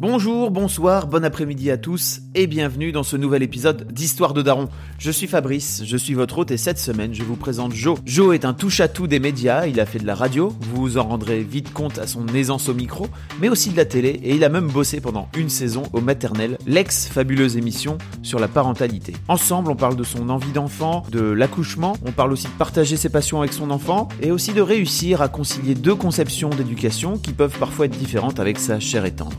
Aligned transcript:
Bonjour, 0.00 0.52
bonsoir, 0.52 1.08
bon 1.08 1.24
après-midi 1.24 1.72
à 1.72 1.76
tous 1.76 2.20
et 2.36 2.46
bienvenue 2.46 2.92
dans 2.92 3.02
ce 3.02 3.16
nouvel 3.16 3.42
épisode 3.42 3.92
d'Histoire 3.92 4.32
de 4.32 4.42
Daron. 4.42 4.68
Je 5.00 5.10
suis 5.10 5.26
Fabrice, 5.26 5.82
je 5.84 5.96
suis 5.96 6.14
votre 6.14 6.38
hôte 6.38 6.52
et 6.52 6.56
cette 6.56 6.78
semaine 6.78 7.12
je 7.12 7.24
vous 7.24 7.34
présente 7.34 7.74
Joe. 7.74 7.98
Joe 8.06 8.32
est 8.36 8.44
un 8.44 8.54
touche-à-tout 8.54 9.08
des 9.08 9.18
médias, 9.18 9.66
il 9.66 9.80
a 9.80 9.86
fait 9.86 9.98
de 9.98 10.06
la 10.06 10.14
radio, 10.14 10.54
vous 10.60 10.82
vous 10.82 10.98
en 10.98 11.02
rendrez 11.02 11.42
vite 11.42 11.72
compte 11.72 11.98
à 11.98 12.06
son 12.06 12.28
aisance 12.28 12.68
au 12.68 12.74
micro, 12.74 13.08
mais 13.40 13.48
aussi 13.48 13.70
de 13.70 13.76
la 13.76 13.86
télé 13.86 14.10
et 14.10 14.36
il 14.36 14.44
a 14.44 14.48
même 14.48 14.68
bossé 14.68 15.00
pendant 15.00 15.28
une 15.36 15.48
saison 15.48 15.82
au 15.92 16.00
maternel, 16.00 16.58
l'ex-fabuleuse 16.64 17.56
émission 17.56 17.98
sur 18.22 18.38
la 18.38 18.46
parentalité. 18.46 19.14
Ensemble 19.26 19.68
on 19.68 19.76
parle 19.76 19.96
de 19.96 20.04
son 20.04 20.28
envie 20.28 20.52
d'enfant, 20.52 21.02
de 21.10 21.22
l'accouchement, 21.22 21.96
on 22.06 22.12
parle 22.12 22.30
aussi 22.30 22.46
de 22.46 22.52
partager 22.52 22.96
ses 22.96 23.08
passions 23.08 23.40
avec 23.40 23.52
son 23.52 23.72
enfant 23.72 24.06
et 24.22 24.30
aussi 24.30 24.52
de 24.52 24.62
réussir 24.62 25.22
à 25.22 25.28
concilier 25.28 25.74
deux 25.74 25.96
conceptions 25.96 26.50
d'éducation 26.50 27.18
qui 27.18 27.32
peuvent 27.32 27.58
parfois 27.58 27.86
être 27.86 27.98
différentes 27.98 28.38
avec 28.38 28.60
sa 28.60 28.78
chair 28.78 29.04
et 29.04 29.10
tendre. 29.10 29.36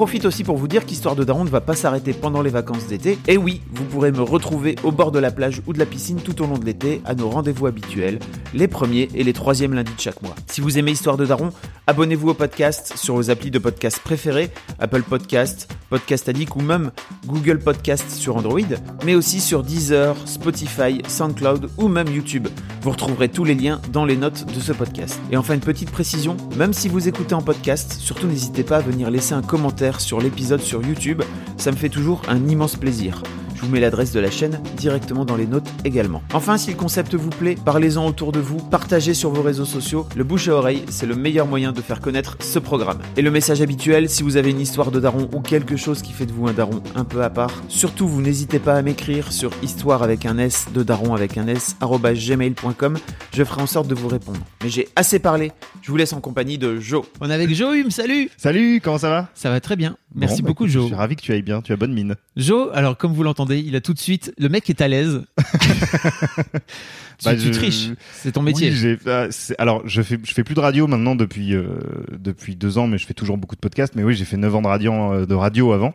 Profite 0.00 0.24
aussi 0.24 0.44
pour 0.44 0.56
vous 0.56 0.66
dire 0.66 0.86
qu'Histoire 0.86 1.14
de 1.14 1.24
Daron 1.24 1.44
ne 1.44 1.50
va 1.50 1.60
pas 1.60 1.74
s'arrêter 1.74 2.14
pendant 2.14 2.40
les 2.40 2.48
vacances 2.48 2.86
d'été. 2.86 3.18
Et 3.28 3.36
oui, 3.36 3.60
vous 3.70 3.84
pourrez 3.84 4.12
me 4.12 4.22
retrouver 4.22 4.74
au 4.82 4.92
bord 4.92 5.12
de 5.12 5.18
la 5.18 5.30
plage 5.30 5.60
ou 5.66 5.74
de 5.74 5.78
la 5.78 5.84
piscine 5.84 6.22
tout 6.22 6.40
au 6.40 6.46
long 6.46 6.56
de 6.56 6.64
l'été 6.64 7.02
à 7.04 7.14
nos 7.14 7.28
rendez-vous 7.28 7.66
habituels, 7.66 8.18
les 8.54 8.66
premiers 8.66 9.10
et 9.14 9.22
les 9.24 9.34
troisièmes 9.34 9.74
lundis 9.74 9.92
de 9.94 10.00
chaque 10.00 10.22
mois. 10.22 10.34
Si 10.46 10.62
vous 10.62 10.78
aimez 10.78 10.92
Histoire 10.92 11.18
de 11.18 11.26
Daron, 11.26 11.50
abonnez-vous 11.86 12.30
au 12.30 12.34
podcast 12.34 12.94
sur 12.96 13.16
vos 13.16 13.28
applis 13.28 13.50
de 13.50 13.58
podcast 13.58 14.00
préférés, 14.02 14.48
Apple 14.78 15.02
Podcast, 15.02 15.68
Podcast 15.90 16.30
Addict 16.30 16.56
ou 16.56 16.62
même 16.62 16.92
Google 17.26 17.58
Podcast 17.58 18.10
sur 18.10 18.36
Android, 18.36 18.60
mais 19.04 19.14
aussi 19.14 19.38
sur 19.38 19.62
Deezer, 19.62 20.16
Spotify, 20.24 21.02
SoundCloud 21.06 21.68
ou 21.76 21.88
même 21.88 22.08
YouTube. 22.08 22.48
Vous 22.80 22.90
retrouverez 22.92 23.28
tous 23.28 23.44
les 23.44 23.54
liens 23.54 23.82
dans 23.92 24.06
les 24.06 24.16
notes 24.16 24.46
de 24.46 24.60
ce 24.60 24.72
podcast. 24.72 25.20
Et 25.30 25.36
enfin 25.36 25.52
une 25.52 25.60
petite 25.60 25.90
précision, 25.90 26.38
même 26.56 26.72
si 26.72 26.88
vous 26.88 27.06
écoutez 27.06 27.34
en 27.34 27.42
podcast, 27.42 27.96
surtout 27.98 28.28
n'hésitez 28.28 28.62
pas 28.62 28.78
à 28.78 28.80
venir 28.80 29.10
laisser 29.10 29.34
un 29.34 29.42
commentaire 29.42 29.89
sur 29.98 30.20
l'épisode 30.20 30.60
sur 30.60 30.86
YouTube, 30.86 31.22
ça 31.56 31.72
me 31.72 31.76
fait 31.76 31.88
toujours 31.88 32.22
un 32.28 32.46
immense 32.46 32.76
plaisir. 32.76 33.22
Je 33.60 33.66
vous 33.66 33.72
mets 33.72 33.80
l'adresse 33.80 34.10
de 34.12 34.20
la 34.20 34.30
chaîne 34.30 34.58
directement 34.78 35.26
dans 35.26 35.36
les 35.36 35.46
notes 35.46 35.68
également. 35.84 36.22
Enfin, 36.32 36.56
si 36.56 36.70
le 36.70 36.78
concept 36.78 37.14
vous 37.14 37.28
plaît, 37.28 37.56
parlez-en 37.62 38.06
autour 38.06 38.32
de 38.32 38.40
vous, 38.40 38.56
partagez 38.56 39.12
sur 39.12 39.28
vos 39.28 39.42
réseaux 39.42 39.66
sociaux. 39.66 40.06
Le 40.16 40.24
bouche 40.24 40.48
à 40.48 40.54
oreille, 40.54 40.82
c'est 40.88 41.04
le 41.04 41.14
meilleur 41.14 41.46
moyen 41.46 41.72
de 41.72 41.82
faire 41.82 42.00
connaître 42.00 42.38
ce 42.40 42.58
programme. 42.58 43.00
Et 43.18 43.22
le 43.22 43.30
message 43.30 43.60
habituel, 43.60 44.08
si 44.08 44.22
vous 44.22 44.38
avez 44.38 44.48
une 44.48 44.62
histoire 44.62 44.90
de 44.90 44.98
daron 44.98 45.28
ou 45.34 45.42
quelque 45.42 45.76
chose 45.76 46.00
qui 46.00 46.14
fait 46.14 46.24
de 46.24 46.32
vous 46.32 46.48
un 46.48 46.54
daron 46.54 46.82
un 46.94 47.04
peu 47.04 47.22
à 47.22 47.28
part, 47.28 47.52
surtout 47.68 48.08
vous 48.08 48.22
n'hésitez 48.22 48.60
pas 48.60 48.76
à 48.76 48.80
m'écrire 48.82 49.30
sur 49.30 49.50
histoire 49.62 50.02
avec 50.02 50.24
un 50.24 50.38
S 50.38 50.68
de 50.72 50.82
daron 50.82 51.14
avec 51.14 51.36
un 51.36 51.46
S 51.46 51.76
gmail.com. 51.80 52.96
Je 53.34 53.44
ferai 53.44 53.60
en 53.60 53.66
sorte 53.66 53.88
de 53.88 53.94
vous 53.94 54.08
répondre. 54.08 54.40
Mais 54.64 54.70
j'ai 54.70 54.88
assez 54.96 55.18
parlé. 55.18 55.52
Je 55.82 55.90
vous 55.90 55.98
laisse 55.98 56.14
en 56.14 56.22
compagnie 56.22 56.56
de 56.56 56.80
Joe. 56.80 57.04
On 57.20 57.28
est 57.28 57.34
avec 57.34 57.54
Joe 57.54 57.76
Hume, 57.76 57.90
salut 57.90 58.30
Salut, 58.38 58.80
comment 58.82 58.96
ça 58.96 59.10
va? 59.10 59.28
Ça 59.34 59.50
va 59.50 59.60
très 59.60 59.76
bien. 59.76 59.98
Merci 60.14 60.40
Bon, 60.40 60.46
bah, 60.46 60.48
beaucoup 60.48 60.66
Joe. 60.66 60.82
Je 60.84 60.86
suis 60.88 60.96
ravi 60.96 61.16
que 61.16 61.22
tu 61.22 61.32
ailles 61.32 61.42
bien, 61.42 61.60
tu 61.60 61.72
as 61.72 61.76
bonne 61.76 61.92
mine. 61.92 62.16
Joe, 62.36 62.70
alors 62.72 62.96
comme 62.96 63.12
vous 63.12 63.22
l'entendez, 63.22 63.49
il 63.58 63.74
a 63.76 63.80
tout 63.80 63.94
de 63.94 63.98
suite, 63.98 64.32
le 64.38 64.48
mec 64.48 64.68
est 64.70 64.80
à 64.80 64.88
l'aise. 64.88 65.22
tu, 67.18 67.24
Bah, 67.24 67.34
tu 67.34 67.40
je- 67.40 67.50
triches, 67.52 67.88
c'est 68.12 68.32
ton 68.32 68.42
métier. 68.42 68.70
Oui, 68.72 68.96
ah, 69.06 69.26
alors 69.58 69.82
je 69.86 70.02
fais 70.02 70.18
je 70.22 70.32
fais 70.32 70.44
plus 70.44 70.54
de 70.54 70.60
radio 70.60 70.86
maintenant 70.86 71.14
depuis 71.14 71.54
euh, 71.54 71.66
depuis 72.18 72.56
deux 72.56 72.78
ans, 72.78 72.86
mais 72.86 72.98
je 72.98 73.06
fais 73.06 73.14
toujours 73.14 73.36
beaucoup 73.36 73.54
de 73.56 73.60
podcasts. 73.60 73.94
Mais 73.94 74.02
oui, 74.04 74.14
j'ai 74.14 74.24
fait 74.24 74.36
neuf 74.36 74.54
ans 74.54 74.62
de 74.62 74.66
radio 74.68 74.92
euh, 75.12 75.26
de 75.26 75.34
radio 75.34 75.72
avant. 75.72 75.94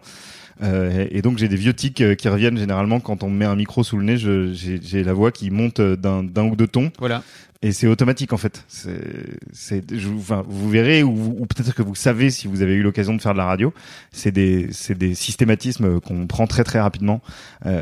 Euh, 0.63 1.05
et 1.11 1.21
donc 1.21 1.38
j'ai 1.38 1.49
des 1.49 1.57
vieux 1.57 1.73
tics 1.73 1.99
euh, 2.01 2.16
qui 2.16 2.29
reviennent 2.29 2.57
généralement 2.57 2.99
quand 3.01 3.23
on 3.23 3.29
me 3.29 3.35
met 3.38 3.45
un 3.45 3.55
micro 3.55 3.83
sous 3.83 3.97
le 3.97 4.03
nez. 4.05 4.17
J'ai 4.17 5.03
la 5.03 5.13
voix 5.13 5.31
qui 5.31 5.49
monte 5.51 5.81
d'un 5.81 6.23
d'un 6.23 6.45
ou 6.45 6.55
deux 6.55 6.67
tons 6.67 6.91
Voilà. 6.99 7.23
Et 7.67 7.71
c'est 7.71 7.87
automatique 7.87 8.31
en 8.33 8.37
fait. 8.37 8.63
C'est 8.67 9.91
vous- 9.91 10.19
enfin 10.19 10.43
vous 10.47 10.69
verrez 10.69 11.01
ou, 11.03 11.35
ou 11.39 11.45
peut-être 11.45 11.73
que 11.73 11.81
vous 11.81 11.95
savez 11.95 12.29
si 12.29 12.47
vous 12.47 12.61
avez 12.61 12.73
eu 12.73 12.83
l'occasion 12.83 13.13
de 13.15 13.21
faire 13.21 13.33
de 13.33 13.37
la 13.39 13.45
radio. 13.45 13.73
C'est 14.11 14.31
des 14.31 14.67
c'est 14.71 14.97
des 14.97 15.15
systématismes 15.15 15.99
qu'on 15.99 16.27
prend 16.27 16.45
très 16.47 16.63
très 16.63 16.79
rapidement 16.79 17.21
euh, 17.65 17.81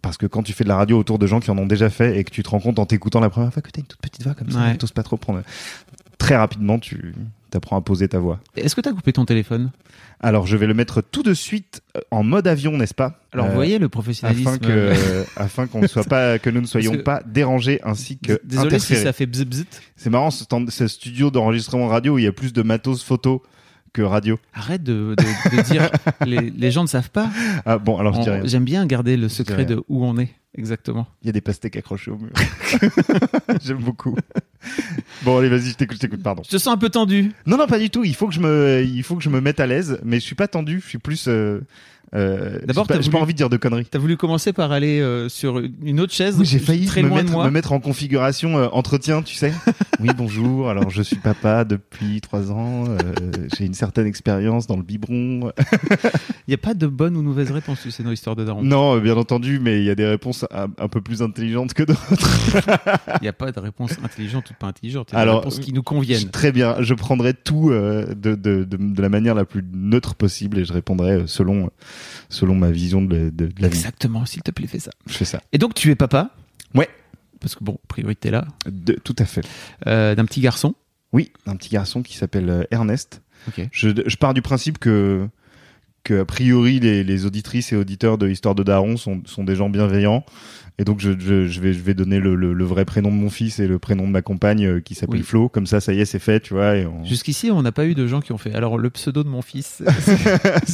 parce 0.00 0.16
que 0.16 0.26
quand 0.26 0.42
tu 0.42 0.52
fais 0.52 0.64
de 0.64 0.68
la 0.68 0.76
radio 0.76 0.98
autour 0.98 1.18
de 1.18 1.26
gens 1.26 1.40
qui 1.40 1.50
en 1.50 1.58
ont 1.58 1.66
déjà 1.66 1.90
fait 1.90 2.18
et 2.18 2.24
que 2.24 2.30
tu 2.30 2.42
te 2.42 2.48
rends 2.48 2.60
compte 2.60 2.78
en 2.78 2.86
t'écoutant 2.86 3.20
la 3.20 3.30
première 3.30 3.52
fois 3.52 3.62
que 3.62 3.70
t'as 3.70 3.80
une 3.80 3.86
toute 3.86 4.00
petite 4.00 4.22
voix 4.22 4.34
comme 4.34 4.50
ça, 4.50 4.60
Ouais. 4.60 4.76
t'oses 4.76 4.92
pas 4.92 5.02
trop 5.02 5.16
prendre. 5.16 5.42
Très 6.18 6.36
rapidement, 6.36 6.78
tu 6.78 7.14
t'apprends 7.52 7.76
à 7.76 7.80
poser 7.80 8.08
ta 8.08 8.18
voix. 8.18 8.40
Est-ce 8.56 8.74
que 8.74 8.80
t'as 8.80 8.92
coupé 8.92 9.12
ton 9.12 9.24
téléphone? 9.24 9.70
Alors, 10.20 10.46
je 10.46 10.56
vais 10.56 10.66
le 10.66 10.74
mettre 10.74 11.00
tout 11.02 11.22
de 11.22 11.34
suite 11.34 11.82
euh, 11.96 12.00
en 12.10 12.22
mode 12.22 12.46
avion, 12.46 12.76
n'est-ce 12.76 12.94
pas? 12.94 13.20
Alors 13.32 13.46
Euh, 13.46 13.48
vous 13.50 13.54
voyez 13.54 13.78
le 13.78 13.88
professionnalisme. 13.88 14.48
afin 14.48 14.58
que 14.58 14.66
euh, 14.70 15.24
afin 15.36 15.66
qu'on 15.66 15.80
ne 15.80 15.86
soit 15.86 16.04
pas 16.04 16.38
que 16.38 16.48
nous 16.50 16.60
ne 16.60 16.66
soyons 16.66 16.92
que- 16.92 16.96
pas 16.98 17.22
dérangés 17.26 17.80
ainsi 17.82 18.18
que 18.18 18.40
Désolé 18.44 18.70
si 18.78 18.94
interférés. 18.94 19.02
ça 19.02 19.12
fait 19.12 19.26
bzz 19.26 19.44
bzz. 19.44 19.64
C'est 19.96 20.10
marrant 20.10 20.30
ce, 20.30 20.44
ce 20.68 20.88
studio 20.88 21.30
d'enregistrement 21.30 21.88
radio 21.88 22.14
où 22.14 22.18
il 22.18 22.24
y 22.24 22.28
a 22.28 22.32
plus 22.32 22.52
de 22.52 22.62
matos 22.62 23.02
photo 23.02 23.42
que 23.92 24.02
radio. 24.02 24.38
Arrête 24.54 24.82
de, 24.82 25.14
de- 25.16 25.56
de 25.56 25.62
dire, 25.62 25.90
les, 26.26 26.50
les 26.50 26.70
gens 26.70 26.82
ne 26.82 26.88
savent 26.88 27.10
pas. 27.10 27.28
Ah 27.66 27.78
bon, 27.78 27.98
alors 27.98 28.14
je 28.14 28.20
On- 28.20 28.22
dis 28.24 28.30
rien. 28.30 28.40
J'aime 28.44 28.64
bien 28.64 28.86
garder 28.86 29.16
le 29.16 29.28
secret 29.28 29.64
de 29.64 29.82
où 29.88 30.04
on 30.04 30.16
est, 30.18 30.30
exactement. 30.56 31.06
Il 31.22 31.26
y 31.26 31.28
a 31.28 31.32
des 31.32 31.40
pastèques 31.40 31.76
accrochées 31.76 32.10
au 32.10 32.16
mur. 32.18 32.30
J'aime 33.64 33.78
beaucoup. 33.78 34.16
Bon, 35.24 35.38
allez, 35.38 35.48
vas-y, 35.48 35.70
je 35.70 35.74
t'écoute, 35.74 35.96
je 35.96 36.00
t'écoute, 36.00 36.22
pardon. 36.22 36.42
Je 36.44 36.50
te 36.50 36.58
sens 36.58 36.72
un 36.72 36.78
peu 36.78 36.88
tendu. 36.88 37.32
Non, 37.46 37.56
non, 37.56 37.66
pas 37.66 37.78
du 37.78 37.90
tout. 37.90 38.04
Il 38.04 38.14
faut 38.14 38.28
que 38.28 38.34
je 38.34 38.40
me, 38.40 38.82
il 38.84 39.02
faut 39.02 39.16
que 39.16 39.22
je 39.22 39.28
me 39.28 39.40
mette 39.40 39.60
à 39.60 39.66
l'aise, 39.66 39.98
mais 40.04 40.20
je 40.20 40.24
suis 40.24 40.34
pas 40.34 40.48
tendu. 40.48 40.80
Je 40.82 40.88
suis 40.88 40.98
plus. 40.98 41.26
Euh, 41.28 41.60
euh, 42.14 42.58
D'abord, 42.66 42.86
j'ai 42.90 43.10
pas, 43.10 43.18
pas 43.18 43.22
envie 43.22 43.32
de 43.32 43.36
dire 43.38 43.48
de 43.48 43.56
conneries. 43.56 43.86
T'as 43.86 43.98
voulu 43.98 44.16
commencer 44.16 44.52
par 44.52 44.70
aller 44.72 45.00
euh, 45.00 45.28
sur 45.28 45.60
une 45.82 46.00
autre 46.00 46.12
chaise, 46.12 46.36
Oui, 46.38 46.44
j'ai 46.44 46.58
failli 46.58 46.86
très 46.86 47.02
me, 47.02 47.08
loin 47.08 47.18
de 47.18 47.22
mettre, 47.22 47.32
moi. 47.32 47.44
me 47.46 47.50
mettre 47.50 47.72
en 47.72 47.80
configuration 47.80 48.58
euh, 48.58 48.68
entretien, 48.72 49.22
tu 49.22 49.34
sais. 49.34 49.52
oui, 50.00 50.10
bonjour. 50.16 50.68
Alors, 50.68 50.90
je 50.90 51.02
suis 51.02 51.16
papa 51.16 51.64
depuis 51.64 52.20
trois 52.20 52.50
ans. 52.52 52.84
euh, 52.88 52.96
j'ai 53.56 53.64
une 53.64 53.74
certaine 53.74 54.06
expérience 54.06 54.66
dans 54.66 54.76
le 54.76 54.82
biberon. 54.82 55.52
Il 56.46 56.50
n'y 56.50 56.54
a 56.54 56.58
pas 56.58 56.74
de 56.74 56.86
bonne 56.86 57.16
ou 57.16 57.22
mauvaise 57.22 57.50
réponse, 57.50 57.80
tu 57.82 57.90
sais, 57.90 58.02
dans 58.02 58.10
l'histoire 58.10 58.36
de 58.36 58.44
Daron. 58.44 58.62
Non, 58.62 58.96
euh, 58.96 59.00
bien 59.00 59.16
entendu, 59.16 59.58
mais 59.60 59.78
il 59.78 59.84
y 59.84 59.90
a 59.90 59.94
des 59.94 60.06
réponses 60.06 60.44
un, 60.50 60.68
un 60.78 60.88
peu 60.88 61.00
plus 61.00 61.22
intelligentes 61.22 61.72
que 61.74 61.82
d'autres. 61.84 62.00
Il 63.20 63.22
n'y 63.22 63.28
a 63.28 63.32
pas 63.32 63.52
de 63.52 63.60
réponse 63.60 63.92
intelligente 64.04 64.50
ou 64.50 64.54
pas 64.58 64.66
intelligente. 64.66 65.08
Il 65.12 65.14
y 65.14 65.18
a 65.18 65.20
Alors, 65.20 65.40
des 65.40 65.48
réponses 65.48 65.60
qui 65.64 65.72
nous 65.72 65.82
conviennent. 65.82 66.30
Très 66.30 66.52
bien, 66.52 66.76
je 66.80 66.94
prendrai 66.94 67.34
tout 67.34 67.70
euh, 67.70 68.06
de, 68.14 68.34
de, 68.34 68.64
de, 68.64 68.76
de 68.76 69.02
la 69.02 69.08
manière 69.08 69.34
la 69.34 69.44
plus 69.44 69.62
neutre 69.72 70.14
possible 70.14 70.58
et 70.58 70.64
je 70.64 70.72
répondrai 70.72 71.12
euh, 71.12 71.26
selon, 71.26 71.70
selon 72.28 72.54
ma 72.54 72.70
vision 72.70 73.02
de, 73.02 73.14
la- 73.16 73.30
de, 73.30 73.46
de 73.46 73.52
la 73.62 73.68
vie. 73.68 73.76
Exactement, 73.76 74.24
s'il 74.26 74.42
te 74.42 74.50
plaît, 74.50 74.66
fais 74.66 74.78
ça. 74.78 74.90
Je 75.06 75.12
fais 75.14 75.24
ça. 75.24 75.42
Et 75.52 75.58
donc, 75.58 75.74
tu 75.74 75.90
es 75.90 75.94
papa? 75.94 76.30
Ouais. 76.74 76.88
Parce 77.40 77.54
que 77.56 77.64
bon, 77.64 77.78
priorité 77.88 78.30
là, 78.30 78.46
De, 78.70 78.92
tout 78.94 79.16
à 79.18 79.24
fait. 79.24 79.42
euh, 79.86 80.14
d'un 80.14 80.24
petit 80.24 80.40
garçon? 80.40 80.74
Oui, 81.12 81.32
un 81.46 81.56
petit 81.56 81.68
garçon 81.70 82.02
qui 82.02 82.16
s'appelle 82.16 82.48
euh, 82.48 82.64
Ernest. 82.70 83.20
Ok. 83.48 83.66
Je, 83.72 83.88
je 84.06 84.16
pars 84.16 84.32
du 84.34 84.42
principe 84.42 84.78
que, 84.78 85.26
que 86.04 86.20
a 86.20 86.24
priori, 86.24 86.78
les, 86.80 87.02
les 87.04 87.26
auditrices 87.26 87.72
et 87.72 87.76
auditeurs 87.76 88.16
de 88.18 88.28
Histoire 88.28 88.54
de 88.54 88.62
Daron 88.62 88.96
sont, 88.96 89.22
sont 89.26 89.44
des 89.44 89.56
gens 89.56 89.68
bienveillants. 89.68 90.24
Et 90.78 90.84
donc, 90.84 91.00
je, 91.00 91.12
je, 91.18 91.46
je 91.46 91.60
vais, 91.60 91.72
je 91.74 91.80
vais 91.80 91.94
donner 91.94 92.18
le, 92.18 92.34
le, 92.34 92.54
le 92.54 92.64
vrai 92.64 92.84
prénom 92.84 93.10
de 93.10 93.14
mon 93.14 93.28
fils 93.30 93.58
et 93.60 93.68
le 93.68 93.78
prénom 93.78 94.06
de 94.06 94.10
ma 94.12 94.22
compagne 94.22 94.64
euh, 94.66 94.80
qui 94.80 94.94
s'appelle 94.94 95.20
Oui. 95.20 95.22
Flo. 95.26 95.48
Comme 95.48 95.66
ça, 95.66 95.80
ça 95.80 95.92
y 95.92 96.00
est, 96.00 96.04
c'est 96.06 96.18
fait, 96.18 96.40
tu 96.40 96.54
vois. 96.54 96.72
On... 96.86 97.04
Jusqu'ici, 97.04 97.50
on 97.50 97.62
n'a 97.62 97.72
pas 97.72 97.86
eu 97.86 97.94
de 97.94 98.06
gens 98.06 98.20
qui 98.20 98.32
ont 98.32 98.38
fait. 98.38 98.54
Alors, 98.54 98.78
le 98.78 98.88
pseudo 98.90 99.22
de 99.22 99.28
mon 99.28 99.42
fils, 99.42 99.82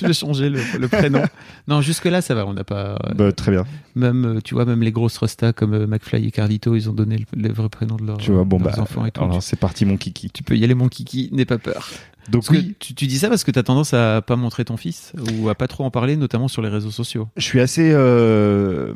je 0.00 0.06
vais 0.06 0.12
changer 0.12 0.48
le, 0.50 0.60
le 0.78 0.88
prénom? 0.88 1.22
Non, 1.66 1.80
jusque-là, 1.80 2.20
ça 2.22 2.34
va. 2.34 2.46
On 2.46 2.54
n'a 2.54 2.64
pas. 2.64 2.96
euh, 3.04 3.14
Bah, 3.14 3.32
très 3.32 3.50
bien. 3.52 3.64
Même, 3.94 4.24
euh, 4.24 4.40
tu 4.42 4.54
vois, 4.54 4.64
même 4.64 4.82
les 4.82 4.92
grosses 4.92 5.18
restas 5.18 5.52
comme 5.52 5.86
McFly 5.86 6.26
et 6.26 6.30
Carlito, 6.30 6.74
ils 6.74 6.88
ont 6.88 6.94
donné 6.94 7.24
le, 7.36 7.52
vrai 7.52 7.68
prénom 7.68 7.96
de 7.96 8.04
leurs 8.06 8.18
Tu 8.18 8.30
vois, 8.32 8.44
bon, 8.44 8.58
leurs 8.58 8.76
bah, 8.76 8.82
enfants 8.82 9.04
et 9.06 9.10
tout. 9.10 9.22
alors 9.22 9.38
tu, 9.40 9.46
c'est 9.46 9.58
parti, 9.58 9.84
mon 9.84 9.96
kiki. 9.96 10.30
tu 10.30 10.42
peux 10.42 10.56
y 10.56 10.64
aller, 10.64 10.74
mon 10.74 10.88
kiki, 10.88 11.28
n'aie 11.32 11.44
pas 11.44 11.58
peur. 11.58 11.88
Donc, 12.30 12.42
Parce 12.44 12.48
que 12.58 12.62
oui, 12.64 12.74
tu, 12.78 12.94
tu 12.94 13.06
dis 13.06 13.18
ça 13.18 13.28
parce 13.28 13.42
que 13.44 13.50
tu 13.50 13.58
as 13.58 13.62
tendance 13.62 13.94
à 13.94 14.20
pas 14.22 14.36
montrer 14.36 14.64
ton 14.64 14.76
fils 14.76 15.12
ou 15.40 15.48
à 15.48 15.54
pas 15.54 15.66
trop 15.68 15.84
en 15.84 15.90
parler, 15.90 16.16
notamment 16.16 16.48
sur 16.48 16.60
les 16.62 16.68
réseaux 16.68 16.90
sociaux. 16.90 17.28
je 17.36 17.42
suis 17.42 17.60
assez 17.60 17.90
euh, 17.92 18.92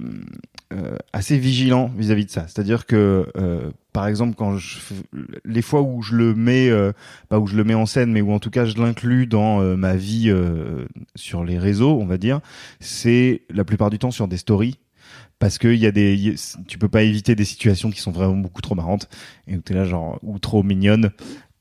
euh, 0.73 0.97
assez 1.13 1.39
vigilant 1.39 1.91
vis-à-vis 1.97 2.27
de 2.27 2.31
ça. 2.31 2.47
C'est-à-dire 2.49 2.87
que 2.87 3.27
euh, 3.37 3.71
par 3.93 4.07
exemple 4.07 4.35
quand 4.37 4.57
je 4.57 4.79
les 5.45 5.63
fois 5.63 5.83
où 5.83 6.03
je 6.03 6.15
le 6.17 6.35
mets 6.35 6.69
euh, 6.71 6.93
pas 7.29 7.39
où 7.39 7.47
je 7.47 7.57
le 7.57 7.65
mets 7.65 7.75
en 7.75 7.87
scène 7.87 8.11
mais 8.13 8.21
où 8.21 8.33
en 8.33 8.39
tout 8.39 8.51
cas 8.51 8.65
je 8.65 8.77
l'inclus 8.77 9.27
dans 9.27 9.61
euh, 9.63 9.77
ma 9.77 9.97
vie 9.97 10.29
euh, 10.29 10.85
sur 11.15 11.45
les 11.45 11.59
réseaux, 11.59 11.99
on 12.01 12.07
va 12.07 12.19
dire, 12.19 12.41
c'est 12.81 13.43
la 13.51 13.65
plupart 13.65 13.91
du 13.91 13.99
temps 13.99 14.11
sur 14.11 14.29
des 14.29 14.37
stories 14.39 14.79
parce 15.39 15.59
que 15.59 15.69
y 15.69 15.87
a 15.87 15.91
des, 15.91 16.15
y- 16.15 16.37
tu 16.69 16.79
peux 16.79 16.89
pas 16.89 17.03
éviter 17.03 17.35
des 17.35 17.45
situations 17.45 17.91
qui 17.91 18.01
sont 18.01 18.13
vraiment 18.13 18.37
beaucoup 18.37 18.63
trop 18.63 18.75
marrantes 18.75 19.09
et 19.49 19.57
où 19.57 19.61
t'es 19.61 19.75
là 19.75 19.85
genre 19.85 20.19
ou 20.23 20.39
trop 20.39 20.63
mignonne 20.63 21.11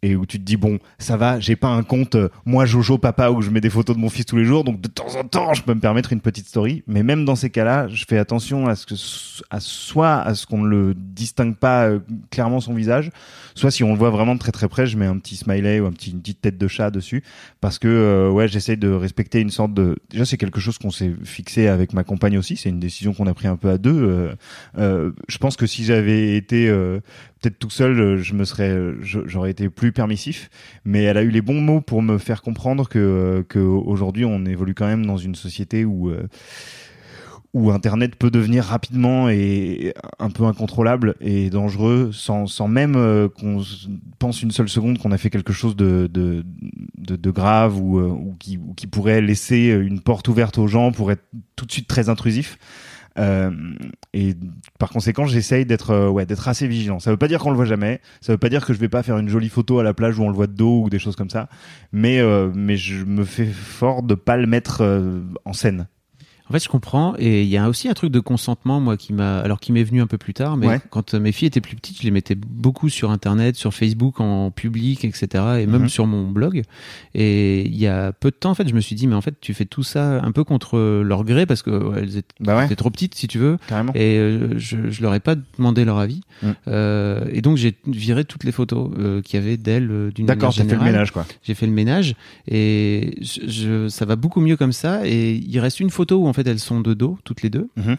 et 0.03 0.15
où 0.15 0.25
tu 0.25 0.39
te 0.39 0.43
dis 0.43 0.57
bon 0.57 0.79
ça 0.97 1.15
va 1.15 1.39
j'ai 1.39 1.55
pas 1.55 1.67
un 1.67 1.83
compte 1.83 2.15
euh, 2.15 2.29
moi 2.45 2.65
Jojo 2.65 2.97
papa 2.97 3.29
où 3.29 3.41
je 3.41 3.51
mets 3.51 3.61
des 3.61 3.69
photos 3.69 3.95
de 3.95 4.01
mon 4.01 4.09
fils 4.09 4.25
tous 4.25 4.37
les 4.37 4.45
jours. 4.45 4.63
Donc 4.63 4.81
de 4.81 4.87
temps 4.87 5.15
en 5.15 5.23
temps 5.23 5.53
je 5.53 5.61
peux 5.61 5.73
me 5.73 5.79
permettre 5.79 6.13
une 6.13 6.21
petite 6.21 6.47
story. 6.47 6.83
Mais 6.87 7.03
même 7.03 7.25
dans 7.25 7.35
ces 7.35 7.49
cas-là 7.49 7.87
je 7.87 8.05
fais 8.07 8.17
attention 8.17 8.67
à 8.67 8.75
ce 8.75 8.85
que 8.85 8.95
à 9.49 9.59
soit 9.59 10.15
à 10.15 10.33
ce 10.33 10.45
qu'on 10.45 10.59
ne 10.59 10.67
le 10.67 10.93
distingue 10.95 11.55
pas 11.55 11.85
euh, 11.85 11.99
clairement 12.31 12.59
son 12.59 12.73
visage 12.73 13.11
soit 13.55 13.71
si 13.71 13.83
on 13.83 13.91
le 13.91 13.97
voit 13.97 14.09
vraiment 14.09 14.37
très 14.37 14.51
très 14.51 14.67
près 14.67 14.87
je 14.87 14.97
mets 14.97 15.05
un 15.05 15.17
petit 15.17 15.35
smiley 15.35 15.79
ou 15.79 15.85
un 15.85 15.91
petit 15.91 16.11
une 16.11 16.21
petite 16.21 16.41
tête 16.41 16.57
de 16.57 16.67
chat 16.67 16.89
dessus. 16.89 17.23
Parce 17.59 17.77
que 17.77 17.87
euh, 17.87 18.29
ouais 18.29 18.47
j'essaye 18.47 18.77
de 18.77 18.89
respecter 18.89 19.39
une 19.39 19.51
sorte 19.51 19.73
de 19.73 19.97
déjà 20.09 20.25
c'est 20.25 20.37
quelque 20.37 20.59
chose 20.59 20.77
qu'on 20.77 20.91
s'est 20.91 21.13
fixé 21.23 21.67
avec 21.67 21.93
ma 21.93 22.03
compagne 22.03 22.37
aussi. 22.37 22.57
C'est 22.57 22.69
une 22.69 22.79
décision 22.79 23.13
qu'on 23.13 23.27
a 23.27 23.33
pris 23.33 23.47
un 23.47 23.55
peu 23.55 23.69
à 23.69 23.77
deux 23.77 23.91
euh, 23.91 24.35
euh, 24.77 25.11
je 25.27 25.37
pense 25.37 25.57
que 25.57 25.65
si 25.65 25.83
j'avais 25.83 26.35
été 26.35 26.71
peut-être 27.41 27.59
tout 27.59 27.69
seul 27.69 27.99
euh, 27.99 28.17
je 28.17 28.33
me 28.33 28.45
serais 28.45 28.69
euh, 28.69 28.97
j'aurais 29.01 29.51
été 29.51 29.69
plus 29.69 29.91
permissif 29.91 30.49
mais 30.85 31.03
elle 31.03 31.17
a 31.17 31.23
eu 31.23 31.29
les 31.29 31.41
bons 31.41 31.59
mots 31.59 31.81
pour 31.81 32.01
me 32.01 32.17
faire 32.17 32.41
comprendre 32.41 32.87
que 32.87 32.99
euh, 32.99 33.43
que 33.43 33.59
aujourd'hui 33.59 34.25
on 34.25 34.45
évolue 34.45 34.75
quand 34.75 34.87
même 34.87 35.05
dans 35.05 35.17
une 35.17 35.35
société 35.35 35.83
où 35.83 36.11
où 37.53 37.69
Internet 37.69 38.15
peut 38.15 38.31
devenir 38.31 38.63
rapidement 38.63 39.27
et 39.27 39.93
un 40.19 40.29
peu 40.29 40.45
incontrôlable 40.45 41.15
et 41.19 41.49
dangereux 41.49 42.11
sans, 42.13 42.47
sans 42.47 42.69
même 42.69 42.93
qu'on 43.37 43.61
pense 44.19 44.41
une 44.41 44.51
seule 44.51 44.69
seconde 44.69 44.99
qu'on 44.99 45.11
a 45.11 45.17
fait 45.17 45.29
quelque 45.29 45.51
chose 45.51 45.75
de, 45.75 46.09
de, 46.09 46.45
de, 46.97 47.17
de 47.17 47.31
grave 47.31 47.77
ou, 47.77 47.99
ou, 47.99 48.35
qui, 48.39 48.57
ou 48.57 48.73
qui 48.73 48.87
pourrait 48.87 49.19
laisser 49.19 49.67
une 49.67 49.99
porte 49.99 50.29
ouverte 50.29 50.57
aux 50.59 50.67
gens 50.67 50.93
pour 50.93 51.11
être 51.11 51.25
tout 51.57 51.65
de 51.65 51.71
suite 51.73 51.89
très 51.89 52.07
intrusif. 52.07 52.57
Euh, 53.19 53.51
et 54.13 54.35
par 54.79 54.89
conséquent, 54.89 55.25
j'essaye 55.25 55.65
d'être 55.65 55.91
euh, 55.91 56.09
ouais, 56.09 56.25
d'être 56.25 56.47
assez 56.47 56.67
vigilant. 56.67 56.99
Ça 56.99 57.11
veut 57.11 57.17
pas 57.17 57.27
dire 57.27 57.39
qu'on 57.39 57.49
le 57.49 57.55
voit 57.55 57.65
jamais. 57.65 58.01
Ça 58.21 58.33
veut 58.33 58.37
pas 58.37 58.49
dire 58.49 58.65
que 58.65 58.73
je 58.73 58.79
vais 58.79 58.89
pas 58.89 59.03
faire 59.03 59.17
une 59.17 59.29
jolie 59.29 59.49
photo 59.49 59.79
à 59.79 59.83
la 59.83 59.93
plage 59.93 60.17
où 60.17 60.23
on 60.23 60.29
le 60.29 60.35
voit 60.35 60.47
de 60.47 60.53
dos 60.53 60.83
ou 60.83 60.89
des 60.89 60.99
choses 60.99 61.15
comme 61.15 61.29
ça. 61.29 61.49
Mais 61.91 62.19
euh, 62.19 62.51
mais 62.53 62.77
je 62.77 63.03
me 63.03 63.23
fais 63.23 63.45
fort 63.45 64.03
de 64.03 64.15
pas 64.15 64.37
le 64.37 64.47
mettre 64.47 64.83
en 65.45 65.53
scène. 65.53 65.87
En 66.51 66.53
fait, 66.53 66.63
je 66.65 66.67
comprends. 66.67 67.13
Et 67.17 67.43
il 67.43 67.47
y 67.47 67.55
a 67.55 67.69
aussi 67.69 67.87
un 67.87 67.93
truc 67.93 68.11
de 68.11 68.19
consentement, 68.19 68.81
moi, 68.81 68.97
qui 68.97 69.13
m'a, 69.13 69.39
alors 69.39 69.61
qui 69.61 69.71
m'est 69.71 69.83
venu 69.85 70.01
un 70.01 70.05
peu 70.07 70.17
plus 70.17 70.33
tard, 70.33 70.57
mais 70.57 70.67
Ouais. 70.67 70.79
quand 70.89 71.13
euh, 71.13 71.19
mes 71.21 71.31
filles 71.31 71.47
étaient 71.47 71.61
plus 71.61 71.77
petites, 71.77 71.97
je 71.99 72.03
les 72.03 72.11
mettais 72.11 72.35
beaucoup 72.35 72.89
sur 72.89 73.09
Internet, 73.09 73.55
sur 73.55 73.73
Facebook, 73.73 74.19
en 74.19 74.51
public, 74.51 75.05
etc., 75.05 75.27
et 75.61 75.65
même 75.65 75.83
Mhm. 75.83 75.89
sur 75.89 76.07
mon 76.07 76.27
blog. 76.29 76.63
Et 77.15 77.65
il 77.65 77.77
y 77.77 77.87
a 77.87 78.11
peu 78.11 78.31
de 78.31 78.35
temps, 78.35 78.51
en 78.51 78.55
fait, 78.55 78.67
je 78.67 78.73
me 78.73 78.81
suis 78.81 78.95
dit, 78.97 79.07
mais 79.07 79.15
en 79.15 79.21
fait, 79.21 79.35
tu 79.39 79.53
fais 79.53 79.63
tout 79.65 79.83
ça 79.83 80.21
un 80.21 80.31
peu 80.33 80.43
contre 80.43 80.77
leur 81.03 81.23
gré 81.23 81.45
parce 81.45 81.61
que 81.61 81.69
ouais, 81.71 81.99
elles 82.01 82.17
étaient, 82.17 82.35
Bah 82.41 82.57
ouais, 82.57 82.65
étaient 82.65 82.75
trop 82.75 82.89
petites, 82.89 83.15
si 83.15 83.27
tu 83.29 83.37
veux. 83.39 83.57
carrément. 83.67 83.93
Et 83.95 84.17
euh, 84.17 84.57
je, 84.57 84.89
je 84.89 85.01
leur 85.01 85.13
ai 85.15 85.21
pas 85.21 85.35
demandé 85.57 85.85
leur 85.85 85.99
avis. 85.99 86.21
Mm. 86.43 86.47
Euh, 86.67 87.25
et 87.31 87.41
donc, 87.41 87.55
j'ai 87.57 87.75
viré 87.87 88.25
toutes 88.25 88.43
les 88.43 88.51
photos 88.51 88.91
euh, 88.99 89.21
qu'il 89.21 89.39
y 89.39 89.43
avait 89.43 89.55
d'elles 89.57 90.11
d'une 90.13 90.25
D'accord, 90.25 90.51
j'ai 90.51 90.63
fait 90.65 90.75
le 90.75 90.83
ménage 90.83 91.11
quoi. 91.11 91.25
j'ai 91.43 91.53
fait 91.53 91.65
le 91.65 91.71
ménage 91.71 92.15
et 92.47 93.15
je, 93.21 93.47
je- 93.47 93.87
ça 93.89 94.05
va 94.05 94.15
beaucoup 94.15 94.41
mieux 94.41 94.57
comme 94.57 94.71
ça 94.73 95.07
et 95.07 95.35
il 95.35 95.59
reste 95.59 95.79
une 95.79 95.89
photo 95.89 96.17
où 96.23 96.27
en 96.27 96.33
fait 96.33 96.40
elles 96.47 96.59
sont 96.59 96.79
de 96.81 96.93
dos 96.93 97.17
toutes 97.23 97.41
les 97.41 97.49
deux 97.49 97.69
Mhm. 97.75 97.97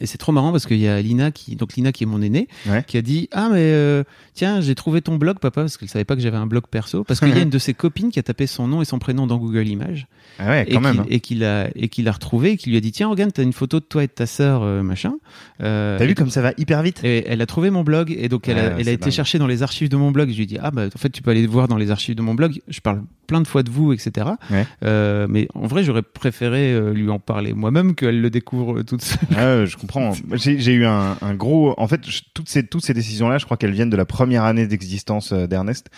Et 0.00 0.06
c'est 0.06 0.16
trop 0.18 0.32
marrant 0.32 0.52
parce 0.52 0.64
qu'il 0.66 0.78
y 0.78 0.88
a 0.88 1.00
Lina 1.02 1.30
qui 1.30 1.54
donc 1.54 1.74
Lina 1.74 1.92
qui 1.92 2.04
est 2.04 2.06
mon 2.06 2.22
aînée 2.22 2.48
Ouais. 2.66 2.82
qui 2.86 2.96
a 2.96 3.02
dit 3.02 3.28
ah 3.32 3.48
mais 3.52 3.58
euh, 3.60 4.04
tiens 4.32 4.60
j'ai 4.62 4.74
trouvé 4.74 5.02
ton 5.02 5.16
blog 5.16 5.38
papa 5.38 5.60
parce 5.62 5.76
qu'elle 5.76 5.88
savait 5.90 6.06
pas 6.06 6.16
que 6.16 6.22
j'avais 6.22 6.38
un 6.38 6.46
blog 6.46 6.64
perso 6.70 7.04
parce 7.04 7.20
qu'il 7.20 7.28
y 7.28 7.32
a 7.32 7.40
une 7.42 7.50
de 7.50 7.58
ses 7.58 7.74
copines 7.74 8.10
qui 8.10 8.18
a 8.18 8.22
tapé 8.22 8.46
son 8.46 8.66
nom 8.68 8.80
et 8.80 8.86
son 8.86 8.98
prénom 8.98 9.26
dans 9.26 9.36
Google 9.36 9.68
Images 9.68 10.06
Ah 10.38 10.48
ouais, 10.48 10.64
et 10.66 10.72
quand 10.74 10.80
même. 10.80 10.94
qui, 10.94 11.00
hein. 11.00 11.06
et 11.10 11.20
qui 11.20 11.34
l'a 11.34 11.68
et 11.76 11.88
qui 11.88 12.02
l'a 12.02 12.12
retrouvé 12.12 12.52
et 12.52 12.56
qui 12.56 12.70
lui 12.70 12.76
a 12.78 12.80
dit 12.80 12.90
tiens 12.90 13.08
regarde 13.08 13.32
t'as 13.34 13.42
une 13.42 13.52
photo 13.52 13.80
de 13.80 13.84
toi 13.84 14.02
et 14.02 14.06
de 14.06 14.12
ta 14.12 14.24
sœur 14.26 14.62
euh, 14.62 14.82
machin 14.82 15.14
Euh, 15.62 15.98
T'as 15.98 16.04
et 16.04 16.08
vu 16.08 16.14
comme 16.14 16.30
ça 16.30 16.40
va 16.40 16.52
hyper 16.56 16.82
vite 16.82 17.04
et 17.04 17.24
elle 17.28 17.42
a 17.42 17.46
trouvé 17.46 17.68
mon 17.70 17.82
blog 17.82 18.14
et 18.18 18.28
donc 18.28 18.48
elle 18.48 18.58
a, 18.58 18.62
Ouais, 18.62 18.76
elle 18.80 18.88
a 18.88 18.92
été 18.92 19.04
dingue. 19.04 19.12
chercher 19.12 19.38
dans 19.38 19.46
les 19.46 19.62
archives 19.62 19.88
de 19.90 19.96
mon 19.96 20.10
blog. 20.10 20.30
Je 20.30 20.36
lui 20.36 20.44
ai 20.44 20.46
dit 20.46 20.58
ah 20.60 20.70
bah 20.70 20.86
en 20.86 20.98
fait 20.98 21.10
tu 21.10 21.20
peux 21.22 21.30
aller 21.30 21.46
voir 21.46 21.68
dans 21.68 21.76
les 21.76 21.90
archives 21.90 22.14
de 22.14 22.22
mon 22.22 22.34
blog. 22.34 22.60
Je 22.68 22.80
parle 22.80 23.02
plein 23.26 23.40
de 23.40 23.46
fois 23.46 23.62
de 23.62 23.70
vous 23.70 23.92
etc. 23.92 24.26
Ouais. 24.50 24.66
Euh, 24.84 25.26
mais 25.28 25.48
en 25.54 25.66
vrai 25.66 25.84
j'aurais 25.84 26.02
préféré 26.02 26.80
lui 26.94 27.10
en 27.10 27.18
parler 27.18 27.52
moi-même 27.52 27.94
qu'elle 27.94 28.20
le 28.20 28.30
découvre 28.30 28.82
toute 28.82 29.02
seule. 29.02 29.66
Je 29.66 29.76
comprends. 29.82 30.12
J'ai 30.34 30.72
eu 30.72 30.86
un, 30.86 31.16
un 31.20 31.34
gros. 31.34 31.74
En 31.78 31.86
fait, 31.86 32.08
je- 32.08 32.22
toutes 32.34 32.48
ces 32.48 32.66
toutes 32.66 32.84
ces 32.84 32.94
décisions 32.94 33.28
là, 33.28 33.38
je 33.38 33.44
crois 33.44 33.56
qu'elles 33.56 33.72
viennent 33.72 33.90
de 33.90 33.96
la 33.96 34.04
première 34.06 34.44
année 34.44 34.66
d'existence 34.66 35.32
euh, 35.32 35.46
d'Ernest, 35.46 35.90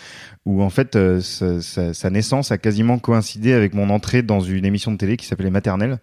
où 0.45 0.61
en 0.61 0.69
fait 0.69 0.95
euh, 0.95 1.21
sa, 1.21 1.61
sa- 1.61 1.93
sa 1.93 2.09
naissance 2.09 2.51
a 2.51 2.57
quasiment 2.57 2.99
coïncidé 2.99 3.53
avec 3.53 3.73
mon 3.73 3.89
entrée 3.89 4.21
dans 4.21 4.41
une 4.41 4.65
émission 4.65 4.91
de 4.91 4.97
télé 4.97 5.15
qui 5.17 5.25
s'appelait 5.25 5.49
Maternelle, 5.49 5.99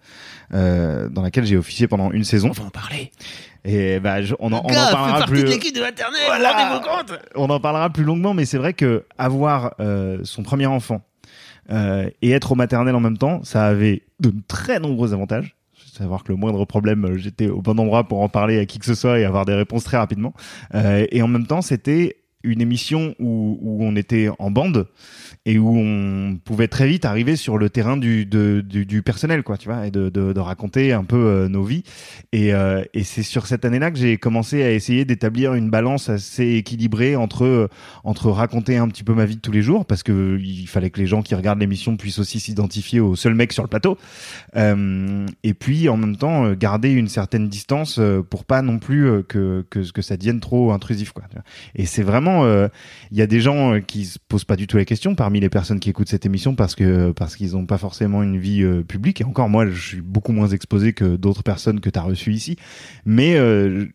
euh, 0.54 1.08
dans 1.08 1.22
laquelle 1.22 1.44
j'ai 1.44 1.56
officié 1.56 1.86
pendant 1.88 2.10
une 2.10 2.24
saison. 2.24 2.50
va 2.52 2.64
en 2.64 2.70
parler. 2.70 3.12
Et 3.64 4.00
bah, 4.00 4.22
je- 4.22 4.34
on 4.40 4.52
en, 4.52 4.62
on 4.64 4.68
en 4.70 4.90
parlera 4.92 5.26
plus. 5.26 5.42
de 5.44 5.80
maternelle. 5.80 6.20
Voilà. 6.26 6.80
on 7.36 7.48
en 7.50 7.60
parlera 7.60 7.90
plus 7.90 8.04
longuement, 8.04 8.34
mais 8.34 8.44
c'est 8.44 8.58
vrai 8.58 8.72
que 8.72 9.04
avoir 9.18 9.74
euh, 9.80 10.18
son 10.24 10.42
premier 10.42 10.66
enfant 10.66 11.02
euh, 11.70 12.10
et 12.22 12.32
être 12.32 12.52
au 12.52 12.54
maternel 12.56 12.94
en 12.96 13.00
même 13.00 13.18
temps, 13.18 13.40
ça 13.44 13.64
avait 13.66 14.02
de 14.18 14.32
très 14.48 14.80
nombreux 14.80 15.12
avantages. 15.12 15.54
Savoir 15.92 16.24
que 16.24 16.32
le 16.32 16.38
moindre 16.38 16.64
problème, 16.64 17.04
euh, 17.04 17.18
j'étais 17.18 17.48
au 17.48 17.60
bon 17.60 17.78
endroit 17.78 18.04
pour 18.04 18.22
en 18.22 18.30
parler 18.30 18.58
à 18.58 18.64
qui 18.64 18.78
que 18.78 18.86
ce 18.86 18.94
soit 18.94 19.18
et 19.18 19.26
avoir 19.26 19.44
des 19.44 19.52
réponses 19.52 19.84
très 19.84 19.98
rapidement. 19.98 20.32
Euh, 20.74 21.06
et 21.10 21.20
en 21.20 21.28
même 21.28 21.46
temps, 21.46 21.60
c'était 21.60 22.16
une 22.42 22.62
émission 22.62 23.14
où, 23.18 23.58
où 23.60 23.84
on 23.84 23.94
était 23.94 24.30
en 24.38 24.50
bande 24.50 24.88
et 25.44 25.58
où 25.58 25.76
on 25.76 26.36
pouvait 26.44 26.68
très 26.68 26.86
vite 26.86 27.04
arriver 27.04 27.34
sur 27.34 27.58
le 27.58 27.68
terrain 27.68 27.96
du, 27.96 28.26
de- 28.26 28.60
du, 28.64 28.86
du 28.86 29.02
personnel, 29.02 29.42
quoi, 29.42 29.56
tu 29.58 29.68
vois, 29.68 29.86
et 29.86 29.90
de, 29.90 30.08
de, 30.08 30.32
de 30.32 30.40
raconter 30.40 30.92
un 30.92 31.02
peu 31.02 31.16
euh, 31.16 31.48
nos 31.48 31.64
vies. 31.64 31.82
Et, 32.32 32.54
euh, 32.54 32.84
et 32.94 33.02
c'est 33.02 33.24
sur 33.24 33.46
cette 33.46 33.64
année-là 33.64 33.90
que 33.90 33.98
j'ai 33.98 34.18
commencé 34.18 34.62
à 34.62 34.70
essayer 34.70 35.04
d'établir 35.04 35.54
une 35.54 35.68
balance 35.68 36.08
assez 36.08 36.54
équilibrée 36.54 37.16
entre 37.16 37.44
euh, 37.44 37.68
entre 38.04 38.30
raconter 38.30 38.76
un 38.76 38.86
petit 38.86 39.02
peu 39.02 39.14
ma 39.14 39.24
vie 39.24 39.36
de 39.36 39.40
tous 39.40 39.50
les 39.50 39.62
jours, 39.62 39.84
parce 39.84 40.02
que 40.02 40.12
euh, 40.12 40.40
il 40.40 40.68
fallait 40.68 40.90
que 40.90 41.00
les 41.00 41.06
gens 41.06 41.22
qui 41.22 41.34
regardent 41.34 41.60
l'émission 41.60 41.96
puissent 41.96 42.20
aussi 42.20 42.38
s'identifier 42.38 43.00
au 43.00 43.16
seul 43.16 43.34
mec 43.34 43.52
sur 43.52 43.64
le 43.64 43.68
plateau, 43.68 43.98
et 44.54 45.54
puis 45.54 45.88
en 45.88 45.96
même 45.96 46.16
temps 46.16 46.52
garder 46.52 46.92
une 46.92 47.08
certaine 47.08 47.48
distance 47.48 48.00
pour 48.30 48.44
pas 48.44 48.62
non 48.62 48.78
plus 48.78 49.24
que, 49.28 49.64
que 49.70 49.90
que 49.90 50.02
ça 50.02 50.16
devienne 50.16 50.40
trop 50.40 50.72
intrusif, 50.72 51.12
quoi. 51.12 51.24
Et 51.74 51.86
c'est 51.86 52.02
vraiment, 52.02 52.46
il 53.10 53.16
y 53.18 53.22
a 53.22 53.26
des 53.26 53.40
gens 53.40 53.80
qui 53.80 54.04
se 54.04 54.18
posent 54.28 54.44
pas 54.44 54.56
du 54.56 54.66
tout 54.66 54.76
la 54.76 54.84
question 54.84 55.14
parmi 55.14 55.31
les 55.40 55.48
personnes 55.48 55.80
qui 55.80 55.90
écoutent 55.90 56.08
cette 56.08 56.26
émission 56.26 56.54
parce 56.54 56.74
que 56.74 57.12
parce 57.12 57.36
qu'ils 57.36 57.56
ont 57.56 57.66
pas 57.66 57.78
forcément 57.78 58.22
une 58.22 58.38
vie 58.38 58.62
euh, 58.62 58.82
publique. 58.82 59.20
Et 59.20 59.24
encore 59.24 59.48
moi, 59.48 59.66
je 59.66 59.80
suis 59.80 60.00
beaucoup 60.00 60.32
moins 60.32 60.48
exposé 60.48 60.92
que 60.92 61.16
d'autres 61.16 61.42
personnes 61.42 61.80
que 61.80 61.90
tu 61.90 61.98
as 61.98 62.02
reçues 62.02 62.32
ici, 62.32 62.56
mais 63.04 63.36
euh, 63.36 63.86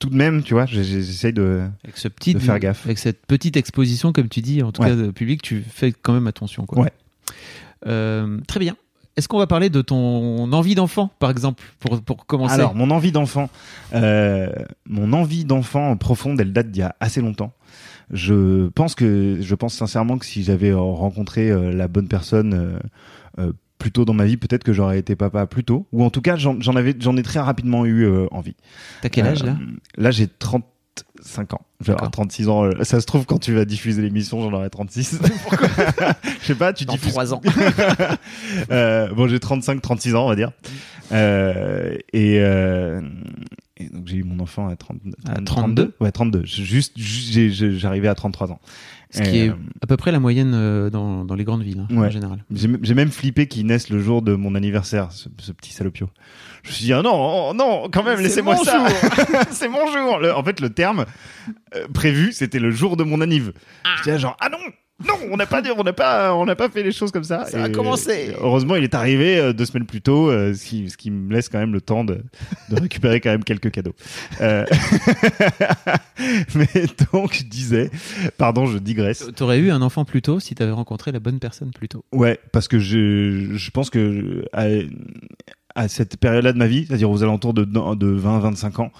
tout 0.00 0.10
de 0.10 0.16
même, 0.16 0.42
tu 0.42 0.54
vois, 0.54 0.66
j'essaye 0.66 1.32
de 1.32 1.62
Avec 1.84 1.96
ce 1.96 2.08
petit, 2.08 2.34
De 2.34 2.38
faire 2.38 2.58
gaffe. 2.60 2.84
avec 2.84 2.98
cette 2.98 3.26
petite 3.26 3.56
exposition 3.56 4.12
comme 4.12 4.28
tu 4.28 4.40
dis, 4.40 4.62
en 4.62 4.70
tout 4.72 4.82
Ouais. 4.82 4.90
cas 4.90 4.96
de 4.96 5.10
public, 5.10 5.42
tu 5.42 5.60
fais 5.68 5.92
quand 5.92 6.12
même 6.12 6.26
attention. 6.28 6.66
Quoi. 6.66 6.82
Ouais. 6.84 6.92
Euh, 7.86 8.38
très 8.46 8.60
bien. 8.60 8.76
Est-ce 9.18 9.26
qu'on 9.26 9.38
va 9.38 9.48
parler 9.48 9.68
de 9.68 9.82
ton 9.82 10.52
envie 10.52 10.76
d'enfant, 10.76 11.10
par 11.18 11.30
exemple, 11.30 11.60
pour, 11.80 12.00
pour 12.02 12.24
commencer 12.24 12.54
Alors, 12.54 12.76
mon 12.76 12.92
envie 12.92 13.10
d'enfant, 13.10 13.50
euh, 13.92 14.48
mon 14.88 15.12
envie 15.12 15.44
d'enfant 15.44 15.96
profonde, 15.96 16.40
elle 16.40 16.52
date 16.52 16.70
d'il 16.70 16.82
y 16.82 16.82
a 16.84 16.94
assez 17.00 17.20
longtemps. 17.20 17.52
Je 18.12 18.68
pense 18.68 18.94
que, 18.94 19.38
je 19.40 19.54
pense 19.56 19.74
sincèrement 19.74 20.18
que 20.18 20.24
si 20.24 20.44
j'avais 20.44 20.72
rencontré 20.72 21.50
euh, 21.50 21.72
la 21.72 21.88
bonne 21.88 22.06
personne 22.06 22.78
euh, 23.40 23.52
plus 23.78 23.90
tôt 23.90 24.04
dans 24.04 24.14
ma 24.14 24.24
vie, 24.24 24.36
peut-être 24.36 24.62
que 24.62 24.72
j'aurais 24.72 25.00
été 25.00 25.16
papa 25.16 25.46
plus 25.46 25.64
tôt. 25.64 25.88
Ou 25.90 26.04
en 26.04 26.10
tout 26.10 26.22
cas, 26.22 26.36
j'en 26.36 26.76
avais, 26.76 26.94
j'en 27.00 27.16
ai 27.16 27.24
très 27.24 27.40
rapidement 27.40 27.84
eu 27.86 28.08
envie. 28.30 28.54
T'as 29.02 29.08
quel 29.08 29.26
âge 29.26 29.42
là? 29.42 29.56
Là, 29.96 30.12
j'ai 30.12 30.28
35 31.22 31.54
ans. 31.54 31.60
Je 31.80 31.86
vais 31.86 31.92
avoir 31.92 32.10
D'accord. 32.10 32.24
36 32.26 32.48
ans. 32.48 32.64
euh, 32.64 32.84
Ça 32.84 33.00
se 33.00 33.06
trouve, 33.06 33.24
quand 33.26 33.38
tu 33.38 33.52
vas 33.54 33.64
diffuser 33.64 34.02
l'émission, 34.02 34.40
j'en 34.42 34.52
aurai 34.52 34.70
36. 34.70 35.18
Pourquoi 35.42 35.68
Je 36.40 36.46
sais 36.46 36.54
pas, 36.54 36.72
tu 36.72 36.84
Dans 36.84 36.94
diffuses. 36.94 37.10
3 37.12 37.34
ans. 37.34 37.40
Euh, 38.70 39.08
bon, 39.14 39.28
j'ai 39.28 39.38
35, 39.40 39.80
36 39.80 40.14
ans, 40.14 40.24
on 40.26 40.28
va 40.28 40.36
dire. 40.36 40.50
Euh, 41.12 41.96
et, 42.12 42.38
euh, 42.40 43.00
et 43.78 43.88
donc, 43.88 44.06
j'ai 44.08 44.16
eu 44.16 44.24
mon 44.24 44.40
enfant 44.40 44.68
à, 44.68 44.76
30, 44.76 44.98
À 45.28 45.40
32? 45.40 45.94
Ouais, 46.00 46.10
32. 46.10 46.44
Juste, 46.44 46.98
juste 46.98 47.70
j'arrivais 47.70 48.08
à 48.08 48.14
33 48.14 48.50
ans. 48.52 48.60
Ce 49.10 49.22
qui 49.22 49.38
est 49.38 49.48
euh, 49.48 49.54
à 49.80 49.86
peu 49.86 49.96
près 49.96 50.12
la 50.12 50.20
moyenne 50.20 50.52
euh, 50.54 50.90
dans, 50.90 51.24
dans 51.24 51.34
les 51.34 51.44
grandes 51.44 51.62
villes, 51.62 51.86
hein, 51.90 51.96
en 51.96 52.10
général. 52.10 52.44
J'ai 52.50 52.94
même 52.94 53.10
flippé 53.10 53.46
qu'il 53.46 53.64
naisse 53.66 53.88
le 53.88 54.00
jour 54.00 54.20
de 54.20 54.34
mon 54.34 54.54
anniversaire, 54.54 55.12
ce, 55.12 55.28
ce 55.38 55.52
petit 55.52 55.72
salopio. 55.72 56.10
Je 56.62 56.68
me 56.68 56.74
suis 56.74 56.84
dit, 56.84 56.92
ah 56.92 57.00
non, 57.02 57.48
oh, 57.50 57.54
non, 57.54 57.88
quand 57.90 58.02
même, 58.02 58.20
laissez-moi 58.20 58.56
ça. 58.56 58.86
c'est 59.50 59.68
mon 59.68 59.86
jour. 59.90 60.18
Le- 60.18 60.34
en 60.34 60.42
fait, 60.42 60.60
le 60.60 60.70
terme 60.70 61.06
euh, 61.74 61.86
prévu, 61.94 62.32
c'était 62.32 62.58
le 62.58 62.70
jour 62.70 62.96
de 62.98 63.04
mon 63.04 63.20
anniv. 63.22 63.52
J'étais 63.98 64.10
là, 64.10 64.18
genre, 64.18 64.36
ah 64.40 64.48
non, 64.50 64.58
non, 65.06 65.14
on 65.30 65.36
n'a 65.36 65.46
pas, 65.46 65.62
dit- 65.62 65.70
on 65.76 65.84
n'a 65.84 65.92
pas, 65.92 66.34
on 66.34 66.44
n'a 66.44 66.56
pas 66.56 66.68
fait 66.68 66.82
les 66.82 66.90
choses 66.92 67.12
comme 67.12 67.22
ça. 67.24 67.44
Ça 67.46 67.62
a 67.64 67.68
commencé. 67.68 68.34
Heureusement, 68.40 68.74
il 68.76 68.82
est 68.84 68.94
arrivé 68.94 69.38
euh, 69.38 69.52
deux 69.52 69.64
semaines 69.64 69.86
plus 69.86 70.00
tôt, 70.02 70.28
euh, 70.30 70.54
ce, 70.54 70.64
qui, 70.66 70.90
ce 70.90 70.96
qui 70.96 71.10
me 71.10 71.32
laisse 71.32 71.48
quand 71.48 71.58
même 71.58 71.72
le 71.72 71.80
temps 71.80 72.02
de, 72.04 72.20
de 72.70 72.80
récupérer 72.80 73.20
quand 73.20 73.30
même 73.30 73.44
quelques 73.44 73.70
cadeaux. 73.70 73.94
Euh, 74.40 74.64
Mais 76.54 76.68
donc, 77.12 77.34
je 77.34 77.44
disais, 77.44 77.90
pardon, 78.38 78.66
je 78.66 78.78
digresse. 78.78 79.30
T'aurais 79.36 79.58
eu 79.58 79.70
un 79.70 79.82
enfant 79.82 80.04
plus 80.04 80.22
tôt 80.22 80.40
si 80.40 80.54
t'avais 80.54 80.72
rencontré 80.72 81.12
la 81.12 81.20
bonne 81.20 81.38
personne 81.38 81.70
plus 81.70 81.88
tôt. 81.88 82.04
Ouais, 82.12 82.38
parce 82.52 82.68
que 82.68 82.78
je, 82.78 83.54
je 83.54 83.70
pense 83.70 83.90
que 83.90 84.44
à, 84.52 84.66
à 85.78 85.86
cette 85.86 86.16
période-là 86.16 86.52
de 86.52 86.58
ma 86.58 86.66
vie, 86.66 86.86
c'est-à-dire 86.86 87.08
aux 87.08 87.22
alentours 87.22 87.54
de, 87.54 87.64
de 87.64 88.18
20-25 88.18 88.80
ans, 88.82 88.90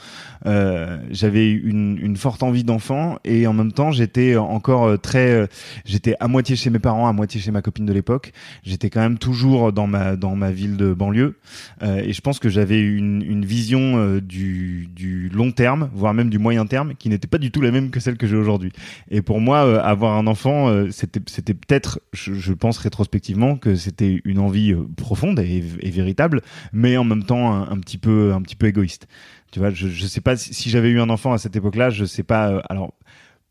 euh, 0.47 0.99
j'avais 1.11 1.51
une, 1.51 1.99
une 2.01 2.17
forte 2.17 2.45
envie 2.45 2.63
d'enfant 2.63 3.19
et 3.25 3.49
en 3.49 3.53
même 3.53 3.73
temps 3.73 3.91
j'étais 3.91 4.37
encore 4.37 4.85
euh, 4.85 4.97
très, 4.97 5.33
euh, 5.33 5.47
j'étais 5.85 6.15
à 6.21 6.29
moitié 6.29 6.55
chez 6.55 6.71
mes 6.71 6.79
parents, 6.79 7.09
à 7.09 7.13
moitié 7.13 7.41
chez 7.41 7.51
ma 7.51 7.63
copine 7.63 7.85
de 7.85 7.93
l'époque. 7.93 8.33
J'étais 8.63 8.91
quand 8.91 9.01
même 9.01 9.19
toujours 9.19 9.73
dans 9.73 9.89
ma 9.89 10.15
dans 10.15 10.37
ma 10.37 10.53
ville 10.53 10.77
de 10.77 10.95
banlieue 10.95 11.37
euh, 11.83 11.97
et 11.97 12.13
je 12.13 12.21
pense 12.21 12.39
que 12.39 12.49
j'avais 12.49 12.81
une, 12.81 13.23
une 13.23 13.45
vision 13.45 13.97
euh, 13.97 14.21
du, 14.21 14.89
du 14.95 15.29
long 15.31 15.51
terme, 15.51 15.91
voire 15.93 16.15
même 16.15 16.31
du 16.31 16.39
moyen 16.39 16.65
terme, 16.67 16.95
qui 16.95 17.09
n'était 17.09 17.27
pas 17.27 17.39
du 17.39 17.51
tout 17.51 17.61
la 17.61 17.73
même 17.73 17.91
que 17.91 17.99
celle 17.99 18.17
que 18.17 18.29
j'ai 18.29 18.37
aujourd'hui. 18.37 18.71
Et 19.11 19.21
pour 19.21 19.41
moi, 19.41 19.83
avoir 19.83 20.17
un 20.17 20.29
enfant, 20.29 20.73
c'était 20.93 21.21
c'était 21.27 21.55
peut-être, 21.55 22.01
je, 22.13 22.35
je, 22.35 22.53
pense 22.53 22.79
rétrospectivement 22.79 23.57
que 23.57 23.75
c'était 23.75 24.21
une 24.25 24.39
envie 24.39 24.75
profonde 24.97 25.41
et, 25.41 25.61
véritable, 25.91 26.43
mais 26.73 26.97
en 26.97 27.05
même 27.05 27.25
temps 27.25 27.55
un, 27.55 27.79
petit 27.79 27.99
peu 27.99 28.33
un 28.33 28.43
petit 28.43 28.57
peu 28.57 28.67
égoïste. 28.67 29.07
Tu 29.53 29.61
vois, 29.61 29.71
je, 29.71 29.89
je 29.89 30.07
sais 30.07 30.21
pas 30.21 30.37
si, 30.37 30.71
j'avais 30.71 30.91
eu 30.91 31.01
un 31.01 31.11
enfant 31.11 31.33
à 31.33 31.39
cette 31.39 31.57
époque-là, 31.57 31.91
je 31.91 32.05
sais 32.05 32.23
pas. 32.23 32.51
Euh, 32.51 32.61
alors 32.69 32.93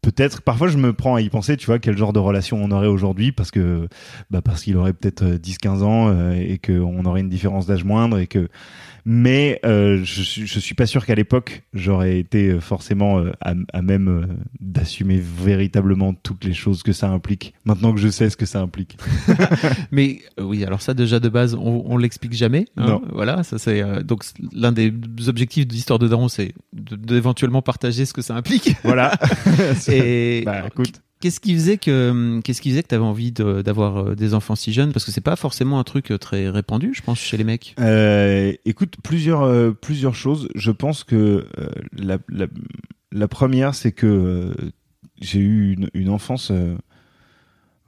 peut-être 0.01 0.41
parfois 0.41 0.67
je 0.67 0.77
me 0.77 0.93
prends 0.93 1.15
à 1.15 1.21
y 1.21 1.29
penser 1.29 1.57
tu 1.57 1.65
vois 1.65 1.79
quel 1.79 1.97
genre 1.97 2.13
de 2.13 2.19
relation 2.19 2.63
on 2.63 2.69
aurait 2.71 2.87
aujourd'hui 2.87 3.31
parce 3.31 3.49
que 3.49 3.87
bah 4.29 4.41
parce 4.41 4.63
qu'il 4.63 4.77
aurait 4.77 4.93
peut-être 4.93 5.25
10 5.25 5.57
15 5.57 5.83
ans 5.83 6.09
euh, 6.09 6.33
et 6.33 6.59
qu'on 6.59 7.03
aurait 7.05 7.21
une 7.21 7.29
différence 7.29 7.65
d'âge 7.65 7.83
moindre 7.83 8.19
et 8.19 8.27
que 8.27 8.47
mais 9.09 9.61
euh, 9.65 10.01
je, 10.03 10.21
je 10.21 10.59
suis 10.59 10.75
pas 10.75 10.85
sûr 10.85 11.05
qu'à 11.05 11.15
l'époque 11.15 11.63
j'aurais 11.73 12.19
été 12.19 12.49
euh, 12.49 12.59
forcément 12.59 13.19
euh, 13.19 13.31
à, 13.39 13.53
à, 13.71 13.81
même 13.81 14.37
d'assumer 14.59 15.17
véritablement 15.17 16.13
toutes 16.13 16.43
les 16.43 16.53
choses 16.53 16.83
que 16.83 16.91
ça 16.91 17.09
implique. 17.09 17.53
Maintenant 17.63 17.93
que 17.93 18.01
je 18.01 18.09
sais 18.09 18.29
ce 18.29 18.35
que 18.35 18.45
ça 18.45 18.59
implique. 18.59 18.97
mais 19.91 20.19
oui, 20.37 20.65
alors 20.65 20.81
ça 20.81 20.93
déjà 20.93 21.21
de 21.21 21.29
base, 21.29 21.55
on, 21.55 21.83
on 21.85 21.97
l'explique 21.97 22.33
jamais. 22.33 22.65
Hein, 22.75 22.85
non. 22.85 23.01
Voilà, 23.13 23.43
ça 23.43 23.57
c'est 23.57 24.03
donc 24.03 24.25
l'un 24.51 24.73
des 24.73 24.93
objectifs 25.27 25.65
de 25.65 25.73
l'histoire 25.73 25.99
de 25.99 26.09
Daron, 26.09 26.27
c'est 26.27 26.53
d'éventuellement 26.73 27.61
partager 27.61 28.05
ce 28.05 28.13
que 28.13 28.21
ça 28.21 28.35
implique. 28.35 28.75
Voilà. 28.83 29.13
Et 29.87 30.43
bah, 30.45 30.67
écoute. 30.67 31.01
Qu'est-ce 31.19 31.39
qui 31.39 31.53
faisait 31.55 31.77
que 31.77 32.39
qu'est-ce 32.43 32.61
qui 32.61 32.69
faisait 32.69 32.83
que 32.83 32.89
tu 32.89 32.95
avais 32.95 33.03
envie 33.03 33.31
d'avoir 33.31 33.97
euh, 33.97 34.15
des 34.15 34.33
enfants 34.33 34.55
si 34.55 34.71
jeunes? 34.71 34.93
Parce 34.93 35.03
que 35.03 35.11
c'est 35.11 35.21
pas 35.21 35.35
forcément 35.35 35.79
un 35.79 35.83
truc 35.83 36.11
euh, 36.11 36.17
très 36.17 36.49
répandu 36.49 36.91
je 36.93 37.01
pense 37.01 37.19
chez 37.19 37.37
les 37.37 37.43
mecs. 37.43 37.73
Euh, 37.79 38.53
écoute 38.65 38.95
plusieurs 39.03 39.41
euh, 39.41 39.71
plusieurs 39.71 40.13
choses 40.15 40.47
je 40.53 40.71
pense 40.71 41.03
que 41.03 41.47
la, 41.97 42.19
la, 42.29 42.45
la 43.11 43.27
première 43.27 43.73
c'est 43.73 43.91
que 43.91 44.53
j'ai 45.19 45.39
eu 45.39 45.73
une, 45.73 45.89
une 45.95 46.09
enfance 46.09 46.51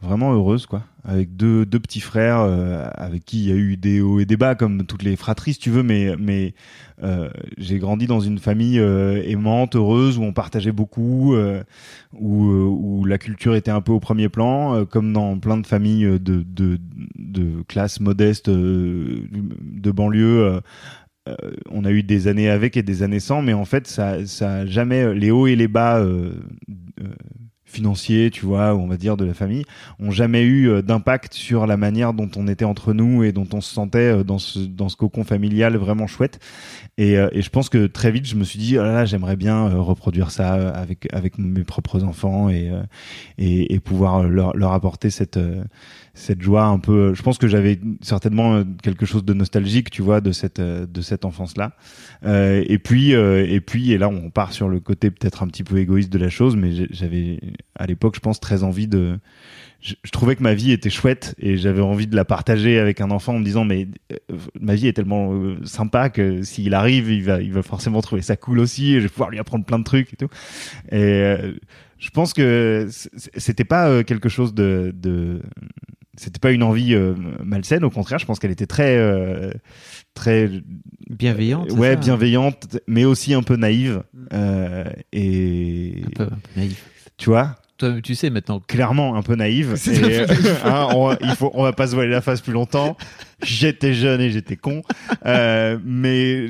vraiment 0.01 0.33
heureuse 0.33 0.65
quoi. 0.65 0.83
Avec 1.03 1.35
deux, 1.35 1.65
deux 1.65 1.79
petits 1.79 1.99
frères 1.99 2.39
euh, 2.39 2.87
avec 2.93 3.25
qui 3.25 3.39
il 3.39 3.49
y 3.49 3.51
a 3.51 3.55
eu 3.55 3.77
des 3.77 4.01
hauts 4.01 4.19
et 4.19 4.25
des 4.25 4.37
bas 4.37 4.55
comme 4.55 4.85
toutes 4.85 5.03
les 5.03 5.15
fratries 5.15 5.53
si 5.53 5.59
tu 5.59 5.69
veux 5.69 5.83
mais 5.83 6.15
mais 6.17 6.53
euh, 7.03 7.29
j'ai 7.57 7.79
grandi 7.79 8.07
dans 8.07 8.19
une 8.19 8.39
famille 8.39 8.79
euh, 8.79 9.21
aimante 9.25 9.75
heureuse 9.75 10.17
où 10.17 10.23
on 10.23 10.33
partageait 10.33 10.71
beaucoup 10.71 11.35
où, 12.13 12.43
où 12.43 13.05
la 13.05 13.17
culture 13.17 13.55
était 13.55 13.71
un 13.71 13.81
peu 13.81 13.91
au 13.91 13.99
premier 13.99 14.29
plan 14.29 14.85
comme 14.85 15.11
dans 15.11 15.37
plein 15.37 15.57
de 15.57 15.67
familles 15.67 16.19
de 16.19 16.43
de, 16.43 16.79
de 17.17 17.61
classes 17.67 17.99
modestes 17.99 18.49
de 18.49 19.91
banlieue 19.91 20.61
on 21.69 21.85
a 21.85 21.91
eu 21.91 22.03
des 22.03 22.27
années 22.27 22.49
avec 22.49 22.77
et 22.77 22.83
des 22.83 23.03
années 23.03 23.19
sans 23.19 23.41
mais 23.41 23.53
en 23.53 23.65
fait 23.65 23.87
ça 23.87 24.25
ça 24.25 24.65
jamais 24.65 25.13
les 25.13 25.31
hauts 25.31 25.47
et 25.47 25.55
les 25.55 25.67
bas 25.67 26.03
financiers, 27.69 28.31
tu 28.31 28.45
vois, 28.45 28.75
on 28.75 28.87
va 28.87 28.97
dire 28.97 29.17
de 29.17 29.25
la 29.25 29.33
famille, 29.33 29.63
ont 29.99 30.11
jamais 30.11 30.43
eu 30.43 30.69
euh, 30.69 30.81
d'impact 30.81 31.33
sur 31.33 31.67
la 31.67 31.77
manière 31.77 32.13
dont 32.13 32.29
on 32.35 32.47
était 32.47 32.65
entre 32.65 32.93
nous 32.93 33.23
et 33.23 33.31
dont 33.31 33.47
on 33.53 33.61
se 33.61 33.73
sentait 33.73 34.19
euh, 34.19 34.23
dans 34.23 34.39
ce 34.39 34.59
dans 34.59 34.89
ce 34.89 34.95
cocon 34.95 35.23
familial 35.23 35.77
vraiment 35.77 36.07
chouette. 36.07 36.39
Et, 36.97 37.17
euh, 37.17 37.29
et 37.31 37.41
je 37.41 37.49
pense 37.49 37.69
que 37.69 37.87
très 37.87 38.11
vite, 38.11 38.25
je 38.25 38.35
me 38.35 38.43
suis 38.43 38.59
dit, 38.59 38.77
oh 38.77 38.83
là, 38.83 38.91
là 38.91 39.05
j'aimerais 39.05 39.35
bien 39.35 39.69
reproduire 39.69 40.31
ça 40.31 40.53
avec 40.69 41.07
avec 41.13 41.37
mes 41.37 41.63
propres 41.63 42.03
enfants 42.03 42.49
et 42.49 42.71
et, 43.37 43.73
et 43.73 43.79
pouvoir 43.79 44.23
leur 44.23 44.55
leur 44.55 44.73
apporter 44.73 45.09
cette 45.09 45.39
cette 46.13 46.41
joie 46.41 46.65
un 46.65 46.79
peu. 46.79 47.13
Je 47.13 47.21
pense 47.21 47.37
que 47.37 47.47
j'avais 47.47 47.79
certainement 48.01 48.63
quelque 48.83 49.05
chose 49.05 49.23
de 49.25 49.33
nostalgique, 49.33 49.89
tu 49.89 50.01
vois, 50.01 50.21
de 50.21 50.31
cette 50.31 50.61
de 50.61 51.01
cette 51.01 51.25
enfance 51.25 51.57
là. 51.57 51.73
Euh, 52.25 52.63
et 52.67 52.79
puis 52.79 53.11
et 53.11 53.61
puis 53.61 53.91
et 53.91 53.97
là, 53.97 54.09
on 54.09 54.29
part 54.29 54.53
sur 54.53 54.69
le 54.69 54.79
côté 54.79 55.11
peut-être 55.11 55.43
un 55.43 55.47
petit 55.47 55.63
peu 55.63 55.77
égoïste 55.77 56.11
de 56.11 56.19
la 56.19 56.29
chose, 56.29 56.55
mais 56.55 56.71
j'avais 56.89 57.39
à 57.75 57.85
l'époque, 57.85 58.15
je 58.15 58.19
pense, 58.19 58.39
très 58.39 58.63
envie 58.63 58.87
de. 58.87 59.19
Je, 59.81 59.95
trouvais 60.11 60.35
que 60.35 60.43
ma 60.43 60.53
vie 60.53 60.73
était 60.73 60.89
chouette 60.89 61.35
et 61.39 61.55
j'avais 61.55 61.81
envie 61.81 62.05
de 62.05 62.15
la 62.15 62.25
partager 62.25 62.79
avec 62.79 62.99
un 62.99 63.11
enfant 63.11 63.35
en 63.35 63.39
me 63.39 63.45
disant 63.45 63.63
mais 63.63 63.87
euh, 64.11 64.35
ma 64.59 64.75
vie 64.75 64.87
est 64.87 64.93
tellement 64.93 65.31
euh, 65.31 65.55
sympa 65.63 66.09
que 66.09 66.41
s'il 66.41 66.73
arrive, 66.73 67.09
il 67.09 67.23
va, 67.23 67.41
il 67.41 67.53
va 67.53 67.63
forcément 67.63 68.01
trouver 68.01 68.21
ça 68.21 68.35
cool 68.35 68.59
aussi 68.59 68.95
et 68.95 68.97
je 68.97 69.03
vais 69.03 69.09
pouvoir 69.09 69.29
lui 69.29 69.39
apprendre 69.39 69.63
plein 69.63 69.79
de 69.79 69.85
trucs 69.85 70.11
et 70.11 70.17
tout. 70.17 70.27
Et 70.91 70.97
euh, 70.97 71.53
je 71.97 72.09
pense 72.09 72.33
que 72.33 72.89
c'était 73.37 73.63
pas 73.63 73.87
euh, 73.87 74.03
quelque 74.03 74.27
chose 74.27 74.53
de, 74.53 74.93
de 74.95 75.41
c'était 76.19 76.39
pas 76.39 76.51
une 76.51 76.63
envie 76.63 76.93
euh, 76.93 77.15
malsaine 77.43 77.83
au 77.83 77.89
contraire 77.89 78.19
je 78.19 78.25
pense 78.25 78.39
qu'elle 78.39 78.51
était 78.51 78.67
très 78.67 78.97
euh, 78.97 79.51
très 80.13 80.49
bienveillante 81.09 81.71
ouais 81.71 81.91
ça, 81.91 81.95
bienveillante 81.95 82.77
mais 82.87 83.05
aussi 83.05 83.33
un 83.33 83.41
peu 83.41 83.55
naïve 83.55 84.03
euh, 84.33 84.83
et 85.13 86.03
un 86.05 86.09
peu, 86.09 86.23
un 86.23 86.27
peu 86.27 86.49
naïve 86.57 86.79
tu 87.19 87.29
vois? 87.29 87.55
Toi, 87.77 88.01
tu 88.01 88.15
sais 88.15 88.29
maintenant. 88.29 88.59
Clairement, 88.59 89.15
un 89.15 89.21
peu 89.21 89.35
naïve. 89.35 89.75
Et, 89.87 90.19
hein, 90.65 90.87
on, 90.95 91.15
il 91.21 91.35
faut, 91.35 91.51
on 91.53 91.63
va 91.63 91.73
pas 91.73 91.87
se 91.87 91.95
voiler 91.95 92.09
la 92.09 92.21
face 92.21 92.41
plus 92.41 92.53
longtemps. 92.53 92.97
J'étais 93.43 93.93
jeune 93.93 94.21
et 94.21 94.31
j'étais 94.31 94.57
con, 94.57 94.81
euh, 95.25 95.77
mais 95.85 96.45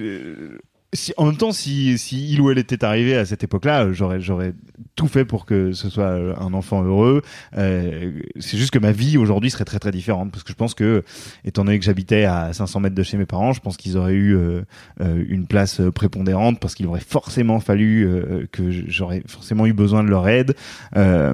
si, 0.94 1.14
en 1.18 1.26
même 1.26 1.38
temps, 1.38 1.52
si, 1.52 1.98
si 2.00 2.32
il 2.32 2.42
ou 2.42 2.50
elle 2.50 2.58
était 2.58 2.84
arrivé 2.84 3.16
à 3.16 3.26
cette 3.26 3.44
époque-là, 3.44 3.92
j'aurais, 3.92 4.20
j'aurais 4.20 4.54
tout 4.96 5.08
fait 5.08 5.26
pour 5.26 5.46
que 5.46 5.72
ce 5.72 5.90
soit 5.90 6.14
un 6.40 6.54
enfant 6.54 6.84
heureux. 6.84 7.22
Euh, 7.58 8.12
c'est 8.40 8.58
juste 8.58 8.72
que 8.72 8.80
ma 8.80 8.92
vie 8.92 9.18
aujourd'hui 9.18 9.50
serait 9.50 9.66
très 9.66 9.80
très 9.80 9.92
différente 9.92 10.32
parce 10.32 10.44
que 10.44 10.52
je 10.52 10.58
pense 10.58 10.74
que, 10.74 11.04
étant 11.46 11.64
donné 11.66 11.80
que 11.80 11.86
j'habitais 11.86 12.26
à 12.26 12.54
500 12.54 12.80
mètres 12.82 12.96
de 12.96 13.04
chez 13.04 13.18
mes 13.18 13.26
parents, 13.26 13.54
je 13.54 13.62
pense 13.62 13.78
qu'ils 13.78 13.98
auraient 13.98 14.14
eu 14.14 14.36
euh, 14.36 14.62
euh, 15.02 15.24
une 15.30 15.48
place 15.48 15.82
prépondérante 15.94 16.60
parce 16.60 16.76
qu'il 16.76 16.88
aurait 16.88 17.00
forcément 17.00 17.60
fallu 17.60 18.06
euh, 18.06 18.46
que 18.52 18.70
j'aurais 18.70 19.24
forcément 19.28 19.66
eu 19.66 19.74
besoin 19.74 20.04
de 20.04 20.10
leur 20.10 20.28
aide. 20.28 20.56
Euh, 20.96 21.34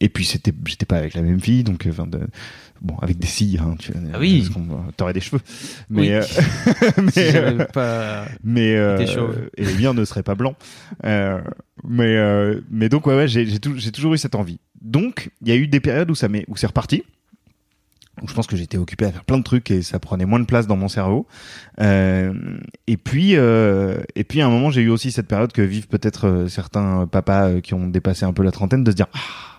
et 0.00 0.08
puis 0.08 0.24
c'était, 0.24 0.52
j'étais 0.66 0.86
pas 0.86 0.96
avec 0.96 1.14
la 1.14 1.22
même 1.22 1.40
fille, 1.40 1.64
donc 1.64 1.86
enfin 1.88 2.06
de 2.06 2.20
bon 2.80 2.96
avec 2.98 3.18
des 3.18 3.26
cils 3.26 3.58
hein, 3.60 3.74
tu 3.78 3.92
ah 4.12 4.18
oui 4.18 4.48
t'aurais 4.96 5.12
des 5.12 5.20
cheveux 5.20 5.40
mais 5.90 6.00
oui. 6.00 6.10
euh, 6.12 6.22
mais, 7.02 7.10
si 7.10 7.36
euh, 7.36 7.64
pas 7.72 8.26
mais 8.44 8.76
euh, 8.76 9.04
et 9.56 9.64
les 9.64 9.74
miens 9.74 9.94
ne 9.94 10.04
seraient 10.04 10.22
pas 10.22 10.34
blancs 10.34 10.56
euh, 11.04 11.40
mais 11.86 12.16
euh, 12.16 12.60
mais 12.70 12.88
donc 12.88 13.06
ouais, 13.06 13.14
ouais 13.14 13.28
j'ai 13.28 13.58
toujours 13.58 14.14
eu 14.14 14.18
cette 14.18 14.34
envie 14.34 14.58
donc 14.80 15.30
il 15.42 15.48
y 15.48 15.52
a 15.52 15.56
eu 15.56 15.66
des 15.66 15.80
périodes 15.80 16.10
où 16.10 16.14
ça 16.14 16.28
où 16.48 16.56
c'est 16.56 16.66
reparti 16.66 17.02
je 18.26 18.34
pense 18.34 18.48
que 18.48 18.56
j'étais 18.56 18.78
occupé 18.78 19.04
à 19.04 19.12
faire 19.12 19.24
plein 19.24 19.38
de 19.38 19.44
trucs 19.44 19.70
et 19.70 19.82
ça 19.82 20.00
prenait 20.00 20.24
moins 20.24 20.40
de 20.40 20.44
place 20.44 20.66
dans 20.66 20.76
mon 20.76 20.88
cerveau. 20.88 21.28
Euh, 21.80 22.32
et 22.88 22.96
puis, 22.96 23.36
euh, 23.36 24.00
et 24.16 24.24
puis 24.24 24.40
à 24.40 24.46
un 24.46 24.50
moment, 24.50 24.70
j'ai 24.70 24.82
eu 24.82 24.88
aussi 24.88 25.12
cette 25.12 25.28
période 25.28 25.52
que 25.52 25.62
vivent 25.62 25.86
peut-être 25.86 26.26
euh, 26.26 26.48
certains 26.48 27.06
papas 27.06 27.60
qui 27.60 27.74
ont 27.74 27.86
dépassé 27.86 28.24
un 28.24 28.32
peu 28.32 28.42
la 28.42 28.50
trentaine, 28.50 28.82
de 28.82 28.90
se 28.90 28.96
dire 28.96 29.06
ah, 29.14 29.58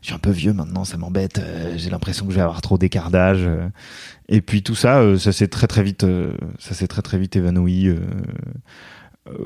je 0.00 0.08
suis 0.08 0.14
un 0.14 0.18
peu 0.18 0.30
vieux 0.30 0.52
maintenant, 0.52 0.84
ça 0.84 0.96
m'embête. 0.96 1.38
Euh, 1.38 1.74
j'ai 1.76 1.90
l'impression 1.90 2.24
que 2.26 2.30
je 2.32 2.36
vais 2.36 2.42
avoir 2.42 2.60
trop 2.60 2.78
d'écart 2.78 3.10
d'âge. 3.10 3.42
Euh. 3.42 3.68
Et 4.28 4.40
puis 4.40 4.62
tout 4.62 4.74
ça, 4.74 5.00
euh, 5.00 5.18
ça 5.18 5.32
s'est 5.32 5.48
très 5.48 5.66
très 5.66 5.82
vite, 5.82 6.06
ça 6.58 6.74
s'est 6.74 6.86
très 6.86 7.02
très 7.02 7.18
vite 7.18 7.36
évanoui. 7.36 7.90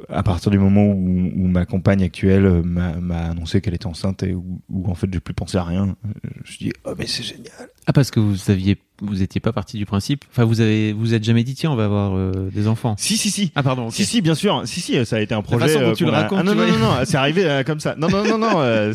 À 0.08 0.22
partir 0.22 0.50
du 0.50 0.58
moment 0.58 0.84
où, 0.86 1.30
où 1.34 1.46
ma 1.46 1.64
compagne 1.66 2.02
actuelle 2.02 2.62
m'a 2.64 3.24
annoncé 3.24 3.60
qu'elle 3.60 3.74
était 3.74 3.86
enceinte 3.86 4.22
et 4.22 4.34
où, 4.34 4.60
où 4.68 4.90
en 4.90 4.94
fait 4.94 5.08
j'ai 5.12 5.20
plus 5.20 5.34
pensé 5.34 5.58
à 5.58 5.64
rien, 5.64 5.96
je 6.34 6.40
me 6.40 6.44
suis 6.44 6.66
dit 6.66 6.72
oh 6.84 6.94
mais 6.98 7.06
c'est 7.06 7.22
génial. 7.22 7.52
Ah 7.86 7.92
parce 7.92 8.10
que 8.10 8.20
vous 8.20 8.36
saviez, 8.36 8.78
vous 9.00 9.22
étiez 9.22 9.40
pas 9.40 9.52
parti 9.52 9.76
du 9.76 9.86
principe. 9.86 10.24
Enfin 10.30 10.44
vous 10.44 10.60
avez, 10.60 10.92
vous 10.92 11.14
êtes 11.14 11.24
jamais 11.24 11.42
dit 11.42 11.54
tiens 11.54 11.72
on 11.72 11.76
va 11.76 11.84
avoir 11.86 12.16
euh, 12.16 12.50
des 12.52 12.68
enfants. 12.68 12.94
Si 12.98 13.16
si 13.16 13.30
si. 13.30 13.50
Ah 13.54 13.62
pardon. 13.62 13.86
Okay. 13.86 13.96
Si 13.96 14.04
si 14.04 14.20
bien 14.22 14.34
sûr. 14.36 14.62
Si 14.66 14.80
si 14.80 15.04
ça 15.04 15.16
a 15.16 15.20
été 15.20 15.34
un 15.34 15.42
projet. 15.42 15.60
La 15.60 15.66
façon 15.66 15.80
dont 15.80 15.90
euh, 15.90 15.94
tu 15.94 16.04
le 16.04 16.12
a... 16.12 16.20
racontes. 16.22 16.38
Ah, 16.40 16.42
non, 16.44 16.52
tu 16.52 16.58
non, 16.58 16.66
vois. 16.66 16.78
non 16.78 16.94
non 16.98 17.04
c'est 17.04 17.16
arrivé 17.16 17.44
euh, 17.44 17.62
comme 17.64 17.80
ça. 17.80 17.96
Non 17.96 18.08
non 18.08 18.24
non 18.24 18.38
non. 18.38 18.60
euh, 18.60 18.92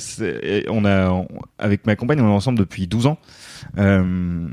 on 0.70 0.86
a 0.86 1.10
on, 1.10 1.28
avec 1.60 1.86
ma 1.86 1.96
compagne 1.96 2.22
on 2.22 2.28
est 2.28 2.32
ensemble 2.34 2.60
depuis 2.60 2.88
12 2.88 3.08
ans. 3.08 3.18
Euh, 3.78 4.48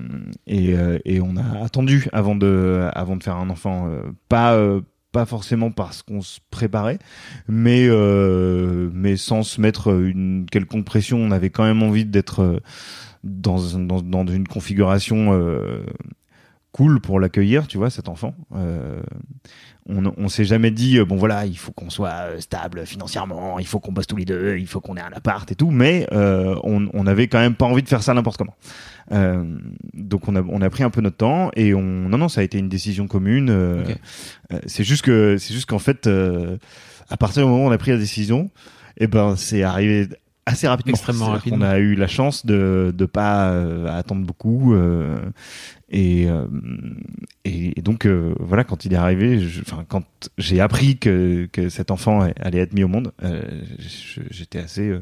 et, 0.47 0.75
et 1.05 1.21
on 1.21 1.37
a 1.37 1.65
attendu 1.65 2.09
avant 2.13 2.35
de 2.35 2.89
avant 2.93 3.17
de 3.17 3.23
faire 3.23 3.37
un 3.37 3.51
enfant 3.51 3.89
pas 4.29 4.59
pas 5.15 5.27
forcément 5.27 5.71
parce 5.71 6.03
qu'on 6.03 6.23
se 6.23 6.41
préparait, 6.51 6.99
mais 7.47 7.87
euh, 7.89 8.91
mais 8.93 9.17
sans 9.17 9.45
se 9.45 9.61
mettre 9.61 9.89
une 9.95 10.45
quelconque 10.51 10.85
pression. 10.85 11.19
On 11.19 11.31
avait 11.31 11.51
quand 11.51 11.63
même 11.65 11.85
envie 11.85 12.05
d'être 12.05 12.61
dans, 13.23 13.79
dans, 13.79 14.03
dans 14.03 14.27
une 14.27 14.49
configuration 14.49 15.33
euh, 15.33 15.85
cool 16.75 17.01
pour 17.01 17.21
l'accueillir, 17.21 17.69
tu 17.69 17.79
vois, 17.79 17.89
cet 17.89 18.09
enfant. 18.09 18.35
Euh, 18.57 19.01
on, 19.89 20.03
on 20.17 20.29
s'est 20.29 20.45
jamais 20.47 20.71
dit 20.73 20.99
euh, 20.99 21.05
bon 21.05 21.15
voilà, 21.17 21.47
il 21.47 21.57
faut 21.57 21.71
qu'on 21.71 21.89
soit 21.91 22.09
euh, 22.33 22.41
stable 22.41 22.85
financièrement, 22.85 23.59
il 23.61 23.67
faut 23.67 23.79
qu'on 23.81 23.93
bosse 23.93 24.07
tous 24.09 24.17
les 24.17 24.25
deux, 24.25 24.57
il 24.59 24.67
faut 24.67 24.81
qu'on 24.81 24.97
ait 24.97 25.01
un 25.03 25.13
appart 25.15 25.49
et 25.53 25.55
tout, 25.55 25.71
mais 25.71 26.07
euh, 26.13 26.57
on, 26.65 26.89
on 26.93 27.07
avait 27.07 27.29
quand 27.29 27.39
même 27.39 27.55
pas 27.55 27.67
envie 27.67 27.83
de 27.83 27.89
faire 27.89 28.03
ça 28.03 28.13
n'importe 28.15 28.39
comment. 28.39 28.57
Euh, 29.13 29.45
donc 29.93 30.27
on 30.27 30.35
a 30.37 30.43
on 30.43 30.63
a 30.63 30.71
pris 30.71 30.83
un 30.83 30.91
peu 30.91 31.01
notre 31.03 31.19
temps 31.19 31.51
et 31.55 31.75
on 31.75 31.83
non 31.83 32.17
non 32.19 32.29
ça 32.31 32.41
a 32.41 32.45
été 32.45 32.59
une 32.59 32.71
décision 32.71 33.07
commune. 33.07 33.51
euh, 33.51 33.83
Ok. 33.85 33.97
euh, 34.55 34.59
c'est 34.67 34.85
juste 34.85 35.03
que 35.03 35.37
c'est 35.39 35.53
juste 35.55 35.67
qu'en 35.69 35.79
fait 35.79 36.07
euh, 36.07 36.57
à 37.11 37.17
partir 37.19 37.43
du 37.45 37.49
moment 37.51 37.65
où 37.65 37.69
on 37.69 37.73
a 37.73 37.79
pris 37.79 37.91
la 37.93 37.99
décision, 37.99 38.51
et 38.97 39.07
ben 39.07 39.37
c'est 39.37 39.63
arrivé 39.63 40.09
assez 40.47 40.67
rapidement. 40.69 40.93
Extrêmement 40.93 41.27
rapidement. 41.31 41.59
qu'on 41.59 41.65
a 41.65 41.79
eu 41.79 41.95
la 41.95 42.07
chance 42.07 42.45
de 42.47 42.93
de 42.97 43.05
pas 43.07 43.51
euh, 43.51 43.87
attendre 43.99 44.27
beaucoup 44.27 44.75
euh, 44.75 45.19
et, 45.91 46.27
euh, 46.29 46.47
et 47.45 47.79
et 47.79 47.83
donc 47.83 48.07
euh, 48.07 48.35
voilà 48.41 48.65
quand 48.65 48.85
il 48.87 48.93
est 48.95 48.97
arrivé, 48.97 49.39
je- 49.41 49.61
enfin 49.61 49.85
quand 49.87 50.05
j'ai 50.39 50.61
appris 50.61 50.97
que 50.99 51.47
que 51.53 51.69
cet 51.69 51.91
enfant 51.91 52.27
allait 52.41 52.59
être 52.61 52.73
mis 52.73 52.83
au 52.85 52.89
monde, 52.89 53.13
euh, 53.23 53.43
j'étais 54.31 54.59
assez 54.61 54.93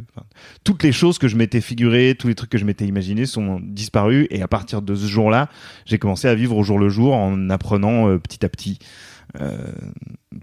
toutes 0.65 0.83
les 0.83 0.93
choses 0.93 1.19
que 1.19 1.29
je 1.29 1.37
m'étais 1.37 1.61
figurées, 1.61 2.17
tous 2.19 2.29
les 2.29 2.35
trucs 2.35 2.51
que 2.51 2.59
je 2.59 2.65
m'étais 2.65 2.85
imaginés 2.87 3.27
sont 3.27 3.61
disparus. 3.63 4.27
Et 4.31 4.43
à 4.43 4.49
partir 4.49 4.83
de 4.83 4.95
ce 4.95 5.07
jour-là, 5.07 5.49
j'ai 5.87 5.99
commencé 5.99 6.27
à 6.29 6.35
vivre 6.35 6.57
au 6.57 6.63
jour 6.65 6.79
le 6.79 6.89
jour 6.89 7.15
en 7.15 7.49
apprenant 7.51 8.19
petit 8.19 8.45
à 8.45 8.49
petit 8.49 8.79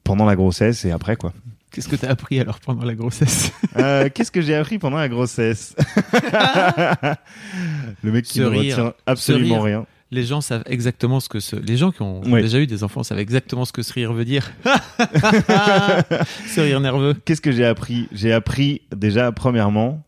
pendant 0.03 0.25
la 0.25 0.35
grossesse 0.35 0.85
et 0.85 0.91
après 0.91 1.15
quoi. 1.17 1.33
Qu'est-ce 1.71 1.87
que 1.87 1.95
t'as 1.95 2.09
appris 2.09 2.39
alors 2.39 2.59
pendant 2.61 2.83
la 2.83 2.95
grossesse? 2.95 3.51
Euh, 3.77 4.09
Qu'est-ce 4.11 4.31
que 4.31 4.41
j'ai 4.41 4.55
appris 4.55 4.79
pendant 4.79 4.97
la 4.97 5.07
grossesse? 5.07 5.75
Le 8.03 8.11
mec 8.11 8.25
qui 8.25 8.39
ne 8.39 8.45
retient 8.71 8.93
absolument 9.05 9.61
rien. 9.61 9.85
Les 10.11 10.23
gens 10.23 10.41
savent 10.41 10.63
exactement 10.65 11.19
ce 11.19 11.29
que 11.29 11.39
ce... 11.39 11.55
les 11.55 11.77
gens 11.77 11.91
qui 11.91 12.01
ont 12.01 12.21
déjà 12.21 12.59
eu 12.59 12.65
des 12.65 12.83
enfants 12.83 13.03
savent 13.03 13.19
exactement 13.19 13.63
ce 13.65 13.71
que 13.71 13.83
ce 13.83 13.93
rire 13.93 14.11
veut 14.11 14.25
dire. 14.25 14.51
ce 14.65 16.61
rire 16.61 16.79
nerveux. 16.79 17.13
Qu'est-ce 17.25 17.41
que 17.41 17.51
j'ai 17.51 17.65
appris? 17.65 18.07
J'ai 18.11 18.33
appris 18.33 18.81
déjà 18.95 19.31
premièrement 19.31 20.03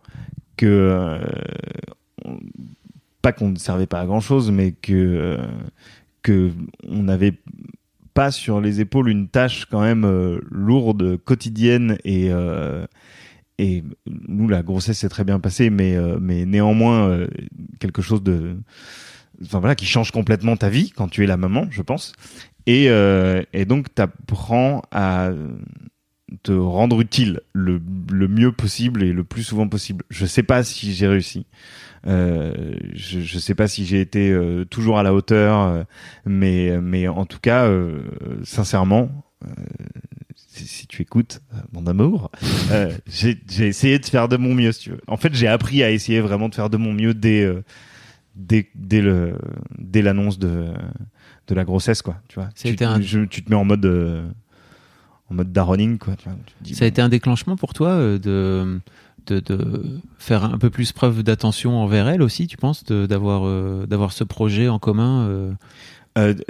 que 0.58 0.66
euh, 0.66 1.20
pas 3.22 3.32
qu'on 3.32 3.50
ne 3.50 3.58
servait 3.58 3.86
pas 3.86 4.00
à 4.00 4.06
grand 4.06 4.22
chose, 4.22 4.50
mais 4.50 4.72
que 4.72 4.94
euh, 4.94 5.38
que 6.24 6.52
on 6.88 7.04
n'avait 7.04 7.34
pas 8.16 8.32
sur 8.32 8.60
les 8.60 8.82
épaules 8.82 9.10
une 9.10 9.28
tâche 9.28 9.66
quand 9.66 9.82
même 9.82 10.04
euh, 10.04 10.40
lourde, 10.50 11.18
quotidienne 11.18 11.98
et 12.04 12.30
et 13.60 13.84
nous 14.08 14.48
la 14.48 14.64
grossesse 14.64 14.98
s'est 15.00 15.10
très 15.10 15.24
bien 15.24 15.40
passée, 15.40 15.70
mais 15.70 15.96
mais 16.20 16.46
néanmoins 16.46 17.28
quelque 17.80 18.02
chose 18.02 18.24
de 18.24 18.56
enfin 19.44 19.60
voilà 19.60 19.76
qui 19.76 19.86
change 19.86 20.12
complètement 20.12 20.58
ta 20.58 20.70
vie 20.70 20.92
quand 20.92 21.08
tu 21.08 21.24
es 21.24 21.28
la 21.28 21.38
maman, 21.38 21.68
je 21.70 21.82
pense. 21.82 22.14
Et 22.68 22.90
euh, 22.90 23.44
et 23.54 23.66
donc 23.66 23.94
t'apprends 23.94 24.84
à 24.92 25.32
te 26.44 26.52
rendre 26.52 27.02
utile 27.02 27.42
le, 27.54 27.80
mieux 28.28 28.52
possible 28.52 29.04
et 29.04 29.14
le 29.14 29.24
plus 29.24 29.44
souvent 29.44 29.68
possible. 29.68 30.06
Je 30.10 30.26
sais 30.26 30.44
pas 30.44 30.64
si 30.64 30.94
j'ai 30.94 31.08
réussi. 31.08 31.46
Euh, 32.08 32.76
je, 32.94 33.20
je 33.20 33.40
sais 33.40 33.54
pas 33.54 33.68
si 33.68 33.86
j'ai 33.86 34.02
été 34.02 34.32
euh, 34.32 34.66
toujours 34.66 34.98
à 34.98 35.04
la 35.04 35.14
hauteur, 35.14 35.62
euh, 35.62 35.84
mais 36.26 36.80
mais 36.82 37.08
en 37.08 37.26
tout 37.26 37.40
cas, 37.40 37.66
euh, 37.66 38.02
sincèrement, 38.44 39.10
euh, 39.46 39.50
si, 40.36 40.66
si 40.66 40.88
tu 40.88 41.02
écoutes, 41.04 41.42
mon 41.74 41.86
amour, 41.86 42.32
j'ai 43.08 43.38
essayé 43.60 44.00
de 44.00 44.06
faire 44.06 44.28
de 44.28 44.38
mon 44.38 44.56
mieux. 44.56 44.72
Si 44.72 44.82
tu 44.82 44.90
veux. 44.92 45.02
En 45.08 45.18
fait, 45.18 45.34
j'ai 45.36 45.48
appris 45.48 45.84
à 45.84 45.92
essayer 45.92 46.22
vraiment 46.22 46.50
de 46.50 46.56
faire 46.56 46.70
de 46.70 46.78
mon 46.78 46.94
mieux 46.94 47.14
dès 47.14 47.48
dès 48.36 48.70
dès 48.76 49.02
le 49.02 49.36
dès 49.78 50.02
l'annonce 50.02 50.40
de 50.40 50.68
de 51.48 51.56
la 51.56 51.64
grossesse, 51.66 52.02
quoi. 52.02 52.18
Tu 52.28 52.36
vois, 52.36 52.50
tu, 52.70 52.74
été 52.74 52.86
un- 52.86 53.02
je- 53.02 53.26
tu 53.26 53.44
te 53.44 53.50
mets 53.50 53.56
en 53.56 53.66
mode 53.66 53.86
euh, 53.86 54.26
en 55.30 55.34
mode 55.36 55.52
daroning, 55.52 55.98
quoi. 55.98 56.16
Tu 56.16 56.30
vois, 56.30 56.38
tu 56.46 56.54
te 56.54 56.64
dis, 56.64 56.76
Ça 56.76 56.86
a 56.86 56.88
été 56.88 57.02
un 57.02 57.10
déclenchement 57.10 57.56
pour 57.56 57.74
toi 57.74 57.90
euh, 57.90 58.18
de, 58.18 58.80
de, 59.28 59.40
de 59.40 60.00
faire 60.18 60.44
un 60.46 60.58
peu 60.58 60.70
plus 60.70 60.92
preuve 60.92 61.24
d'attention 61.24 61.78
envers 61.78 62.08
elle 62.08 62.22
aussi, 62.22 62.48
tu 62.48 62.58
penses, 62.58 62.84
d'avoir 62.86 63.44
euh, 63.46 63.86
d'avoir 63.86 64.12
ce 64.14 64.24
projet 64.24 64.68
en 64.70 64.80
commun 64.80 65.56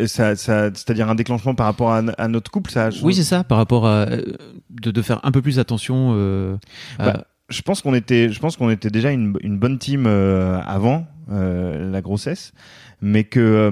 ça, 0.08 0.36
ça, 0.36 0.70
c'est-à-dire 0.74 1.08
un 1.10 1.14
déclenchement 1.16 1.54
par 1.54 1.68
rapport 1.68 1.92
à, 1.92 1.98
à 2.18 2.28
notre 2.28 2.50
couple, 2.50 2.72
ça. 2.72 2.90
je- 2.90 3.04
Oui, 3.06 3.14
c'est 3.14 3.24
ça, 3.24 3.44
par 3.44 3.60
rapport 3.60 3.86
à 3.86 4.06
de, 4.08 4.90
de 4.92 5.02
faire 5.04 5.20
un 5.24 5.32
peu 5.32 5.42
plus 5.44 5.60
attention. 5.60 6.58
à- 6.98 7.06
Bah, 7.06 7.26
je 7.52 7.62
pense 7.62 7.82
qu'on 7.82 7.94
était, 7.94 8.30
je 8.30 8.40
pense 8.40 8.58
qu'on 8.58 8.70
était 8.70 8.90
déjà 8.90 9.12
une, 9.12 9.34
bonne 9.34 9.78
team 9.78 10.06
euh, 10.08 10.60
avant 10.66 11.06
euh, 11.32 11.92
la 11.92 12.02
grossesse, 12.02 12.54
mais 13.02 13.24
que 13.24 13.72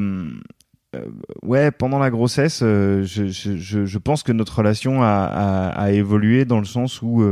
euh, 0.96 1.06
ouais, 1.44 1.72
pendant 1.72 2.00
la 2.00 2.10
grossesse, 2.10 2.60
je, 2.60 3.98
pense 3.98 4.24
que 4.24 4.32
notre 4.32 4.58
relation 4.58 5.02
a, 5.02 5.90
évolué 5.92 6.46
dans 6.46 6.60
le 6.60 6.66
sens 6.66 7.02
où 7.02 7.24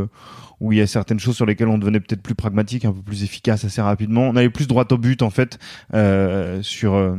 où 0.60 0.71
il 0.71 0.79
y 0.79 0.81
a 0.81 0.88
certaines 0.88 1.19
choses 1.19 1.36
sur 1.36 1.45
lesquelles 1.45 1.67
on 1.67 1.77
devenait 1.77 1.99
peut-être 1.99 2.23
plus 2.23 2.33
pragmatique, 2.33 2.83
un 2.83 2.91
peu 2.91 3.03
plus 3.03 3.23
efficace 3.23 3.63
assez 3.63 3.81
rapidement. 3.81 4.23
On 4.23 4.36
allait 4.36 4.49
plus 4.49 4.67
droit 4.67 4.86
au 4.89 4.97
but 4.97 5.21
en 5.21 5.29
fait 5.29 5.60
sur 6.62 7.17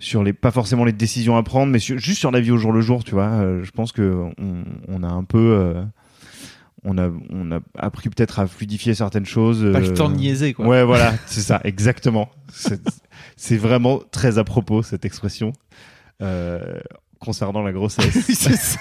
sur 0.00 0.22
les 0.24 0.32
pas 0.32 0.50
forcément 0.50 0.84
les 0.84 0.92
décisions 0.92 1.36
à 1.36 1.42
prendre, 1.42 1.70
mais 1.70 1.78
juste 1.78 2.18
sur 2.18 2.30
la 2.30 2.40
vie 2.40 2.50
au 2.50 2.56
jour 2.56 2.72
le 2.72 2.80
jour, 2.80 3.04
tu 3.04 3.12
vois. 3.12 3.62
Je 3.62 3.70
pense 3.70 3.92
que 3.92 4.24
on, 4.88 5.02
a 5.02 5.08
un 5.08 5.24
peu 5.24 5.74
on 6.84 6.98
a 6.98 7.10
on 7.30 7.50
a 7.52 7.60
appris 7.76 8.08
peut-être 8.10 8.38
à 8.38 8.46
fluidifier 8.46 8.94
certaines 8.94 9.26
choses. 9.26 9.60
pas 9.72 9.80
le 9.80 9.88
euh, 9.88 9.94
temps 9.94 10.10
de 10.10 10.16
niaiser, 10.16 10.52
quoi. 10.52 10.66
Ouais, 10.66 10.84
voilà, 10.84 11.14
c'est 11.26 11.40
ça, 11.40 11.60
exactement. 11.64 12.30
C'est 13.36 13.56
vraiment 13.56 14.00
très 14.10 14.38
à 14.38 14.44
propos 14.44 14.82
cette 14.82 15.04
expression 15.04 15.52
euh, 16.22 16.60
concernant 17.18 17.62
la 17.62 17.72
grossesse. 17.72 18.76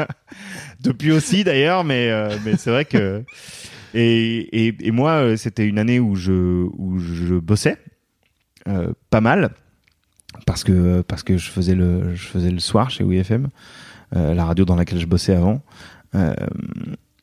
Depuis 0.80 1.10
aussi 1.10 1.44
d'ailleurs, 1.44 1.84
mais 1.84 2.10
euh, 2.10 2.36
mais 2.44 2.56
c'est 2.56 2.70
vrai 2.70 2.84
que 2.84 3.24
et 3.92 4.66
et, 4.66 4.76
et 4.80 4.90
moi 4.92 5.36
c'était 5.36 5.66
une 5.66 5.78
année 5.78 5.98
où 5.98 6.14
je 6.14 6.32
où 6.32 6.98
je 6.98 7.34
bossais 7.34 7.76
euh, 8.68 8.92
pas 9.10 9.20
mal 9.20 9.50
parce 10.46 10.62
que 10.62 11.02
parce 11.02 11.24
que 11.24 11.38
je 11.38 11.50
faisais 11.50 11.74
le 11.74 12.14
je 12.14 12.26
faisais 12.26 12.50
le 12.50 12.60
soir 12.60 12.90
chez 12.90 13.02
WFM, 13.02 13.48
la 14.12 14.44
radio 14.44 14.64
dans 14.64 14.76
laquelle 14.76 15.00
je 15.00 15.06
bossais 15.06 15.34
avant. 15.34 15.60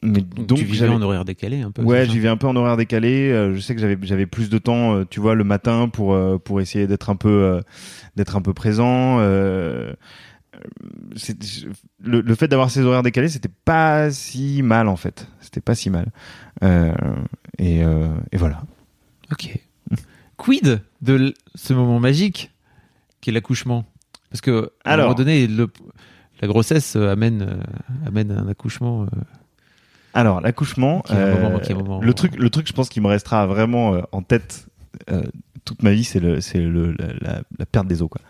Mais 0.03 0.21
Donc, 0.21 0.45
donc 0.47 0.57
tu 0.59 0.65
vivais 0.65 0.87
en 0.89 1.01
horaire 1.01 1.25
décalé 1.25 1.61
un 1.61 1.71
peu. 1.71 1.81
Ouais, 1.81 2.01
c'est 2.01 2.07
ça 2.07 2.11
j'y 2.13 2.19
vais 2.19 2.27
un 2.27 2.37
peu 2.37 2.47
en 2.47 2.55
horaire 2.55 2.77
décalé. 2.77 3.31
Euh, 3.31 3.55
je 3.55 3.59
sais 3.59 3.73
que 3.73 3.81
j'avais 3.81 3.97
j'avais 4.03 4.25
plus 4.25 4.49
de 4.49 4.57
temps, 4.57 4.95
euh, 4.95 5.05
tu 5.09 5.19
vois, 5.19 5.33
le 5.35 5.43
matin 5.43 5.87
pour 5.89 6.13
euh, 6.13 6.37
pour 6.37 6.59
essayer 6.61 6.85
d'être 6.87 7.09
un 7.09 7.15
peu 7.15 7.61
d'être 8.15 8.35
un 8.35 8.41
peu 8.41 8.53
présent. 8.53 9.19
Je- 11.15 11.67
le, 12.03 12.21
le 12.21 12.35
fait 12.35 12.47
d'avoir 12.47 12.69
ces 12.69 12.81
horaires 12.81 13.03
décalés, 13.03 13.29
c'était 13.29 13.49
pas 13.65 14.11
si 14.11 14.61
mal 14.61 14.87
en 14.87 14.95
fait. 14.95 15.27
C'était 15.41 15.61
pas 15.61 15.75
si 15.75 15.89
mal. 15.89 16.07
Et, 17.59 17.79
et 17.79 18.37
voilà. 18.37 18.63
Ok. 19.31 19.57
Quid 20.37 20.81
de 21.01 21.33
ce 21.55 21.73
moment 21.73 21.99
magique 21.99 22.51
qui 23.21 23.29
est 23.29 23.33
l'accouchement? 23.33 23.85
Parce 24.29 24.41
que 24.41 24.71
à 24.83 24.93
un 24.93 24.97
moment 25.03 25.15
donné, 25.15 25.47
le- 25.47 25.69
la 26.41 26.47
grossesse 26.47 26.95
amène 26.95 27.63
amène 28.05 28.31
un 28.31 28.47
accouchement. 28.47 29.05
Alors 30.13 30.41
l'accouchement, 30.41 31.03
euh, 31.11 31.57
le 32.01 32.13
truc, 32.13 32.35
le 32.37 32.49
truc, 32.49 32.67
je 32.67 32.73
pense, 32.73 32.89
qui 32.89 33.01
me 33.01 33.07
restera 33.07 33.47
vraiment 33.47 33.95
euh, 33.95 34.01
en 34.11 34.21
tête 34.21 34.67
euh, 35.11 35.23
toute 35.65 35.81
ma 35.81 35.91
vie, 35.91 36.03
c'est 36.03 36.19
le, 36.19 36.39
c'est 36.41 36.59
le, 36.59 36.91
la, 37.21 37.41
la- 37.57 37.65
perte 37.65 37.87
des 37.87 38.01
os, 38.01 38.09
quoi. 38.09 38.21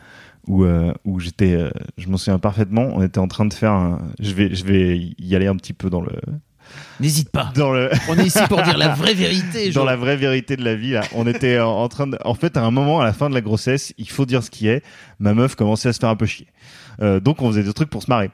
Où, 0.48 0.66
euh, 0.66 0.94
où 1.06 1.20
j'étais, 1.20 1.54
euh, 1.54 1.70
je 1.98 2.08
m'en 2.10 2.18
souviens 2.18 2.38
parfaitement. 2.40 2.90
On 2.94 3.02
était 3.02 3.20
en 3.20 3.28
train 3.28 3.46
de 3.46 3.54
faire, 3.54 3.72
un, 3.72 4.02
je 4.20 4.34
vais, 4.34 4.54
je 4.54 4.66
vais 4.66 5.00
y 5.18 5.36
aller 5.36 5.48
un 5.48 5.56
petit 5.56 5.74
peu 5.74 5.90
dans 5.90 6.02
le, 6.02 6.12
N'hésite 7.00 7.30
pas. 7.30 7.52
dans 7.56 7.72
le, 7.72 7.90
On 8.10 8.18
est 8.18 8.26
ici 8.26 8.40
pour 8.50 8.62
dire 8.62 8.78
la 8.78 8.90
vraie 8.90 9.14
vérité. 9.14 9.66
dans 9.72 9.82
Jo. 9.82 9.86
la 9.86 9.96
vraie 9.96 10.16
vérité 10.18 10.56
de 10.58 10.64
la 10.64 10.76
vie. 10.76 10.92
Là, 10.92 11.02
on 11.16 11.28
était 11.28 11.60
en, 11.60 11.70
en 11.72 11.88
train 11.90 12.08
de, 12.08 12.18
en 12.26 12.34
fait, 12.34 12.56
à 12.58 12.64
un 12.64 12.72
moment, 12.72 13.00
à 13.02 13.06
la 13.06 13.14
fin 13.14 13.30
de 13.30 13.34
la 13.36 13.42
grossesse, 13.42 13.94
il 13.98 14.10
faut 14.10 14.26
dire 14.26 14.44
ce 14.44 14.50
qui 14.52 14.68
est. 14.68 14.84
Ma 15.20 15.34
meuf 15.34 15.56
commençait 15.56 15.90
à 15.90 15.94
se 15.94 16.00
faire 16.00 16.10
un 16.10 16.16
peu 16.16 16.26
chier. 16.26 16.48
Euh, 17.02 17.20
donc, 17.20 17.42
on 17.42 17.48
faisait 17.50 17.64
des 17.64 17.74
trucs 17.74 17.90
pour 17.90 18.04
se 18.04 18.10
marrer, 18.12 18.30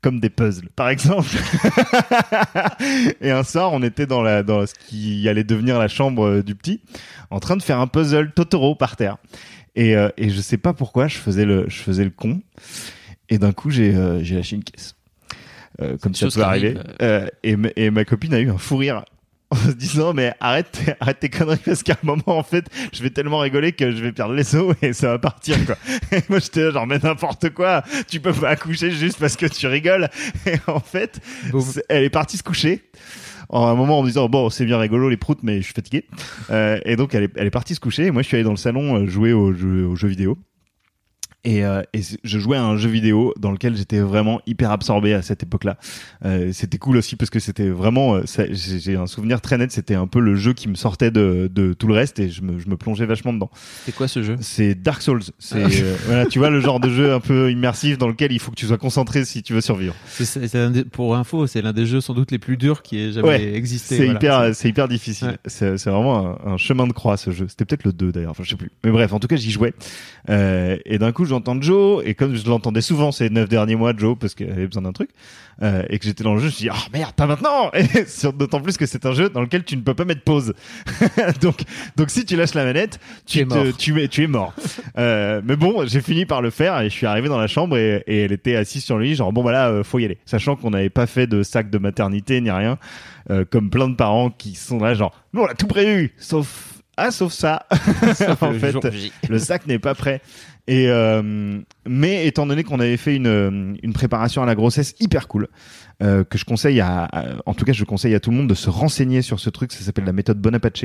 comme 0.00 0.20
des 0.20 0.30
puzzles, 0.30 0.68
par 0.76 0.88
exemple. 0.88 1.28
Et 3.20 3.30
un 3.30 3.42
soir, 3.42 3.72
on 3.72 3.82
était 3.82 4.06
dans 4.06 4.22
la, 4.22 4.42
dans 4.42 4.66
ce 4.66 4.74
qui 4.74 5.28
allait 5.28 5.44
devenir 5.44 5.78
la 5.78 5.88
chambre 5.88 6.26
euh, 6.26 6.42
du 6.42 6.54
petit, 6.54 6.80
en 7.30 7.40
train 7.40 7.56
de 7.56 7.62
faire 7.62 7.80
un 7.80 7.86
puzzle 7.86 8.32
Totoro 8.32 8.74
par 8.74 8.96
terre. 8.96 9.16
Et, 9.74 9.96
euh, 9.96 10.08
et 10.16 10.30
je 10.30 10.40
sais 10.40 10.58
pas 10.58 10.72
pourquoi, 10.72 11.08
je 11.08 11.16
faisais 11.18 11.44
le, 11.44 11.64
je 11.68 11.78
faisais 11.78 12.04
le 12.04 12.10
con. 12.10 12.40
Et 13.28 13.38
d'un 13.38 13.52
coup, 13.52 13.70
j'ai, 13.70 13.94
euh, 13.94 14.22
lâché 14.22 14.56
une 14.56 14.64
caisse. 14.64 14.94
Euh, 15.80 15.96
comme 15.98 16.14
ça 16.14 16.28
peut 16.28 16.42
arriver. 16.42 16.76
arrive, 16.76 16.84
Euh, 17.02 17.26
et, 17.44 17.56
et 17.76 17.90
ma 17.90 18.04
copine 18.04 18.34
a 18.34 18.40
eu 18.40 18.50
un 18.50 18.58
fou 18.58 18.76
rire 18.76 19.04
en 19.50 19.56
se 19.56 19.72
disant 19.72 20.12
mais 20.12 20.34
arrête 20.40 20.70
tes- 20.72 20.92
arrête 21.00 21.20
tes 21.20 21.28
conneries 21.30 21.58
parce 21.64 21.82
qu'à 21.82 21.94
un 21.94 22.06
moment 22.06 22.22
en 22.38 22.42
fait 22.42 22.66
je 22.92 23.02
vais 23.02 23.10
tellement 23.10 23.38
rigoler 23.38 23.72
que 23.72 23.90
je 23.90 24.02
vais 24.02 24.12
perdre 24.12 24.34
les 24.34 24.54
os 24.56 24.74
et 24.82 24.92
ça 24.92 25.08
va 25.08 25.18
partir 25.18 25.56
quoi. 25.64 25.76
Et 26.12 26.20
moi 26.28 26.38
j'étais 26.38 26.64
là 26.64 26.70
genre 26.70 26.86
mais 26.86 26.98
n'importe 26.98 27.50
quoi 27.50 27.82
tu 28.08 28.20
peux 28.20 28.32
pas 28.32 28.50
accoucher 28.50 28.90
juste 28.90 29.18
parce 29.18 29.36
que 29.36 29.46
tu 29.46 29.66
rigoles. 29.66 30.08
Et 30.46 30.56
en 30.66 30.80
fait 30.80 31.20
elle 31.88 32.04
est 32.04 32.10
partie 32.10 32.36
se 32.36 32.42
coucher. 32.42 32.82
En 33.50 33.66
un 33.66 33.74
moment 33.74 34.00
en 34.00 34.02
me 34.02 34.08
disant 34.08 34.28
bon 34.28 34.50
c'est 34.50 34.66
bien 34.66 34.76
rigolo 34.78 35.08
les 35.08 35.16
proutes 35.16 35.42
mais 35.42 35.58
je 35.58 35.62
suis 35.64 35.72
fatigué. 35.72 36.04
Euh, 36.50 36.78
et 36.84 36.96
donc 36.96 37.14
elle 37.14 37.22
est, 37.24 37.32
elle 37.36 37.46
est 37.46 37.50
partie 37.50 37.74
se 37.74 37.80
coucher 37.80 38.04
et 38.06 38.10
moi 38.10 38.20
je 38.20 38.28
suis 38.28 38.36
allé 38.36 38.44
dans 38.44 38.50
le 38.50 38.56
salon 38.58 38.96
euh, 38.96 39.06
jouer 39.06 39.32
aux 39.32 39.54
jeux, 39.54 39.86
aux 39.86 39.96
jeux 39.96 40.08
vidéo 40.08 40.36
Et, 41.44 41.64
euh, 41.64 41.82
et 41.92 42.02
c- 42.02 42.18
je 42.24 42.38
jouais 42.38 42.56
à 42.56 42.64
un 42.64 42.76
jeu 42.76 42.88
vidéo 42.90 43.32
dans 43.38 43.52
lequel 43.52 43.76
j'étais 43.76 44.00
vraiment 44.00 44.40
hyper 44.46 44.70
absorbé 44.72 45.14
à 45.14 45.22
cette 45.22 45.44
époque-là. 45.44 45.78
Euh, 46.24 46.50
c'était 46.52 46.78
cool 46.78 46.96
aussi 46.96 47.14
parce 47.14 47.30
que 47.30 47.38
c'était 47.38 47.68
vraiment, 47.68 48.16
euh, 48.16 48.24
j'ai 48.50 48.96
un 48.96 49.06
souvenir 49.06 49.40
très 49.40 49.56
net. 49.56 49.70
C'était 49.70 49.94
un 49.94 50.08
peu 50.08 50.18
le 50.20 50.34
jeu 50.34 50.52
qui 50.52 50.68
me 50.68 50.74
sortait 50.74 51.10
de, 51.12 51.48
de 51.52 51.72
tout 51.74 51.86
le 51.86 51.94
reste 51.94 52.18
et 52.18 52.28
je 52.28 52.42
me, 52.42 52.58
je 52.58 52.68
me 52.68 52.76
plongeais 52.76 53.06
vachement 53.06 53.32
dedans. 53.32 53.50
C'est 53.86 53.94
quoi 53.94 54.08
ce 54.08 54.22
jeu? 54.22 54.36
C'est 54.40 54.74
Dark 54.74 55.00
Souls. 55.00 55.22
C'est 55.38 55.62
euh, 55.82 55.96
voilà, 56.06 56.26
tu 56.26 56.38
vois 56.40 56.50
le 56.50 56.60
genre 56.60 56.80
de 56.80 56.90
jeu 56.90 57.12
un 57.14 57.20
peu 57.20 57.50
immersif 57.52 57.98
dans 57.98 58.08
lequel 58.08 58.32
il 58.32 58.40
faut 58.40 58.50
que 58.50 58.56
tu 58.56 58.66
sois 58.66 58.76
concentré 58.78 59.24
si 59.24 59.42
tu 59.44 59.52
veux 59.52 59.60
survivre. 59.60 59.94
Des- 60.72 60.84
Pour 60.84 61.14
info, 61.16 61.46
c'est 61.46 61.62
l'un 61.62 61.72
des 61.72 61.86
jeux 61.86 62.00
sans 62.00 62.14
doute 62.14 62.32
les 62.32 62.38
plus 62.38 62.56
durs 62.56 62.82
qui 62.82 62.98
ait 62.98 63.12
jamais 63.12 63.28
Ouais, 63.28 63.54
existé. 63.54 63.96
C'est 63.96 64.04
voilà. 64.06 64.18
hyper, 64.18 64.54
c'est 64.56 64.68
hyper 64.68 64.88
difficile. 64.88 65.28
Ouais. 65.28 65.36
C'est 65.46 65.76
vraiment 65.86 66.36
un, 66.44 66.52
un 66.54 66.56
chemin 66.56 66.86
de 66.88 66.92
croix 66.92 67.16
ce 67.16 67.30
jeu. 67.30 67.46
C'était 67.48 67.64
peut-être 67.64 67.84
le 67.84 67.92
2 67.92 68.10
d'ailleurs, 68.10 68.32
enfin 68.32 68.42
je 68.42 68.50
sais 68.50 68.56
plus. 68.56 68.72
Mais 68.84 68.90
bref, 68.90 69.12
en 69.12 69.20
tout 69.20 69.28
cas 69.28 69.36
j'y 69.36 69.50
jouais. 69.52 69.72
Euh, 70.28 70.76
et 70.84 70.98
d'un 70.98 71.12
coup 71.12 71.24
j'entends 71.38 71.60
Joe 71.60 72.02
et 72.04 72.14
comme 72.14 72.34
je 72.34 72.46
l'entendais 72.48 72.80
souvent 72.80 73.12
ces 73.12 73.30
neuf 73.30 73.48
derniers 73.48 73.76
mois 73.76 73.92
Joe 73.96 74.16
parce 74.18 74.34
qu'elle 74.34 74.50
avait 74.52 74.66
besoin 74.66 74.82
d'un 74.82 74.92
truc 74.92 75.10
euh, 75.62 75.82
et 75.90 75.98
que 75.98 76.04
j'étais 76.04 76.22
dans 76.24 76.34
le 76.34 76.40
jeu, 76.40 76.46
je 76.48 76.52
me 76.52 76.56
suis 76.56 76.64
dit 76.64 76.70
oh 76.72 76.88
merde 76.92 77.12
pas 77.14 77.26
maintenant. 77.26 77.70
D'autant 78.38 78.60
plus 78.60 78.76
que 78.76 78.86
c'est 78.86 79.04
un 79.06 79.12
jeu 79.12 79.28
dans 79.28 79.40
lequel 79.40 79.64
tu 79.64 79.76
ne 79.76 79.82
peux 79.82 79.94
pas 79.94 80.04
mettre 80.04 80.22
pause. 80.22 80.54
donc 81.40 81.62
donc 81.96 82.10
si 82.10 82.24
tu 82.24 82.36
lâches 82.36 82.54
la 82.54 82.64
manette, 82.64 82.98
tu 83.26 83.38
Tu 83.38 83.40
es 83.40 83.44
te- 83.44 83.48
mort. 83.54 83.76
tu 83.76 84.02
es 84.02 84.08
tu 84.08 84.22
es 84.24 84.26
mort. 84.26 84.54
euh, 84.98 85.40
mais 85.44 85.56
bon 85.56 85.86
j'ai 85.86 86.00
fini 86.00 86.26
par 86.26 86.42
le 86.42 86.50
faire 86.50 86.80
et 86.80 86.84
je 86.90 86.94
suis 86.94 87.06
arrivé 87.06 87.28
dans 87.28 87.38
la 87.38 87.46
chambre 87.48 87.76
et, 87.76 88.02
et 88.06 88.20
elle 88.22 88.32
était 88.32 88.56
assise 88.56 88.84
sur 88.84 88.98
le 88.98 89.04
lit 89.04 89.14
genre 89.14 89.32
bon 89.32 89.42
bah 89.44 89.52
là 89.52 89.68
euh, 89.68 89.84
faut 89.84 89.98
y 89.98 90.04
aller. 90.04 90.18
Sachant 90.26 90.56
qu'on 90.56 90.70
n'avait 90.70 90.90
pas 90.90 91.06
fait 91.06 91.26
de 91.26 91.42
sac 91.42 91.70
de 91.70 91.78
maternité 91.78 92.40
ni 92.40 92.50
rien 92.50 92.78
comme 93.50 93.68
plein 93.68 93.88
de 93.90 93.94
parents 93.94 94.30
qui 94.30 94.54
sont 94.54 94.78
là 94.78 94.94
genre 94.94 95.12
nous 95.34 95.42
on 95.42 95.46
a 95.46 95.52
tout 95.54 95.66
prévu 95.66 96.14
sauf 96.16 96.77
ah 96.98 97.10
sauf 97.10 97.32
ça. 97.32 97.66
En 98.40 98.50
Le 98.50 98.58
fait 98.58 98.74
le 99.28 99.38
sac 99.38 99.66
n'est 99.66 99.78
pas 99.78 99.94
prêt. 99.94 100.20
Et 100.66 100.88
euh, 100.90 101.58
mais 101.86 102.26
étant 102.26 102.44
donné 102.46 102.62
qu'on 102.62 102.78
avait 102.78 102.98
fait 102.98 103.16
une 103.16 103.78
une 103.82 103.92
préparation 103.94 104.42
à 104.42 104.46
la 104.46 104.54
grossesse 104.54 104.94
hyper 105.00 105.26
cool 105.26 105.48
euh, 106.02 106.24
que 106.24 106.36
je 106.36 106.44
conseille 106.44 106.78
à, 106.80 107.04
à- 107.04 107.24
en 107.46 107.54
tout 107.54 107.64
cas 107.64 107.72
je 107.72 107.84
conseille 107.84 108.14
à 108.14 108.20
tout 108.20 108.30
le 108.30 108.36
monde 108.36 108.48
de 108.50 108.54
se 108.54 108.68
renseigner 108.68 109.22
sur 109.22 109.40
ce 109.40 109.48
truc 109.48 109.72
ça 109.72 109.82
s'appelle 109.82 110.04
la 110.04 110.12
méthode 110.12 110.38
Bonaparte 110.38 110.84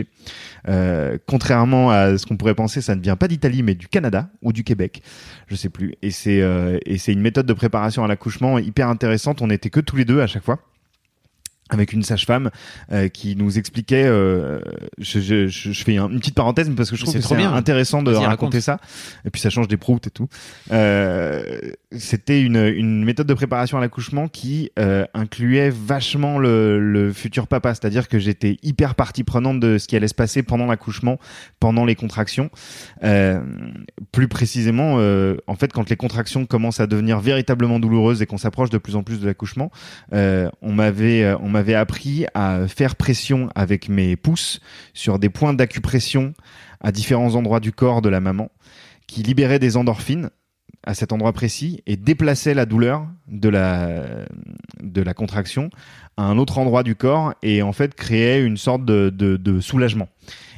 euh, 0.69 1.17
contrairement 1.27 1.91
à 1.91 2.17
ce 2.17 2.25
qu'on 2.25 2.37
pourrait 2.37 2.55
penser 2.55 2.79
ça 2.79 2.95
ne 2.95 3.01
vient 3.01 3.17
pas 3.17 3.27
d'Italie 3.27 3.61
mais 3.61 3.75
du 3.75 3.89
Canada 3.89 4.29
ou 4.41 4.53
du 4.53 4.63
Québec. 4.63 5.01
Je 5.47 5.55
sais 5.55 5.69
plus. 5.69 5.95
Et 6.01 6.11
c'est 6.11 6.41
euh, 6.41 6.77
et 6.85 6.97
c'est 6.97 7.11
une 7.11 7.21
méthode 7.21 7.45
de 7.45 7.53
préparation 7.53 8.05
à 8.05 8.07
l'accouchement 8.07 8.59
hyper 8.59 8.87
intéressante. 8.87 9.41
On 9.41 9.49
était 9.49 9.69
que 9.69 9.81
tous 9.81 9.97
les 9.97 10.05
deux 10.05 10.21
à 10.21 10.27
chaque 10.27 10.43
fois 10.45 10.59
avec 11.69 11.93
une 11.93 12.03
sage-femme 12.03 12.51
euh, 12.91 13.07
qui 13.07 13.35
nous 13.35 13.57
expliquait. 13.57 14.03
euh, 14.05 14.59
je, 14.99 15.19
je, 15.19 15.47
je, 15.47 15.83
fais 15.83 15.97
un- 15.97 16.09
une 16.09 16.19
petite 16.19 16.35
parenthèse, 16.35 16.69
parce 16.75 16.89
que 16.91 16.95
je 16.95 17.01
trouve 17.01 17.13
que 17.15 17.21
c'est 17.21 17.35
intéressant 17.57 18.03
de 18.03 18.11
raconter 18.27 18.57
raconte. 18.57 18.59
ça. 18.61 18.79
Et 19.25 19.29
puis 19.29 19.41
ça 19.41 19.49
change 19.49 19.67
des 19.67 19.77
proutes 19.77 20.07
et 20.07 20.11
tout. 20.11 20.27
Euh, 20.71 21.59
C'était 21.95 22.41
une, 22.41 22.57
une 22.57 23.03
méthode 23.05 23.27
de 23.27 23.33
préparation 23.33 23.77
à 23.77 23.81
l'accouchement 23.81 24.27
qui 24.27 24.71
euh, 24.79 25.05
incluait 25.13 25.69
vachement 25.69 26.37
le, 26.39 26.79
le 26.79 27.13
futur 27.13 27.47
papa, 27.47 27.73
c'est-à-dire 27.73 28.07
que 28.07 28.19
j'étais 28.19 28.57
hyper 28.63 28.95
partie 28.95 29.23
prenante 29.23 29.59
de 29.59 29.77
ce 29.77 29.87
qui 29.87 29.95
allait 29.95 30.07
se 30.07 30.15
passer 30.15 30.43
pendant 30.43 30.65
l'accouchement, 30.65 31.19
pendant 31.59 31.85
les 31.85 31.95
contractions. 31.95 32.49
Euh, 33.03 33.39
plus 34.11 34.27
précisément, 34.27 34.95
euh, 34.97 35.37
en 35.47 35.55
fait, 35.55 35.71
quand 35.71 35.89
les 35.89 35.95
contractions 35.95 36.45
commencent 36.45 36.79
à 36.79 36.87
devenir 36.87 37.19
véritablement 37.19 37.79
douloureuses 37.79 38.21
et 38.21 38.25
qu'on 38.25 38.37
s'approche 38.37 38.69
de 38.69 38.77
plus 38.77 38.95
en 38.95 39.03
plus 39.03 39.19
de 39.19 39.27
l'accouchement, 39.27 39.71
euh, 40.13 40.49
on 40.61 40.73
m'avait 40.73 41.33
on 41.41 41.49
m'avait 41.53 41.75
appris 41.75 42.25
à 42.33 42.67
faire 42.67 42.95
pression 42.95 43.49
avec 43.55 43.87
mes 43.87 44.15
pouces 44.15 44.59
sur 44.93 45.19
des 45.19 45.29
points 45.29 45.53
d'acupression 45.53 46.33
à 46.81 46.91
différents 46.91 47.35
endroits 47.35 47.59
du 47.61 47.71
corps 47.71 48.01
de 48.01 48.09
la 48.09 48.19
maman 48.19 48.51
qui 49.07 49.23
libéraient 49.23 49.59
des 49.59 49.77
endorphines 49.77 50.29
à 50.85 50.93
cet 50.93 51.13
endroit 51.13 51.31
précis 51.31 51.81
et 51.85 51.95
déplaçaient 51.95 52.53
la 52.53 52.65
douleur 52.65 53.07
de 53.27 53.47
la 53.47 54.25
de 54.81 55.01
la 55.01 55.13
contraction 55.13 55.69
à 56.17 56.23
un 56.23 56.37
autre 56.37 56.57
endroit 56.57 56.83
du 56.83 56.95
corps 56.95 57.33
et 57.41 57.61
en 57.61 57.71
fait 57.71 57.95
créaient 57.95 58.43
une 58.43 58.57
sorte 58.57 58.83
de, 58.83 59.09
de, 59.09 59.59
soulagement. 59.61 60.09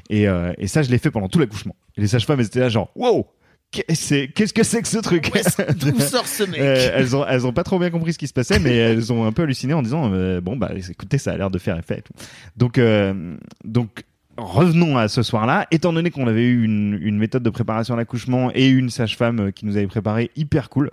Et, 0.09 0.27
euh, 0.27 0.53
et 0.57 0.67
ça 0.67 0.81
je 0.81 0.89
l'ai 0.89 0.97
fait 0.97 1.11
pendant 1.11 1.29
tout 1.29 1.39
l'accouchement. 1.39 1.75
Les 1.95 2.07
sages-femmes 2.07 2.41
étaient 2.41 2.59
là 2.59 2.69
genre 2.69 2.89
wow 2.95 3.27
qu'est-ce 3.71 4.53
que 4.53 4.63
c'est 4.63 4.81
que 4.81 4.87
ce 4.87 4.97
truc? 4.99 5.31
D'où 5.77 5.99
sort 5.99 6.27
ce 6.27 6.43
mec? 6.43 6.59
Euh, 6.59 6.91
elles 6.93 7.15
ont 7.15 7.25
elles 7.25 7.45
ont 7.45 7.53
pas 7.53 7.63
trop 7.63 7.79
bien 7.79 7.89
compris 7.89 8.13
ce 8.13 8.17
qui 8.17 8.27
se 8.27 8.33
passait 8.33 8.59
mais 8.59 8.75
elles 8.75 9.11
ont 9.11 9.25
un 9.25 9.31
peu 9.31 9.43
halluciné 9.43 9.73
en 9.73 9.81
disant 9.81 10.11
euh, 10.13 10.41
bon 10.41 10.55
bah 10.55 10.71
écoutez 10.89 11.17
ça 11.17 11.33
a 11.33 11.37
l'air 11.37 11.49
de 11.49 11.57
faire 11.57 11.77
effet 11.77 11.99
et 11.99 12.01
tout. 12.01 12.13
donc 12.55 12.77
euh, 12.77 13.35
donc 13.63 14.03
revenons 14.37 14.97
à 14.97 15.07
ce 15.07 15.23
soir-là. 15.23 15.65
Étant 15.71 15.93
donné 15.93 16.11
qu'on 16.11 16.27
avait 16.27 16.43
eu 16.43 16.65
une, 16.65 16.99
une 17.01 17.17
méthode 17.17 17.41
de 17.41 17.49
préparation 17.49 17.93
à 17.93 17.97
l'accouchement 17.97 18.51
et 18.53 18.67
une 18.67 18.89
sage-femme 18.89 19.53
qui 19.53 19.65
nous 19.65 19.77
avait 19.77 19.87
préparé 19.87 20.29
hyper 20.35 20.69
cool 20.69 20.91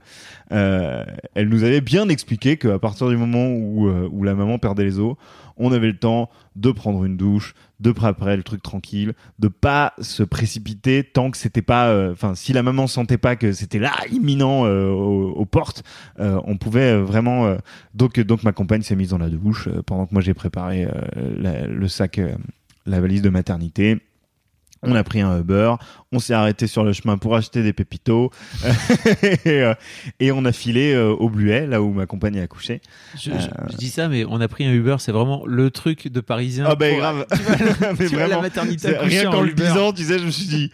euh, 0.53 1.05
elle 1.35 1.49
nous 1.49 1.65
avait 1.65 1.81
bien 1.81 2.09
expliqué 2.09 2.57
qu'à 2.57 2.79
partir 2.79 3.09
du 3.09 3.17
moment 3.17 3.49
où 3.49 3.89
où 3.89 4.23
la 4.23 4.35
maman 4.35 4.59
perdait 4.59 4.85
les 4.85 5.01
os 5.01 5.17
on 5.57 5.73
avait 5.73 5.89
le 5.89 5.97
temps 5.97 6.31
de 6.57 6.71
prendre 6.71 7.05
une 7.05 7.17
douche 7.17 7.55
de 7.83 7.91
préparer 7.91 8.37
le 8.37 8.43
truc 8.45 8.63
tranquille 8.63 9.13
de 9.41 9.49
pas 9.49 9.95
se 10.01 10.23
précipiter 10.23 11.03
tant 11.03 11.31
que 11.31 11.37
c'était 11.37 11.63
pas 11.63 11.89
euh, 11.89 12.13
enfin 12.13 12.35
si 12.35 12.53
la 12.53 12.63
maman 12.63 12.87
sentait 12.87 13.19
pas 13.19 13.35
que 13.35 13.53
c'était 13.53 13.81
là 13.81 13.93
imminent 14.13 14.65
euh, 14.65 14.91
aux, 14.91 15.33
aux 15.33 15.45
portes 15.45 15.83
euh, 16.21 16.41
on 16.45 16.57
pouvait 16.57 16.93
euh, 16.93 17.03
vraiment 17.03 17.57
donc 17.95 18.21
donc 18.21 18.45
ma 18.45 18.53
compagne 18.53 18.83
s'est 18.83 18.95
mise 18.95 19.11
dans 19.11 19.19
la 19.19 19.29
douche 19.29 19.69
pendant 19.85 20.07
que 20.07 20.15
moi 20.15 20.23
j'ai 20.23 20.35
préparé 20.35 20.87
le 21.17 21.89
sac 21.89 22.21
la 22.87 23.01
valise 23.01 23.23
de 23.23 23.31
maternité 23.31 24.01
on 24.83 24.95
a 24.95 25.05
pris 25.05 25.21
un 25.21 25.39
Uber, 25.39 25.75
on 26.11 26.19
s'est 26.19 26.35
arrêté 26.35 26.67
sur 26.67 26.83
le 26.85 26.93
chemin 26.93 27.17
pour 27.17 27.37
acheter 27.37 27.63
des 27.63 27.73
pépitos 27.73 28.31
et, 29.23 29.39
euh, 29.63 29.75
et 30.21 30.33
on 30.33 30.45
a 30.45 30.53
filé 30.53 30.93
euh, 30.93 31.11
au 31.11 31.29
Bluet, 31.31 31.67
là 31.67 31.81
où 31.83 31.93
ma 31.93 32.07
compagne 32.07 32.39
a 32.39 32.43
accouché. 32.43 32.81
Je, 33.17 33.31
je- 33.31 33.73
je 33.73 33.77
dis 33.77 33.89
ça, 33.91 34.09
mais 34.09 34.25
on 34.29 34.41
a 34.41 34.49
pris 34.49 34.65
un 34.67 34.73
Uber, 34.73 34.97
c'est 34.99 35.13
vraiment 35.13 35.45
le 35.47 35.71
truc 35.71 36.09
de 36.09 36.21
Parisien. 36.21 36.65
Ah 36.69 36.75
bah 36.75 36.89
pour- 36.89 36.99
grave, 36.99 37.27
Tu 37.33 37.43
vois, 37.43 37.57
Mais 37.99 38.07
tu 38.07 38.07
vois 38.07 38.19
la 38.21 38.27
vraiment, 38.27 38.43
maternité 38.43 38.97
rien 38.97 39.29
en 39.29 39.33
qu'en 39.33 39.41
le 39.43 39.53
disant, 39.53 39.93
tu 39.93 40.05
sais, 40.05 40.19
je 40.19 40.25
me 40.27 40.31
suis 40.31 40.47
dit, 40.47 40.71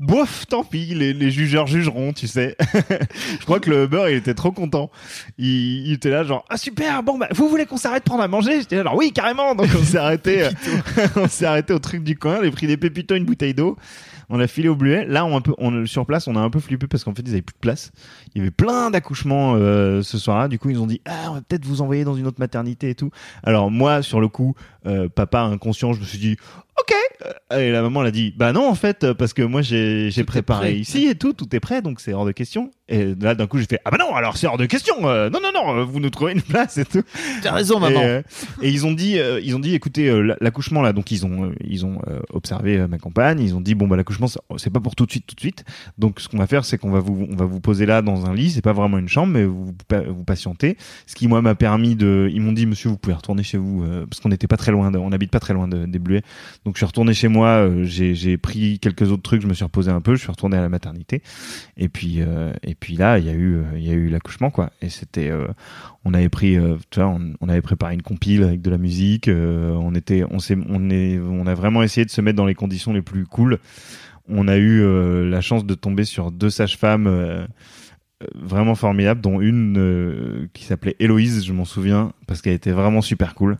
bof, 0.00 0.46
tant 0.46 0.64
pis, 0.64 0.86
les, 0.86 1.12
les 1.12 1.30
jugeurs 1.30 1.66
jugeront, 1.66 2.12
tu 2.12 2.26
sais. 2.26 2.56
je 3.40 3.44
crois 3.44 3.60
que 3.60 3.70
le 3.70 3.84
Uber, 3.84 4.06
il 4.10 4.16
était 4.16 4.34
trop 4.34 4.52
content. 4.52 4.90
Il, 5.38 5.86
il 5.86 5.92
était 5.92 6.10
là, 6.10 6.24
genre, 6.24 6.44
ah 6.48 6.56
super, 6.56 7.02
bon, 7.02 7.18
bah, 7.18 7.28
vous 7.32 7.48
voulez 7.48 7.66
qu'on 7.66 7.76
s'arrête 7.76 8.04
prendre 8.04 8.22
à 8.22 8.28
manger? 8.28 8.60
J'étais 8.60 8.76
là, 8.76 8.84
genre, 8.84 8.96
oui, 8.96 9.12
carrément. 9.12 9.54
Donc 9.54 9.68
on 9.78 9.84
s'est 9.84 9.98
arrêté, 9.98 10.42
euh, 10.44 10.50
on 11.16 11.28
s'est 11.28 11.46
arrêté 11.46 11.72
au 11.72 11.78
truc 11.78 12.02
du 12.02 12.16
coin, 12.16 12.40
on 12.42 12.46
a 12.46 12.50
pris 12.50 12.66
des 12.66 12.76
pépitos, 12.76 13.14
une 13.14 13.24
bouteille 13.24 13.54
d'eau. 13.54 13.76
On 14.30 14.40
a 14.40 14.46
filé 14.46 14.68
au 14.68 14.74
Bluet. 14.74 15.04
Là, 15.06 15.26
on, 15.26 15.36
un 15.36 15.40
peu, 15.40 15.52
on, 15.58 15.84
sur 15.86 16.06
place, 16.06 16.26
on 16.28 16.36
a 16.36 16.40
un 16.40 16.50
peu 16.50 16.60
flippé 16.60 16.86
parce 16.86 17.04
qu'en 17.04 17.14
fait, 17.14 17.22
ils 17.26 17.32
avaient 17.32 17.42
plus 17.42 17.54
de 17.54 17.58
place. 17.58 17.92
Il 18.34 18.38
y 18.38 18.40
avait 18.40 18.50
plein 18.50 18.90
d'accouchements 18.90 19.54
euh, 19.56 20.02
ce 20.02 20.18
soir-là. 20.18 20.48
Du 20.48 20.58
coup, 20.58 20.70
ils 20.70 20.80
ont 20.80 20.86
dit, 20.86 21.02
ah, 21.04 21.30
on 21.30 21.34
va 21.34 21.42
peut-être 21.42 21.66
vous 21.66 21.82
envoyer 21.82 22.04
dans 22.04 22.14
une 22.14 22.26
autre 22.26 22.40
maternité 22.40 22.90
et 22.90 22.94
tout. 22.94 23.10
Alors 23.42 23.70
moi, 23.70 24.02
sur 24.02 24.20
le 24.20 24.28
coup, 24.28 24.54
euh, 24.86 25.08
papa 25.08 25.40
inconscient, 25.40 25.92
je 25.92 26.00
me 26.00 26.04
suis 26.04 26.18
dit, 26.18 26.36
ok. 26.80 26.94
Euh, 27.52 27.58
Et 27.60 27.70
la 27.70 27.82
maman 27.82 28.02
elle 28.02 28.08
a 28.08 28.10
dit, 28.10 28.32
bah 28.36 28.52
non 28.52 28.68
en 28.68 28.74
fait, 28.74 29.12
parce 29.12 29.32
que 29.32 29.42
moi 29.42 29.62
j'ai 29.62 30.10
préparé 30.26 30.72
ici 30.74 31.06
et 31.06 31.14
tout, 31.14 31.32
tout 31.32 31.54
est 31.54 31.60
prêt, 31.60 31.82
donc 31.82 32.00
c'est 32.00 32.12
hors 32.12 32.24
de 32.26 32.32
question. 32.32 32.70
Et 32.86 33.14
là 33.18 33.34
d'un 33.34 33.46
coup 33.46 33.56
j'ai 33.58 33.64
fait, 33.64 33.78
ah 33.86 33.90
bah 33.90 33.96
non, 33.98 34.14
alors 34.14 34.36
c'est 34.36 34.46
hors 34.46 34.58
de 34.58 34.66
question. 34.66 35.08
euh, 35.08 35.30
non 35.30 35.38
non 35.42 35.48
non, 35.54 35.78
euh, 35.78 35.84
vous 35.84 36.00
nous 36.00 36.10
trouvez 36.10 36.32
une 36.32 36.42
place 36.42 36.76
et 36.76 36.84
tout. 36.84 37.02
T'as 37.42 37.52
raison, 37.52 37.80
maman. 37.80 38.00
Et, 38.02 38.04
euh, 38.04 38.22
et 38.60 38.68
ils 38.68 38.84
ont 38.84 38.92
dit, 38.92 39.18
euh, 39.18 39.40
ils 39.42 39.56
ont 39.56 39.58
dit, 39.58 39.74
écoutez, 39.74 40.12
l'accouchement 40.40 40.82
là, 40.82 40.92
donc 40.92 41.10
ils 41.10 41.24
ont, 41.24 41.52
ils 41.66 41.86
ont 41.86 41.98
observé 42.30 42.86
ma 42.86 42.98
compagne, 42.98 43.40
ils 43.40 43.54
ont 43.54 43.62
dit 43.62 43.74
bon 43.74 43.88
bah 43.88 43.96
l'accouchement 43.96 44.26
c'est- 44.26 44.70
pas 44.70 44.80
pour 44.80 44.96
tout 44.96 45.06
de 45.06 45.10
suite, 45.10 45.26
tout 45.26 45.34
de 45.34 45.40
suite. 45.40 45.64
Donc 45.96 46.20
ce 46.20 46.28
qu'on 46.28 46.36
va 46.36 46.46
faire, 46.46 46.64
c'est 46.66 46.76
qu'on 46.76 46.90
va 46.90 47.00
vous, 47.00 47.26
on 47.30 47.36
va 47.36 47.46
vous 47.46 47.60
poser 47.60 47.86
là 47.86 48.02
dans 48.02 48.26
un 48.26 48.34
lit, 48.34 48.50
c'est 48.50 48.60
pas 48.62 48.72
vraiment 48.74 48.98
une 48.98 49.08
chambre, 49.08 49.32
mais 49.32 49.44
vous 49.44 49.72
vous 49.90 50.24
patientez. 50.24 50.76
Ce 51.06 51.14
qui 51.14 51.26
moi 51.26 51.40
m'a 51.40 51.54
permis 51.54 51.96
de, 51.96 52.28
ils 52.34 52.40
m'ont 52.42 52.52
dit 52.52 52.66
monsieur 52.66 52.90
vous 52.90 52.98
pouvez 52.98 53.14
retourner 53.14 53.42
chez 53.44 53.56
vous 53.56 53.82
parce 54.10 54.20
qu'on 54.20 54.28
n'était 54.28 54.46
pas 54.46 54.56
très 54.58 54.72
loin, 54.72 54.90
de- 54.90 54.98
on 54.98 55.10
habite 55.12 55.30
pas 55.30 55.40
très 55.40 55.54
loin 55.54 55.68
de, 55.68 55.86
des 55.86 55.98
Bluets. 55.98 56.22
Donc 56.66 56.74
je 56.74 56.80
suis 56.80 56.86
retourné 56.86 57.14
chez 57.14 57.28
moi, 57.28 57.66
j'ai 57.84 58.36
pris 58.36 58.78
quelques 58.78 59.10
autres 59.10 59.22
trucs, 59.22 59.40
je 59.40 59.46
me 59.46 59.54
suis 59.54 59.64
reposé 59.64 59.90
un 59.90 60.02
peu, 60.02 60.14
je 60.16 60.20
suis 60.20 60.30
retourné 60.30 60.58
à 60.58 60.60
la 60.60 60.68
maternité. 60.68 61.22
Et 61.78 61.88
puis 61.88 62.20
et 62.74 62.76
puis 62.76 62.96
là 62.96 63.20
il 63.20 63.24
y 63.24 63.28
a 63.28 63.32
eu, 63.32 63.54
euh, 63.54 63.62
il 63.76 63.86
y 63.86 63.90
a 63.90 63.92
eu 63.92 64.08
l'accouchement 64.08 64.50
quoi. 64.50 64.70
Et 64.82 64.88
c'était 64.88 65.30
euh, 65.30 65.46
on 66.04 66.12
avait 66.12 66.28
pris 66.28 66.56
euh, 66.56 66.76
tu 66.90 66.98
vois 66.98 67.16
on, 67.40 67.48
avait 67.48 67.62
préparé 67.62 67.94
une 67.94 68.02
compile 68.02 68.42
avec 68.42 68.62
de 68.62 68.70
la 68.70 68.78
musique 68.78 69.30
on 69.30 69.94
était 69.94 70.24
on 70.28 70.40
s'est 70.40 70.58
on 70.68 70.90
est 70.90 71.20
on 71.20 71.46
a 71.46 71.54
vraiment 71.54 71.84
essayé 71.84 72.04
de 72.04 72.10
se 72.10 72.20
mettre 72.20 72.36
dans 72.36 72.46
les 72.46 72.56
conditions 72.56 72.92
les 72.92 73.02
plus 73.02 73.26
cool 73.26 73.60
on 74.28 74.48
a 74.48 74.56
eu 74.56 74.82
la 75.28 75.40
chance 75.40 75.64
de 75.64 75.74
tomber 75.74 76.04
sur 76.04 76.32
deux 76.32 76.50
sages-femmes 76.50 77.46
vraiment 78.34 78.74
formidables 78.74 79.20
dont 79.20 79.40
une 79.40 80.48
qui 80.52 80.64
s'appelait 80.64 80.96
Héloïse 80.98 81.44
je 81.44 81.52
m'en 81.52 81.64
souviens 81.64 82.12
parce 82.26 82.42
qu'elle 82.42 82.54
était 82.54 82.72
vraiment 82.72 83.02
super 83.02 83.34
cool 83.34 83.58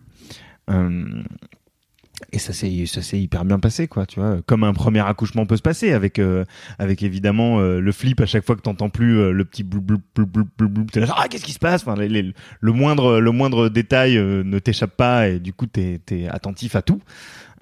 et 2.33 2.39
ça 2.39 2.53
s'est 2.53 2.87
ça 2.87 3.17
hyper 3.17 3.45
bien 3.45 3.59
passé 3.59 3.89
quoi 3.89 4.07
tu 4.07 4.21
vois 4.21 4.39
comme 4.47 4.65
un 4.65 4.73
premier 4.73 5.01
accouchement 5.01 5.47
peut 5.47 5.57
se 5.57 5.63
passer 5.63 5.93
avec 5.93 6.19
euh, 6.19 6.45
avec 6.79 7.03
évidemment 7.03 7.61
euh, 7.61 7.81
le 7.81 7.93
flip 7.93 8.21
à 8.21 8.27
chaque 8.27 8.45
fois 8.45 8.57
que 8.57 8.63
t'entends 8.63 8.91
plus 8.91 9.19
euh, 9.19 9.31
le 9.33 9.45
petit 9.45 9.63
blou 9.63 9.81
blou 9.81 9.99
blou 10.15 10.27
blou 10.27 10.47
blou 10.59 10.69
blou 10.69 10.85
t'es 10.85 11.01
là 11.01 11.15
ah 11.17 11.27
qu'est-ce 11.29 11.45
qui 11.45 11.53
se 11.53 11.59
passe? 11.59 11.83
Enfin 11.87 11.95
les- 12.01 12.09
les- 12.09 12.33
le 12.61 12.73
moindre 12.73 13.21
le 13.21 13.31
moindre 13.31 13.69
détail 13.69 14.17
euh, 14.17 14.43
ne 14.45 14.59
t'échappe 14.59 14.97
pas 14.97 15.29
et 15.29 15.39
du 15.41 15.53
coup 15.53 15.67
t'es 15.67 16.01
t'es 16.05 16.29
attentif 16.29 16.77
à 16.77 16.83
tout 16.83 17.01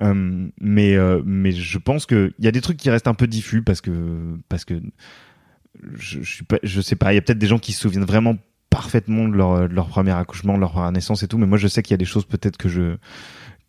Euh, 0.00 0.48
mais 0.60 0.96
euh, 0.96 1.22
mais 1.24 1.52
je 1.52 1.78
pense 1.78 2.06
que 2.06 2.32
il 2.38 2.44
y 2.44 2.48
a 2.48 2.50
des 2.52 2.62
trucs 2.62 2.78
qui 2.78 2.88
restent 2.90 3.08
un 3.08 3.14
peu 3.14 3.26
diffus 3.26 3.62
parce 3.62 3.80
que 3.82 3.90
parce 4.48 4.64
que 4.64 4.74
je, 5.96 6.20
je 6.22 6.34
suis 6.34 6.44
pas, 6.44 6.58
je 6.62 6.80
sais 6.80 6.96
pas. 6.96 7.12
Il 7.12 7.16
y 7.16 7.18
a 7.18 7.22
peut-être 7.22 7.38
des 7.38 7.46
gens 7.46 7.58
qui 7.58 7.72
se 7.72 7.80
souviennent 7.80 8.04
vraiment 8.04 8.36
parfaitement 8.70 9.28
de 9.28 9.36
leur, 9.36 9.68
de 9.68 9.74
leur 9.74 9.86
premier 9.88 10.12
accouchement, 10.12 10.54
de 10.54 10.60
leur 10.60 10.90
naissance 10.92 11.22
et 11.22 11.28
tout. 11.28 11.38
Mais 11.38 11.46
moi, 11.46 11.58
je 11.58 11.68
sais 11.68 11.82
qu'il 11.82 11.92
y 11.92 11.94
a 11.94 11.98
des 11.98 12.04
choses 12.06 12.24
peut-être 12.24 12.56
que 12.56 12.68
je 12.68 12.96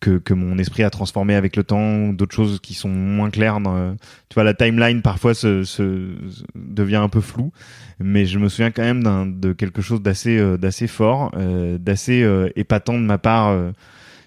que, 0.03 0.17
que 0.17 0.33
mon 0.33 0.57
esprit 0.57 0.83
a 0.83 0.89
transformé 0.89 1.33
avec 1.33 1.55
le 1.55 1.63
temps, 1.63 2.11
d'autres 2.11 2.35
choses 2.35 2.59
qui 2.59 2.73
sont 2.73 2.89
moins 2.89 3.29
claires. 3.29 3.61
Dans, 3.61 3.95
tu 4.27 4.33
vois, 4.33 4.43
la 4.43 4.53
timeline 4.53 5.01
parfois 5.01 5.33
se, 5.33 5.63
se, 5.63 6.09
devient 6.55 6.97
un 6.97 7.07
peu 7.07 7.21
floue, 7.21 7.53
mais 7.99 8.25
je 8.25 8.37
me 8.37 8.49
souviens 8.49 8.71
quand 8.71 8.83
même 8.83 9.39
de 9.39 9.53
quelque 9.53 9.81
chose 9.81 10.01
d'assez 10.01 10.37
euh, 10.37 10.57
d'assez 10.57 10.87
fort, 10.87 11.31
euh, 11.37 11.77
d'assez 11.77 12.21
euh, 12.21 12.49
épatant 12.57 12.95
de 12.95 13.05
ma 13.05 13.17
part 13.17 13.47
euh, 13.47 13.71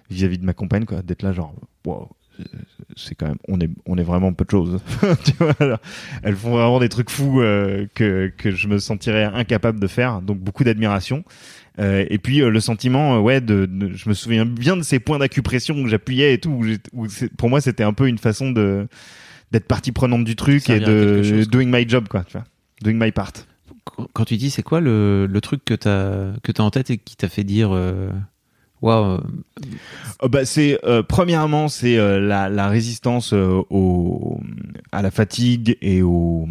vis-à-vis 0.08 0.38
de 0.38 0.46
ma 0.46 0.54
compagne, 0.54 0.86
quoi, 0.86 1.02
d'être 1.02 1.22
là 1.22 1.34
genre, 1.34 1.54
wow, 1.84 2.08
c'est 2.96 3.14
quand 3.14 3.26
même, 3.28 3.36
on 3.46 3.60
est, 3.60 3.70
on 3.86 3.96
est 3.98 4.02
vraiment 4.02 4.32
peu 4.32 4.44
de 4.44 4.50
choses. 4.50 4.80
tu 5.24 5.32
vois, 5.38 5.52
alors, 5.60 5.78
elles 6.22 6.34
font 6.34 6.50
vraiment 6.52 6.80
des 6.80 6.88
trucs 6.88 7.10
fous 7.10 7.40
euh, 7.40 7.86
que 7.94 8.32
que 8.36 8.50
je 8.50 8.66
me 8.68 8.78
sentirais 8.78 9.24
incapable 9.24 9.78
de 9.78 9.86
faire, 9.86 10.22
donc 10.22 10.38
beaucoup 10.38 10.64
d'admiration. 10.64 11.22
Euh, 11.78 12.06
et 12.08 12.16
puis 12.18 12.40
euh, 12.40 12.48
le 12.48 12.58
sentiment, 12.60 13.16
euh, 13.16 13.20
ouais, 13.20 13.42
de, 13.42 13.66
de- 13.66 13.92
je 13.92 14.08
me 14.08 14.14
souviens 14.14 14.46
bien 14.46 14.78
de 14.78 14.82
ces 14.82 14.98
points 14.98 15.18
d'acupression 15.18 15.76
où 15.76 15.86
j'appuyais 15.88 16.32
et 16.32 16.38
tout. 16.38 16.50
Où 16.50 16.64
j'ai- 16.64 16.78
où 16.94 17.06
c'est- 17.08 17.28
pour 17.36 17.50
moi, 17.50 17.60
c'était 17.60 17.82
un 17.84 17.92
peu 17.92 18.08
une 18.08 18.16
façon 18.18 18.50
de 18.50 18.88
d'être 19.52 19.66
partie 19.66 19.92
prenante 19.92 20.24
du 20.24 20.34
truc 20.34 20.62
et 20.70 20.80
de 20.80 21.22
chose, 21.22 21.48
doing 21.48 21.66
my 21.70 21.86
job, 21.88 22.08
quoi. 22.08 22.24
Tu 22.24 22.32
vois, 22.32 22.44
doing 22.82 22.94
my 22.98 23.12
part. 23.12 23.32
Quand- 23.84 24.08
Quand 24.14 24.24
tu 24.24 24.36
dis, 24.38 24.48
c'est 24.50 24.62
quoi 24.62 24.80
le, 24.80 25.26
le 25.30 25.40
truc 25.42 25.64
que 25.66 25.74
t'as 25.74 26.32
que 26.42 26.50
t'as 26.50 26.62
en 26.62 26.70
tête 26.70 26.90
et 26.90 26.96
qui 26.98 27.14
t'a 27.14 27.28
fait 27.28 27.44
dire, 27.44 27.68
waouh, 28.82 29.20
euh, 30.22 30.28
bah, 30.28 30.44
c'est 30.44 30.78
euh, 30.84 31.02
premièrement, 31.02 31.68
c'est 31.68 31.98
euh, 31.98 32.20
la, 32.20 32.68
résistance 32.68 33.32
à 33.32 35.02
la 35.02 35.10
fatigue 35.10 35.76
et 35.80 36.02
au 36.02 36.48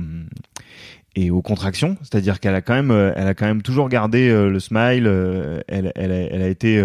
et 1.18 1.32
aux 1.32 1.42
contractions, 1.42 1.96
c'est-à-dire 2.02 2.42
qu'elle 2.42 2.56
a 2.56 2.62
quand 2.62 2.74
même, 2.74 2.92
elle 3.16 3.28
a 3.28 3.34
quand 3.34 3.46
même 3.46 3.62
toujours 3.62 3.88
gardé 3.88 4.28
le 4.30 4.60
smile. 4.60 5.08
elle 5.68 5.94
a 5.96 6.48
été, 6.48 6.84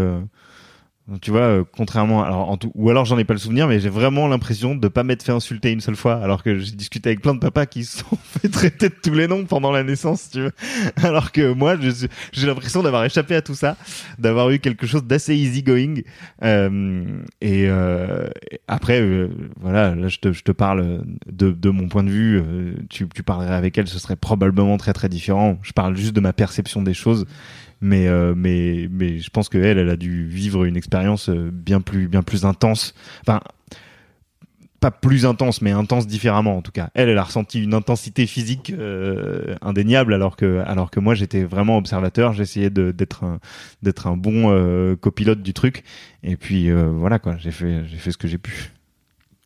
tu 1.21 1.31
vois, 1.31 1.41
euh, 1.41 1.65
contrairement, 1.77 2.23
alors 2.23 2.51
en 2.51 2.57
tout, 2.57 2.71
ou 2.75 2.91
alors 2.91 3.05
j'en 3.05 3.19
ai 3.19 3.25
pas 3.25 3.35
le 3.35 3.39
souvenir, 3.39 3.67
mais 3.69 3.81
j'ai 3.81 3.89
vraiment 3.89 4.29
l'impression 4.29 4.75
de 4.75 4.89
pas 4.89 5.03
m'être 5.03 5.23
fait 5.23 5.33
insulter 5.33 5.71
une 5.73 5.81
seule 5.81 5.97
fois, 5.97 6.15
alors 6.23 6.43
que 6.43 6.59
j'ai 6.59 6.73
discuté 6.73 7.11
avec 7.11 7.21
plein 7.23 7.35
de 7.35 7.41
papas 7.41 7.67
qui 7.67 7.85
se 7.85 7.99
sont 7.99 8.17
fait 8.23 8.49
traiter 8.49 8.89
de 8.89 8.95
tous 9.03 9.15
les 9.15 9.27
noms 9.29 9.45
pendant 9.45 9.73
la 9.73 9.83
naissance, 9.83 10.31
tu 10.31 10.41
vois, 10.43 10.51
alors 11.03 11.33
que 11.33 11.53
moi, 11.53 11.77
j'ai 12.33 12.47
l'impression 12.47 12.83
d'avoir 12.83 13.05
échappé 13.05 13.35
à 13.35 13.43
tout 13.43 13.55
ça, 13.55 13.77
d'avoir 14.19 14.51
eu 14.51 14.59
quelque 14.59 14.87
chose 14.87 15.05
d'assez 15.05 15.35
easy 15.35 15.63
going. 15.63 16.03
Euh, 16.43 17.05
et, 17.41 17.67
euh, 17.69 18.29
après, 18.69 19.01
euh, 19.01 19.29
voilà, 19.61 19.95
là 19.95 20.09
je 20.09 20.19
te, 20.19 20.33
je 20.33 20.43
te 20.43 20.53
parle 20.53 21.03
de, 21.27 21.51
de 21.51 21.71
mon 21.71 21.89
point 21.89 22.05
de 22.05 22.11
vue. 22.11 22.39
euh, 22.39 22.73
tu, 22.89 23.09
tu 23.09 23.23
parlerais 23.23 23.55
avec 23.55 23.77
elle, 23.79 23.89
ce 23.89 23.99
serait 23.99 24.17
probablement 24.17 24.77
très 24.77 24.93
très 24.93 25.09
différent. 25.09 25.59
Je 25.63 25.73
parle 25.73 25.97
juste 25.97 26.15
de 26.15 26.21
ma 26.21 26.33
perception 26.33 26.83
des 26.83 26.95
choses, 26.95 27.27
mais 27.81 28.09
euh, 28.09 28.35
mais 28.37 28.89
mais 28.91 29.19
je 29.19 29.31
pense 29.31 29.49
que 29.49 29.59
elle, 29.59 29.79
elle 29.79 29.91
a 29.91 29.97
dû 29.97 30.27
vivre 30.27 30.65
une 30.65 30.77
expérience 30.77 31.29
euh, 31.29 31.51
bien 31.53 31.81
plus 31.81 32.09
bien 32.09 32.23
plus 32.23 32.45
intense. 32.45 32.95
Enfin. 33.23 33.41
Pas 34.81 34.91
plus 34.91 35.27
intense, 35.27 35.61
mais 35.61 35.73
intense 35.73 36.07
différemment 36.07 36.57
en 36.57 36.63
tout 36.63 36.73
cas. 36.73 36.89
Elle, 36.95 37.11
elle 37.11 37.19
a 37.19 37.25
ressenti 37.25 37.63
une 37.63 37.75
intensité 37.75 38.27
physique 38.27 38.71
euh, 38.71 39.55
indéniable, 39.61 40.15
alors 40.15 40.37
que 40.37 40.63
alors 40.65 40.91
que 40.91 41.01
moi 41.01 41.15
j'étais 41.15 41.45
vraiment 41.45 41.77
observateur. 41.77 42.33
J'essayais 42.33 42.71
d'être 42.71 43.25
un 43.25 43.41
d'être 43.83 44.07
un 44.07 44.17
bon 44.17 44.51
euh, 44.51 44.97
copilote 44.97 45.43
du 45.43 45.53
truc. 45.53 45.85
Et 46.23 46.37
puis 46.37 46.71
euh, 46.71 46.87
voilà 46.87 47.19
quoi, 47.19 47.37
j'ai 47.37 47.51
fait 47.51 47.85
j'ai 47.89 47.99
fait 47.99 48.11
ce 48.11 48.17
que 48.17 48.27
j'ai 48.27 48.39
pu. 48.39 48.73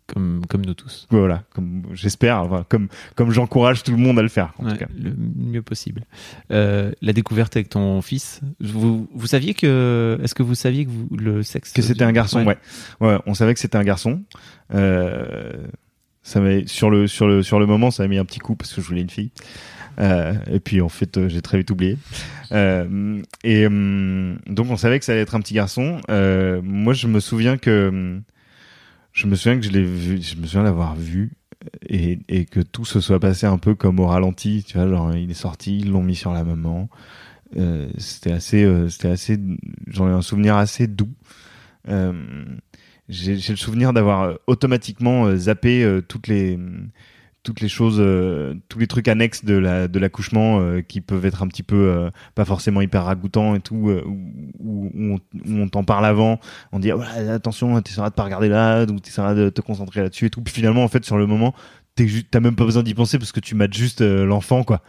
Comme 0.07 0.43
comme 0.49 0.65
nous 0.67 0.75
tous, 0.75 1.07
Voilà, 1.11 1.45
comme 1.55 1.85
j'espère, 1.93 2.43
enfin, 2.43 2.65
comme 2.69 2.89
comme 3.15 3.31
j'encourage 3.31 3.83
tout 3.83 3.91
le 3.93 3.97
monde 3.97 4.19
à 4.19 4.23
le 4.23 4.29
faire 4.29 4.53
en 4.59 4.65
Ouais, 4.67 4.73
tout 4.73 4.79
cas. 4.79 4.87
le 4.99 5.15
mieux 5.17 5.63
possible. 5.63 6.03
Euh, 6.51 6.93
la 7.01 7.13
découverte 7.13 7.57
avec 7.57 7.71
ton 7.71 8.03
fils, 8.03 8.41
vous 8.61 9.09
vous 9.15 9.27
saviez 9.27 9.55
que, 9.55 10.19
est-ce 10.23 10.35
que 10.35 10.43
vous 10.43 10.55
saviez 10.55 10.85
que 10.85 10.91
vous, 10.91 11.09
le 11.17 11.43
sexe 11.43 11.73
Que 11.73 11.81
c'était 11.83 12.05
un 12.05 12.13
garçon, 12.13 12.45
ouais. 12.45 12.59
ouais. 13.01 13.17
on 13.27 13.35
savait 13.35 13.55
que 13.55 13.61
c'était 13.61 13.79
un 13.79 13.85
garçon. 13.85 14.23
Euh, 14.75 15.53
ça 16.23 16.41
m'a 16.41 16.67
sur 16.67 16.91
le 16.91 17.07
sur 17.07 17.27
le 17.27 17.43
sur 17.43 17.59
le 17.59 17.67
moment, 17.67 17.91
ça 17.91 18.03
m'a 18.03 18.09
mis 18.09 18.19
un 18.19 18.25
petit 18.25 18.39
coup 18.41 18.57
parce 18.57 18.73
que 18.73 18.81
je 18.81 18.87
voulais 18.87 19.03
une 19.03 19.11
fille. 19.11 19.31
Euh, 20.01 20.35
et 20.51 20.59
puis 20.59 20.81
en 20.81 20.89
fait, 20.89 21.17
euh, 21.17 21.29
j'ai 21.29 21.41
très 21.41 21.59
vite 21.59 21.71
oublié. 21.71 21.97
Euh, 22.53 23.23
et 23.45 23.67
hum, 23.67 24.39
donc 24.47 24.69
on 24.71 24.77
savait 24.77 24.99
que 24.99 25.05
ça 25.05 25.13
allait 25.13 25.21
être 25.23 25.35
un 25.35 25.41
petit 25.41 25.55
garçon. 25.55 26.01
Moi, 26.09 26.95
je 26.95 27.07
me 27.07 27.21
souviens 27.21 27.57
que 27.59 27.89
hum, 27.89 28.23
je 29.15 29.27
me 29.27 29.37
souviens 29.37 29.59
que 29.59 29.65
je 29.65 29.71
l'ai 29.71 29.83
vu, 29.83 30.21
je 30.21 30.37
me 30.37 30.47
souviens 30.47 30.65
l'avoir 30.65 30.95
vu 30.97 31.33
et, 31.89 32.19
et 32.29 32.45
que 32.45 32.61
tout 32.61 32.85
se 32.85 33.01
soit 33.01 33.21
passé 33.21 33.47
un 33.47 33.59
peu 33.59 33.75
comme 33.75 34.01
au 34.01 34.07
ralenti. 34.07 34.65
Tu 34.67 34.77
vois, 34.77 34.89
genre 34.89 35.15
il 35.15 35.31
est 35.31 35.35
sorti, 35.35 35.79
ils 35.79 35.91
l'ont 35.91 36.03
mis 36.03 36.17
sur 36.17 36.33
la 36.33 36.45
maman. 36.45 36.91
Euh, 37.57 37.89
c'était 37.97 38.33
assez, 38.33 38.65
euh, 38.65 38.89
c'était 38.89 39.09
assez, 39.09 39.39
j'en 39.87 40.09
ai 40.09 40.13
un 40.13 40.23
souvenir 40.23 40.57
assez 40.57 40.89
doux. 40.89 41.13
Euh, 41.89 42.45
j'ai 43.09 43.35
le 43.35 43.57
souvenir 43.57 43.93
d'avoir 43.93 44.23
euh, 44.23 44.35
automatiquement 44.47 45.27
euh, 45.27 45.37
zappé 45.37 45.85
euh, 45.85 46.01
toutes 46.03 46.27
les 46.27 46.59
toutes 47.45 47.61
les 47.61 47.69
choses, 47.69 47.99
euh, 48.01 48.55
tous 48.69 48.79
les 48.81 48.87
trucs 48.89 49.07
annexes 49.07 49.45
de 49.45 49.55
la 49.55 49.87
de 49.87 49.99
l'accouchement 50.01 50.59
euh, 50.61 50.81
qui 50.81 51.01
peuvent 51.01 51.25
être 51.27 51.43
un 51.43 51.47
petit 51.47 51.63
peu 51.63 51.77
euh, 51.77 52.11
pas 52.35 52.45
forcément 52.45 52.81
hyper 52.81 53.05
ragoûtants 53.05 53.55
et 53.55 53.61
tout, 53.61 53.91
euh, 53.91 54.03
où, 54.07 54.19
où- 54.59 54.91
où 54.95 55.19
on, 55.47 55.61
on 55.63 55.69
t'en 55.69 55.85
parle 55.85 56.07
avant, 56.07 56.41
on 56.73 56.79
dit 56.81 56.91
ah, 56.91 56.97
voilà, 56.97 57.35
attention, 57.35 57.81
t'essaieras 57.83 58.11
de 58.11 58.15
pas 58.15 58.25
regarder 58.25 58.49
là, 58.49 58.85
ou 58.85 58.99
t'essaieras 58.99 59.35
de 59.35 59.51
te 59.51 59.61
concentrer 59.61 60.01
là-dessus 60.03 60.27
et 60.27 60.31
tout. 60.31 60.43
Puis 60.43 60.53
finalement, 60.55 60.83
en 60.83 60.89
fait, 60.89 61.05
sur 61.05 61.19
le 61.19 61.27
moment, 61.27 61.55
t'as 61.97 62.41
même 62.41 62.57
pas 62.57 62.65
besoin 62.65 62.83
d'y 62.83 62.95
penser 62.95 63.19
parce 63.19 63.31
que 63.31 63.41
tu 63.41 63.55
mates 63.55 63.75
juste 63.75 64.01
euh, 64.01 64.25
l'enfant, 64.25 64.65
quoi. 64.65 64.83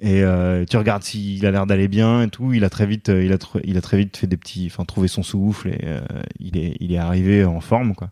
Et 0.00 0.22
euh, 0.22 0.66
tu 0.68 0.76
regardes 0.76 1.02
s'il 1.04 1.46
a 1.46 1.50
l'air 1.50 1.66
d'aller 1.66 1.88
bien 1.88 2.22
et 2.22 2.28
tout. 2.28 2.52
Il 2.52 2.64
a 2.64 2.68
très 2.68 2.84
vite, 2.84 3.08
euh, 3.08 3.24
il 3.24 3.32
a, 3.32 3.38
il 3.64 3.78
a 3.78 3.80
très 3.80 3.96
vite 3.96 4.16
fait 4.18 4.26
des 4.26 4.36
petits, 4.36 4.68
enfin 4.70 4.84
trouvé 4.84 5.08
son 5.08 5.22
souffle 5.22 5.68
et 5.68 5.78
euh, 5.84 6.00
il 6.38 6.58
est, 6.58 6.76
il 6.80 6.92
est 6.92 6.98
arrivé 6.98 7.44
en 7.44 7.60
forme 7.60 7.94
quoi. 7.94 8.10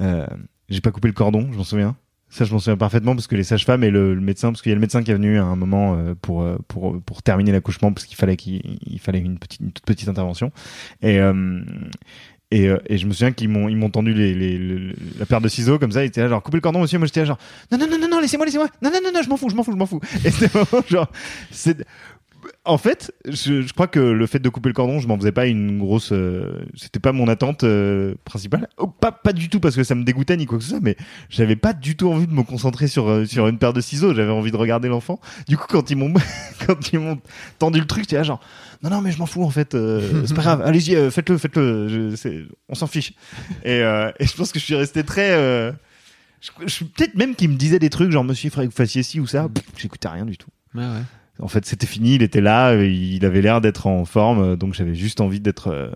Euh, 0.00 0.26
J'ai 0.68 0.80
pas 0.80 0.92
coupé 0.92 1.08
le 1.08 1.14
cordon, 1.14 1.48
je 1.50 1.56
m'en 1.58 1.64
souviens. 1.64 1.96
Ça, 2.30 2.44
je 2.44 2.52
m'en 2.52 2.60
souviens 2.60 2.76
parfaitement 2.76 3.14
parce 3.14 3.26
que 3.26 3.34
les 3.34 3.42
sages-femmes 3.42 3.82
et 3.82 3.90
le, 3.90 4.14
médecin, 4.14 4.50
parce 4.52 4.62
qu'il 4.62 4.70
y 4.70 4.72
a 4.72 4.76
le 4.76 4.80
médecin 4.80 5.02
qui 5.02 5.10
est 5.10 5.14
venu 5.14 5.38
à 5.38 5.44
un 5.44 5.56
moment 5.56 5.96
euh, 5.96 6.14
pour 6.20 6.42
euh, 6.42 6.58
pour 6.68 7.00
pour 7.02 7.22
terminer 7.22 7.50
l'accouchement 7.50 7.92
parce 7.92 8.06
qu'il 8.06 8.16
fallait 8.16 8.36
qu'il 8.36 8.78
il 8.86 9.00
fallait 9.00 9.18
une 9.18 9.38
petite 9.38 9.60
une 9.60 9.72
toute 9.72 9.84
petite 9.84 10.08
intervention 10.08 10.52
et 11.02 11.18
euh, 11.18 11.60
et, 12.52 12.68
euh, 12.68 12.78
et 12.86 12.98
je 12.98 13.06
me 13.06 13.12
souviens 13.12 13.30
qu'ils 13.30 13.48
m'ont 13.48 13.68
ils 13.68 13.76
m'ont 13.76 13.90
tendu 13.90 14.12
la 15.18 15.26
paire 15.26 15.40
de 15.40 15.48
ciseaux 15.48 15.78
comme 15.78 15.92
ça. 15.92 16.02
Ils 16.02 16.08
étaient 16.08 16.20
là 16.20 16.28
genre 16.28 16.42
coupez 16.42 16.56
le 16.56 16.60
cordon 16.60 16.80
monsieur. 16.80 16.98
Moi 16.98 17.06
j'étais 17.06 17.20
là 17.20 17.26
genre 17.26 17.38
non 17.70 17.78
non 17.78 17.86
non 17.88 17.98
non 17.98 18.08
non 18.08 18.20
laissez-moi 18.20 18.44
laissez-moi 18.44 18.68
non 18.82 18.90
non 18.90 18.98
non 19.04 19.12
non 19.14 19.22
je 19.22 19.28
m'en 19.28 19.36
fous 19.36 19.50
je 19.50 19.54
m'en 19.54 19.62
fous 19.62 19.72
je 19.72 19.76
m'en 19.76 19.86
fous. 19.86 20.00
Et 20.24 20.30
c'était 20.30 20.46
vraiment 20.46 20.84
genre 20.88 21.10
c'est 21.52 21.86
en 22.64 22.78
fait, 22.78 23.12
je, 23.26 23.70
crois 23.72 23.86
que 23.86 24.00
le 24.00 24.26
fait 24.26 24.38
de 24.38 24.48
couper 24.48 24.68
le 24.68 24.74
cordon, 24.74 25.00
je 25.00 25.08
m'en 25.08 25.16
faisais 25.16 25.32
pas 25.32 25.46
une 25.46 25.78
grosse. 25.78 26.12
euh, 26.12 26.64
C'était 26.76 27.00
pas 27.00 27.12
mon 27.12 27.28
attente 27.28 27.64
euh, 27.64 28.14
principale. 28.24 28.68
Oh, 28.76 28.86
pas 28.86 29.12
pas 29.12 29.32
du 29.32 29.48
tout 29.48 29.60
parce 29.60 29.76
que 29.76 29.84
ça 29.84 29.94
me 29.94 30.04
dégoûtait 30.04 30.36
ni 30.36 30.46
quoi 30.46 30.58
que 30.58 30.64
ce 30.64 30.70
soit, 30.70 30.80
mais 30.80 30.96
j'avais 31.28 31.56
pas 31.56 31.72
du 31.72 31.96
tout 31.96 32.10
envie 32.10 32.26
de 32.26 32.32
me 32.32 32.42
concentrer 32.42 32.86
sur 32.86 33.08
euh, 33.08 33.24
sur 33.24 33.48
une 33.48 33.58
paire 33.58 33.72
de 33.72 33.80
ciseaux. 33.80 34.14
J'avais 34.14 34.30
envie 34.30 34.50
de 34.50 34.56
regarder 34.56 34.88
l'enfant. 34.88 35.20
Du 35.48 35.56
coup, 35.56 35.66
quand 35.68 35.90
ils 35.90 35.96
m'ont 35.96 36.12
quand 36.66 36.76
tendu 37.58 37.80
le 37.80 37.86
truc, 37.86 38.04
j'étais 38.04 38.16
là 38.16 38.22
genre 38.22 38.40
non 38.82 38.90
non 38.90 39.00
mais 39.00 39.10
je 39.10 39.18
m'en 39.18 39.26
fous 39.26 39.42
en 39.42 39.50
fait. 39.50 39.76
c'est 40.26 40.34
pas 40.34 40.42
grave. 40.42 40.62
Allez-y, 40.62 41.10
faites-le, 41.10 41.38
faites-le. 41.38 42.08
On 42.68 42.74
s'en 42.74 42.86
fiche. 42.86 43.12
Et, 43.64 43.80
je 43.80 44.36
pense 44.36 44.52
que 44.52 44.58
je 44.58 44.64
suis 44.64 44.74
resté 44.74 45.02
très. 45.04 45.74
je, 46.40 46.84
peut-être 46.84 47.14
même 47.14 47.34
qu'il 47.34 47.50
me 47.50 47.56
disait 47.56 47.78
des 47.78 47.90
trucs 47.90 48.10
genre 48.10 48.24
monsieur 48.24 48.48
il 48.48 48.50
faudrait 48.50 48.66
que 48.66 48.72
vous 48.72 48.76
fassiez 48.76 49.02
ci 49.02 49.20
ou 49.20 49.26
ça. 49.26 49.48
J'écoutais 49.76 50.08
rien 50.08 50.24
du 50.24 50.36
tout. 50.36 50.48
Ouais, 50.74 50.84
ouais. 50.84 51.02
En 51.38 51.48
fait, 51.48 51.64
c'était 51.64 51.86
fini, 51.86 52.16
il 52.16 52.22
était 52.22 52.40
là, 52.42 52.74
il 52.74 53.24
avait 53.24 53.40
l'air 53.40 53.60
d'être 53.60 53.86
en 53.86 54.04
forme, 54.04 54.56
donc 54.56 54.74
j'avais 54.74 54.94
juste 54.94 55.20
envie 55.22 55.40
d'être, 55.40 55.68
euh, 55.68 55.88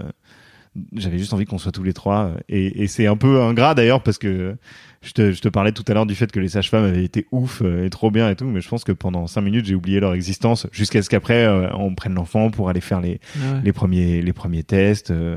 j'avais 0.95 1.19
juste 1.19 1.35
envie 1.35 1.45
qu'on 1.45 1.59
soit 1.59 1.71
tous 1.73 1.83
les 1.83 1.93
trois. 1.93 2.33
Et, 2.49 2.83
et 2.83 2.87
c'est 2.87 3.07
un 3.07 3.17
peu 3.17 3.43
ingrat 3.43 3.75
d'ailleurs 3.75 4.03
parce 4.03 4.17
que 4.19 4.57
je 5.03 5.13
te, 5.13 5.33
je 5.33 5.41
te 5.43 5.49
parlais 5.51 5.73
tout 5.73 5.85
à 5.87 5.93
l'heure 5.93 6.07
du 6.07 6.15
fait 6.15 6.33
que 6.33 6.41
les 6.41 6.49
sages-femmes 6.49 6.85
avaient 6.85 7.05
été 7.05 7.27
ouf 7.31 7.61
euh, 7.63 7.85
et 7.85 7.91
trop 7.91 8.11
bien 8.11 8.31
et 8.31 8.37
tout, 8.37 8.47
mais 8.47 8.63
je 8.63 8.69
pense 8.71 8.85
que 8.85 8.93
pendant 8.93 9.27
cinq 9.27 9.43
minutes 9.43 9.67
j'ai 9.67 9.75
oublié 9.75 10.01
leur 10.01 10.15
existence 10.15 10.67
jusqu'à 10.73 11.03
ce 11.03 11.11
qu'après 11.11 11.45
euh, 11.45 11.69
on 11.75 11.95
prenne 11.95 12.15
l'enfant 12.15 12.51
pour 12.51 12.71
aller 12.71 12.81
faire 12.81 13.03
les, 13.03 13.21
Ouais, 13.37 13.61
les 13.63 13.73
premiers 13.75 14.23
les 14.23 14.33
premiers 14.33 14.63
tests. 14.63 15.11
euh, 15.11 15.37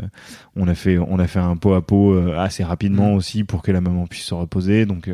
on 0.56 0.70
a 0.70 0.74
fait 0.74 0.98
on 0.98 1.20
a 1.20 1.28
fait 1.28 1.40
un 1.40 1.58
pot 1.58 1.74
à 1.74 1.82
pot 1.86 2.18
assez 2.38 2.64
rapidement 2.64 3.12
Mm. 3.12 3.16
aussi 3.18 3.44
pour 3.44 3.62
que 3.62 3.74
la 3.74 3.82
maman 3.82 4.08
puisse 4.08 4.24
se 4.24 4.34
reposer. 4.34 4.86
Donc 4.86 5.10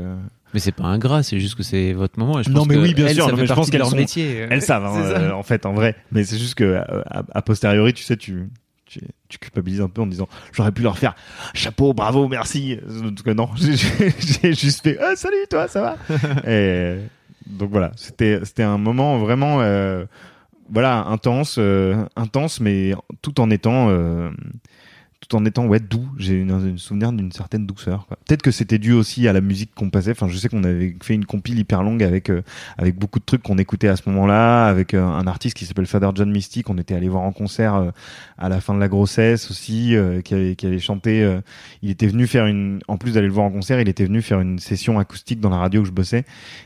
Mais 0.54 0.60
c'est 0.60 0.72
pas 0.72 0.84
ingrat, 0.84 1.24
c'est 1.24 1.40
juste 1.40 1.56
que 1.56 1.64
c'est 1.64 1.94
votre 1.94 2.20
moment. 2.20 2.40
Et 2.40 2.44
je 2.44 2.50
Non, 2.50 2.60
pense 2.60 2.68
mais 2.68 2.76
que 2.76 2.80
oui, 2.80 2.94
bien 2.94 3.08
elles, 3.08 3.16
sûr, 3.16 3.26
ça 3.26 3.32
non, 3.32 3.36
fait 3.38 3.42
mais 3.44 3.48
je 3.48 3.54
pense 3.54 3.70
qu'elles 3.70 3.80
leur 3.80 3.90
sont- 3.90 3.96
métier. 3.96 4.46
Elles 4.50 4.62
savent, 4.62 4.86
hein, 4.86 4.96
euh, 4.98 5.32
en 5.32 5.44
fait, 5.44 5.66
en 5.66 5.74
vrai. 5.74 5.96
Mais 6.12 6.24
c'est 6.24 6.38
juste 6.38 6.56
que, 6.56 6.64
euh, 6.64 6.82
a, 7.10 7.24
a 7.34 7.42
posteriori, 7.42 7.94
tu 7.94 8.04
sais, 8.04 8.16
tu, 8.18 8.50
tu, 8.86 9.00
tu 9.30 9.38
culpabilises 9.40 9.82
un 9.82 9.90
peu 9.90 10.02
en 10.02 10.08
disant, 10.08 10.28
j'aurais 10.52 10.72
pu 10.72 10.84
leur 10.84 10.98
faire 10.98 11.16
chapeau, 11.56 11.94
bravo, 11.94 12.28
merci. 12.28 12.78
En 13.04 13.14
tout 13.14 13.24
cas, 13.24 13.34
non, 13.34 13.50
j'ai- 13.58 14.54
juste 14.54 14.84
fait, 14.84 14.98
ah, 15.02 15.16
salut, 15.16 15.36
toi, 15.50 15.68
ça 15.68 15.82
va? 15.82 15.98
Et 16.48 16.98
donc 17.48 17.72
voilà, 17.72 17.92
c'était, 17.96 18.40
c'était 18.44 18.64
un 18.64 18.78
moment 18.78 19.18
vraiment, 19.18 19.62
euh, 19.62 20.06
voilà, 20.70 21.04
intense, 21.08 21.56
euh, 21.58 22.06
intense, 22.16 22.60
mais 22.60 22.94
tout 23.22 23.42
en 23.42 23.50
étant, 23.50 23.90
euh, 23.90 24.30
en 25.36 25.46
étant 25.46 25.66
ouais 25.68 25.80
doux. 25.80 26.08
J'ai 26.18 26.36
une 26.36 26.78
souvenir 26.78 27.12
d'une 27.12 27.32
certaine 27.32 27.66
douceur. 27.66 28.08
Peut-être 28.26 28.42
que 28.42 28.52
c'était 28.52 28.78
dû 28.78 28.94
aussi 28.94 29.28
à 29.28 29.34
la 29.34 29.42
musique 29.42 29.72
qu'on 29.76 29.90
passait. 29.90 30.12
Enfin, 30.12 30.28
je 30.28 30.38
sais 30.38 30.50
qu'on 30.50 30.64
avait 30.64 30.96
fait 31.02 31.14
une 31.14 31.26
compile 31.26 31.60
hyper 31.60 31.84
longue 31.84 32.04
avec 32.04 32.30
euh, 32.30 32.42
avec 32.78 32.98
beaucoup 32.98 33.20
de 33.20 33.26
trucs 33.26 33.44
qu'on 33.44 33.58
écoutait 33.58 33.88
à 33.88 33.96
ce 33.96 34.10
moment-là, 34.10 34.68
avec 34.68 34.94
euh, 34.94 35.04
un 35.04 35.28
artiste 35.28 35.56
qui 35.58 35.66
s'appelle 35.66 35.86
Father 35.86 36.10
John 36.16 36.32
Misty 36.32 36.64
qu'on 36.64 36.78
était 36.78 36.96
allé 36.96 37.10
voir 37.10 37.24
en 37.24 37.32
concert 37.32 37.76
euh, 37.76 37.92
à 38.38 38.50
la 38.50 38.62
fin 38.62 38.74
de 38.74 38.80
la 38.80 38.88
grossesse 38.88 39.50
aussi, 39.52 39.96
qui 40.24 40.34
avait 40.34 40.56
qui 40.56 40.66
avait 40.66 40.80
chanté. 40.80 41.40
il 41.82 41.90
était 41.90 42.08
venu 42.08 42.28
faire 42.28 42.46
une, 42.46 42.80
en 42.88 42.98
plus 42.98 43.14
d'aller 43.14 43.28
le 43.28 43.34
voir 43.34 43.46
en 43.46 43.52
concert, 43.52 43.80
il 43.80 43.88
était 43.88 44.06
venu 44.06 44.22
faire 44.22 44.40
une 44.42 44.60
session 44.60 45.00
acoustique 45.00 45.40
dans 45.40 45.50
la 45.50 45.58
radio 45.58 45.82
où 45.82 45.86
je 45.86 45.92
bossais. 45.92 46.26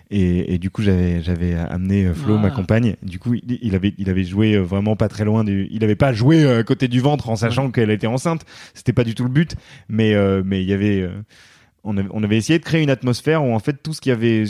Et, 0.10 0.54
et 0.54 0.58
du 0.58 0.70
coup, 0.70 0.82
j'avais 0.84 1.54
amené 1.56 2.06
euh, 2.06 2.14
Flo, 2.14 2.36
Ah. 2.38 2.42
ma 2.42 2.50
compagne. 2.52 2.96
Du 3.04 3.20
coup, 3.20 3.34
il, 3.34 3.60
il 3.62 3.76
avait 3.76 3.94
il 3.98 4.10
avait 4.10 4.24
joué 4.24 4.54
euh, 4.56 4.62
vraiment 4.62 4.96
pas 4.96 5.10
très 5.10 5.26
loin 5.26 5.44
du. 5.44 5.68
Il 5.70 5.84
avait 5.84 5.96
pas 5.98 6.14
joué 6.14 6.44
euh, 6.46 6.60
à 6.60 6.64
côté 6.64 6.88
du 6.88 7.02
ventre 7.02 7.30
en 7.30 7.36
sachant 7.36 7.72
qu'elle 7.72 7.92
était 7.92 8.08
enceinte. 8.08 8.46
C'était 8.74 8.94
pas 8.94 9.04
du 9.04 9.16
tout 9.16 9.24
le 9.24 9.30
but, 9.30 9.56
mais 9.90 10.14
euh, 10.16 10.42
mais 10.46 10.62
il 10.62 10.68
y 10.70 10.74
avait. 10.74 11.02
euh, 11.02 11.10
on 11.84 11.98
avait 11.98 12.08
on 12.12 12.24
avait 12.24 12.38
essayé 12.38 12.58
de 12.60 12.64
créer 12.64 12.82
une 12.84 12.90
atmosphère 12.90 13.44
où 13.44 13.54
en 13.54 13.60
fait 13.60 13.82
tout 13.84 13.94
ce 13.94 14.00
qui 14.02 14.12
avait 14.12 14.44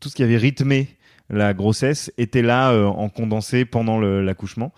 tout 0.00 0.08
ce 0.08 0.14
qui 0.14 0.22
avait 0.22 0.36
rythmé 0.38 0.88
la 1.30 1.54
grossesse 1.54 2.12
était 2.18 2.42
là 2.42 2.70
euh, 2.72 2.84
en 2.86 3.08
condensé 3.08 3.64
pendant 3.66 3.98
l'accouchement. 4.00 4.72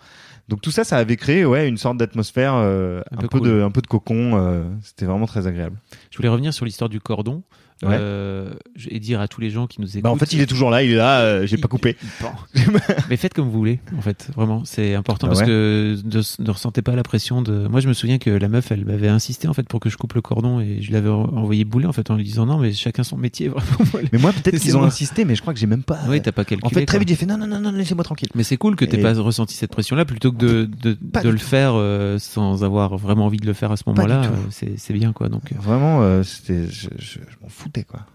Donc 0.49 0.61
tout 0.61 0.71
ça, 0.71 0.85
ça 0.85 0.95
avait 0.97 1.17
créé 1.17 1.43
ouais 1.45 1.67
une 1.67 1.75
sorte 1.77 1.97
d'atmosphère, 1.97 2.53
euh, 2.55 3.01
Un 3.11 3.17
un, 3.17 3.19
peu 3.21 3.27
peu 3.27 3.39
cool. 3.39 3.47
de 3.49 3.61
un 3.61 3.71
peu 3.71 3.81
de 3.81 3.87
cocon. 3.87 4.37
euh, 4.37 4.63
C'était 4.81 5.05
vraiment 5.05 5.25
très 5.27 5.45
agréable. 5.47 5.77
Je 6.09 6.17
voulais 6.17 6.29
revenir 6.29 6.53
sur 6.53 6.63
l'histoire 6.65 6.89
du 6.89 7.01
cordon 7.01 7.43
Ouais. 7.83 7.95
euh, 7.99 8.53
et 8.89 8.99
dire 8.99 9.21
à 9.21 9.27
tous 9.27 9.39
les 9.39 9.49
gens 9.51 9.67
qui 9.67 9.81
nous 9.81 9.87
écoutent. 9.87 10.01
Bah, 10.03 10.09
en 10.11 10.15
fait, 10.15 10.33
il 10.33 10.41
est 10.41 10.47
toujours 10.47 10.71
là, 10.71 10.81
il 10.83 10.91
est 10.91 10.95
là. 10.95 11.19
euh, 11.21 11.45
J'ai 11.45 11.57
pas 11.57 11.67
coupé. 11.67 11.95
Mais 13.09 13.17
faites 13.17 13.33
comme 13.33 13.45
vous 13.49 13.57
voulez, 13.57 13.79
en 13.97 14.01
fait, 14.01 14.29
vraiment, 14.35 14.63
c'est 14.65 14.95
important 14.95 15.27
Ah 15.27 15.29
parce 15.29 15.41
ouais. 15.41 15.45
que 15.47 15.97
ne, 16.03 16.43
ne 16.45 16.51
ressentez 16.51 16.81
pas 16.81 16.95
la 16.95 17.03
pression 17.03 17.41
de. 17.41 17.67
Moi, 17.67 17.79
je 17.79 17.87
me 17.87 17.93
souviens 17.93 18.17
que 18.17 18.29
la 18.29 18.47
meuf, 18.47 18.71
elle 18.71 18.85
m'avait 18.85 19.07
insisté 19.07 19.47
en 19.47 19.53
fait 19.53 19.67
pour 19.67 19.79
que 19.79 19.89
je 19.89 19.97
coupe 19.97 20.13
le 20.13 20.21
cordon 20.21 20.59
et 20.59 20.81
je 20.81 20.91
l'avais 20.91 21.09
en- 21.09 21.23
envoyé 21.35 21.65
bouler 21.65 21.85
en 21.85 21.93
fait 21.93 22.09
en 22.09 22.15
lui 22.15 22.23
disant 22.23 22.45
non, 22.45 22.57
mais 22.57 22.73
chacun 22.73 23.03
son 23.03 23.17
métier, 23.17 23.47
vraiment. 23.49 24.07
Mais 24.11 24.19
moi, 24.19 24.31
peut-être 24.33 24.57
qu'ils 24.61 24.77
ont 24.77 24.83
insisté, 24.83 25.25
mais 25.25 25.35
je 25.35 25.41
crois 25.41 25.53
que 25.53 25.59
j'ai 25.59 25.67
même 25.67 25.83
pas. 25.83 25.99
Oui, 26.07 26.21
t'as 26.21 26.31
pas 26.31 26.45
calculé. 26.45 26.65
en 26.65 26.69
fait, 26.69 26.85
très 26.85 26.97
quoi. 26.97 26.99
vite, 26.99 27.09
j'ai 27.09 27.15
fait 27.15 27.25
non, 27.25 27.37
non, 27.37 27.47
non, 27.47 27.59
non, 27.59 27.71
laissez-moi 27.71 28.03
tranquille. 28.03 28.29
Mais 28.35 28.43
c'est 28.43 28.57
cool 28.57 28.75
que 28.75 28.85
t'aies 28.85 28.99
Et- 28.99 29.03
pas 29.03 29.13
ressenti 29.13 29.55
cette 29.55 29.71
pression-là 29.71 30.05
plutôt 30.05 30.31
que 30.31 30.37
de, 30.37 30.65
de, 30.81 30.97
de 31.23 31.29
le 31.29 31.37
faire 31.37 31.73
euh, 31.75 32.17
sans 32.19 32.63
avoir 32.63 32.97
vraiment 32.97 33.25
envie 33.25 33.37
de 33.37 33.45
le 33.45 33.53
faire 33.53 33.71
à 33.71 33.77
ce 33.77 33.83
moment-là. 33.87 34.23
euh, 34.23 34.67
C'est 34.77 34.93
bien 34.93 35.13
quoi. 35.13 35.29
Donc, 35.29 35.51
euh, 35.51 35.55
Vraiment, 35.59 36.01
euh, 36.01 36.23
c'était, 36.23 36.65
je, 36.69 36.87
je- 36.97 37.19
je 37.19 37.35
m'en 37.41 37.49
quoi. 37.83 38.05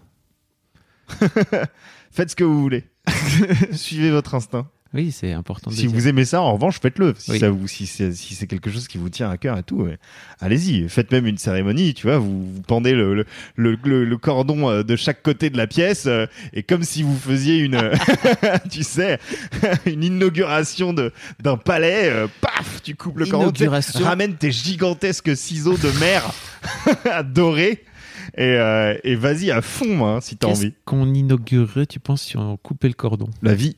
Faites 2.11 2.31
ce 2.31 2.35
que 2.35 2.43
vous 2.43 2.61
voulez. 2.61 2.83
Suivez 3.73 4.11
votre 4.11 4.35
instinct. 4.35 4.67
oui, 4.93 5.11
c'est 5.11 5.33
important. 5.33 5.71
De 5.71 5.75
Si 5.75 5.81
dire. 5.87 5.91
vous 5.91 6.07
aimez 6.07 6.23
ça, 6.25 6.41
en 6.41 6.53
revanche, 6.53 6.79
faites-le. 6.79 7.13
Si, 7.17 7.31
Oui. 7.31 7.39
ça 7.39 7.49
vous, 7.49 7.67
si, 7.67 7.87
c'est, 7.87 8.13
si 8.13 8.47
quelque 8.47 8.69
chose 8.69 8.87
qui 8.87 8.97
vous 8.97 9.09
tient 9.09 9.29
à 9.29 9.37
cœur 9.37 9.57
et 9.57 9.63
tout, 9.63 9.77
ouais. 9.81 9.97
allez-y. 10.39 10.87
Faites 10.87 11.11
même 11.11 11.25
une 11.27 11.37
cérémonie, 11.37 11.93
tu 11.95 12.07
vois. 12.07 12.19
Vous, 12.19 12.53
vous 12.53 12.61
pendez 12.61 12.93
le, 12.93 13.13
le, 13.15 13.25
le, 13.55 13.77
le- 13.83 14.05
le 14.05 14.17
cordon 14.17 14.69
euh, 14.69 14.83
de 14.83 14.95
chaque 14.95 15.21
côté 15.23 15.49
de 15.49 15.57
la 15.57 15.67
pièce 15.67 16.05
euh, 16.05 16.25
et 16.53 16.63
comme 16.63 16.83
si 16.83 17.01
vous 17.03 17.17
faisiez 17.17 17.57
une, 17.57 17.91
tu 18.71 18.83
sais, 18.83 19.19
une 19.85 20.03
inauguration 20.03 20.93
de, 20.93 21.11
d'un 21.41 21.57
palais. 21.57 22.09
euh, 22.09 22.27
paf, 22.41 22.81
tu 22.83 22.95
coupes 22.95 23.17
le 23.17 23.25
cordon. 23.25 23.51
ramène 24.03 24.35
tes 24.35 24.51
gigantesques 24.51 25.35
ciseaux 25.35 25.77
de 25.77 25.89
mer 25.99 26.31
dorés 27.25 27.83
et, 28.35 28.43
euh, 28.57 28.97
et 29.03 29.15
vas-y 29.15 29.51
à 29.51 29.61
fond 29.61 30.05
hein, 30.05 30.21
si 30.21 30.37
t'as 30.37 30.47
Qu'est-ce 30.47 30.59
envie. 30.65 30.73
qu'on 30.85 31.13
inaugurerait, 31.13 31.85
tu 31.85 31.99
penses, 31.99 32.23
si 32.23 32.37
on 32.37 32.57
coupait 32.57 32.87
le 32.87 32.93
cordon? 32.93 33.29
La 33.41 33.53
vie 33.53 33.75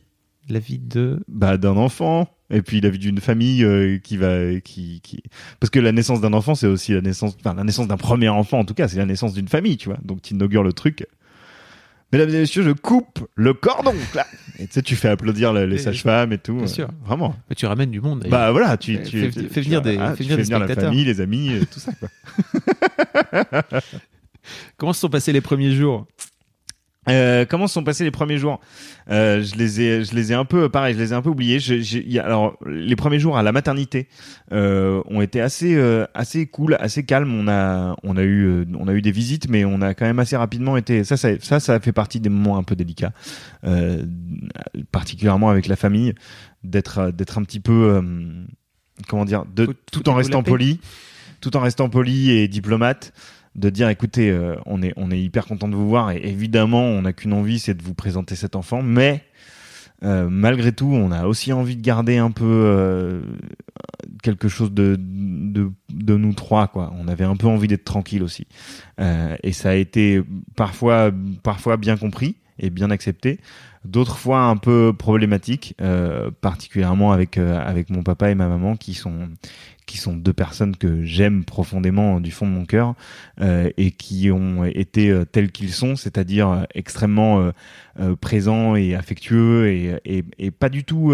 La 0.49 0.59
vie 0.59 0.79
de. 0.79 1.19
bah, 1.27 1.57
d'un 1.57 1.75
enfant 1.77 2.27
et 2.51 2.61
puis 2.61 2.79
la 2.79 2.89
vie 2.91 2.99
d'une 2.99 3.19
famille 3.19 3.63
euh, 3.63 3.97
qui 3.97 4.17
va 4.17 4.59
qui, 4.63 5.01
qui 5.01 5.23
parce 5.59 5.71
que 5.71 5.79
la 5.79 5.91
naissance 5.91 6.21
d'un 6.21 6.31
enfant 6.33 6.53
c'est 6.53 6.67
aussi 6.67 6.93
la 6.93 7.01
naissance 7.01 7.35
enfin 7.39 7.55
la 7.55 7.63
naissance 7.63 7.87
d'un 7.87 7.97
premier 7.97 8.29
enfant 8.29 8.59
en 8.59 8.65
tout 8.65 8.75
cas 8.75 8.87
c'est 8.87 8.97
la 8.97 9.07
naissance 9.07 9.33
d'une 9.33 9.47
famille 9.47 9.77
tu 9.77 9.89
vois 9.89 9.97
donc 10.03 10.21
tu 10.21 10.35
inaugures 10.35 10.61
le 10.61 10.71
truc 10.71 11.07
mesdames 12.13 12.29
et 12.29 12.33
messieurs 12.41 12.61
je 12.61 12.69
coupe 12.69 13.27
le 13.33 13.55
cordon 13.55 13.95
là 14.13 14.27
et 14.59 14.67
tu 14.67 14.73
sais 14.73 14.83
tu 14.83 14.95
fais 14.95 15.09
applaudir 15.09 15.53
le- 15.53 15.65
les 15.65 15.79
sages-femmes 15.79 16.33
et 16.33 16.37
tout 16.37 16.53
Bien 16.53 16.63
euh, 16.65 16.67
sûr. 16.67 16.87
vraiment 17.03 17.35
Mais 17.49 17.55
tu 17.55 17.65
ramènes 17.65 17.89
du 17.89 17.99
monde. 17.99 18.19
d'ailleurs. 18.19 18.37
bah 18.39 18.51
voilà 18.51 18.77
tu, 18.77 18.95
Fais- 18.97 19.03
tu, 19.03 19.19
fais- 19.21 19.29
tu- 19.31 19.49
fais 19.49 19.61
tu- 19.61 19.67
venir 19.67 19.81
des- 19.81 19.97
ah, 19.97 20.11
fais 20.15 20.23
tu 20.23 20.29
venir 20.29 20.37
des 20.37 20.43
la 20.51 20.57
spectateurs. 20.59 20.83
famille 20.91 21.05
les 21.05 21.21
amis 21.21 21.49
euh, 21.51 21.63
tout 21.71 21.79
ça 21.79 21.91
quoi 21.93 22.09
Comment 24.77 24.93
se 24.93 24.99
sont 25.01 25.09
passés 25.09 25.31
les 25.33 25.41
premiers 25.41 25.71
jours? 25.71 26.05
Euh, 27.07 27.45
comment 27.47 27.67
se 27.67 27.75
sont 27.75 27.83
passés 27.83 28.03
les 28.03 28.09
premiers 28.09 28.39
jours? 28.39 28.59
Euh, 29.11 29.43
Je 29.43 29.53
les 29.57 29.79
ai, 29.79 30.03
je 30.03 30.15
les 30.15 30.31
ai 30.31 30.35
un 30.35 30.43
peu, 30.43 30.69
pareil, 30.69 30.95
je 30.95 30.99
les 30.99 31.11
ai 31.11 31.13
un 31.15 31.21
peu 31.21 31.29
oubliés. 31.29 31.59
Je- 31.59 31.79
j'ai- 31.79 32.03
il 32.03 32.11
y 32.11 32.17
a- 32.17 32.25
alors, 32.25 32.57
les 32.65 32.95
premiers 32.95 33.19
jours 33.19 33.37
à 33.37 33.43
la 33.43 33.51
maternité 33.51 34.07
euh, 34.51 35.03
ont 35.05 35.21
été 35.21 35.39
assez, 35.39 35.79
assez 36.15 36.47
cool, 36.47 36.75
assez 36.79 37.05
calmes. 37.05 37.31
On 37.31 37.47
a, 37.47 37.95
on 38.01 38.17
a 38.17 38.23
eu, 38.23 38.65
on 38.79 38.87
a 38.87 38.93
eu 38.93 39.03
des 39.03 39.11
visites, 39.11 39.47
mais 39.49 39.65
on 39.65 39.81
a 39.81 39.93
quand 39.93 40.05
même 40.05 40.17
assez 40.17 40.35
rapidement 40.35 40.77
été. 40.77 41.03
Ça, 41.03 41.15
ça, 41.15 41.29
ça, 41.41 41.59
ça 41.59 41.79
fait 41.79 41.91
partie 41.91 42.19
des 42.19 42.29
moments 42.29 42.57
un 42.57 42.63
peu 42.63 42.75
délicats, 42.75 43.13
particulièrement 44.91 45.49
avec 45.49 45.67
la 45.67 45.75
famille, 45.75 46.13
d'être, 46.63 47.11
d'être 47.11 47.37
un 47.37 47.43
petit 47.43 47.59
peu, 47.59 48.01
comment 49.07 49.25
dire, 49.25 49.45
de, 49.45 49.67
tout 49.91 50.09
en 50.09 50.13
restant 50.15 50.41
poli, 50.43 50.79
tout 51.41 51.55
en 51.55 51.59
restant 51.59 51.89
poli 51.89 52.31
et 52.31 52.47
diplomate 52.47 53.13
de 53.55 53.69
dire 53.69 53.89
écoutez 53.89 54.29
euh, 54.29 54.55
on 54.65 54.81
est 54.81 54.93
on 54.97 55.11
est 55.11 55.19
hyper 55.19 55.45
content 55.45 55.67
de 55.67 55.75
vous 55.75 55.87
voir 55.87 56.11
et 56.11 56.21
évidemment 56.23 56.83
on 56.83 57.03
n'a 57.03 57.13
qu'une 57.13 57.33
envie 57.33 57.59
c'est 57.59 57.73
de 57.73 57.83
vous 57.83 57.93
présenter 57.93 58.35
cet 58.35 58.55
enfant 58.55 58.81
mais 58.81 59.23
euh, 60.03 60.27
malgré 60.29 60.73
tout 60.73 60.91
on 60.91 61.11
a 61.11 61.25
aussi 61.25 61.53
envie 61.53 61.77
de 61.77 61.81
garder 61.81 62.17
un 62.17 62.31
peu 62.31 62.45
euh, 62.45 63.21
quelque 64.21 64.49
chose 64.49 64.73
de, 64.73 64.97
de 64.99 65.71
de 65.89 66.17
nous 66.17 66.33
trois 66.33 66.67
quoi. 66.67 66.93
On 66.99 67.07
avait 67.07 67.23
un 67.23 67.35
peu 67.35 67.47
envie 67.47 67.67
d'être 67.67 67.85
tranquille 67.85 68.23
aussi. 68.23 68.47
Euh, 68.99 69.35
et 69.43 69.53
ça 69.53 69.71
a 69.71 69.75
été 69.75 70.21
parfois 70.55 71.11
parfois 71.43 71.77
bien 71.77 71.97
compris 71.97 72.35
et 72.59 72.69
bien 72.69 72.91
accepté 72.91 73.39
d'autres 73.85 74.17
fois 74.17 74.43
un 74.43 74.57
peu 74.57 74.93
problématique 74.97 75.75
euh, 75.81 76.31
particulièrement 76.41 77.11
avec 77.11 77.37
euh, 77.37 77.59
avec 77.59 77.89
mon 77.89 78.03
papa 78.03 78.31
et 78.31 78.35
ma 78.35 78.47
maman 78.47 78.75
qui 78.75 78.93
sont 78.93 79.29
qui 79.85 79.97
sont 79.97 80.15
deux 80.15 80.33
personnes 80.33 80.75
que 80.75 81.03
j'aime 81.03 81.43
profondément 81.45 82.19
du 82.19 82.31
fond 82.31 82.47
de 82.47 82.51
mon 82.51 82.65
cœur 82.65 82.95
euh, 83.41 83.69
et 83.77 83.91
qui 83.91 84.31
ont 84.31 84.65
été 84.65 85.09
euh, 85.11 85.25
tels 85.25 85.51
qu'ils 85.51 85.73
sont, 85.73 85.95
c'est-à-dire 85.95 86.49
euh, 86.49 86.63
extrêmement 86.73 87.51
euh, 87.99 88.15
présents 88.15 88.75
et 88.75 88.95
affectueux 88.95 89.67
et, 89.67 89.99
et, 90.05 90.23
et 90.39 90.51
pas 90.51 90.69
du 90.69 90.83
tout. 90.83 91.13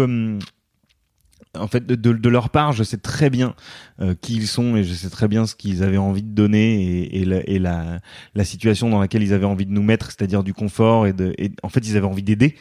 En 1.58 1.66
fait, 1.66 1.86
de, 1.86 2.28
leur 2.28 2.50
part, 2.50 2.72
je 2.72 2.82
sais 2.82 2.96
très 2.96 3.28
bien 3.28 3.54
euh, 4.00 4.14
qui 4.20 4.36
ils 4.36 4.46
sont 4.46 4.76
et 4.76 4.84
je 4.84 4.92
sais 4.94 5.10
très 5.10 5.28
bien 5.28 5.46
ce 5.46 5.54
qu'ils 5.54 5.82
avaient 5.82 5.98
envie 5.98 6.22
de 6.22 6.34
donner 6.34 7.14
et, 7.14 7.24
la, 7.58 8.44
situation 8.44 8.88
dans 8.88 9.00
laquelle 9.00 9.22
ils 9.22 9.34
avaient 9.34 9.44
envie 9.44 9.66
de 9.66 9.72
nous 9.72 9.82
mettre, 9.82 10.06
c'est-à-dire 10.06 10.42
du 10.42 10.54
confort 10.54 11.06
et, 11.06 11.14
en 11.62 11.68
fait, 11.68 11.86
ils 11.86 11.96
avaient 11.96 12.06
envie 12.06 12.22
d'aider 12.22 12.56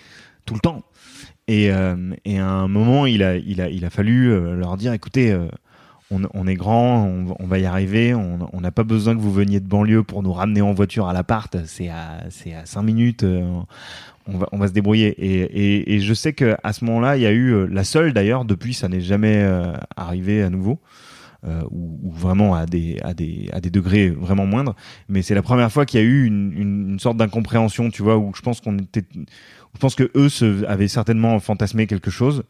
tout 0.46 0.54
le 0.54 0.60
temps. 0.60 0.84
Et, 1.48 1.72
euh, 1.72 2.14
à 2.28 2.42
un 2.42 2.68
moment, 2.68 3.06
il 3.06 3.24
a, 3.24 3.36
il 3.38 3.86
a, 3.86 3.90
fallu 3.90 4.32
euh, 4.32 4.56
leur 4.56 4.76
dire, 4.78 4.94
écoutez, 4.94 5.38
on, 6.12 6.22
on 6.34 6.48
est 6.48 6.56
grand, 6.56 7.06
on, 7.06 7.36
on 7.40 7.48
va 7.48 7.60
y 7.60 7.66
arriver, 7.66 8.14
on 8.14 8.50
on 8.54 8.62
n'a 8.62 8.72
pas 8.72 8.84
besoin 8.84 9.16
que 9.16 9.22
vous 9.22 9.32
veniez 9.32 9.60
de 9.60 9.68
banlieue 9.68 10.04
pour 10.04 10.24
nous 10.24 10.34
ramener 10.34 10.62
en 10.62 10.74
voiture 10.74 11.08
à 11.08 11.14
l'appart, 11.14 11.58
c'est 11.66 11.90
à, 11.90 12.24
c'est 12.30 12.54
à 12.54 12.66
5 12.66 12.82
minutes, 12.84 13.24
euh, 13.24 13.60
on, 14.28 14.38
va, 14.38 14.48
on 14.52 14.58
va 14.58 14.68
se 14.68 14.74
débrouiller. 14.74 15.08
Et, 15.18 15.42
et, 15.42 15.94
et 15.96 16.00
je 16.00 16.14
sais 16.14 16.34
qu'à 16.34 16.74
ce 16.74 16.86
moment-là, 16.86 17.18
il 17.18 17.24
y 17.24 17.26
a 17.26 17.32
eu, 17.32 17.52
euh, 17.54 17.68
la 17.72 17.84
seule 17.84 18.14
d'ailleurs, 18.14 18.46
depuis 18.46 18.74
ça 18.74 18.88
n'est 18.88 19.02
jamais 19.02 19.38
euh, 19.38 19.74
arrivé 19.96 20.44
à 20.44 20.50
nouveau, 20.50 20.80
euh, 21.48 21.62
ou, 21.72 22.00
ou 22.04 22.12
vraiment 22.12 22.54
à 22.54 22.66
des, 22.66 22.98
à, 23.02 23.14
des, 23.14 23.50
à 23.52 23.62
des 23.62 23.70
degrés 23.70 24.10
vraiment 24.10 24.46
moindres, 24.46 24.76
mais 25.10 25.22
c'est 25.22 25.36
la 25.36 25.42
première 25.42 25.72
fois 25.72 25.86
qu'il 25.86 26.00
y 26.00 26.04
a 26.04 26.06
eu 26.06 26.26
une, 26.26 26.52
une, 26.54 26.90
une 26.92 27.00
sorte 27.00 27.18
d'incompréhension, 27.18 27.90
tu 27.90 28.04
vois, 28.04 28.18
où 28.18 28.32
je 28.36 28.42
pense 28.42 28.62
qu'on 28.62 28.78
était... 28.78 29.06
Je 29.74 29.80
pense 29.80 29.96
que 29.96 30.12
eux 30.16 30.28
se, 30.28 30.66
avaient 30.66 30.90
certainement 30.90 31.40
fantasmé 31.40 31.88
quelque 31.88 32.12
chose 32.12 32.44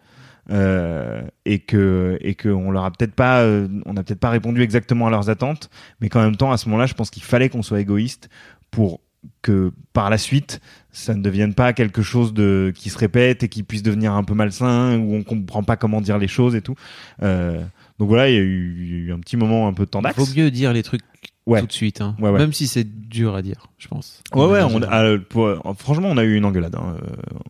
euh, 0.51 1.21
et 1.45 1.59
que 1.59 2.17
et 2.21 2.35
que 2.35 2.49
on 2.49 2.71
leur 2.71 2.83
a 2.85 2.91
peut-être 2.91 3.13
pas 3.13 3.41
euh, 3.41 3.67
on 3.85 3.93
n'a 3.93 4.03
peut-être 4.03 4.19
pas 4.19 4.29
répondu 4.29 4.61
exactement 4.61 5.07
à 5.07 5.09
leurs 5.09 5.29
attentes 5.29 5.69
mais 6.01 6.09
qu'en 6.09 6.21
même 6.21 6.35
temps 6.35 6.51
à 6.51 6.57
ce 6.57 6.67
moment-là 6.69 6.85
je 6.87 6.93
pense 6.93 7.09
qu'il 7.09 7.23
fallait 7.23 7.49
qu'on 7.49 7.63
soit 7.63 7.79
égoïste 7.79 8.29
pour 8.69 8.99
que 9.41 9.71
par 9.93 10.09
la 10.09 10.17
suite 10.17 10.59
ça 10.91 11.13
ne 11.13 11.21
devienne 11.21 11.53
pas 11.53 11.73
quelque 11.73 12.01
chose 12.01 12.33
de 12.33 12.73
qui 12.75 12.89
se 12.89 12.97
répète 12.97 13.43
et 13.43 13.49
qui 13.49 13.63
puisse 13.63 13.83
devenir 13.83 14.13
un 14.13 14.23
peu 14.23 14.33
malsain 14.33 14.97
où 14.99 15.13
on 15.15 15.23
comprend 15.23 15.63
pas 15.63 15.77
comment 15.77 16.01
dire 16.01 16.17
les 16.17 16.27
choses 16.27 16.55
et 16.55 16.61
tout 16.61 16.75
euh, 17.21 17.61
donc 17.99 18.09
voilà 18.09 18.29
il 18.29 18.33
y, 18.35 18.37
a 18.37 18.41
eu, 18.41 18.75
il 18.81 18.89
y 18.89 18.93
a 18.93 18.97
eu 19.05 19.13
un 19.13 19.19
petit 19.19 19.37
moment 19.37 19.67
un 19.67 19.73
peu 19.73 19.83
Il 19.83 19.89
tendax 19.89 20.17
vaut 20.17 20.25
mieux 20.35 20.51
dire 20.51 20.73
les 20.73 20.83
trucs 20.83 21.01
Ouais. 21.47 21.59
tout 21.59 21.65
de 21.65 21.71
suite, 21.73 22.01
hein. 22.01 22.15
Ouais, 22.19 22.29
ouais. 22.29 22.37
même 22.37 22.53
si 22.53 22.67
c'est 22.67 22.83
dur 22.83 23.33
à 23.33 23.41
dire, 23.41 23.65
je 23.79 23.87
pense. 23.87 24.21
Ouais, 24.35 24.45
ouais, 24.45 24.61
on, 24.61 24.79
pour- 25.27 25.57
franchement, 25.79 26.07
on 26.11 26.17
a 26.17 26.23
eu 26.23 26.35
une 26.35 26.45
engueulade. 26.45 26.75
hein. 26.75 26.97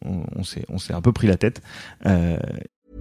On, 0.06 0.24
on 0.34 0.44
s'est, 0.44 0.64
on 0.70 0.78
s'est 0.78 0.94
un 0.94 1.02
peu 1.02 1.12
pris 1.12 1.28
la 1.28 1.36
tête. 1.36 1.62
Euh, 2.06 2.38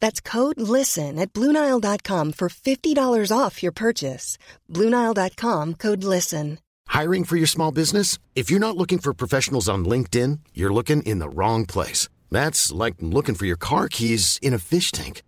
That's 0.00 0.20
code 0.20 0.60
LISTEN 0.60 1.18
at 1.18 1.32
Bluenile.com 1.32 2.32
for 2.32 2.48
$50 2.48 3.32
off 3.36 3.62
your 3.62 3.72
purchase. 3.72 4.36
Bluenile.com 4.68 5.74
code 5.74 6.04
LISTEN. 6.04 6.58
Hiring 6.88 7.22
for 7.22 7.36
your 7.36 7.46
small 7.46 7.70
business? 7.70 8.18
If 8.34 8.50
you're 8.50 8.66
not 8.66 8.76
looking 8.76 8.98
for 8.98 9.14
professionals 9.14 9.68
on 9.68 9.84
LinkedIn, 9.84 10.40
you're 10.54 10.72
looking 10.72 11.04
in 11.04 11.20
the 11.20 11.28
wrong 11.28 11.64
place. 11.64 12.08
That's 12.32 12.72
like 12.72 12.96
looking 13.00 13.36
for 13.36 13.46
your 13.46 13.56
car 13.56 13.88
keys 13.88 14.40
in 14.42 14.54
a 14.54 14.58
fish 14.58 14.90
tank. 14.90 15.22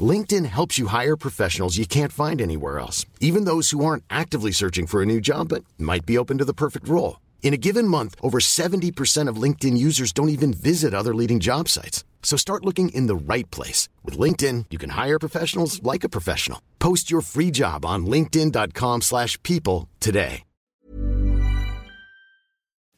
LinkedIn 0.00 0.46
helps 0.46 0.78
you 0.78 0.88
hire 0.88 1.16
professionals 1.16 1.78
you 1.78 1.86
can't 1.86 2.12
find 2.12 2.40
anywhere 2.40 2.78
else, 2.78 3.06
even 3.20 3.44
those 3.44 3.70
who 3.70 3.84
aren't 3.84 4.04
actively 4.10 4.50
searching 4.50 4.86
for 4.88 5.02
a 5.02 5.06
new 5.06 5.20
job 5.20 5.48
but 5.48 5.64
might 5.78 6.04
be 6.04 6.18
open 6.18 6.38
to 6.38 6.44
the 6.44 6.52
perfect 6.52 6.88
role. 6.88 7.20
In 7.42 7.54
a 7.54 7.62
given 7.68 7.86
month, 7.86 8.16
over 8.20 8.38
70% 8.40 9.28
of 9.28 9.40
LinkedIn 9.40 9.78
users 9.78 10.12
don't 10.12 10.30
even 10.30 10.52
visit 10.52 10.92
other 10.92 11.14
leading 11.14 11.38
job 11.38 11.68
sites. 11.68 12.04
So 12.22 12.36
start 12.36 12.66
looking 12.66 12.90
in 12.90 13.06
the 13.06 13.16
right 13.16 13.50
place. 13.50 13.88
With 14.04 14.18
LinkedIn, 14.18 14.66
you 14.70 14.78
can 14.78 14.90
hire 14.90 15.18
professionals 15.18 15.80
like 15.82 16.04
a 16.04 16.10
professional. 16.10 16.58
Post 16.78 17.10
your 17.10 17.22
free 17.22 17.50
job 17.50 17.86
on 17.86 18.04
linkedin.com/people 18.06 19.00
slash 19.00 19.38
people 19.42 19.88
today. 20.00 20.42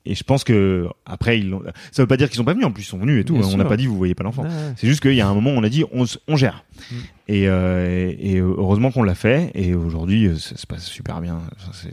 Et 0.09 0.15
je 0.15 0.25
pense 0.25 0.43
que 0.43 0.89
après, 1.05 1.39
ils 1.39 1.55
ça 1.93 2.03
veut 2.03 2.07
pas 2.07 2.17
dire 2.17 2.29
qu'ils 2.29 2.39
sont 2.39 2.45
pas 2.45 2.55
venus. 2.55 2.67
En 2.67 2.73
plus, 2.73 2.83
ils 2.83 2.87
sont 2.87 2.99
venus 2.99 3.21
et 3.21 3.25
tout. 3.25 3.35
Bien 3.35 3.47
on 3.47 3.59
n'a 3.59 3.67
pas 3.67 3.77
dit 3.77 3.87
vous 3.87 3.99
voyez 3.99 4.15
pas 4.15 4.25
l'enfant. 4.25 4.43
Ouais. 4.43 4.49
C'est 4.77 4.87
juste 4.87 5.03
qu'il 5.03 5.13
y 5.13 5.21
a 5.21 5.29
un 5.29 5.35
moment, 5.35 5.51
on 5.51 5.63
a 5.63 5.69
dit 5.69 5.85
on, 5.93 6.07
on 6.27 6.37
gère. 6.37 6.65
Mm. 6.91 6.95
Et, 7.29 7.49
euh, 7.49 8.15
et 8.19 8.39
heureusement 8.39 8.91
qu'on 8.91 9.03
l'a 9.03 9.15
fait. 9.15 9.51
Et 9.55 9.75
aujourd'hui, 9.75 10.41
ça 10.41 10.57
se 10.57 10.67
passe 10.67 10.87
super 10.87 11.21
bien. 11.21 11.43
Enfin, 11.57 11.89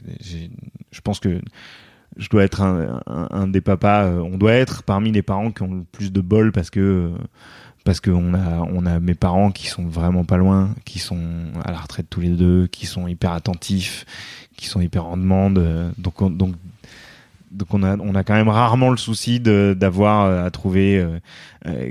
je 0.92 1.02
pense 1.02 1.20
que 1.20 1.42
je 2.18 2.30
dois 2.30 2.44
être 2.44 2.62
un, 2.62 3.02
un- 3.08 3.28
un 3.32 3.48
des 3.48 3.62
papas. 3.62 4.06
euh, 4.06 4.20
On 4.20 4.38
doit 4.38 4.54
être 4.54 4.84
parmi 4.84 5.12
les 5.12 5.22
parents 5.22 5.52
qui 5.52 5.64
ont 5.64 5.74
le 5.74 5.84
plus 5.92 6.12
de 6.12 6.22
bol 6.22 6.52
parce 6.52 6.70
que 6.70 6.80
euh, 6.80 7.12
parce 7.84 8.00
qu'on 8.00 8.34
a 8.34 8.60
on 8.74 8.86
a 8.86 9.00
mes 9.00 9.14
parents 9.16 9.52
qui 9.52 9.68
sont 9.68 9.86
vraiment 9.86 10.24
pas 10.24 10.38
loin, 10.38 10.74
qui 10.86 11.00
sont 11.00 11.20
à 11.64 11.72
la 11.72 11.78
retraite 11.80 12.08
tous 12.10 12.22
les 12.22 12.30
deux, 12.30 12.68
qui 12.68 12.86
sont 12.88 13.08
hyper 13.08 13.32
attentifs, 13.32 14.06
qui 14.58 14.66
sont 14.68 14.82
hyper 14.82 15.06
en 15.06 15.18
demande. 15.18 15.58
euh, 15.60 15.92
Donc 15.98 16.22
on, 16.22 16.30
donc 16.32 16.56
donc 17.52 17.74
on 17.74 17.84
a 17.84 17.96
on 17.98 18.16
a 18.16 18.24
quand 18.24 18.34
même 18.34 18.50
rarement 18.50 18.90
le 18.90 18.98
souci 18.98 19.40
de 19.40 19.76
d'avoir 19.80 20.46
à 20.46 20.50
trouver 20.52 21.06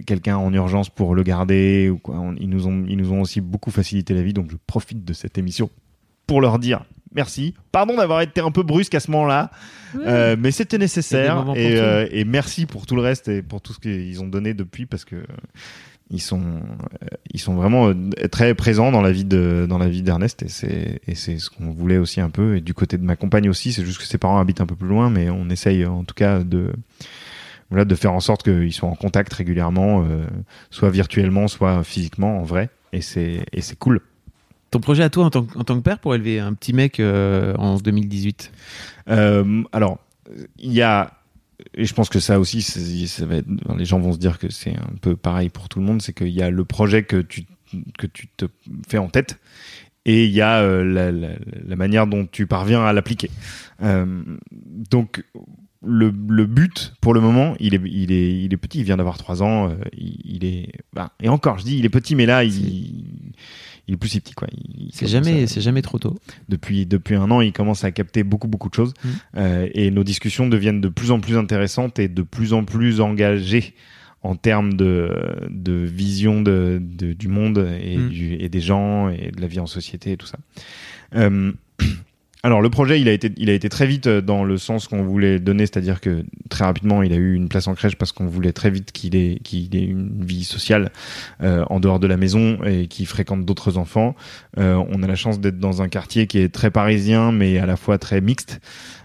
quelqu'un 0.06 0.36
en 0.36 0.52
urgence 0.52 0.90
pour 0.90 1.14
le 1.14 1.22
garder 1.22 1.88
ou 1.90 1.98
quoi. 1.98 2.22
Ils 2.38 2.48
nous 2.50 2.66
ont 2.66 2.84
ils 2.88 2.96
nous 2.96 3.12
ont 3.12 3.20
aussi 3.22 3.40
beaucoup 3.40 3.70
facilité 3.70 4.14
la 4.14 4.22
vie 4.22 4.32
donc 4.34 4.50
je 4.50 4.56
profite 4.66 5.04
de 5.04 5.12
cette 5.12 5.38
émission 5.38 5.70
pour 6.26 6.40
leur 6.40 6.58
dire 6.58 6.84
merci. 7.14 7.54
Pardon 7.72 7.96
d'avoir 7.96 8.20
été 8.20 8.40
un 8.40 8.50
peu 8.50 8.62
brusque 8.62 8.94
à 8.94 9.00
ce 9.00 9.10
moment-là, 9.10 9.50
euh, 9.96 10.36
mais 10.38 10.50
c'était 10.50 10.78
nécessaire. 10.78 11.44
Et, 11.56 11.78
euh, 11.78 12.06
et 12.10 12.24
merci 12.24 12.66
pour 12.66 12.86
tout 12.86 12.96
le 12.96 13.02
reste 13.02 13.28
et 13.28 13.42
pour 13.42 13.60
tout 13.60 13.72
ce 13.72 13.78
qu'ils 13.78 14.20
ont 14.22 14.28
donné 14.28 14.54
depuis 14.54 14.86
parce 14.86 15.04
que 15.04 15.16
euh, 15.16 15.24
ils 16.10 16.20
sont 16.20 16.40
euh, 16.40 17.06
ils 17.32 17.40
sont 17.40 17.54
vraiment 17.54 17.88
euh, 17.88 17.94
très 18.30 18.54
présents 18.54 18.92
dans 18.92 19.00
la 19.00 19.10
vie 19.12 19.24
de 19.24 19.66
dans 19.68 19.78
la 19.78 19.88
vie 19.88 20.02
d'Ernest 20.02 20.42
et 20.42 20.48
c'est 20.48 21.00
et 21.06 21.14
c'est 21.14 21.38
ce 21.38 21.50
qu'on 21.50 21.70
voulait 21.70 21.98
aussi 21.98 22.20
un 22.20 22.30
peu. 22.30 22.56
Et 22.56 22.60
du 22.60 22.74
côté 22.74 22.98
de 22.98 23.04
ma 23.04 23.16
compagne 23.16 23.48
aussi 23.48 23.72
c'est 23.72 23.84
juste 23.84 23.98
que 23.98 24.04
ses 24.04 24.18
parents 24.18 24.38
habitent 24.38 24.60
un 24.60 24.66
peu 24.66 24.76
plus 24.76 24.88
loin 24.88 25.10
mais 25.10 25.30
on 25.30 25.48
essaye 25.48 25.84
en 25.86 26.04
tout 26.04 26.14
cas 26.14 26.40
de 26.40 26.72
voilà 27.70 27.84
de 27.84 27.94
faire 27.94 28.12
en 28.12 28.20
sorte 28.20 28.42
qu'ils 28.42 28.72
soient 28.72 28.88
en 28.88 28.94
contact 28.94 29.32
régulièrement 29.32 30.04
euh, 30.04 30.26
soit 30.70 30.90
virtuellement 30.90 31.48
soit 31.48 31.82
physiquement 31.84 32.38
en 32.38 32.42
vrai. 32.42 32.70
Et 32.92 33.00
c'est 33.00 33.46
et 33.52 33.60
c'est 33.60 33.78
cool 33.78 34.00
Ton 34.74 34.80
projet 34.80 35.04
à 35.04 35.08
toi 35.08 35.24
en 35.26 35.30
tant, 35.30 35.44
que- 35.44 35.56
en 35.56 35.62
tant 35.62 35.76
que 35.76 35.82
père 35.82 36.00
pour 36.00 36.16
élever 36.16 36.40
un 36.40 36.52
petit 36.52 36.72
mec 36.72 36.98
euh, 36.98 37.54
en 37.58 37.76
2018 37.76 38.50
Euh, 39.08 39.62
alors, 39.70 40.00
il 40.58 40.72
y 40.72 40.82
a, 40.82 41.12
et 41.74 41.84
je 41.84 41.94
pense 41.94 42.08
que 42.08 42.18
ça 42.18 42.40
aussi, 42.40 42.60
c'est- 42.60 43.06
ça 43.06 43.24
va 43.24 43.36
être, 43.36 43.46
les 43.78 43.84
gens 43.84 44.00
vont 44.00 44.12
se 44.12 44.18
dire 44.18 44.36
que 44.40 44.50
c'est 44.50 44.74
un 44.76 44.96
peu 45.00 45.14
pareil 45.14 45.48
pour 45.48 45.68
tout 45.68 45.78
le 45.78 45.84
monde, 45.86 46.02
c'est 46.02 46.12
qu'il 46.12 46.30
y 46.30 46.42
a 46.42 46.50
le 46.50 46.64
projet 46.64 47.04
que 47.04 47.22
tu, 47.22 47.44
que 47.98 48.08
tu 48.08 48.26
te 48.36 48.46
fais 48.88 48.98
en 48.98 49.08
tête 49.08 49.38
et 50.06 50.24
il 50.24 50.32
y 50.32 50.40
a 50.40 50.60
euh, 50.60 50.82
la, 50.82 51.12
la- 51.12 51.36
la 51.64 51.76
manière 51.76 52.08
dont 52.08 52.26
tu 52.26 52.48
parviens 52.48 52.84
à 52.84 52.92
l'appliquer. 52.92 53.30
Euh, 53.82 54.24
donc, 54.90 55.22
le, 55.86 56.12
le 56.28 56.46
but, 56.46 56.94
pour 57.00 57.14
le 57.14 57.20
moment, 57.20 57.54
il 57.60 57.74
est, 57.74 57.80
il 57.84 58.10
est, 58.10 58.42
il 58.42 58.52
est 58.52 58.56
petit, 58.56 58.78
il 58.80 58.84
vient 58.84 58.96
d'avoir 58.96 59.18
trois 59.18 59.40
ans, 59.44 59.72
il, 59.96 60.16
il 60.24 60.44
est, 60.44 60.72
bah, 60.94 61.12
et 61.22 61.28
encore, 61.28 61.58
je 61.58 61.64
dis, 61.64 61.78
il 61.78 61.84
est 61.84 61.90
petit, 61.90 62.16
mais 62.16 62.26
là, 62.26 62.42
il, 62.42 63.04
il 63.88 63.94
est 63.94 63.96
plus 63.96 64.08
si 64.08 64.20
petit, 64.20 64.34
quoi. 64.34 64.48
C'est 64.92 65.06
jamais, 65.06 65.46
c'est 65.46 65.60
jamais 65.60 65.82
trop 65.82 65.98
tôt. 65.98 66.16
depuis 66.48 66.86
depuis 66.86 67.14
un 67.16 67.30
an, 67.30 67.40
il 67.40 67.52
commence 67.52 67.84
à 67.84 67.90
capter 67.92 68.22
beaucoup 68.24 68.48
beaucoup 68.48 68.68
de 68.70 68.74
choses 68.74 68.94
Mm. 69.04 69.08
Euh, 69.36 69.68
et 69.74 69.90
nos 69.90 70.04
discussions 70.04 70.48
deviennent 70.48 70.80
de 70.80 70.88
plus 70.88 71.10
en 71.10 71.20
plus 71.20 71.36
intéressantes 71.36 71.98
et 71.98 72.08
de 72.08 72.22
plus 72.22 72.52
en 72.52 72.64
plus 72.64 73.00
engagées 73.00 73.74
en 74.22 74.36
termes 74.36 74.72
de 74.74 75.10
de 75.50 75.72
vision 75.72 76.40
de, 76.40 76.80
de- 76.80 77.12
du 77.12 77.28
monde 77.28 77.68
et 77.82 77.98
Mm. 77.98 78.08
du 78.08 78.34
et 78.34 78.48
des 78.48 78.60
gens 78.60 79.08
et 79.10 79.30
de 79.36 79.40
la 79.40 79.46
vie 79.46 79.60
en 79.60 79.66
société 79.66 80.12
et 80.12 80.16
tout 80.16 80.26
ça. 80.26 80.38
Euh, 81.16 81.52
alors 82.44 82.60
le 82.60 82.68
projet, 82.68 83.00
il 83.00 83.08
a 83.08 83.12
été, 83.12 83.32
il 83.38 83.48
a 83.48 83.54
été 83.54 83.70
très 83.70 83.86
vite 83.86 84.06
dans 84.06 84.44
le 84.44 84.58
sens 84.58 84.86
qu'on 84.86 85.02
voulait 85.02 85.40
donner, 85.40 85.64
c'est-à-dire 85.64 85.98
que 86.02 86.26
très 86.50 86.66
rapidement, 86.66 87.02
il 87.02 87.10
a 87.14 87.16
eu 87.16 87.32
une 87.32 87.48
place 87.48 87.68
en 87.68 87.74
crèche 87.74 87.96
parce 87.96 88.12
qu'on 88.12 88.26
voulait 88.26 88.52
très 88.52 88.68
vite 88.68 88.92
qu'il 88.92 89.16
ait, 89.16 89.38
qu'il 89.42 89.74
ait 89.74 89.82
une 89.82 90.22
vie 90.22 90.44
sociale 90.44 90.92
euh, 91.42 91.64
en 91.70 91.80
dehors 91.80 91.98
de 91.98 92.06
la 92.06 92.18
maison 92.18 92.58
et 92.66 92.86
qu'il 92.86 93.06
fréquente 93.06 93.46
d'autres 93.46 93.78
enfants. 93.78 94.14
Euh, 94.58 94.74
on 94.90 95.02
a 95.02 95.06
la 95.06 95.14
chance 95.14 95.40
d'être 95.40 95.58
dans 95.58 95.80
un 95.80 95.88
quartier 95.88 96.26
qui 96.26 96.38
est 96.38 96.50
très 96.50 96.70
parisien, 96.70 97.32
mais 97.32 97.56
à 97.56 97.64
la 97.64 97.76
fois 97.76 97.96
très 97.96 98.20
mixte, 98.20 98.60
euh, 98.60 99.03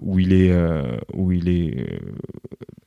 où 0.00 0.18
il 0.18 0.32
est, 0.32 0.52
euh, 0.52 0.96
où 1.12 1.32
il 1.32 1.48
est 1.48 1.86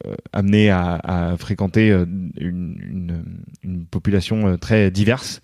euh, 0.05 0.15
amené 0.31 0.69
à, 0.69 0.99
à 1.03 1.37
fréquenter 1.37 1.91
euh, 1.91 2.05
une, 2.39 2.77
une, 2.79 3.23
une 3.63 3.85
population 3.85 4.47
euh, 4.47 4.57
très 4.57 4.91
diverse. 4.91 5.41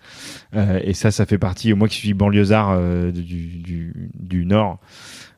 Euh, 0.54 0.80
et 0.82 0.94
ça, 0.94 1.10
ça 1.10 1.26
fait 1.26 1.38
partie, 1.38 1.72
moi 1.74 1.88
qui 1.88 1.96
suis 1.96 2.14
banlieusard 2.14 2.70
euh, 2.70 3.10
du, 3.10 3.58
du, 3.58 4.10
du 4.14 4.46
Nord, 4.46 4.78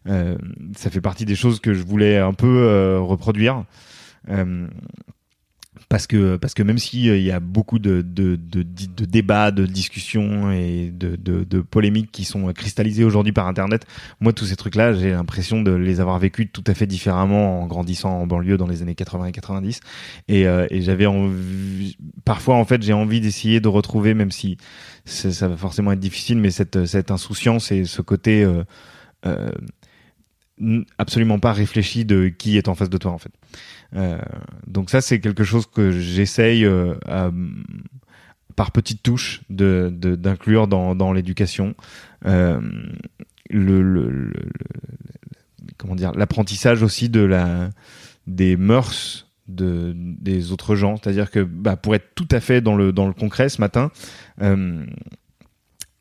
euh, 0.09 0.37
ça 0.77 0.91
fait 0.91 1.01
partie 1.01 1.25
des 1.25 1.35
choses 1.35 1.59
que 1.61 1.75
je 1.75 1.83
voulais 1.83 2.19
un 2.19 2.33
peu 2.35 2.47
euh, 2.47 3.01
reproduire. 3.01 3.64
Euh, 5.87 5.97
parce 5.97 6.07
que 6.07 6.37
parce 6.37 6.55
que 6.55 6.62
même 6.62 6.78
si 6.78 7.09
euh, 7.09 7.16
il 7.16 7.24
y 7.24 7.30
a 7.30 7.41
beaucoup 7.41 7.78
de 7.78 8.03
de, 8.03 8.37
de, 8.37 8.62
de- 8.62 9.05
débats, 9.05 9.51
de 9.51 9.66
discussions 9.66 10.51
et 10.51 10.91
de, 10.93 11.16
de, 11.16 11.61
polémiques 11.61 12.11
qui 12.12 12.24
sont 12.24 12.53
cristallisées 12.53 13.05
aujourd'hui 13.05 13.32
par 13.32 13.47
Internet, 13.47 13.87
moi 14.20 14.32
tous 14.32 14.47
ces 14.47 14.57
trucs-là, 14.57 14.95
j'ai 14.95 15.11
l'impression 15.11 15.62
de 15.62 15.72
les 15.72 16.01
avoir 16.01 16.18
vécus 16.18 16.49
tout 16.53 16.64
à 16.66 16.74
fait 16.74 16.87
différemment 16.87 17.62
en 17.62 17.66
grandissant 17.66 18.11
en 18.11 18.26
banlieue 18.26 18.57
dans 18.57 18.66
les 18.66 18.82
années 18.82 18.95
80 18.95 19.26
et 19.26 19.32
90. 19.32 19.80
Et, 20.28 20.47
euh, 20.47 20.66
et 20.70 20.82
j'avais 20.82 21.07
envie, 21.07 21.97
parfois 22.24 22.57
en 22.57 22.64
fait, 22.64 22.82
j'ai 22.82 22.93
envie 22.93 23.20
d'essayer 23.20 23.61
de 23.61 23.68
retrouver, 23.68 24.14
même 24.14 24.30
si 24.30 24.59
ça 25.05 25.49
va 25.49 25.57
forcément 25.57 25.93
être 25.93 26.01
difficile, 26.01 26.39
mais 26.39 26.51
cette 26.51 26.84
cette 26.87 27.11
insouciance 27.11 27.70
et 27.72 27.84
ce 27.84 28.03
côté 28.03 28.43
euh, 28.43 28.64
euh, 29.24 29.51
absolument 30.99 31.39
pas 31.39 31.53
réfléchi 31.53 32.05
de 32.05 32.28
qui 32.28 32.57
est 32.57 32.68
en 32.68 32.74
face 32.74 32.91
de 32.91 32.99
toi 32.99 33.12
en 33.12 33.18
fait. 33.18 33.32
Euh, 33.95 34.18
donc 34.66 34.91
ça 34.91 35.01
c'est 35.01 35.20
quelque 35.20 35.45
chose 35.45 35.66
que 35.66 35.91
j'essaye 35.91 36.64
euh, 36.64 36.95
à- 37.07 37.30
par 38.57 38.72
petites 38.72 39.03
touches 39.03 39.43
de 39.51 39.91
d'inclure 39.91 40.66
dans 40.66 40.95
dans 40.95 41.12
l'éducation. 41.12 41.74
Euh, 42.26 42.61
le, 43.51 44.32
dire 45.95 46.12
l'apprentissage 46.12 46.82
aussi 46.82 47.09
de 47.09 47.20
la 47.20 47.70
des 48.26 48.57
mœurs 48.57 49.28
de 49.47 49.93
des 49.95 50.51
autres 50.51 50.74
gens 50.74 50.97
c'est-à-dire 50.97 51.30
que 51.30 51.41
bah, 51.41 51.76
pour 51.76 51.95
être 51.95 52.14
tout 52.16 52.26
à 52.32 52.41
fait 52.41 52.61
dans 52.61 52.74
le 52.74 52.93
dans 52.93 53.07
le 53.07 53.12
concret 53.12 53.49
ce 53.49 53.61
matin 53.61 53.93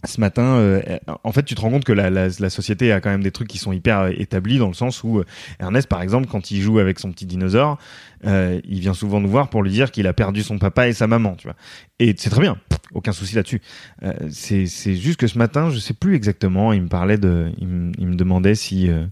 ce 0.07 0.19
matin, 0.19 0.55
euh, 0.57 0.81
en 1.23 1.31
fait, 1.31 1.43
tu 1.43 1.55
te 1.55 1.61
rends 1.61 1.69
compte 1.69 1.83
que 1.83 1.93
la, 1.93 2.09
la, 2.09 2.27
la 2.39 2.49
société 2.49 2.91
a 2.91 3.01
quand 3.01 3.09
même 3.09 3.23
des 3.23 3.31
trucs 3.31 3.47
qui 3.47 3.57
sont 3.57 3.71
hyper 3.71 3.99
euh, 3.99 4.11
établis 4.17 4.57
dans 4.57 4.67
le 4.67 4.73
sens 4.73 5.03
où 5.03 5.19
euh, 5.19 5.25
Ernest, 5.59 5.87
par 5.87 6.01
exemple, 6.01 6.27
quand 6.27 6.51
il 6.51 6.61
joue 6.61 6.79
avec 6.79 6.99
son 6.99 7.11
petit 7.11 7.25
dinosaure, 7.25 7.77
euh, 8.25 8.59
il 8.65 8.79
vient 8.79 8.93
souvent 8.93 9.19
nous 9.19 9.29
voir 9.29 9.49
pour 9.49 9.63
lui 9.63 9.71
dire 9.71 9.91
qu'il 9.91 10.07
a 10.07 10.13
perdu 10.13 10.43
son 10.43 10.57
papa 10.57 10.87
et 10.87 10.93
sa 10.93 11.07
maman, 11.07 11.35
tu 11.35 11.47
vois. 11.47 11.55
Et 11.99 12.15
c'est 12.17 12.29
très 12.29 12.41
bien, 12.41 12.57
aucun 12.93 13.11
souci 13.11 13.35
là-dessus. 13.35 13.61
Euh, 14.03 14.13
c'est 14.29 14.65
juste 14.95 15.19
que 15.19 15.27
ce 15.27 15.37
matin, 15.37 15.69
je 15.69 15.79
sais 15.79 15.93
plus 15.93 16.15
exactement, 16.15 16.73
il 16.73 16.83
me 16.83 16.87
parlait 16.89 17.17
de, 17.17 17.51
il 17.57 17.67
me, 17.67 17.91
il 17.97 18.07
me 18.07 18.15
demandait 18.15 18.55
si 18.55 18.89
euh, 18.89 19.05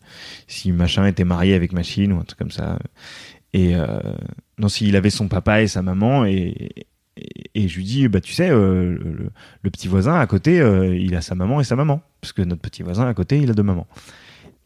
si 0.47 0.71
machin 0.71 1.05
était 1.05 1.25
marié 1.25 1.53
avec 1.53 1.73
machine 1.73 2.13
ou 2.13 2.19
un 2.19 2.23
truc 2.23 2.39
comme 2.39 2.51
ça. 2.51 2.79
Et 3.55 3.75
non, 4.57 4.67
s'il 4.67 4.95
avait 4.95 5.11
son 5.11 5.27
papa 5.27 5.61
et 5.61 5.67
sa 5.67 5.83
maman 5.83 6.25
et 6.25 6.87
et, 7.17 7.67
je 7.67 7.77
lui 7.77 7.83
dis, 7.83 8.07
bah 8.07 8.21
tu 8.21 8.33
sais, 8.33 8.49
euh, 8.49 8.97
le, 9.61 9.69
petit 9.69 9.87
voisin 9.87 10.15
à 10.19 10.25
côté, 10.27 10.59
euh, 10.59 10.95
il 10.95 11.15
a 11.15 11.21
sa 11.21 11.35
maman 11.35 11.61
et 11.61 11.63
sa 11.63 11.75
maman, 11.75 12.01
parce 12.21 12.33
que 12.33 12.41
notre 12.41 12.61
petit 12.61 12.83
voisin 12.83 13.07
à 13.07 13.13
côté, 13.13 13.39
il 13.39 13.49
a 13.49 13.53
deux 13.53 13.63
mamans. 13.63 13.87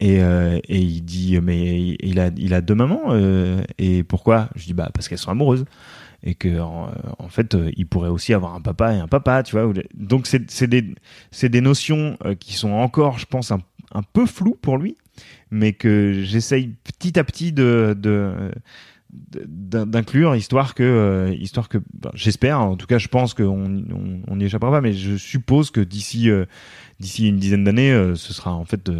Et, 0.00 0.22
euh, 0.22 0.58
et 0.68 0.78
il 0.78 1.02
dit, 1.02 1.38
mais 1.40 1.96
il 2.00 2.20
a, 2.20 2.30
il 2.36 2.54
a 2.54 2.60
deux 2.60 2.74
mamans, 2.74 3.14
et 3.78 4.02
pourquoi? 4.04 4.48
Je 4.54 4.64
dis, 4.64 4.74
bah 4.74 4.90
parce 4.94 5.08
qu'elles 5.08 5.18
sont 5.18 5.30
amoureuses. 5.30 5.64
Et 6.24 6.34
que 6.34 6.58
en, 6.58 6.90
fait, 7.28 7.56
il 7.76 7.86
pourrait 7.86 8.08
aussi 8.08 8.34
avoir 8.34 8.54
un 8.54 8.60
papa 8.60 8.92
et 8.92 8.98
un 8.98 9.06
papa, 9.06 9.44
tu 9.44 9.56
vois. 9.56 9.72
Donc 9.94 10.26
c'est 10.26 10.66
des, 10.66 10.84
des 11.42 11.60
notions 11.60 12.18
qui 12.40 12.54
sont 12.54 12.72
encore, 12.72 13.18
je 13.18 13.26
pense, 13.26 13.52
un, 13.52 13.60
un 13.92 14.02
peu 14.02 14.26
floues 14.26 14.58
pour 14.60 14.78
lui. 14.78 14.96
mais 15.50 15.72
que 15.72 16.22
j'essaye 16.22 16.74
petit 16.84 17.18
à 17.18 17.24
petit 17.24 17.52
de, 17.52 17.96
d'inclure 19.10 20.36
histoire 20.36 20.74
que 20.74 20.82
euh, 20.82 21.34
histoire 21.34 21.68
que 21.68 21.78
ben, 21.94 22.10
j'espère 22.14 22.60
en 22.60 22.76
tout 22.76 22.86
cas 22.86 22.98
je 22.98 23.08
pense 23.08 23.32
qu'on 23.34 23.46
on, 23.90 24.20
on 24.26 24.40
y 24.40 24.44
échappera 24.44 24.70
pas 24.70 24.80
mais 24.80 24.92
je 24.92 25.16
suppose 25.16 25.70
que 25.70 25.80
d'ici 25.80 26.28
euh, 26.30 26.44
d'ici 27.00 27.26
une 27.28 27.38
dizaine 27.38 27.64
d'années 27.64 27.90
euh, 27.90 28.14
ce 28.16 28.34
sera 28.34 28.52
en 28.52 28.64
fait 28.64 28.90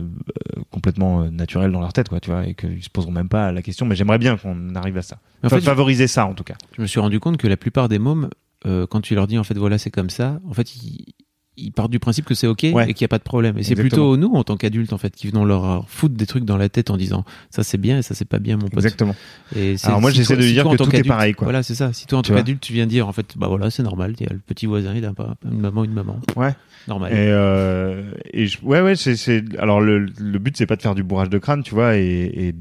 complètement 0.71 1.31
naturel 1.31 1.73
dans 1.73 1.81
leur 1.81 1.93
tête 1.93 2.09
quoi 2.09 2.21
tu 2.21 2.31
vois 2.31 2.47
et 2.47 2.55
qu'ils 2.55 2.83
se 2.83 2.91
poseront 2.91 3.13
même 3.13 3.29
pas 3.29 3.53
la 3.53 3.63
question 3.63 3.85
mais 3.87 3.97
j'aimerais 3.97 4.19
bien 4.19 4.37
qu'on 4.37 4.75
arrive 4.75 4.97
à 4.97 5.03
ça. 5.03 5.19
En 5.43 5.49
Fa- 5.49 5.57
fait, 5.57 5.63
favoriser 5.63 6.07
ça 6.07 6.27
en 6.27 6.35
tout 6.35 6.45
cas. 6.45 6.57
Je 6.77 6.83
me 6.83 6.87
suis 6.87 7.01
rendu 7.01 7.21
compte 7.21 7.37
que 7.37 7.47
la 7.49 7.57
plupart 7.57 7.89
des 7.89 7.99
mômes, 7.99 8.31
quand 8.65 9.01
tu 9.01 9.15
leur 9.15 9.27
dis 9.27 9.39
en 9.39 9.45
fait 9.45 9.57
voilà 9.59 9.79
c'est 9.79 9.91
comme 9.91 10.11
ça, 10.11 10.41
en 10.49 10.55
fait 10.55 10.75
ils, 10.77 11.15
ils 11.59 11.73
partent 11.73 11.91
du 11.91 11.99
principe 11.99 12.25
que 12.25 12.35
c'est 12.35 12.47
ok 12.47 12.67
Ouais. 12.73 12.91
et 12.91 12.95
qu'il 12.95 13.03
n'y 13.05 13.07
a 13.07 13.09
pas 13.09 13.19
de 13.19 13.23
problème. 13.25 13.59
Et 13.59 13.63
c'est 13.63 13.75
plutôt 13.75 14.17
nous 14.17 14.33
en 14.35 14.45
tant 14.45 14.57
qu'adultes 14.57 14.93
en 14.93 14.99
fait 14.99 15.15
qui 15.15 15.27
venons 15.29 15.45
leur 15.45 15.85
foutre 15.89 16.15
des 16.15 16.27
trucs 16.27 16.45
dans 16.45 16.57
la 16.57 16.69
tête 16.69 16.91
en 16.91 16.97
disant 16.97 17.25
ça 17.51 17.63
c'est 17.63 17.79
bien 17.79 17.99
et 17.99 18.03
ça 18.03 18.15
c'est 18.15 18.25
pas 18.25 18.39
bien 18.39 18.57
mon 18.57 18.69
pote. 18.69 18.75
exactement 18.85 19.15
Et 19.57 19.77
Alors 19.85 20.01
moi, 20.01 20.11
si 20.11 20.19
j'essaie 20.19 20.35
de 20.37 20.41
lui 20.43 20.49
si 20.49 20.53
dire 20.55 20.63
toi, 20.65 20.71
en 20.73 20.75
que 20.75 20.79
tant 20.79 20.85
tout 20.87 20.97
est 20.97 21.03
pareil, 21.03 21.35
quoi. 21.35 21.45
Voilà 21.47 21.63
c'est 21.63 21.75
ça. 21.75 21.93
Si 21.93 22.07
toi 22.07 22.19
en 22.19 22.23
Tu 22.23 22.31
tant 22.31 22.37
qu'adulte 22.37 22.61
tu 22.61 22.73
viens 22.73 22.87
dire 22.87 23.09
en 23.09 23.13
fait 23.13 23.37
bah 23.37 23.49
voilà 23.49 23.71
c'est 23.71 23.83
normal, 23.83 24.15
il 24.21 24.27
y 24.27 24.29
a 24.29 24.33
le 24.33 24.39
petit 24.39 24.67
voisin 24.67 24.95
il 24.95 25.05
a 25.05 25.13
pas 25.13 25.35
une 25.45 25.61
maman 25.61 25.85
une 25.85 25.93
maman. 25.93 26.19
Ouais. 26.37 26.55
Normal. 26.89 27.13
Et, 27.13 27.17
euh, 27.19 28.03
et 28.33 28.47
je- 28.47 28.59
ouais, 28.63 28.81
ouais, 28.81 28.97
c'est, 28.97 29.15
c'est, 29.15 29.45
alors 29.59 29.81
le, 29.81 30.07
le 30.19 30.39
but 30.39 30.57
c'est 30.57 30.67
pas 30.67 30.75
de 30.77 30.83
faire 30.83 30.95
du 30.95 31.03
bourrage 31.05 31.29
de 31.31 31.39
crâne, 31.39 31.63
tu 31.63 31.75
vois, 31.75 31.97
et, 31.97 32.03
et, 32.03 32.55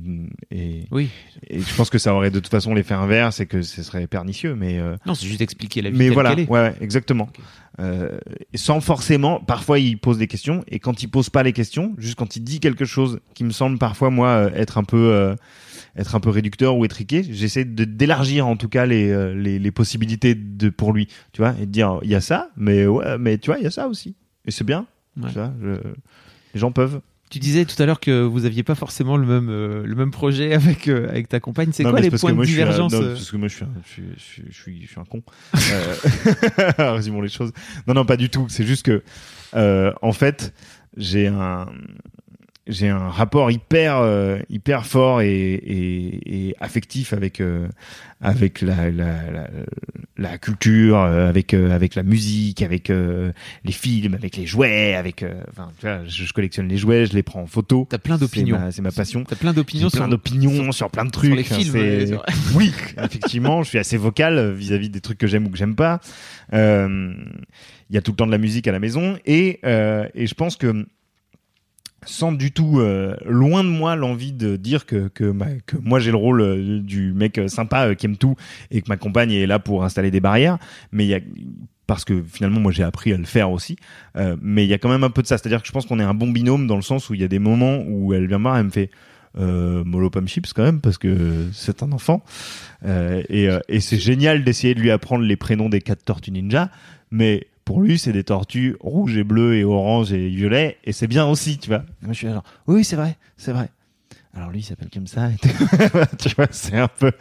et, 0.51 0.83
Oui. 0.91 1.09
et 1.49 1.59
je 1.61 1.75
pense 1.75 1.89
que 1.89 1.97
ça 1.97 2.13
aurait 2.13 2.29
de 2.29 2.39
toute 2.39 2.51
façon 2.51 2.73
l'effet 2.75 2.93
inverse 2.93 3.39
et 3.39 3.45
que 3.45 3.61
ce 3.61 3.81
serait 3.83 4.05
pernicieux, 4.05 4.53
mais, 4.55 4.77
euh, 4.79 4.95
Non 5.05 5.15
c'est 5.15 5.25
juste 5.27 5.41
expliquer 5.41 5.81
la 5.81 5.89
vie 5.91 5.97
mais 5.97 6.09
voilà, 6.09 6.33
est. 6.33 6.47
ouais, 6.49 6.73
exactement. 6.81 7.29
Euh, 7.79 8.17
sans 8.55 8.81
forcément, 8.81 9.39
parfois 9.39 9.79
il 9.79 9.97
pose 9.97 10.17
des 10.17 10.27
questions, 10.27 10.63
et 10.67 10.79
quand 10.79 11.03
il 11.03 11.07
pose 11.07 11.29
pas 11.29 11.43
les 11.43 11.53
questions, 11.53 11.93
juste 11.97 12.15
quand 12.15 12.35
il 12.35 12.41
dit 12.43 12.59
quelque 12.59 12.85
chose 12.85 13.19
qui 13.33 13.43
me 13.43 13.51
semble 13.51 13.77
parfois 13.77 14.09
moi 14.09 14.27
euh, 14.29 14.49
être 14.55 14.77
un 14.77 14.83
peu, 14.83 14.97
euh, 15.13 15.35
être 15.97 16.15
un 16.15 16.19
peu 16.19 16.29
réducteur 16.29 16.77
ou 16.77 16.85
étriqué, 16.85 17.23
j'essaie 17.29 17.65
de 17.65 17.83
d'élargir 17.83 18.47
en 18.47 18.55
tout 18.55 18.69
cas 18.69 18.85
les, 18.85 19.09
euh, 19.11 19.33
les, 19.33 19.59
les 19.59 19.71
possibilités 19.71 20.35
de 20.35 20.69
pour 20.69 20.93
lui, 20.93 21.07
tu 21.33 21.41
vois, 21.41 21.55
et 21.61 21.65
de 21.65 21.71
dire 21.71 21.99
il 22.03 22.09
y 22.09 22.15
a 22.15 22.21
ça, 22.21 22.49
mais 22.55 22.85
ouais, 22.85 23.17
mais 23.17 23.37
tu 23.37 23.47
vois, 23.49 23.57
il 23.59 23.63
y 23.63 23.67
a 23.67 23.71
ça 23.71 23.87
aussi, 23.87 24.15
et 24.45 24.51
c'est 24.51 24.63
bien. 24.63 24.85
Ouais. 25.19 25.27
Tu 25.29 25.33
vois, 25.33 25.51
je- 25.61 25.81
les 26.53 26.59
gens 26.59 26.71
peuvent. 26.71 27.01
Tu 27.29 27.39
disais 27.39 27.65
tout 27.65 27.81
à 27.83 27.85
l'heure 27.85 27.99
que 27.99 28.21
vous 28.23 28.45
aviez 28.45 28.63
pas 28.63 28.75
forcément 28.75 29.17
le 29.17 29.25
même 29.27 29.49
euh, 29.49 29.85
le 29.85 29.95
même 29.95 30.11
projet 30.11 30.53
avec 30.53 30.87
euh, 30.87 31.09
avec 31.09 31.27
ta 31.27 31.41
compagne. 31.41 31.71
C'est 31.73 31.83
quoi 31.83 31.99
les 31.99 32.09
points 32.09 32.31
de 32.31 32.41
suis 32.45 32.53
divergence 32.53 32.93
non, 32.93 33.01
Parce 33.01 33.29
que 33.29 33.35
moi, 33.35 33.49
je 33.49 33.55
suis, 33.55 33.65
un, 33.65 33.69
je 33.85 33.91
suis, 33.91 34.03
je 34.15 34.53
suis, 34.53 34.81
je 34.83 34.87
suis, 34.87 34.99
un 34.99 35.03
con. 35.03 35.21
Résumons 36.77 37.19
les 37.21 37.27
choses. 37.29 37.51
Non, 37.85 37.93
non, 37.95 38.05
pas 38.05 38.15
du 38.15 38.29
tout. 38.29 38.45
C'est 38.49 38.65
juste 38.65 38.85
que, 38.85 39.03
en 40.01 40.11
fait, 40.13 40.53
j'ai 40.95 41.27
un, 41.27 41.67
j'ai 42.67 42.89
un 42.89 43.09
rapport 43.09 43.49
hyper, 43.51 43.97
euh, 43.97 44.39
hyper 44.49 44.85
fort 44.85 45.21
et, 45.21 45.29
et, 45.53 46.47
et 46.49 46.55
affectif 46.59 47.13
avec, 47.13 47.39
euh, 47.41 47.67
avec 48.21 48.61
la, 48.61 48.89
la, 48.91 49.31
la, 49.31 49.49
la 50.17 50.37
culture, 50.37 50.97
euh, 50.99 51.29
avec, 51.29 51.53
euh, 51.53 51.71
avec 51.71 51.95
la 51.95 52.03
musique, 52.03 52.61
avec 52.61 52.89
euh, 52.89 53.31
les 53.63 53.71
films, 53.71 54.13
avec 54.15 54.35
les 54.37 54.45
jouets, 54.45 54.95
avec, 54.95 55.23
euh, 55.23 55.41
enfin, 55.51 55.71
tu 55.79 55.85
vois, 55.85 56.03
je, 56.05 56.23
je 56.25 56.33
collectionne 56.33 56.67
les 56.67 56.77
jouets, 56.77 57.05
je 57.05 57.13
les 57.13 57.23
prends 57.23 57.41
en 57.41 57.47
photo. 57.47 57.87
T'as 57.89 57.97
plein 57.97 58.17
d'opinions. 58.17 58.59
C'est 58.71 58.81
ma, 58.81 58.89
ma 58.89 58.91
passion. 58.95 59.23
T'as 59.23 59.35
plein 59.35 59.53
d'opinions 59.53 59.89
plein 59.89 59.99
sur 59.99 60.07
d'opinions 60.09 60.71
sur, 60.71 60.89
plein 60.89 61.05
de 61.05 61.11
trucs. 61.11 61.35
les 61.35 61.43
films, 61.43 62.07
sur- 62.07 62.25
Oui, 62.55 62.73
effectivement, 63.01 63.63
je 63.63 63.69
suis 63.69 63.77
assez 63.79 63.97
vocal 63.97 64.53
vis-à-vis 64.53 64.89
des 64.89 65.01
trucs 65.01 65.17
que 65.17 65.27
j'aime 65.27 65.45
ou 65.47 65.49
que 65.49 65.57
j'aime 65.57 65.75
pas. 65.75 65.99
Euh, 66.53 67.13
Il 67.89 67.95
y 67.95 67.97
a 67.97 68.01
tout 68.01 68.11
le 68.11 68.17
temps 68.17 68.25
de 68.27 68.31
la 68.31 68.37
musique 68.37 68.67
à 68.67 68.71
la 68.71 68.79
maison 68.79 69.17
et, 69.25 69.59
euh, 69.65 70.07
et 70.15 70.27
je 70.27 70.33
pense 70.33 70.55
que 70.57 70.85
sans 72.07 72.31
du 72.31 72.51
tout 72.51 72.79
euh, 72.79 73.15
loin 73.25 73.63
de 73.63 73.69
moi 73.69 73.95
l'envie 73.95 74.31
de 74.31 74.55
dire 74.55 74.85
que 74.85 75.09
que, 75.09 75.25
ma- 75.25 75.59
que 75.65 75.75
moi 75.77 75.99
j'ai 75.99 76.11
le 76.11 76.17
rôle 76.17 76.41
euh, 76.41 76.79
du 76.79 77.11
mec 77.13 77.37
euh, 77.37 77.47
sympa 77.47 77.87
euh, 77.89 77.93
qui 77.95 78.05
aime 78.05 78.17
tout 78.17 78.35
et 78.71 78.81
que 78.81 78.87
ma 78.87 78.97
compagne 78.97 79.31
est 79.31 79.45
là 79.45 79.59
pour 79.59 79.83
installer 79.83 80.09
des 80.09 80.21
barrières. 80.21 80.57
Mais 80.91 81.05
il 81.05 81.09
y 81.09 81.13
a 81.13 81.19
parce 81.85 82.05
que 82.05 82.23
finalement 82.23 82.59
moi 82.59 82.71
j'ai 82.71 82.83
appris 82.83 83.13
à 83.13 83.17
le 83.17 83.25
faire 83.25 83.51
aussi. 83.51 83.75
Mais 84.41 84.65
il 84.65 84.69
y 84.69 84.73
a 84.73 84.77
quand 84.77 84.89
même 84.89 85.03
un 85.03 85.09
peu 85.09 85.21
de 85.21 85.27
ça. 85.27 85.37
C'est 85.37 85.47
à 85.47 85.49
dire 85.49 85.61
que 85.61 85.67
je 85.67 85.71
pense 85.71 85.85
qu'on 85.85 85.99
est 85.99 86.03
un 86.03 86.13
bon 86.13 86.29
binôme 86.29 86.65
dans 86.67 86.75
le 86.75 86.81
sens 86.81 87.09
où 87.09 87.13
il 87.13 87.21
y 87.21 87.23
a 87.23 87.27
des 87.29 87.39
moments 87.39 87.83
où 87.87 88.13
elle 88.13 88.27
vient 88.27 88.39
me 88.39 88.43
voir 88.43 88.57
elle 88.57 88.65
me 88.65 88.69
fait 88.71 88.89
euh, 89.39 89.83
mollo 89.85 90.09
pomme 90.09 90.27
chips 90.27 90.51
quand 90.53 90.63
même 90.63 90.81
parce 90.81 90.97
que 90.97 91.45
c'est 91.53 91.83
un 91.83 91.91
enfant. 91.91 92.23
Et, 92.85 93.47
et 93.69 93.79
c'est 93.79 93.99
génial 93.99 94.43
d'essayer 94.43 94.75
de 94.75 94.81
lui 94.81 94.91
apprendre 94.91 95.23
les 95.23 95.35
prénoms 95.37 95.69
des 95.69 95.81
quatre 95.81 96.03
tortues 96.03 96.31
ninja. 96.31 96.69
Mais 97.11 97.47
pour 97.67 97.81
lui 97.81 97.99
c'est 97.99 98.13
des 98.13 98.23
tortues 98.23 98.77
rouges 98.79 99.17
et 99.17 99.25
bleues 99.25 99.55
et 99.55 99.65
orange 99.65 100.13
et 100.13 100.29
violet 100.29 100.77
et 100.85 100.93
c'est 100.93 101.05
bien 101.05 101.27
aussi 101.27 101.57
tu 101.57 101.67
vois. 101.67 101.83
Moi 102.01 102.13
je 102.13 102.19
suis 102.19 102.27
genre 102.29 102.45
oui 102.65 102.85
c'est 102.85 102.95
vrai 102.95 103.17
c'est 103.35 103.51
vrai. 103.51 103.69
Alors 104.33 104.51
lui 104.51 104.59
il 104.59 104.63
s'appelle 104.63 104.89
comme 104.89 105.05
ça 105.05 105.29
tu 106.17 106.29
vois 106.37 106.47
c'est 106.49 106.77
un 106.77 106.87
peu 106.87 107.11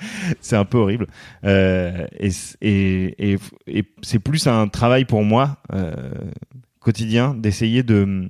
c'est 0.41 0.55
un 0.55 0.65
peu 0.65 0.79
horrible. 0.79 1.09
Euh, 1.43 2.07
et 2.21 2.31
et 2.61 3.33
et, 3.33 3.39
et 3.67 3.85
c'est 4.03 4.21
plus 4.21 4.47
un 4.47 4.69
travail 4.69 5.05
pour 5.05 5.25
moi 5.25 5.57
euh, 5.73 5.97
quotidien 6.79 7.35
d'essayer 7.35 7.83
de 7.83 8.29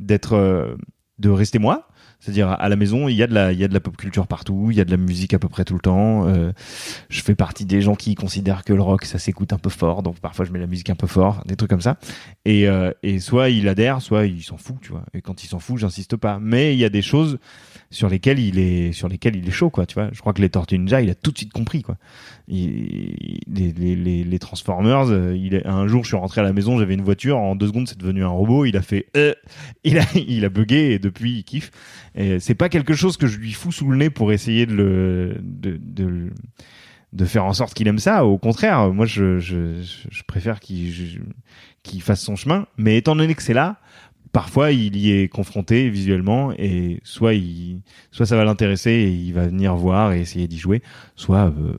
d'être 0.00 0.34
euh, 0.34 0.76
de 1.18 1.30
rester 1.30 1.58
moi 1.58 1.88
c'est-à-dire 2.24 2.48
à 2.58 2.70
la 2.70 2.76
maison, 2.76 3.06
il 3.06 3.16
y 3.16 3.22
a 3.22 3.26
de 3.26 3.34
la, 3.34 3.52
il 3.52 3.58
y 3.58 3.64
a 3.64 3.68
de 3.68 3.74
la 3.74 3.80
pop 3.80 3.94
culture 3.98 4.26
partout, 4.26 4.68
il 4.70 4.78
y 4.78 4.80
a 4.80 4.86
de 4.86 4.90
la 4.90 4.96
musique 4.96 5.34
à 5.34 5.38
peu 5.38 5.50
près 5.50 5.66
tout 5.66 5.74
le 5.74 5.80
temps. 5.80 6.26
Euh, 6.26 6.52
je 7.10 7.20
fais 7.20 7.34
partie 7.34 7.66
des 7.66 7.82
gens 7.82 7.94
qui 7.94 8.14
considèrent 8.14 8.64
que 8.64 8.72
le 8.72 8.80
rock 8.80 9.04
ça 9.04 9.18
s'écoute 9.18 9.52
un 9.52 9.58
peu 9.58 9.68
fort, 9.68 10.02
donc 10.02 10.18
parfois 10.20 10.46
je 10.46 10.50
mets 10.50 10.58
la 10.58 10.66
musique 10.66 10.88
un 10.88 10.94
peu 10.94 11.06
fort, 11.06 11.42
des 11.44 11.54
trucs 11.54 11.68
comme 11.68 11.82
ça. 11.82 11.98
Et, 12.46 12.66
euh, 12.66 12.92
et 13.02 13.20
soit 13.20 13.50
il 13.50 13.68
adhère, 13.68 14.00
soit 14.00 14.24
il 14.24 14.42
s'en 14.42 14.56
fout, 14.56 14.76
tu 14.80 14.90
vois. 14.90 15.04
Et 15.12 15.20
quand 15.20 15.44
il 15.44 15.48
s'en 15.48 15.58
fout, 15.58 15.76
j'insiste 15.76 16.16
pas. 16.16 16.38
Mais 16.40 16.72
il 16.72 16.78
y 16.78 16.84
a 16.86 16.88
des 16.88 17.02
choses 17.02 17.38
sur 17.94 18.08
lesquelles 18.08 18.40
il 18.40 18.58
est, 18.58 18.92
sur 18.92 19.08
lesquelles 19.08 19.36
il 19.36 19.46
est 19.46 19.52
chaud, 19.52 19.70
quoi, 19.70 19.86
tu 19.86 19.94
vois. 19.94 20.08
Je 20.12 20.20
crois 20.20 20.32
que 20.32 20.42
les 20.42 20.50
Tortues 20.50 20.78
Ninja, 20.78 21.00
il 21.00 21.08
a 21.10 21.14
tout 21.14 21.30
de 21.30 21.38
suite 21.38 21.52
compris, 21.52 21.82
quoi. 21.82 21.96
Les, 22.48 23.44
les, 23.46 24.24
les, 24.24 24.38
Transformers, 24.40 25.10
euh, 25.10 25.36
il 25.36 25.54
est, 25.54 25.64
un 25.64 25.86
jour 25.86 26.02
je 26.02 26.08
suis 26.08 26.16
rentré 26.16 26.40
à 26.40 26.44
la 26.44 26.52
maison, 26.52 26.76
j'avais 26.76 26.94
une 26.94 27.02
voiture, 27.02 27.38
en 27.38 27.54
deux 27.54 27.68
secondes 27.68 27.88
c'est 27.88 27.96
devenu 27.96 28.24
un 28.24 28.28
robot, 28.28 28.64
il 28.64 28.76
a 28.76 28.82
fait, 28.82 29.06
euh, 29.16 29.32
il 29.84 29.98
a, 29.98 30.04
il 30.14 30.44
a 30.44 30.48
bugué 30.48 30.90
et 30.90 30.98
depuis 30.98 31.38
il 31.38 31.44
kiffe. 31.44 31.70
Et 32.16 32.40
c'est 32.40 32.56
pas 32.56 32.68
quelque 32.68 32.94
chose 32.94 33.16
que 33.16 33.28
je 33.28 33.38
lui 33.38 33.52
fous 33.52 33.72
sous 33.72 33.88
le 33.88 33.96
nez 33.96 34.10
pour 34.10 34.32
essayer 34.32 34.66
de 34.66 34.74
le, 34.74 35.36
de, 35.40 35.78
de, 37.12 37.24
faire 37.24 37.44
en 37.44 37.52
sorte 37.52 37.74
qu'il 37.74 37.86
aime 37.86 38.00
ça. 38.00 38.26
Au 38.26 38.38
contraire, 38.38 38.92
moi, 38.92 39.06
je, 39.06 39.38
je, 39.38 40.22
préfère 40.26 40.58
qu'il, 40.58 41.22
qu'il 41.84 42.02
fasse 42.02 42.20
son 42.20 42.34
chemin. 42.34 42.66
Mais 42.76 42.96
étant 42.96 43.14
donné 43.14 43.34
que 43.34 43.42
c'est 43.42 43.54
là, 43.54 43.78
parfois 44.34 44.72
il 44.72 44.96
y 44.98 45.12
est 45.12 45.28
confronté 45.28 45.88
visuellement 45.88 46.52
et 46.58 47.00
soit 47.04 47.32
il, 47.32 47.80
soit 48.10 48.26
ça 48.26 48.36
va 48.36 48.44
l'intéresser 48.44 48.90
et 48.90 49.08
il 49.10 49.32
va 49.32 49.46
venir 49.46 49.74
voir 49.76 50.12
et 50.12 50.20
essayer 50.20 50.46
d'y 50.48 50.58
jouer, 50.58 50.82
soit, 51.16 51.46
euh, 51.46 51.72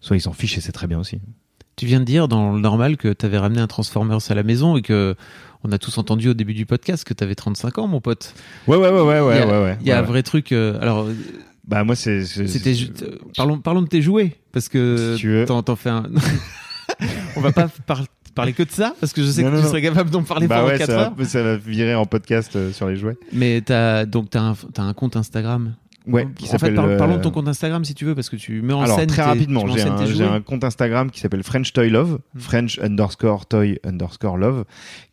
soit 0.00 0.16
il 0.16 0.20
s'en 0.20 0.32
fiche 0.32 0.56
et 0.56 0.60
c'est 0.60 0.70
très 0.70 0.86
bien 0.86 1.00
aussi. 1.00 1.18
Tu 1.76 1.86
viens 1.86 1.98
de 1.98 2.04
dire 2.04 2.28
dans 2.28 2.52
le 2.52 2.60
normal 2.60 2.96
que 2.96 3.12
t'avais 3.12 3.38
ramené 3.38 3.60
un 3.60 3.66
Transformers 3.66 4.20
à 4.30 4.34
la 4.34 4.44
maison 4.44 4.76
et 4.76 4.82
que 4.82 5.16
on 5.64 5.72
a 5.72 5.78
tous 5.78 5.96
entendu 5.98 6.28
au 6.28 6.34
début 6.34 6.54
du 6.54 6.66
podcast 6.66 7.02
que 7.04 7.14
t'avais 7.14 7.34
35 7.34 7.78
ans, 7.78 7.88
mon 7.88 8.00
pote. 8.00 8.34
Ouais, 8.68 8.76
ouais, 8.76 8.90
ouais, 8.90 9.00
ouais, 9.00 9.20
ouais, 9.20 9.36
il 9.36 9.38
y 9.38 9.42
a, 9.42 9.46
ouais, 9.46 9.64
ouais. 9.64 9.78
il 9.80 9.86
y 9.86 9.90
a 9.92 9.98
un 9.98 10.02
vrai 10.02 10.22
truc. 10.22 10.52
euh, 10.52 10.78
alors, 10.80 11.06
euh, 11.06 11.14
Bah, 11.66 11.82
moi, 11.84 11.96
c'est, 11.96 12.22
c'était. 12.26 12.74
Parlons, 13.36 13.58
parlons 13.58 13.80
de 13.82 13.88
tes 13.88 14.02
jouets 14.02 14.36
parce 14.52 14.68
que 14.68 15.14
Si 15.16 15.20
tu 15.22 15.28
veux. 15.30 15.46
t'en 15.46 15.74
fais 15.74 15.88
un. 15.88 16.04
on 17.36 17.40
va 17.40 17.50
pas 17.50 17.68
par- 17.86 18.04
parler 18.34 18.52
que 18.52 18.62
de 18.62 18.70
ça 18.70 18.94
parce 19.00 19.12
que 19.12 19.22
je 19.22 19.30
sais 19.30 19.42
Non, 19.42 19.48
que 19.50 19.54
non, 19.54 19.60
tu 19.60 19.64
non. 19.64 19.70
serais 19.70 19.82
capable 19.82 20.10
d'en 20.10 20.22
parler 20.22 20.46
bah 20.46 20.56
pendant 20.56 20.68
ouais, 20.68 20.78
4 20.78 20.86
ça, 20.90 21.00
heures. 21.00 21.14
va, 21.14 21.24
ça 21.24 21.42
va 21.42 21.56
virer 21.56 21.94
en 21.94 22.04
podcast 22.06 22.54
euh, 22.56 22.72
sur 22.72 22.88
les 22.88 22.96
jouets. 22.96 23.16
Mais 23.32 23.60
t'as 23.60 24.04
donc 24.06 24.30
t'as 24.30 24.40
un, 24.40 24.54
un 24.78 24.92
compte 24.94 25.16
Instagram. 25.16 25.74
Ouais, 26.06 26.28
qui 26.36 26.44
en 26.44 26.48
fait, 26.48 26.58
s'appelle. 26.58 26.74
parlons, 26.74 26.98
parlons 26.98 27.16
de 27.16 27.22
ton 27.22 27.30
euh, 27.30 27.32
compte 27.32 27.48
Instagram 27.48 27.82
si 27.82 27.94
tu 27.94 28.04
veux 28.04 28.14
parce 28.14 28.28
que 28.28 28.36
tu 28.36 28.60
mets 28.60 28.74
en 28.74 28.82
Alors 28.82 28.98
scène. 28.98 29.06
très 29.08 29.22
rapidement, 29.22 29.66
j'ai 29.74 30.22
un, 30.24 30.34
un 30.34 30.40
compte 30.42 30.62
Instagram 30.62 31.10
qui 31.10 31.18
s'appelle 31.20 31.42
French 31.42 31.72
Toy 31.72 31.88
Love, 31.88 32.18
Mm. 32.34 32.40
French 32.40 32.78
underscore 32.78 33.46
Toy 33.46 33.78
underscore 33.84 34.36
Love, 34.36 34.64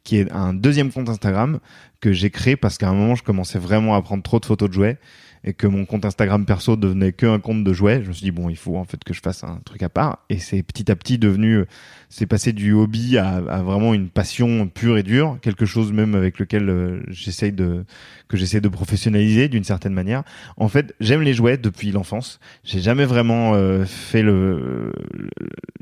qui 0.04 0.18
est 0.18 0.30
un 0.34 0.54
deuxième 0.54 0.92
compte 0.92 1.08
Instagram 1.08 1.60
que 2.02 2.12
j'ai 2.12 2.30
créé 2.30 2.58
parce 2.58 2.78
qu'à 2.78 2.90
un 2.90 2.94
moment 2.94 3.16
je 3.16 3.24
commençais 3.24 3.58
vraiment 3.58 3.96
à 3.96 4.02
prendre 4.02 4.22
trop 4.22 4.42
de 4.42 4.46
photos 4.46 4.68
de 4.68 4.74
jouets 4.74 4.98
et 5.44 5.54
que 5.54 5.66
mon 5.66 5.86
compte 5.86 6.06
Instagram 6.06 6.46
perso 6.46 6.76
devenait 6.76 7.14
que 7.14 7.26
un 7.26 7.40
compte 7.40 7.64
de 7.64 7.74
jouets. 7.74 8.02
Je 8.04 8.10
me 8.10 8.14
suis 8.14 8.24
dit 8.24 8.32
bon, 8.32 8.50
il 8.50 8.56
faut 8.56 8.78
en 8.78 8.84
fait 8.86 9.04
que 9.04 9.14
je 9.14 9.22
fasse 9.22 9.44
un 9.44 9.60
truc 9.66 9.82
à 9.84 9.90
part 9.90 10.20
et 10.30 10.38
c'est 10.38 10.62
petit 10.64 10.92
à 10.92 10.96
petit 10.96 11.18
devenu, 11.18 11.66
c'est 12.10 12.28
passé 12.28 12.54
du 12.54 12.74
hobby 12.74 13.18
à, 13.18 13.40
vraiment 13.42 13.94
une 13.94 14.10
passion 14.10 14.68
pure 14.68 14.98
et 14.98 15.04
dure, 15.04 15.38
quelque 15.42 15.66
chose 15.66 15.92
même 15.92 16.14
avec 16.16 16.38
lequel 16.40 16.70
euh, 16.70 17.00
j'essaye 17.10 17.52
de 17.52 17.86
que 18.28 18.38
j'essaie 18.38 18.62
de 18.62 18.70
professionnaliser 18.70 19.48
d'une 19.50 19.64
certaine 19.64 19.94
manière. 19.94 20.24
En 20.58 20.68
fait, 20.68 20.94
j'aime 21.00 21.22
les 21.22 21.34
jouets 21.34 21.58
depuis 21.58 21.92
l'enfance. 21.92 22.40
J'ai 22.64 22.80
jamais 22.80 23.06
vraiment 23.06 23.54
euh, 23.56 23.86
fait 23.86 24.22
le- 24.22 24.94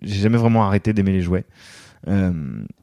j'ai 0.01 0.21
jamais 0.21 0.37
vraiment 0.37 0.65
arrêté 0.65 0.93
d'aimer 0.93 1.11
les 1.11 1.21
jouets. 1.21 1.45
Euh, 2.07 2.31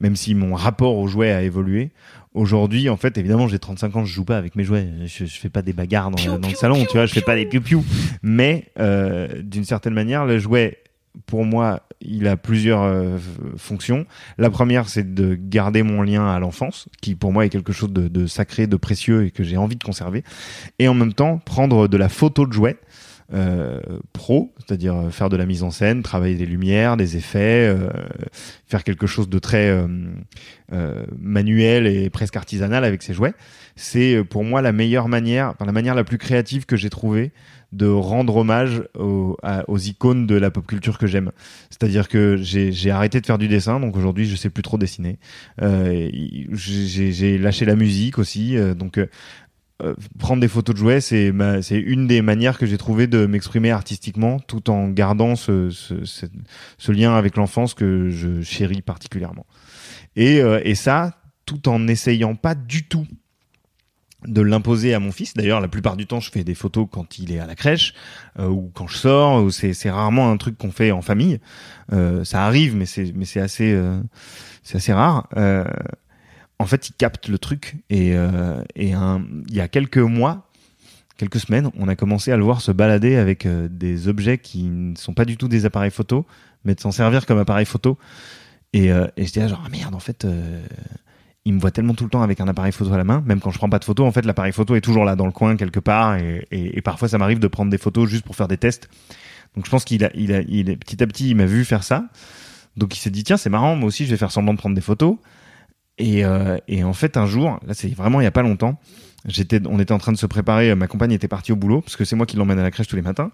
même 0.00 0.16
si 0.16 0.34
mon 0.34 0.54
rapport 0.54 0.96
aux 0.96 1.08
jouets 1.08 1.32
a 1.32 1.42
évolué. 1.42 1.90
Aujourd'hui, 2.34 2.90
en 2.90 2.98
fait, 2.98 3.16
évidemment, 3.16 3.48
j'ai 3.48 3.58
35 3.58 3.96
ans, 3.96 4.04
je 4.04 4.12
joue 4.12 4.24
pas 4.24 4.36
avec 4.36 4.56
mes 4.56 4.64
jouets. 4.64 4.86
Je, 5.06 5.24
je 5.24 5.38
fais 5.38 5.48
pas 5.48 5.62
des 5.62 5.72
bagarres 5.72 6.10
dans, 6.10 6.38
dans 6.38 6.48
le 6.48 6.54
salon, 6.54 6.84
tu 6.84 6.92
vois, 6.92 7.06
je 7.06 7.14
fais 7.14 7.22
pas 7.22 7.34
des 7.34 7.46
piou-piou. 7.46 7.82
Mais 8.22 8.66
euh, 8.78 9.42
d'une 9.42 9.64
certaine 9.64 9.94
manière, 9.94 10.26
le 10.26 10.38
jouet 10.38 10.78
pour 11.24 11.44
moi, 11.44 11.82
il 12.02 12.28
a 12.28 12.36
plusieurs 12.36 12.82
euh, 12.82 13.16
fonctions. 13.56 14.04
La 14.36 14.50
première, 14.50 14.88
c'est 14.88 15.14
de 15.14 15.34
garder 15.34 15.82
mon 15.82 16.02
lien 16.02 16.28
à 16.28 16.38
l'enfance, 16.38 16.88
qui 17.00 17.14
pour 17.14 17.32
moi 17.32 17.46
est 17.46 17.48
quelque 17.48 17.72
chose 17.72 17.90
de, 17.90 18.08
de 18.08 18.26
sacré, 18.26 18.66
de 18.66 18.76
précieux 18.76 19.24
et 19.24 19.30
que 19.30 19.42
j'ai 19.42 19.56
envie 19.56 19.76
de 19.76 19.82
conserver. 19.82 20.22
Et 20.78 20.88
en 20.88 20.94
même 20.94 21.14
temps, 21.14 21.38
prendre 21.38 21.88
de 21.88 21.96
la 21.96 22.08
photo 22.08 22.46
de 22.46 22.52
jouets. 22.52 22.76
Euh, 23.34 23.80
pro, 24.12 24.54
c'est-à-dire 24.58 24.94
euh, 24.94 25.10
faire 25.10 25.28
de 25.28 25.36
la 25.36 25.46
mise 25.46 25.64
en 25.64 25.72
scène, 25.72 26.04
travailler 26.04 26.36
des 26.36 26.46
lumières, 26.46 26.96
des 26.96 27.16
effets, 27.16 27.66
euh, 27.68 27.88
faire 28.68 28.84
quelque 28.84 29.08
chose 29.08 29.28
de 29.28 29.40
très 29.40 29.68
euh, 29.68 29.88
euh, 30.72 31.04
manuel 31.18 31.88
et 31.88 32.08
presque 32.08 32.36
artisanal 32.36 32.84
avec 32.84 33.02
ses 33.02 33.14
jouets. 33.14 33.34
C'est 33.74 34.14
euh, 34.14 34.22
pour 34.22 34.44
moi 34.44 34.62
la 34.62 34.70
meilleure 34.70 35.08
manière, 35.08 35.48
enfin, 35.48 35.64
la 35.64 35.72
manière 35.72 35.96
la 35.96 36.04
plus 36.04 36.18
créative 36.18 36.66
que 36.66 36.76
j'ai 36.76 36.88
trouvée 36.88 37.32
de 37.72 37.88
rendre 37.88 38.36
hommage 38.36 38.84
aux, 38.96 39.36
aux 39.66 39.78
icônes 39.78 40.28
de 40.28 40.36
la 40.36 40.52
pop 40.52 40.64
culture 40.64 40.96
que 40.96 41.08
j'aime. 41.08 41.32
C'est-à-dire 41.68 42.08
que 42.08 42.36
j'ai 42.36 42.90
arrêté 42.92 43.20
de 43.20 43.26
faire 43.26 43.38
du 43.38 43.48
dessin, 43.48 43.80
donc 43.80 43.96
aujourd'hui 43.96 44.26
je 44.26 44.36
sais 44.36 44.50
plus 44.50 44.62
trop 44.62 44.78
dessiner. 44.78 45.18
J'ai 46.52 47.38
lâché 47.38 47.64
la 47.64 47.74
musique 47.74 48.18
aussi, 48.18 48.56
donc 48.76 49.00
euh, 49.82 49.94
prendre 50.18 50.40
des 50.40 50.48
photos 50.48 50.74
de 50.74 50.78
jouets, 50.78 51.00
c'est 51.00 51.32
ma- 51.32 51.58
une 51.70 52.06
des 52.06 52.22
manières 52.22 52.56
que 52.58 52.64
j'ai 52.66 52.78
trouvé 52.78 53.06
de 53.06 53.26
m'exprimer 53.26 53.70
artistiquement, 53.70 54.40
tout 54.40 54.70
en 54.70 54.88
gardant 54.88 55.36
ce, 55.36 55.70
ce, 55.70 56.04
ce, 56.04 56.92
lien 56.92 57.14
avec 57.14 57.36
l'enfance 57.36 57.74
que 57.74 58.08
je 58.10 58.40
chéris 58.42 58.82
particulièrement. 58.82 59.46
Et, 60.16 60.40
euh, 60.40 60.60
et 60.64 60.74
ça, 60.74 61.18
tout 61.44 61.68
en 61.68 61.78
n'essayant 61.78 62.34
pas 62.34 62.54
du 62.54 62.84
tout 62.84 63.06
de 64.26 64.40
l'imposer 64.40 64.94
à 64.94 64.98
mon 64.98 65.12
fils. 65.12 65.34
D'ailleurs, 65.34 65.60
la 65.60 65.68
plupart 65.68 65.96
du 65.96 66.06
temps, 66.06 66.20
je 66.20 66.30
fais 66.30 66.42
des 66.42 66.54
photos 66.54 66.88
quand 66.90 67.18
il 67.18 67.30
est 67.32 67.38
à 67.38 67.46
la 67.46 67.54
crèche 67.54 67.92
euh, 68.38 68.48
ou 68.48 68.70
quand 68.74 68.86
je 68.86 68.96
sors. 68.96 69.44
Ou 69.44 69.50
c'est 69.50 69.74
c'est 69.74 69.90
rarement 69.90 70.30
un 70.30 70.36
truc 70.38 70.56
qu'on 70.56 70.72
fait 70.72 70.90
en 70.90 71.02
famille. 71.02 71.38
Euh, 71.92 72.24
ça 72.24 72.44
arrive, 72.44 72.74
mais 72.74 72.86
c'est 72.86 73.12
mais 73.14 73.26
c'est 73.26 73.40
assez 73.40 73.72
euh, 73.72 74.00
c'est 74.62 74.78
assez 74.78 74.92
rare. 74.92 75.28
En 76.58 76.66
fait, 76.66 76.88
il 76.88 76.92
capte 76.94 77.28
le 77.28 77.38
truc 77.38 77.76
et 77.90 78.16
euh, 78.16 78.62
il 78.76 78.96
y 79.50 79.60
a 79.60 79.68
quelques 79.68 79.98
mois, 79.98 80.46
quelques 81.16 81.40
semaines, 81.40 81.70
on 81.78 81.88
a 81.88 81.96
commencé 81.96 82.32
à 82.32 82.36
le 82.36 82.44
voir 82.44 82.60
se 82.60 82.72
balader 82.72 83.16
avec 83.16 83.46
euh, 83.46 83.68
des 83.70 84.08
objets 84.08 84.38
qui 84.38 84.64
ne 84.64 84.96
sont 84.96 85.14
pas 85.14 85.24
du 85.24 85.36
tout 85.36 85.48
des 85.48 85.64
appareils 85.64 85.90
photo, 85.90 86.26
mais 86.64 86.74
de 86.74 86.80
s'en 86.80 86.92
servir 86.92 87.26
comme 87.26 87.38
appareil 87.38 87.66
photo. 87.66 87.98
Et, 88.72 88.92
euh, 88.92 89.06
et 89.16 89.24
j'étais 89.24 89.40
là 89.40 89.48
genre 89.48 89.62
ah 89.64 89.68
merde 89.68 89.94
en 89.94 90.00
fait. 90.00 90.24
Euh, 90.24 90.64
il 91.44 91.54
me 91.54 91.60
voit 91.60 91.70
tellement 91.70 91.94
tout 91.94 92.02
le 92.02 92.10
temps 92.10 92.22
avec 92.22 92.40
un 92.40 92.48
appareil 92.48 92.72
photo 92.72 92.92
à 92.92 92.98
la 92.98 93.04
main, 93.04 93.22
même 93.24 93.38
quand 93.38 93.52
je 93.52 93.58
prends 93.58 93.70
pas 93.70 93.78
de 93.78 93.84
photos, 93.84 94.04
en 94.04 94.10
fait, 94.10 94.26
l'appareil 94.26 94.50
photo 94.50 94.74
est 94.74 94.80
toujours 94.80 95.04
là 95.04 95.14
dans 95.14 95.26
le 95.26 95.32
coin 95.32 95.54
quelque 95.56 95.78
part, 95.78 96.16
et, 96.16 96.80
parfois 96.82 97.06
ça 97.08 97.18
m'arrive 97.18 97.38
de 97.38 97.46
prendre 97.46 97.70
des 97.70 97.78
photos 97.78 98.08
juste 98.10 98.24
pour 98.24 98.34
faire 98.34 98.48
des 98.48 98.56
tests. 98.56 98.88
Donc 99.54 99.64
je 99.64 99.70
pense 99.70 99.84
qu'il 99.84 100.04
a, 100.04 100.10
il 100.16 100.34
a, 100.34 100.40
il 100.40 100.68
est 100.68 100.76
petit 100.76 101.00
à 101.04 101.06
petit, 101.06 101.30
il 101.30 101.36
m'a 101.36 101.46
vu 101.46 101.64
faire 101.64 101.84
ça, 101.84 102.06
donc 102.76 102.96
il 102.96 102.98
s'est 102.98 103.10
dit 103.10 103.22
tiens 103.22 103.36
c'est 103.36 103.48
marrant, 103.48 103.76
moi 103.76 103.86
aussi 103.86 104.06
je 104.06 104.10
vais 104.10 104.16
faire 104.16 104.32
semblant 104.32 104.54
de 104.54 104.58
prendre 104.58 104.74
des 104.74 104.80
photos. 104.80 105.18
Et, 105.98 106.24
euh, 106.24 106.58
et 106.68 106.84
en 106.84 106.92
fait 106.92 107.16
un 107.16 107.26
jour, 107.26 107.58
là 107.66 107.74
c'est 107.74 107.88
vraiment 107.94 108.20
il 108.20 108.24
y 108.24 108.28
a 108.28 108.30
pas 108.32 108.42
longtemps, 108.42 108.78
j'étais, 109.24 109.60
on 109.66 109.80
était 109.80 109.92
en 109.92 109.98
train 109.98 110.12
de 110.12 110.18
se 110.18 110.26
préparer, 110.26 110.74
ma 110.74 110.86
compagne 110.88 111.12
était 111.12 111.28
partie 111.28 111.52
au 111.52 111.56
boulot 111.56 111.80
parce 111.80 111.96
que 111.96 112.04
c'est 112.04 112.16
moi 112.16 112.26
qui 112.26 112.36
l'emmène 112.36 112.58
à 112.58 112.62
la 112.62 112.70
crèche 112.70 112.86
tous 112.86 112.96
les 112.96 113.02
matins, 113.02 113.30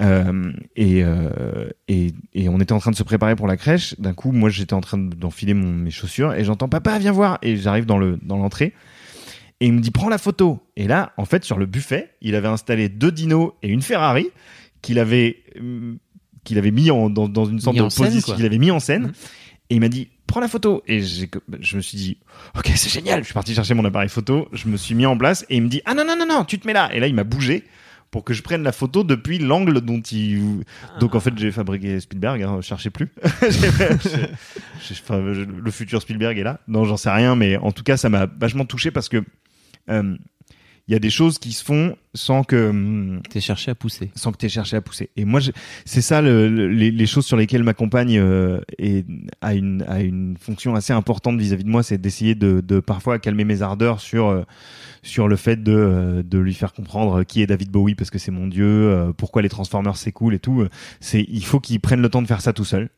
euh, 0.00 0.52
et, 0.76 1.02
euh, 1.04 1.70
et 1.88 2.12
et 2.34 2.48
on 2.50 2.60
était 2.60 2.72
en 2.72 2.80
train 2.80 2.90
de 2.90 2.96
se 2.96 3.02
préparer 3.02 3.34
pour 3.34 3.46
la 3.46 3.56
crèche. 3.56 3.98
D'un 3.98 4.12
coup, 4.12 4.32
moi 4.32 4.50
j'étais 4.50 4.74
en 4.74 4.82
train 4.82 4.98
d'enfiler 4.98 5.54
mes 5.54 5.90
chaussures 5.90 6.34
et 6.34 6.44
j'entends 6.44 6.68
papa 6.68 6.98
viens 6.98 7.12
voir 7.12 7.38
et 7.40 7.56
j'arrive 7.56 7.86
dans 7.86 7.98
le 7.98 8.18
dans 8.22 8.36
l'entrée 8.36 8.74
et 9.62 9.66
il 9.66 9.72
me 9.72 9.80
dit 9.80 9.92
prends 9.92 10.08
la 10.08 10.18
photo. 10.18 10.60
Et 10.76 10.88
là, 10.88 11.12
en 11.16 11.24
fait, 11.24 11.44
sur 11.44 11.56
le 11.56 11.66
buffet, 11.66 12.10
il 12.20 12.34
avait 12.34 12.48
installé 12.48 12.88
deux 12.88 13.12
dinos 13.12 13.52
et 13.62 13.68
une 13.68 13.80
Ferrari 13.80 14.26
qu'il 14.82 14.98
avait 14.98 15.36
hum, 15.58 15.98
qu'il 16.42 16.58
avait 16.58 16.72
mis 16.72 16.90
en, 16.90 17.08
dans, 17.08 17.28
dans 17.28 17.44
une 17.44 17.60
sorte 17.60 17.76
de 17.76 17.82
position 17.82 18.34
qu'il 18.34 18.44
avait 18.44 18.58
mis 18.58 18.72
en 18.72 18.80
scène. 18.80 19.02
Mhm. 19.04 19.12
Et 19.70 19.76
il 19.76 19.80
m'a 19.80 19.88
dit 19.88 20.08
prends 20.26 20.40
la 20.40 20.48
photo. 20.48 20.82
Et 20.86 21.02
je 21.02 21.76
me 21.76 21.80
suis 21.80 21.98
dit 21.98 22.18
ok 22.56 22.70
c'est 22.74 22.90
génial. 22.90 23.20
Je 23.20 23.24
suis 23.26 23.34
parti 23.34 23.54
chercher 23.54 23.74
mon 23.74 23.84
appareil 23.84 24.08
photo. 24.08 24.48
Je 24.52 24.68
me 24.68 24.76
suis 24.76 24.94
mis 24.94 25.06
en 25.06 25.16
place 25.16 25.44
et 25.48 25.56
il 25.56 25.62
me 25.62 25.68
dit 25.68 25.82
ah 25.84 25.94
non 25.94 26.04
non 26.04 26.16
non 26.16 26.26
non 26.26 26.44
tu 26.44 26.58
te 26.58 26.66
mets 26.66 26.72
là. 26.72 26.90
Et 26.92 27.00
là 27.00 27.06
il 27.06 27.14
m'a 27.14 27.24
bougé 27.24 27.64
pour 28.10 28.24
que 28.24 28.34
je 28.34 28.42
prenne 28.42 28.62
la 28.62 28.72
photo 28.72 29.04
depuis 29.04 29.38
l'angle 29.38 29.80
dont 29.80 30.00
il. 30.00 30.64
Donc 31.00 31.14
en 31.14 31.20
fait 31.20 31.36
j'ai 31.36 31.50
fabriqué 31.50 31.98
Spielberg. 32.00 32.42
Hein, 32.42 32.60
cherchez 32.60 32.90
plus. 32.90 33.08
Le 35.10 35.70
futur 35.70 36.02
Spielberg 36.02 36.38
est 36.38 36.44
là. 36.44 36.60
Non 36.68 36.84
j'en 36.84 36.96
sais 36.96 37.10
rien, 37.10 37.34
mais 37.36 37.56
en 37.56 37.72
tout 37.72 37.82
cas 37.82 37.96
ça 37.96 38.08
m'a 38.08 38.26
vachement 38.26 38.66
touché 38.66 38.90
parce 38.90 39.08
que 39.08 39.24
euh, 39.90 40.16
il 40.88 40.92
y 40.92 40.94
a 40.96 40.98
des 40.98 41.10
choses 41.10 41.38
qui 41.38 41.52
se 41.52 41.64
font 41.64 41.96
sans 42.14 42.42
que 42.42 42.70
hum, 42.70 43.20
T'es 43.30 43.40
cherché 43.40 43.70
à 43.70 43.74
pousser. 43.74 44.10
sans 44.14 44.32
que 44.32 44.36
tu 44.36 44.46
aies 44.46 44.50
cherché 44.50 44.76
à 44.76 44.80
pousser. 44.80 45.10
Et 45.16 45.24
moi, 45.24 45.40
je- 45.40 45.52
c'est 45.84 46.02
ça 46.02 46.20
le- 46.20 46.48
le- 46.48 46.68
les, 46.68 46.90
les 46.90 47.06
choses 47.06 47.24
sur 47.24 47.36
lesquelles 47.36 47.62
ma 47.62 47.72
compagne 47.74 48.18
euh, 48.18 48.60
est, 48.78 49.06
a, 49.40 49.54
une, 49.54 49.82
a 49.88 50.00
une 50.00 50.36
fonction 50.38 50.74
assez 50.74 50.92
importante 50.92 51.38
vis-à-vis 51.38 51.64
de 51.64 51.68
moi, 51.70 51.82
c'est 51.82 51.98
d'essayer 51.98 52.34
de, 52.34 52.60
de 52.60 52.80
parfois 52.80 53.18
calmer 53.18 53.44
mes 53.44 53.62
ardeurs 53.62 54.00
sur 54.00 54.26
euh, 54.26 54.42
sur 55.04 55.26
le 55.28 55.36
fait 55.36 55.62
de, 55.62 55.72
euh, 55.72 56.22
de 56.22 56.38
lui 56.38 56.54
faire 56.54 56.72
comprendre 56.72 57.24
qui 57.24 57.42
est 57.42 57.46
David 57.46 57.70
Bowie 57.70 57.94
parce 57.94 58.10
que 58.10 58.18
c'est 58.18 58.30
mon 58.30 58.46
dieu, 58.46 58.66
euh, 58.66 59.12
pourquoi 59.12 59.42
les 59.42 59.48
Transformers 59.48 59.96
c'est 59.96 60.12
cool 60.12 60.34
et 60.34 60.38
tout. 60.38 60.66
C'est 61.00 61.24
il 61.28 61.44
faut 61.44 61.60
qu'il 61.60 61.80
prenne 61.80 62.02
le 62.02 62.08
temps 62.08 62.22
de 62.22 62.26
faire 62.28 62.40
ça 62.40 62.52
tout 62.52 62.64
seul. 62.64 62.88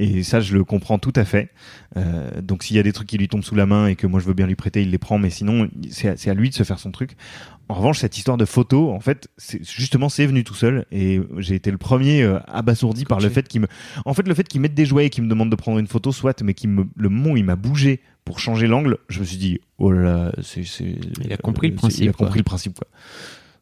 Et 0.00 0.22
ça, 0.22 0.40
je 0.40 0.54
le 0.54 0.62
comprends 0.62 0.98
tout 1.00 1.12
à 1.16 1.24
fait. 1.24 1.50
Euh, 1.96 2.40
donc, 2.40 2.62
s'il 2.62 2.76
y 2.76 2.78
a 2.78 2.84
des 2.84 2.92
trucs 2.92 3.08
qui 3.08 3.18
lui 3.18 3.26
tombent 3.26 3.42
sous 3.42 3.56
la 3.56 3.66
main 3.66 3.88
et 3.88 3.96
que 3.96 4.06
moi 4.06 4.20
je 4.20 4.26
veux 4.26 4.32
bien 4.32 4.46
lui 4.46 4.54
prêter, 4.54 4.80
il 4.80 4.90
les 4.90 4.98
prend. 4.98 5.18
Mais 5.18 5.28
sinon, 5.28 5.68
c'est 5.90 6.28
à, 6.28 6.34
lui 6.34 6.50
de 6.50 6.54
se 6.54 6.62
faire 6.62 6.78
son 6.78 6.92
truc. 6.92 7.16
En 7.68 7.74
revanche, 7.74 7.98
cette 7.98 8.16
histoire 8.16 8.36
de 8.36 8.44
photo, 8.44 8.92
en 8.92 9.00
fait, 9.00 9.28
justement, 9.60 10.08
c'est 10.08 10.24
venu 10.24 10.44
tout 10.44 10.54
seul. 10.54 10.86
Et 10.92 11.20
j'ai 11.38 11.56
été 11.56 11.72
le 11.72 11.78
premier 11.78 12.22
euh, 12.22 12.38
abasourdi 12.46 13.06
par 13.06 13.18
le 13.18 13.28
fait 13.28 13.48
qu'il 13.48 13.62
me, 13.62 13.66
en 14.04 14.14
fait, 14.14 14.26
le 14.26 14.34
fait 14.34 14.46
qu'il 14.46 14.60
mette 14.60 14.74
des 14.74 14.86
jouets 14.86 15.06
et 15.06 15.10
qu'il 15.10 15.24
me 15.24 15.28
demande 15.28 15.50
de 15.50 15.56
prendre 15.56 15.80
une 15.80 15.88
photo, 15.88 16.12
soit, 16.12 16.40
mais 16.42 16.54
qu'il 16.54 16.70
me, 16.70 16.86
le 16.96 17.08
moment 17.08 17.32
où 17.32 17.36
il 17.36 17.44
m'a 17.44 17.56
bougé 17.56 18.00
pour 18.24 18.38
changer 18.38 18.68
l'angle, 18.68 18.98
je 19.08 19.18
me 19.18 19.24
suis 19.24 19.36
dit, 19.36 19.60
oh 19.78 19.90
là 19.90 20.02
là, 20.02 20.32
c'est, 20.42 20.62
Il 21.24 21.32
a 21.32 21.36
compris 21.36 21.70
le 21.70 21.74
principe, 21.74 22.04
Il 22.04 22.08
a 22.08 22.12
quoi. 22.12 22.26
compris 22.26 22.38
le 22.38 22.44
principe, 22.44 22.78
quoi. 22.78 22.86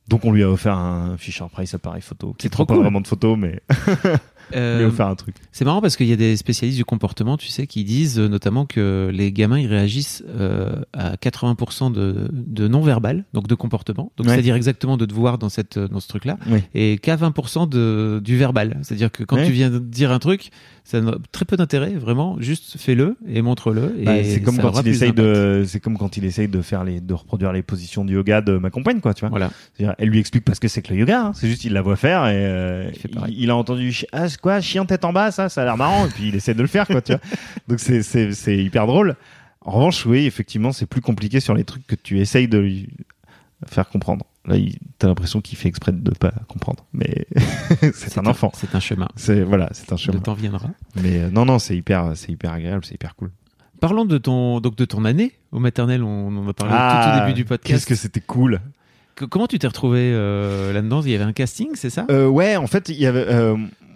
Donc, 0.09 0.24
on 0.24 0.30
lui 0.30 0.43
a 0.43 0.51
offert 0.51 0.76
un 0.76 1.16
Fisher 1.16 1.47
Price 1.51 1.74
appareil 1.74 2.03
photo. 2.03 2.34
qui 2.34 2.45
C'est 2.45 2.51
trop 2.51 2.64
prend 2.64 2.74
pas 2.74 2.74
cool. 2.74 2.84
vraiment 2.84 3.01
de 3.01 3.09
photos, 3.09 3.37
mais 3.37 3.61
lui 4.51 4.59
Euh, 4.59 4.84
a 4.84 4.88
offert 4.88 5.07
un 5.09 5.14
truc. 5.14 5.34
C'est 5.53 5.64
marrant 5.64 5.80
parce 5.80 5.97
qu'il 5.97 6.07
y 6.07 6.12
a 6.12 6.16
des 6.16 6.36
spécialistes 6.36 6.78
du 6.78 6.84
comportement, 6.84 7.36
tu 7.36 7.49
sais, 7.49 7.66
qui 7.66 7.84
disent 7.84 8.18
euh, 8.18 8.28
notamment 8.28 8.66
que 8.66 9.11
les 9.12 9.32
gamins 9.32 9.59
ils 9.59 9.66
réagissent 9.66 10.22
euh, 10.28 10.76
à 10.92 11.14
80% 11.16 11.92
de, 11.92 12.28
de 12.32 12.68
non-verbal, 12.68 13.24
donc 13.32 13.47
de 13.49 13.55
comportement. 13.55 14.12
Donc 14.16 14.26
Ouais. 14.26 14.32
c'est-à-dire 14.34 14.55
exactement 14.55 14.97
de 14.97 15.05
te 15.07 15.14
voir 15.14 15.38
dans 15.38 15.49
cette 15.49 15.78
dans 15.78 16.01
ce 16.01 16.09
truc-là, 16.09 16.38
et 16.74 16.99
qu'à 16.99 17.16
20% 17.16 17.68
de 17.68 18.20
du 18.24 18.36
verbal. 18.36 18.78
C'est-à-dire 18.82 19.11
que 19.11 19.24
quand 19.24 19.36
Ouais. 19.36 19.47
tu 19.47 19.53
viens 19.53 19.70
de 19.70 19.78
dire 19.78 20.12
un 20.12 20.18
truc, 20.18 20.51
ça 20.84 21.01
n'a 21.01 21.16
très 21.32 21.44
peu 21.44 21.57
d'intérêt, 21.57 21.94
vraiment. 21.94 22.36
Juste 22.40 22.76
fais-le 22.78 23.16
et 23.28 23.42
montre-le. 23.42 23.94
Bah, 24.05 24.22
c'est 24.24 24.40
comme 24.40 24.59
quand 24.59 24.80
il 24.82 24.88
essaye 24.88 25.12
de, 25.12 25.64
c'est 25.66 25.80
comme 25.80 25.99
quand 25.99 26.16
il 26.16 26.24
essaye 26.24 26.49
de 26.49 26.61
faire 26.62 26.84
les, 26.84 27.01
de 27.01 27.14
reproduire 27.14 27.53
les 27.53 27.62
positions 27.62 28.05
du 28.05 28.14
yoga 28.14 28.40
de 28.40 28.57
ma 28.59 28.70
compagne, 28.70 29.01
quoi, 29.01 29.12
tu 29.14 29.20
vois. 29.20 29.30
Voilà. 29.30 29.51
Elle 29.99 30.09
lui 30.09 30.18
explique 30.20 30.44
pas 30.44 30.55
ce 30.55 30.61
que 30.61 30.68
c'est 30.68 30.82
que 30.82 30.92
le 30.92 31.01
yoga. 31.01 31.26
hein. 31.26 31.32
C'est 31.34 31.49
juste, 31.49 31.64
il 31.64 31.72
la 31.72 31.82
voit 31.82 31.97
faire 31.97 32.26
et 32.26 32.32
euh, 32.34 32.90
Il 33.28 33.40
il, 33.44 33.51
a 33.51 33.57
entendu 33.57 34.05
ah 34.12 34.28
quoi 34.41 34.61
chien 34.61 34.84
tête 34.87 35.05
en 35.05 35.12
bas, 35.12 35.30
ça, 35.30 35.49
ça 35.49 35.62
a 35.62 35.64
l'air 35.64 35.76
marrant. 35.76 36.07
Et 36.07 36.11
puis 36.11 36.28
il 36.28 36.34
essaie 36.34 36.55
de 36.55 36.62
le 36.62 36.68
faire, 36.68 36.87
quoi, 36.87 37.01
tu 37.03 37.12
vois. 37.12 37.20
Donc 37.68 37.80
c'est 37.80 38.03
c'est 38.03 38.32
c'est 38.32 38.57
hyper 38.57 38.87
drôle. 38.87 39.16
En 39.61 39.72
revanche, 39.72 40.07
oui, 40.07 40.26
effectivement, 40.26 40.72
c'est 40.72 40.87
plus 40.87 41.01
compliqué 41.01 41.41
sur 41.41 41.55
les 41.55 41.64
trucs 41.64 41.87
que 41.87 41.97
tu 41.97 42.20
essayes 42.20 42.47
de 42.49 42.59
lui 42.59 42.89
faire 43.66 43.89
comprendre. 43.89 44.24
Là, 44.47 44.55
t'as 44.99 45.09
l'impression 45.09 45.41
qu'il 45.41 45.59
fait 45.59 45.68
exprès 45.68 45.91
de 45.91 46.11
pas 46.12 46.32
comprendre, 46.47 46.84
mais 46.93 47.26
c'est 47.95 48.16
un 48.16 48.26
enfant. 48.26 48.53
C'est 48.55 48.74
un 48.76 48.80
chemin. 48.80 49.09
C'est 49.16 49.43
voilà, 49.43 49.68
c'est 49.72 49.91
un 49.93 49.97
Le 49.97 50.01
chemin. 50.01 50.18
temps 50.20 50.34
viendra. 50.34 50.68
Mais 51.03 51.18
euh, 51.18 51.30
non, 51.30 51.45
non, 51.45 51.59
c'est 51.59 51.76
hyper, 51.76 52.12
c'est 52.14 52.30
hyper 52.30 52.53
agréable, 52.53 52.84
c'est 52.84 52.95
hyper 52.95 53.16
cool. 53.16 53.30
Parlons 53.80 54.05
de 54.05 54.18
ton 54.18 54.61
donc 54.61 54.76
de 54.76 54.84
ton 54.84 55.05
année 55.05 55.32
au 55.51 55.59
maternel. 55.59 56.03
On 56.05 56.28
en 56.37 56.49
a 56.49 56.53
parlé 56.53 56.72
tout 56.74 57.16
au 57.16 57.20
début 57.26 57.34
du 57.34 57.45
podcast. 57.45 57.66
Ah, 57.66 57.68
Qu'est-ce 57.74 57.87
que 57.87 57.95
c'était 57.97 58.20
cool. 58.20 58.61
Que- 59.16 59.24
Comment 59.24 59.47
tu 59.49 59.59
t'es 59.59 59.66
retrouvé 59.66 60.12
euh, 60.14 60.72
là-dedans? 60.72 61.03
Il 61.03 61.11
y 61.11 61.14
avait 61.16 61.24
un 61.24 61.32
casting, 61.32 61.70
c'est 61.74 61.91
ça? 61.91 62.07
Euh, 62.11 62.28
ouais, 62.28 62.55
en 62.57 62.68
fait, 62.68 62.89
il 62.89 62.97
y 63.01 63.07
avait. 63.07 63.26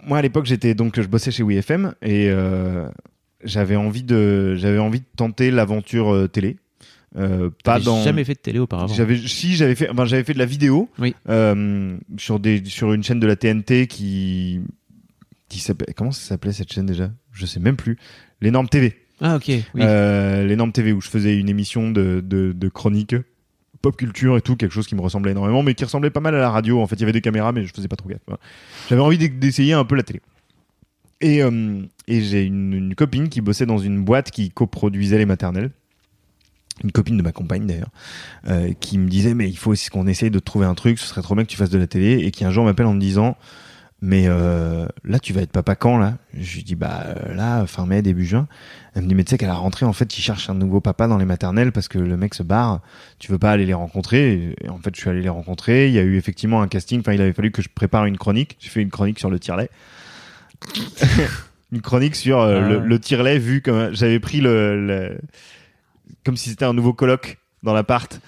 Moi, 0.05 0.17
à 0.19 0.21
l'époque, 0.21 0.45
j'étais 0.45 0.73
donc 0.75 0.99
je 0.99 1.07
bossais 1.07 1.31
chez 1.31 1.43
WeFM 1.43 1.93
et 2.01 2.29
euh, 2.29 2.89
j'avais 3.43 3.75
envie 3.75 4.03
de 4.03 4.55
j'avais 4.55 4.79
envie 4.79 4.99
de 4.99 5.05
tenter 5.15 5.51
l'aventure 5.51 6.13
euh, 6.13 6.27
télé. 6.27 6.57
Euh, 7.17 7.49
pas 7.65 7.79
dans. 7.79 8.01
jamais 8.03 8.23
fait 8.23 8.35
de 8.35 8.39
télé 8.39 8.59
auparavant. 8.59 8.93
J'avais 8.93 9.17
si 9.17 9.55
j'avais 9.55 9.75
fait 9.75 9.89
enfin, 9.89 10.05
j'avais 10.05 10.23
fait 10.23 10.33
de 10.33 10.39
la 10.39 10.45
vidéo 10.45 10.89
Oui. 10.97 11.13
euh, 11.29 11.97
sur 12.17 12.39
des 12.39 12.63
sur 12.65 12.93
une 12.93 13.03
chaîne 13.03 13.19
de 13.19 13.27
la 13.27 13.35
TNT 13.35 13.87
qui 13.87 14.61
qui 15.49 15.59
s'appelle 15.59 15.93
comment 15.95 16.11
ça 16.11 16.21
s'appelait 16.29 16.53
cette 16.53 16.71
chaîne 16.71 16.85
déjà? 16.85 17.11
Je 17.33 17.45
sais 17.45 17.59
même 17.59 17.75
plus 17.75 17.97
l'énorme 18.39 18.69
TV 18.69 18.95
Ah 19.19 19.35
ok. 19.35 19.47
Oui. 19.49 19.81
l'énorme 19.81 20.71
TV 20.71 20.93
où 20.93 21.01
je 21.01 21.09
faisais 21.09 21.37
une 21.37 21.49
émission 21.49 21.91
de, 21.91 22.23
de, 22.25 22.53
de 22.53 22.69
chronique 22.69 23.15
pop 23.81 23.95
culture 23.95 24.37
et 24.37 24.41
tout, 24.41 24.55
quelque 24.55 24.71
chose 24.71 24.87
qui 24.87 24.95
me 24.95 25.01
ressemblait 25.01 25.31
énormément, 25.31 25.63
mais 25.63 25.73
qui 25.73 25.83
ressemblait 25.83 26.09
pas 26.09 26.19
mal 26.19 26.35
à 26.35 26.39
la 26.39 26.49
radio. 26.49 26.81
En 26.81 26.87
fait, 26.87 26.95
il 26.95 27.01
y 27.01 27.03
avait 27.03 27.11
des 27.11 27.21
caméras, 27.21 27.51
mais 27.51 27.65
je 27.65 27.73
faisais 27.73 27.87
pas 27.87 27.95
trop 27.95 28.09
gaffe. 28.09 28.21
J'avais 28.89 29.01
envie 29.01 29.17
d'e- 29.17 29.39
d'essayer 29.39 29.73
un 29.73 29.85
peu 29.85 29.95
la 29.95 30.03
télé. 30.03 30.21
Et, 31.21 31.43
euh, 31.43 31.81
j'ai 32.07 32.43
une, 32.43 32.95
copine 32.95 33.29
qui 33.29 33.41
bossait 33.41 33.65
dans 33.65 33.77
une 33.77 34.03
boîte 34.03 34.31
qui 34.31 34.49
coproduisait 34.49 35.17
les 35.17 35.25
maternelles. 35.25 35.71
Une 36.83 36.91
copine 36.91 37.15
de 37.15 37.21
ma 37.21 37.31
compagne 37.31 37.67
d'ailleurs, 37.67 37.91
euh, 38.47 38.73
qui 38.79 38.97
me 38.97 39.07
disait 39.07 39.35
mais 39.35 39.47
il 39.47 39.57
faut 39.57 39.73
qu'on 39.91 40.07
essaye 40.07 40.31
de 40.31 40.39
trouver 40.39 40.65
un 40.65 40.73
truc, 40.73 40.97
ce 40.97 41.05
serait 41.05 41.21
trop 41.21 41.35
bien 41.35 41.43
que 41.43 41.49
tu 41.49 41.57
fasses 41.57 41.69
de 41.69 41.77
la 41.77 41.85
télé, 41.85 42.25
et 42.25 42.31
qui 42.31 42.43
un 42.43 42.49
jour 42.49 42.65
m'appelle 42.65 42.87
en 42.87 42.95
me 42.95 42.99
disant 42.99 43.37
mais 44.01 44.23
euh, 44.27 44.87
là, 45.03 45.19
tu 45.19 45.31
vas 45.33 45.41
être 45.41 45.51
papa 45.51 45.75
quand 45.75 45.97
là? 45.97 46.17
Je 46.35 46.55
lui 46.55 46.63
dis 46.63 46.75
bah 46.75 47.03
euh, 47.05 47.33
là, 47.35 47.65
fin 47.67 47.85
mai, 47.85 48.01
début 48.01 48.25
juin. 48.25 48.47
Elle 48.95 49.03
me 49.03 49.07
dit 49.07 49.15
mais 49.15 49.23
tu 49.23 49.29
sais 49.31 49.37
qu'à 49.37 49.47
la 49.47 49.53
rentrée, 49.53 49.85
en 49.85 49.93
fait, 49.93 50.17
ils 50.17 50.21
cherchent 50.21 50.49
un 50.49 50.55
nouveau 50.55 50.81
papa 50.81 51.07
dans 51.07 51.17
les 51.17 51.25
maternelles 51.25 51.71
parce 51.71 51.87
que 51.87 51.99
le 51.99 52.17
mec 52.17 52.33
se 52.33 52.43
barre. 52.43 52.81
Tu 53.19 53.31
veux 53.31 53.37
pas 53.39 53.51
aller 53.51 53.65
les 53.65 53.73
rencontrer? 53.75 54.55
Et 54.61 54.69
en 54.69 54.77
fait, 54.79 54.95
je 54.95 55.01
suis 55.01 55.09
allé 55.09 55.21
les 55.21 55.29
rencontrer. 55.29 55.87
Il 55.87 55.93
y 55.93 55.99
a 55.99 56.03
eu 56.03 56.17
effectivement 56.17 56.61
un 56.61 56.67
casting. 56.67 56.99
Enfin, 57.01 57.13
il 57.13 57.21
avait 57.21 57.33
fallu 57.33 57.51
que 57.51 57.61
je 57.61 57.69
prépare 57.73 58.05
une 58.05 58.17
chronique. 58.17 58.57
J'ai 58.59 58.69
fait 58.69 58.81
une 58.81 58.89
chronique 58.89 59.19
sur 59.19 59.29
le 59.29 59.39
tire-lait. 59.39 59.69
une 61.71 61.81
chronique 61.81 62.15
sur 62.15 62.39
euh, 62.39 62.59
le, 62.67 62.77
Ah. 62.77 62.85
le 62.85 62.99
tire-lait 62.99 63.39
vu 63.39 63.61
comme 63.61 63.93
j'avais 63.93 64.19
pris 64.19 64.41
le, 64.41 64.85
le- 64.85 65.17
comme 66.25 66.37
si 66.37 66.49
c'était 66.49 66.65
un 66.65 66.73
nouveau 66.73 66.93
colloque 66.93 67.37
dans 67.63 67.73
l'appart. 67.73 68.19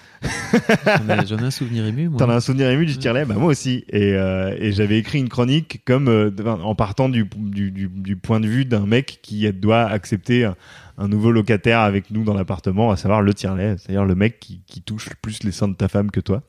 J'en 1.26 1.38
ai- 1.38 1.42
un 1.44 1.50
souvenir 1.50 1.84
ému. 1.86 2.10
T'en 2.16 2.30
as 2.30 2.34
un 2.36 2.40
souvenir 2.40 2.68
ému 2.70 2.86
du 2.86 2.96
tire-lait 2.96 3.24
Bah 3.24 3.34
moi 3.34 3.48
aussi. 3.48 3.84
Et, 3.88 4.14
euh, 4.14 4.54
et 4.58 4.72
j'avais 4.72 4.98
écrit 4.98 5.18
une 5.18 5.28
chronique 5.28 5.82
comme 5.84 6.08
euh, 6.08 6.30
en 6.46 6.74
partant 6.74 7.08
du, 7.08 7.28
du, 7.36 7.70
du, 7.70 7.88
du 7.88 8.16
point 8.16 8.40
de 8.40 8.46
vue 8.46 8.64
d'un 8.64 8.86
mec 8.86 9.18
qui 9.22 9.50
doit 9.52 9.82
accepter 9.82 10.44
un, 10.44 10.56
un 10.96 11.08
nouveau 11.08 11.32
locataire 11.32 11.80
avec 11.80 12.10
nous 12.10 12.24
dans 12.24 12.34
l'appartement, 12.34 12.90
à 12.90 12.96
savoir 12.96 13.22
le 13.22 13.34
tire-lait, 13.34 13.76
c'est-à-dire 13.78 14.04
le 14.04 14.14
mec 14.14 14.38
qui, 14.40 14.62
qui 14.66 14.82
touche 14.82 15.08
plus 15.22 15.42
les 15.42 15.52
seins 15.52 15.68
de 15.68 15.74
ta 15.74 15.88
femme 15.88 16.10
que 16.10 16.20
toi. 16.20 16.42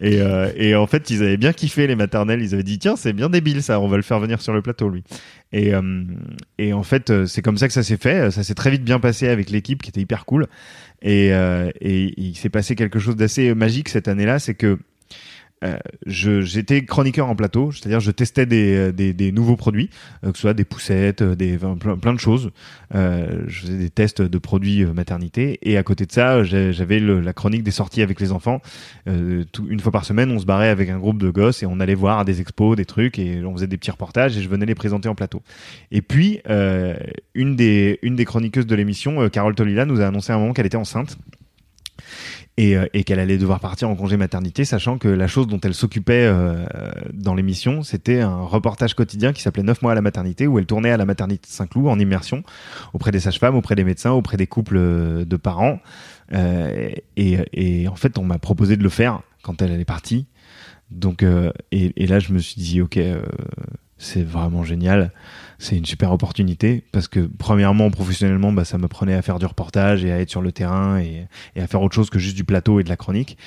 Et, 0.00 0.20
euh, 0.20 0.50
et 0.56 0.74
en 0.74 0.86
fait, 0.86 1.10
ils 1.10 1.22
avaient 1.22 1.36
bien 1.36 1.52
kiffé 1.52 1.86
les 1.86 1.96
maternelles. 1.96 2.42
Ils 2.42 2.54
avaient 2.54 2.62
dit 2.62 2.78
tiens, 2.78 2.96
c'est 2.96 3.12
bien 3.12 3.28
débile 3.28 3.62
ça, 3.62 3.80
on 3.80 3.88
va 3.88 3.96
le 3.96 4.02
faire 4.02 4.20
venir 4.20 4.40
sur 4.40 4.52
le 4.52 4.62
plateau 4.62 4.88
lui. 4.88 5.04
Et, 5.52 5.74
euh, 5.74 6.04
et 6.58 6.72
en 6.72 6.82
fait, 6.82 7.10
euh, 7.10 7.26
c'est 7.26 7.42
comme 7.42 7.58
ça 7.58 7.68
que 7.68 7.74
ça 7.74 7.82
s'est 7.82 7.96
fait. 7.96 8.30
Ça 8.30 8.42
s'est 8.42 8.54
très 8.54 8.70
vite 8.70 8.82
bien 8.82 8.98
passé 8.98 9.28
avec 9.28 9.50
l'équipe 9.50 9.82
qui 9.82 9.90
était 9.90 10.00
hyper 10.00 10.24
cool. 10.24 10.48
Et, 11.02 11.32
euh, 11.32 11.70
et 11.80 12.14
il 12.20 12.34
s'est 12.36 12.48
passé 12.48 12.74
quelque 12.74 12.98
chose 12.98 13.16
d'assez 13.16 13.54
magique 13.54 13.88
cette 13.88 14.08
année-là, 14.08 14.38
c'est 14.38 14.54
que 14.54 14.78
euh, 15.64 15.78
j'étais 16.06 16.84
chroniqueur 16.84 17.28
en 17.28 17.36
plateau, 17.36 17.72
c'est-à-dire 17.72 18.00
je 18.00 18.10
testais 18.10 18.46
des, 18.46 19.32
nouveaux 19.32 19.56
produits, 19.56 19.90
euh, 20.24 20.32
que 20.32 20.36
ce 20.36 20.42
soit 20.42 20.54
des 20.54 20.64
poussettes, 20.64 21.22
euh, 21.22 21.34
des 21.34 21.58
plein, 21.58 22.12
de 22.12 22.20
choses. 22.20 22.50
Je 22.92 23.60
faisais 23.60 23.78
des 23.78 23.90
tests 23.90 24.22
de 24.22 24.38
produits 24.38 24.84
maternité 24.86 25.58
et 25.62 25.76
à 25.76 25.82
côté 25.82 26.06
de 26.06 26.12
ça, 26.12 26.44
j'avais 26.44 27.00
la 27.00 27.32
chronique 27.32 27.62
des 27.62 27.70
sorties 27.70 28.02
avec 28.02 28.20
les 28.20 28.32
enfants. 28.32 28.60
Une 29.06 29.80
fois 29.80 29.92
par 29.92 30.04
semaine, 30.04 30.30
on 30.30 30.38
se 30.38 30.46
barrait 30.46 30.68
avec 30.68 30.88
un 30.90 30.98
groupe 30.98 31.20
de 31.20 31.30
gosses 31.30 31.62
et 31.62 31.66
on 31.66 31.80
allait 31.80 31.94
voir 31.94 32.24
des 32.24 32.40
expos, 32.40 32.76
des 32.76 32.84
trucs 32.84 33.18
et 33.18 33.44
on 33.44 33.54
faisait 33.54 33.66
des 33.66 33.76
petits 33.76 33.90
reportages 33.90 34.36
et 34.36 34.42
je 34.42 34.48
venais 34.48 34.66
les 34.66 34.74
présenter 34.74 35.08
en 35.08 35.14
plateau. 35.14 35.42
Et 35.90 36.02
puis 36.02 36.40
une 37.34 37.56
des 37.56 37.98
une 38.02 38.16
des 38.16 38.24
chroniqueuses 38.24 38.66
de 38.66 38.74
l'émission, 38.74 39.28
Carole 39.28 39.54
Tolila, 39.54 39.86
nous 39.86 40.00
a 40.00 40.06
annoncé 40.06 40.32
à 40.32 40.36
un 40.36 40.38
moment 40.38 40.52
qu'elle 40.52 40.66
était 40.66 40.76
enceinte 40.76 41.18
et, 42.56 42.76
euh, 42.76 42.86
et 42.94 43.04
qu'elle 43.04 43.18
allait 43.18 43.38
devoir 43.38 43.60
partir 43.60 43.88
en 43.88 43.96
congé 43.96 44.16
maternité, 44.16 44.64
sachant 44.64 44.98
que 44.98 45.08
la 45.08 45.26
chose 45.26 45.46
dont 45.46 45.60
elle 45.60 45.74
s'occupait 45.74 46.26
euh, 46.26 46.64
dans 47.12 47.34
l'émission, 47.34 47.82
c'était 47.82 48.20
un 48.20 48.42
reportage 48.42 48.94
quotidien 48.94 49.32
qui 49.32 49.42
s'appelait 49.42 49.62
9 49.62 49.82
mois 49.82 49.92
à 49.92 49.94
la 49.94 50.02
maternité, 50.02 50.46
où 50.46 50.58
elle 50.58 50.66
tournait 50.66 50.90
à 50.90 50.96
la 50.96 51.04
maternité 51.04 51.48
de 51.48 51.52
Saint-Cloud 51.52 51.88
en 51.88 51.98
immersion 51.98 52.42
auprès 52.92 53.10
des 53.10 53.20
sages-femmes, 53.20 53.56
auprès 53.56 53.74
des 53.74 53.84
médecins, 53.84 54.12
auprès 54.12 54.36
des 54.36 54.46
couples 54.46 54.76
euh, 54.76 55.24
de 55.24 55.36
parents. 55.36 55.80
Et, 57.16 57.38
et 57.52 57.86
en 57.86 57.94
fait, 57.96 58.18
on 58.18 58.24
m'a 58.24 58.38
proposé 58.38 58.76
de 58.76 58.82
le 58.82 58.88
faire 58.88 59.20
quand 59.42 59.60
elle, 59.62 59.70
elle 59.70 59.80
est 59.80 59.84
partie. 59.84 60.26
Donc, 60.90 61.22
euh, 61.22 61.52
et, 61.72 61.92
et 62.02 62.06
là, 62.06 62.18
je 62.18 62.32
me 62.32 62.38
suis 62.38 62.60
dit, 62.60 62.80
ok, 62.80 62.96
euh, 62.96 63.22
c'est 63.98 64.22
vraiment 64.22 64.64
génial. 64.64 65.12
C'est 65.64 65.78
une 65.78 65.86
super 65.86 66.12
opportunité 66.12 66.84
parce 66.92 67.08
que 67.08 67.20
premièrement, 67.20 67.90
professionnellement, 67.90 68.52
bah, 68.52 68.66
ça 68.66 68.76
me 68.76 68.86
prenait 68.86 69.14
à 69.14 69.22
faire 69.22 69.38
du 69.38 69.46
reportage 69.46 70.04
et 70.04 70.12
à 70.12 70.20
être 70.20 70.28
sur 70.28 70.42
le 70.42 70.52
terrain 70.52 70.98
et, 70.98 71.26
et 71.56 71.62
à 71.62 71.66
faire 71.66 71.80
autre 71.80 71.94
chose 71.94 72.10
que 72.10 72.18
juste 72.18 72.36
du 72.36 72.44
plateau 72.44 72.80
et 72.80 72.84
de 72.84 72.90
la 72.90 72.98
chronique. 72.98 73.38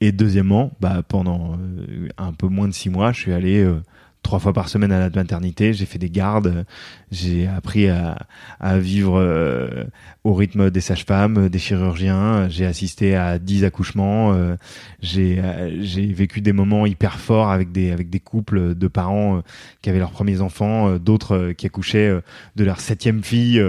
Et 0.00 0.10
deuxièmement, 0.10 0.72
bah, 0.80 1.04
pendant 1.06 1.56
euh, 1.60 2.08
un 2.18 2.32
peu 2.32 2.48
moins 2.48 2.66
de 2.66 2.72
six 2.72 2.90
mois, 2.90 3.12
je 3.12 3.20
suis 3.20 3.32
allé 3.32 3.62
euh, 3.62 3.84
trois 4.22 4.38
fois 4.38 4.52
par 4.52 4.68
semaine 4.68 4.92
à 4.92 4.98
la 4.98 5.10
maternité. 5.10 5.72
J'ai 5.72 5.86
fait 5.86 5.98
des 5.98 6.10
gardes. 6.10 6.64
J'ai 7.10 7.46
appris 7.46 7.88
à, 7.88 8.18
à 8.60 8.78
vivre 8.78 9.18
euh, 9.18 9.84
au 10.24 10.34
rythme 10.34 10.70
des 10.70 10.80
sages-femmes, 10.80 11.48
des 11.48 11.58
chirurgiens. 11.58 12.48
J'ai 12.48 12.66
assisté 12.66 13.16
à 13.16 13.38
10 13.38 13.64
accouchements. 13.64 14.32
euh, 14.32 14.56
j'ai 15.00 15.40
euh, 15.42 15.70
vécu 16.12 16.40
des 16.40 16.52
moments 16.52 16.86
hyper 16.86 17.18
forts 17.18 17.50
avec 17.50 17.72
des 17.72 17.90
avec 17.90 18.10
des 18.10 18.20
couples 18.20 18.74
de 18.74 18.88
parents 18.88 19.38
euh, 19.38 19.40
qui 19.82 19.90
avaient 19.90 19.98
leurs 19.98 20.10
premiers 20.10 20.40
enfants, 20.40 20.90
euh, 20.90 20.98
d'autres 20.98 21.52
qui 21.52 21.66
accouchaient 21.66 22.20
de 22.56 22.64
leur 22.64 22.80
septième 22.80 23.22
fille 23.22 23.62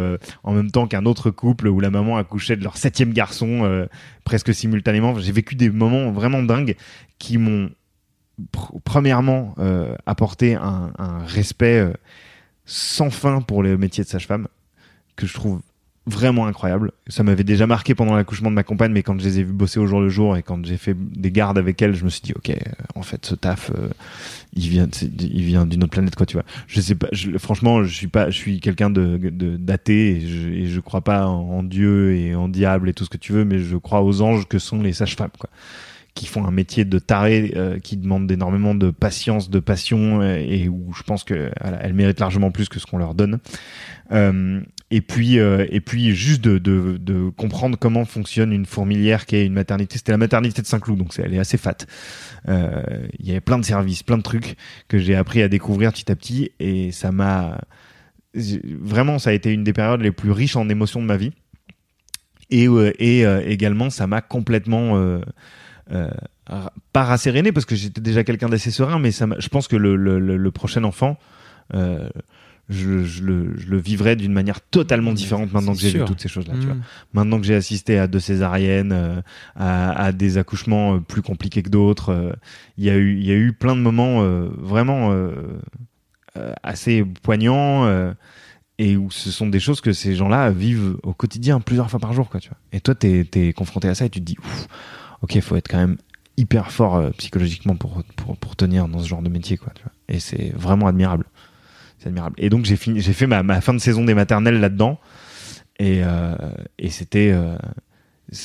en 0.44 0.54
même 0.54 0.72
temps 0.72 0.88
qu'un 0.88 1.06
autre 1.06 1.32
couple 1.32 1.68
où 1.68 1.80
la 1.80 1.90
maman 1.90 2.18
accouchait 2.18 2.56
de 2.56 2.64
leur 2.64 2.78
septième 2.78 3.14
garçon 3.14 3.88
presque 4.24 4.54
simultanément. 4.54 5.18
J'ai 5.20 5.32
vécu 5.32 5.56
des 5.56 5.70
moments 5.70 6.12
vraiment 6.12 6.44
dingues 6.44 6.76
qui 7.20 7.38
m'ont 7.38 7.70
pr- 8.54 8.80
premièrement 8.84 9.56
euh, 9.60 9.96
apporté 10.06 10.56
un, 10.56 10.92
respect 11.26 11.80
euh, 11.80 11.94
sans 12.66 13.10
fin 13.10 13.42
pour 13.42 13.64
le 13.64 13.78
métier 13.78 14.04
de 14.04 14.10
sage-femme 14.10 14.48
que 15.16 15.28
je 15.28 15.34
trouve 15.34 15.62
vraiment 16.08 16.48
incroyable. 16.48 16.92
Ça 17.08 17.22
m'avait 17.22 17.44
déjà 17.44 17.68
marqué 17.68 17.94
pendant 17.94 18.16
l'accouchement 18.16 18.50
de 18.50 18.56
ma 18.56 18.64
compagne, 18.64 18.92
mais 18.92 19.04
quand 19.04 19.20
je 19.20 19.24
les 19.24 19.40
ai 19.40 19.44
vus 19.44 19.54
bosser 19.54 19.80
au 19.80 19.86
jour 19.86 20.02
le 20.02 20.10
jour 20.10 20.36
et 20.36 20.42
quand 20.42 20.66
j'ai 20.66 20.78
fait 20.78 20.96
des 20.98 21.32
gardes 21.32 21.60
avec 21.60 21.80
elle, 21.82 21.94
je 21.94 22.04
me 22.04 22.10
suis 22.10 22.22
dit, 22.22 22.34
ok, 22.36 22.50
euh, 22.50 22.56
en 22.96 23.04
fait, 23.04 23.24
ce 23.26 23.36
taf, 23.36 23.72
il 24.54 24.68
vient, 24.68 24.88
il 25.20 25.44
vient 25.44 25.66
d'une 25.66 25.84
autre 25.84 25.92
planète, 25.92 26.16
quoi, 26.16 26.26
tu 26.26 26.38
vois. 26.38 26.46
Je 26.68 26.82
sais 26.82 26.96
pas, 26.96 27.08
franchement, 27.38 27.84
je 27.84 27.94
suis 27.94 28.08
pas, 28.08 28.32
je 28.32 28.38
suis 28.38 28.60
quelqu'un 28.60 28.90
de, 28.90 29.18
d'athée 29.58 30.16
et 30.16 30.28
je, 30.28 30.50
et 30.50 30.66
je 30.68 30.80
crois 30.80 31.02
pas 31.02 31.28
en, 31.28 31.60
en 31.60 31.64
Dieu 31.64 32.16
et 32.16 32.34
en 32.34 32.50
diable 32.50 32.90
et 32.90 32.94
tout 32.94 33.06
ce 33.06 33.10
que 33.10 33.18
tu 33.18 33.32
veux, 33.32 33.46
mais 33.46 33.60
je 33.60 33.78
crois 33.78 34.02
aux 34.02 34.22
anges 34.22 34.48
que 34.48 34.58
sont 34.58 34.82
les 34.82 34.94
sages-femmes, 34.94 35.30
quoi 35.38 35.50
qui 36.14 36.26
font 36.26 36.46
un 36.46 36.52
métier 36.52 36.84
de 36.84 37.00
taré 37.00 37.54
euh, 37.56 37.80
qui 37.80 37.96
demande 37.96 38.30
énormément 38.30 38.76
de 38.76 38.92
patience, 38.92 39.50
de 39.50 39.60
passion 39.60 40.22
euh, 40.22 40.36
et 40.36 40.68
où 40.68 40.94
je 40.94 41.04
pense 41.04 41.24
que 41.24 41.52
voilà, 41.62 41.82
elles 41.82 41.94
méritent 41.94 42.20
largement 42.20 42.52
plus 42.52 42.68
que 42.68 42.80
ce 42.80 42.86
qu'on 42.86 42.98
leur 42.98 43.16
donne. 43.16 43.40
Euh, 44.12 44.62
et 44.94 45.00
puis 45.00 45.38
et 45.38 45.80
puis 45.80 46.14
juste 46.14 46.42
de, 46.42 47.30
comprendre 47.38 47.78
comment 47.80 48.04
fonctionne 48.04 48.52
une 48.52 48.66
fourmilière 48.66 49.26
qui 49.26 49.38
est 49.38 49.46
une 49.46 49.54
maternité. 49.54 49.98
C'était 49.98 50.12
la 50.12 50.18
maternité 50.18 50.62
de 50.62 50.68
Saint-Cloud, 50.68 51.00
donc 51.00 51.18
elle 51.18 51.34
est 51.34 51.40
assez 51.40 51.58
fat. 51.58 51.78
Il 52.46 53.26
y 53.26 53.32
avait 53.32 53.40
plein 53.40 53.58
de 53.58 53.64
services, 53.64 54.04
plein 54.04 54.18
de 54.18 54.22
trucs 54.22 54.58
que 54.90 55.00
j'ai 55.00 55.16
appris 55.16 55.42
à 55.42 55.48
découvrir 55.48 55.94
petit 55.94 56.12
à 56.12 56.16
petit 56.18 56.52
et 56.60 56.92
ça 56.92 57.14
m'a 57.14 57.62
vraiment 58.34 59.18
ça 59.18 59.30
a 59.30 59.34
été 59.34 59.54
une 59.54 59.64
des 59.64 59.72
périodes 59.72 60.02
les 60.02 60.12
plus 60.12 60.32
riches 60.32 60.58
en 60.58 60.68
émotions 60.68 61.02
de 61.02 61.08
ma 61.08 61.16
vie. 61.16 61.32
Et, 62.50 62.68
et 63.00 63.24
également 63.50 63.90
ça 63.90 64.08
m'a 64.08 64.20
complètement 64.20 65.22
euh, 65.92 66.10
pas 66.94 67.04
rasséréné 67.04 67.52
parce 67.52 67.66
que 67.66 67.76
j'étais 67.76 68.02
déjà 68.02 68.24
quelqu'un 68.24 68.50
d'assez 68.50 68.72
serein, 68.72 69.00
mais 69.00 69.12
ça 69.12 69.28
je 69.40 69.48
pense 69.50 69.68
que 69.68 69.76
le, 69.76 69.96
le, 69.96 70.20
le- 70.20 70.38
le 70.38 70.52
prochain 70.52 70.84
enfant, 70.84 71.18
euh, 71.74 72.10
je, 72.70 73.04
je 73.04 73.24
le, 73.24 73.58
je 73.58 73.68
le 73.68 73.78
vivrai 73.78 74.16
d'une 74.16 74.32
manière 74.32 74.62
totalement 74.62 75.12
différente 75.14 75.52
maintenant 75.52 75.74
que 75.74 75.80
j'ai 75.80 75.90
vu 76.00 76.06
toutes 76.06 76.22
ces 76.22 76.30
choses-là. 76.30 76.54
Mmh. 76.54 76.82
Maintenant 77.14 77.40
que 77.40 77.46
j'ai 77.46 77.56
assisté 77.56 78.00
à 78.00 78.08
deux 78.08 78.20
césariennes, 78.22 78.94
euh, 78.94 79.22
à, 79.56 79.92
à 80.06 80.12
des 80.14 80.38
accouchements 80.38 81.00
plus 81.02 81.22
compliqués 81.22 81.64
que 81.64 81.70
d'autres, 81.70 82.34
il 82.78 82.86
y 82.86 82.90
a 82.90 82.96
eu, 82.96 83.20
y 83.20 83.32
a 83.32 83.36
eu 83.36 83.52
plein 83.52 83.76
de 83.76 83.82
moments 83.82 84.24
vraiment 84.58 85.14
assez 86.64 87.04
poignants. 87.24 88.14
et 88.78 88.96
où 88.98 89.12
ce 89.12 89.32
sont 89.32 89.48
des 89.48 89.60
choses 89.60 89.82
que 89.82 89.92
ces 89.94 90.16
gens-là 90.16 90.50
vivent 90.50 90.98
au 91.04 91.14
quotidien 91.14 91.60
plusieurs 91.60 91.90
fois 91.90 92.00
par 92.00 92.14
jour, 92.14 92.30
quoi, 92.30 92.40
tu 92.40 92.50
vois. 92.50 92.58
Et 92.72 92.80
toi, 92.82 92.96
t'es 92.96 93.28
es 93.36 93.54
confronté 93.54 93.88
à 93.90 93.96
ça 93.96 94.06
et 94.06 94.10
tu 94.10 94.20
te 94.22 94.26
dis, 94.26 94.38
Ouf, 94.40 94.68
ok, 95.22 95.40
faut 95.42 95.56
être 95.56 95.68
quand 95.68 95.78
même 95.78 95.98
hyper 96.38 96.72
fort 96.72 96.96
euh, 96.96 97.10
psychologiquement 97.12 97.76
pour, 97.76 98.04
pour, 98.16 98.38
pour 98.38 98.56
tenir 98.56 98.88
dans 98.88 99.00
ce 99.00 99.08
genre 99.08 99.22
de 99.22 99.30
métier, 99.30 99.58
quoi, 99.58 99.72
tu 99.76 99.84
vois. 99.84 99.92
Et 100.10 100.20
c'est 100.20 100.52
vraiment 100.56 100.88
admirable. 100.88 101.26
C'est 102.00 102.08
admirable. 102.08 102.36
Et 102.38 102.50
donc, 102.50 102.66
j'ai 102.66 102.76
fini, 102.76 103.00
j'ai 103.02 103.14
fait 103.14 103.28
ma, 103.28 103.62
fin 103.62 103.74
de 103.74 103.80
saison 103.80 104.04
des 104.04 104.14
maternelles 104.16 104.60
là-dedans. 104.60 105.00
Et, 105.80 106.02
euh, 106.04 106.36
et 106.80 106.90
c'était, 106.90 107.32
euh, 107.32 107.56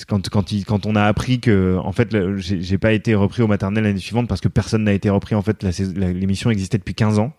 quand, 0.08 0.28
quand, 0.28 0.52
il, 0.52 0.64
quand 0.64 0.86
on 0.86 0.96
a 0.96 1.04
appris 1.04 1.40
que, 1.40 1.78
en 1.82 1.92
fait, 1.92 2.14
j'ai 2.38 2.60
j'ai 2.60 2.78
pas 2.78 2.92
été 2.92 3.14
repris 3.14 3.42
au 3.42 3.46
maternel 3.46 3.84
l'année 3.84 3.98
suivante 3.98 4.28
parce 4.28 4.40
que 4.40 4.48
personne 4.48 4.84
n'a 4.84 4.92
été 4.92 5.10
repris. 5.10 5.34
En 5.34 5.42
fait, 5.42 5.62
la- 5.62 6.12
l'émission 6.12 6.50
existait 6.50 6.78
depuis 6.78 6.94
15 6.94 7.18
ans. 7.18 7.32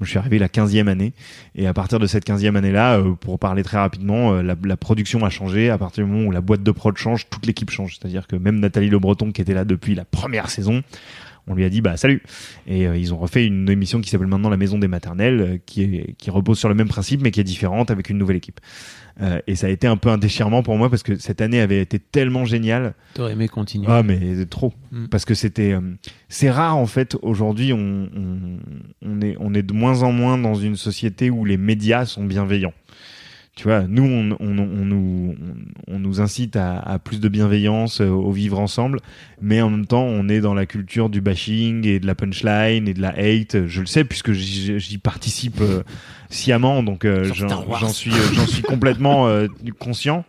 Je 0.00 0.08
suis 0.08 0.18
arrivé 0.18 0.38
la 0.38 0.48
15e 0.48 0.88
année. 0.88 1.12
Et 1.54 1.66
à 1.66 1.74
partir 1.74 1.98
de 1.98 2.06
cette 2.06 2.26
15e 2.26 2.56
année-là, 2.56 2.98
euh, 2.98 3.12
pour 3.14 3.38
parler 3.38 3.62
très 3.62 3.78
rapidement, 3.78 4.34
euh, 4.34 4.42
la, 4.42 4.76
production 4.76 5.24
a 5.24 5.30
changé. 5.30 5.70
À 5.70 5.78
partir 5.78 6.04
du 6.04 6.10
moment 6.10 6.26
où 6.26 6.30
la 6.30 6.40
boîte 6.40 6.62
de 6.62 6.70
prod 6.70 6.96
change, 6.96 7.28
toute 7.28 7.46
l'équipe 7.46 7.70
change. 7.70 7.98
C'est-à-dire 7.98 8.26
que 8.26 8.36
même 8.36 8.60
Nathalie 8.60 8.88
Le 8.88 8.98
Breton, 8.98 9.32
qui 9.32 9.42
était 9.42 9.54
là 9.54 9.64
depuis 9.64 9.94
la 9.94 10.04
première 10.04 10.50
saison, 10.50 10.82
on 11.46 11.54
lui 11.54 11.64
a 11.64 11.68
dit 11.68 11.80
bah 11.80 11.96
salut 11.96 12.22
et 12.66 12.86
euh, 12.86 12.96
ils 12.96 13.12
ont 13.12 13.18
refait 13.18 13.44
une 13.44 13.68
émission 13.68 14.00
qui 14.00 14.10
s'appelle 14.10 14.26
maintenant 14.26 14.50
la 14.50 14.56
maison 14.56 14.78
des 14.78 14.88
maternelles 14.88 15.40
euh, 15.40 15.58
qui 15.64 16.14
qui 16.18 16.30
repose 16.30 16.58
sur 16.58 16.68
le 16.68 16.74
même 16.74 16.88
principe 16.88 17.22
mais 17.22 17.30
qui 17.30 17.40
est 17.40 17.44
différente 17.44 17.90
avec 17.90 18.08
une 18.10 18.18
nouvelle 18.18 18.36
équipe 18.36 18.60
Euh, 19.22 19.40
et 19.46 19.54
ça 19.54 19.66
a 19.66 19.70
été 19.70 19.86
un 19.86 19.96
peu 19.98 20.08
un 20.08 20.16
déchirement 20.18 20.62
pour 20.62 20.76
moi 20.78 20.88
parce 20.88 21.02
que 21.02 21.16
cette 21.16 21.40
année 21.42 21.60
avait 21.60 21.80
été 21.82 21.98
tellement 21.98 22.44
géniale 22.46 22.94
T'aurais 23.14 23.32
aimé 23.32 23.48
continuer. 23.48 23.86
ah 23.90 24.02
mais 24.02 24.18
trop 24.46 24.72
Mm. 24.92 25.06
parce 25.06 25.24
que 25.24 25.34
c'était 25.34 25.72
euh, 25.72 25.80
c'est 26.28 26.50
rare 26.50 26.76
en 26.76 26.86
fait 26.86 27.16
aujourd'hui 27.22 27.72
on, 27.72 28.08
on 28.16 28.38
on 29.02 29.20
est 29.20 29.36
on 29.38 29.54
est 29.54 29.62
de 29.62 29.72
moins 29.72 30.02
en 30.02 30.10
moins 30.10 30.36
dans 30.38 30.54
une 30.56 30.74
société 30.74 31.30
où 31.30 31.44
les 31.44 31.56
médias 31.56 32.06
sont 32.06 32.24
bienveillants 32.24 32.72
tu 33.60 33.68
vois 33.68 33.82
nous 33.86 34.04
on, 34.04 34.30
on, 34.40 34.58
on 34.58 34.84
nous 34.86 35.34
on, 35.86 35.98
nous 35.98 36.22
incite 36.22 36.56
à, 36.56 36.78
à 36.78 36.98
plus 36.98 37.20
de 37.20 37.28
bienveillance, 37.28 38.00
euh, 38.00 38.08
au 38.08 38.32
vivre 38.32 38.58
ensemble, 38.58 39.00
mais 39.42 39.60
en 39.60 39.68
même 39.68 39.84
temps, 39.84 40.02
on 40.02 40.30
est 40.30 40.40
dans 40.40 40.54
la 40.54 40.64
culture 40.64 41.10
du 41.10 41.20
bashing 41.20 41.86
et 41.86 42.00
de 42.00 42.06
la 42.06 42.14
punchline 42.14 42.88
et 42.88 42.94
de 42.94 43.02
la 43.02 43.10
hate. 43.10 43.66
Je 43.66 43.80
le 43.80 43.86
sais 43.86 44.04
puisque 44.04 44.32
j'y 44.32 44.96
participe 44.96 45.60
euh, 45.60 45.82
sciemment, 46.30 46.82
donc 46.82 47.04
euh, 47.04 47.30
j'en 47.34 47.88
suis, 47.88 48.12
euh, 48.12 48.46
suis 48.46 48.62
complètement 48.62 49.28
conscient. 49.78 50.24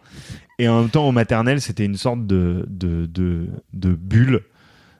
Et 0.60 0.68
en 0.68 0.82
même 0.82 0.90
temps, 0.90 1.08
au 1.08 1.14
maternel, 1.14 1.62
c'était 1.62 1.86
une 1.86 1.96
sorte 1.96 2.28
de, 2.28 2.66
de, 2.68 3.06
de, 3.06 3.48
de 3.72 3.96
bulle 3.96 4.42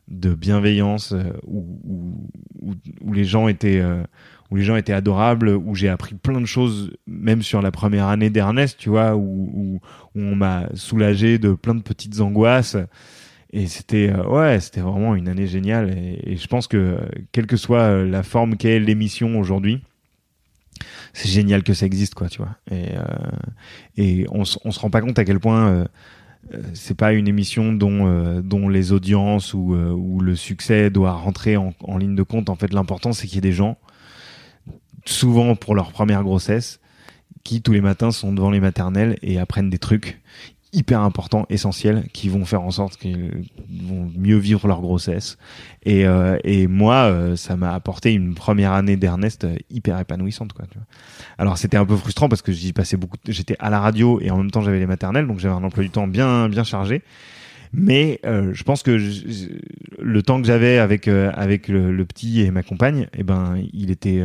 de 0.08 0.34
bienveillance 0.34 1.14
où, 1.46 1.66
où, 1.84 2.30
où, 2.62 2.76
où 3.02 3.12
les 3.12 3.26
gens 3.26 3.50
étaient 3.50 3.84
où 4.52 4.58
les 4.58 4.64
gens 4.64 4.76
étaient 4.76 4.94
adorables, 4.94 5.50
où 5.50 5.76
j'ai 5.76 5.88
appris 5.88 6.14
plein 6.14 6.42
de 6.42 6.46
choses, 6.46 6.92
même 7.08 7.42
sur 7.42 7.62
la 7.62 7.72
première 7.72 8.08
année 8.08 8.30
d'Ernest, 8.30 8.78
tu 8.78 8.90
vois, 8.90 9.16
où, 9.16 9.80
on 10.14 10.36
m'a 10.36 10.68
soulagé 10.74 11.40
de 11.40 11.54
plein 11.54 11.74
de 11.74 11.82
petites 11.82 12.20
angoisses. 12.20 12.76
Et 13.54 13.68
c'était 13.68 14.10
euh, 14.10 14.28
ouais, 14.28 14.60
c'était 14.60 14.82
vraiment 14.82 15.16
une 15.16 15.30
année 15.30 15.48
géniale. 15.48 15.90
Et, 15.98 16.36
je 16.36 16.48
pense 16.48 16.68
que 16.68 16.98
quelle 17.32 17.48
que 17.48 17.56
soit 17.56 17.80
euh, 17.82 18.06
la 18.06 18.24
forme 18.24 18.58
qu'est 18.58 18.80
l'émission 18.80 19.40
aujourd'hui, 19.40 19.82
c'est 21.14 21.30
génial 21.30 21.64
que 21.64 21.74
ça 21.74 21.86
existe, 21.86 22.14
quoi, 22.14 22.28
tu 22.28 22.40
vois. 22.40 22.56
Et, 22.70 22.90
euh, 22.98 24.26
on, 24.32 24.44
on 24.66 24.72
se 24.72 24.80
rend 24.80 24.90
pas 24.90 25.02
compte 25.02 25.18
à 25.18 25.24
quel 25.24 25.40
point 25.40 25.70
euh, 25.70 25.86
c'est 26.74 26.98
pas 26.98 27.14
une 27.14 27.30
émission 27.30 27.72
dont, 27.72 28.42
dont 28.42 28.68
les 28.68 28.92
audiences 28.92 29.54
ou, 29.54 30.20
le 30.22 30.36
succès 30.36 30.90
doit 30.90 31.14
rentrer 31.14 31.56
en, 31.56 31.74
en 31.84 31.98
ligne 31.98 32.16
de 32.16 32.24
compte. 32.24 32.50
En 32.50 32.56
fait, 32.56 32.74
l'important, 32.74 33.14
c'est 33.14 33.28
qu'il 33.28 33.36
y 33.36 33.38
ait 33.38 33.42
des 33.42 33.54
gens, 33.54 33.78
souvent 35.06 35.56
pour 35.56 35.76
leur 35.76 35.92
première 35.92 36.24
grossesse, 36.24 36.80
qui 37.44 37.62
tous 37.62 37.74
les 37.74 37.82
matins 37.82 38.12
sont 38.12 38.34
devant 38.34 38.52
les 38.52 38.60
maternelles 38.60 39.18
et 39.22 39.40
apprennent 39.40 39.70
des 39.70 39.80
trucs 39.80 40.20
hyper 40.74 41.02
importants, 41.02 41.46
essentiels, 41.50 42.06
qui 42.14 42.30
vont 42.30 42.46
faire 42.46 42.62
en 42.62 42.72
sorte 42.72 42.96
qu'ils 42.96 43.50
vont 43.84 44.10
mieux 44.18 44.38
vivre 44.38 44.68
leur 44.68 44.80
grossesse. 44.80 45.38
Et, 45.84 46.06
euh, 46.06 46.38
et 46.46 46.68
moi, 46.68 47.12
euh, 47.12 47.36
ça 47.36 47.58
m'a 47.58 47.74
apporté 47.74 48.14
une 48.14 48.36
première 48.36 48.72
année 48.72 48.96
d'Ernest 48.96 49.44
euh, 49.44 49.58
hyper 49.70 50.00
épanouissante, 50.00 50.54
quoi. 50.54 50.66
Tu 50.72 50.78
vois. 50.78 50.88
Alors 51.38 51.58
c'était 51.58 51.76
un 51.76 51.86
peu 51.86 51.98
frustrant 51.98 52.30
parce 52.30 52.42
que 52.42 52.54
j'y 52.54 52.72
passais 52.72 52.96
beaucoup. 52.96 53.18
J'étais 53.28 53.58
à 53.60 53.70
la 53.70 53.82
radio 53.82 54.22
et 54.22 54.32
en 54.32 54.38
même 54.38 54.52
temps 54.52 54.62
j'avais 54.62 54.80
les 54.80 54.86
maternelles, 54.86 55.28
donc 55.28 55.40
j'avais 55.40 55.56
un 55.56 55.64
emploi 55.64 55.84
du 55.84 55.90
temps 55.90 56.08
bien 56.08 56.48
bien 56.48 56.64
chargé. 56.64 57.02
Mais 57.74 58.20
euh, 58.26 58.52
je 58.54 58.64
pense 58.64 58.84
que 58.84 59.00
le 60.00 60.24
temps 60.24 60.42
que 60.42 60.48
j'avais 60.48 60.78
avec 60.78 61.08
euh, 61.08 61.32
avec 61.34 61.68
le, 61.68 62.06
petit 62.06 62.42
et 62.42 62.52
ma 62.52 62.64
compagne, 62.64 63.08
eh 63.18 63.24
ben 63.24 63.56
il 63.74 63.92
était 63.92 64.22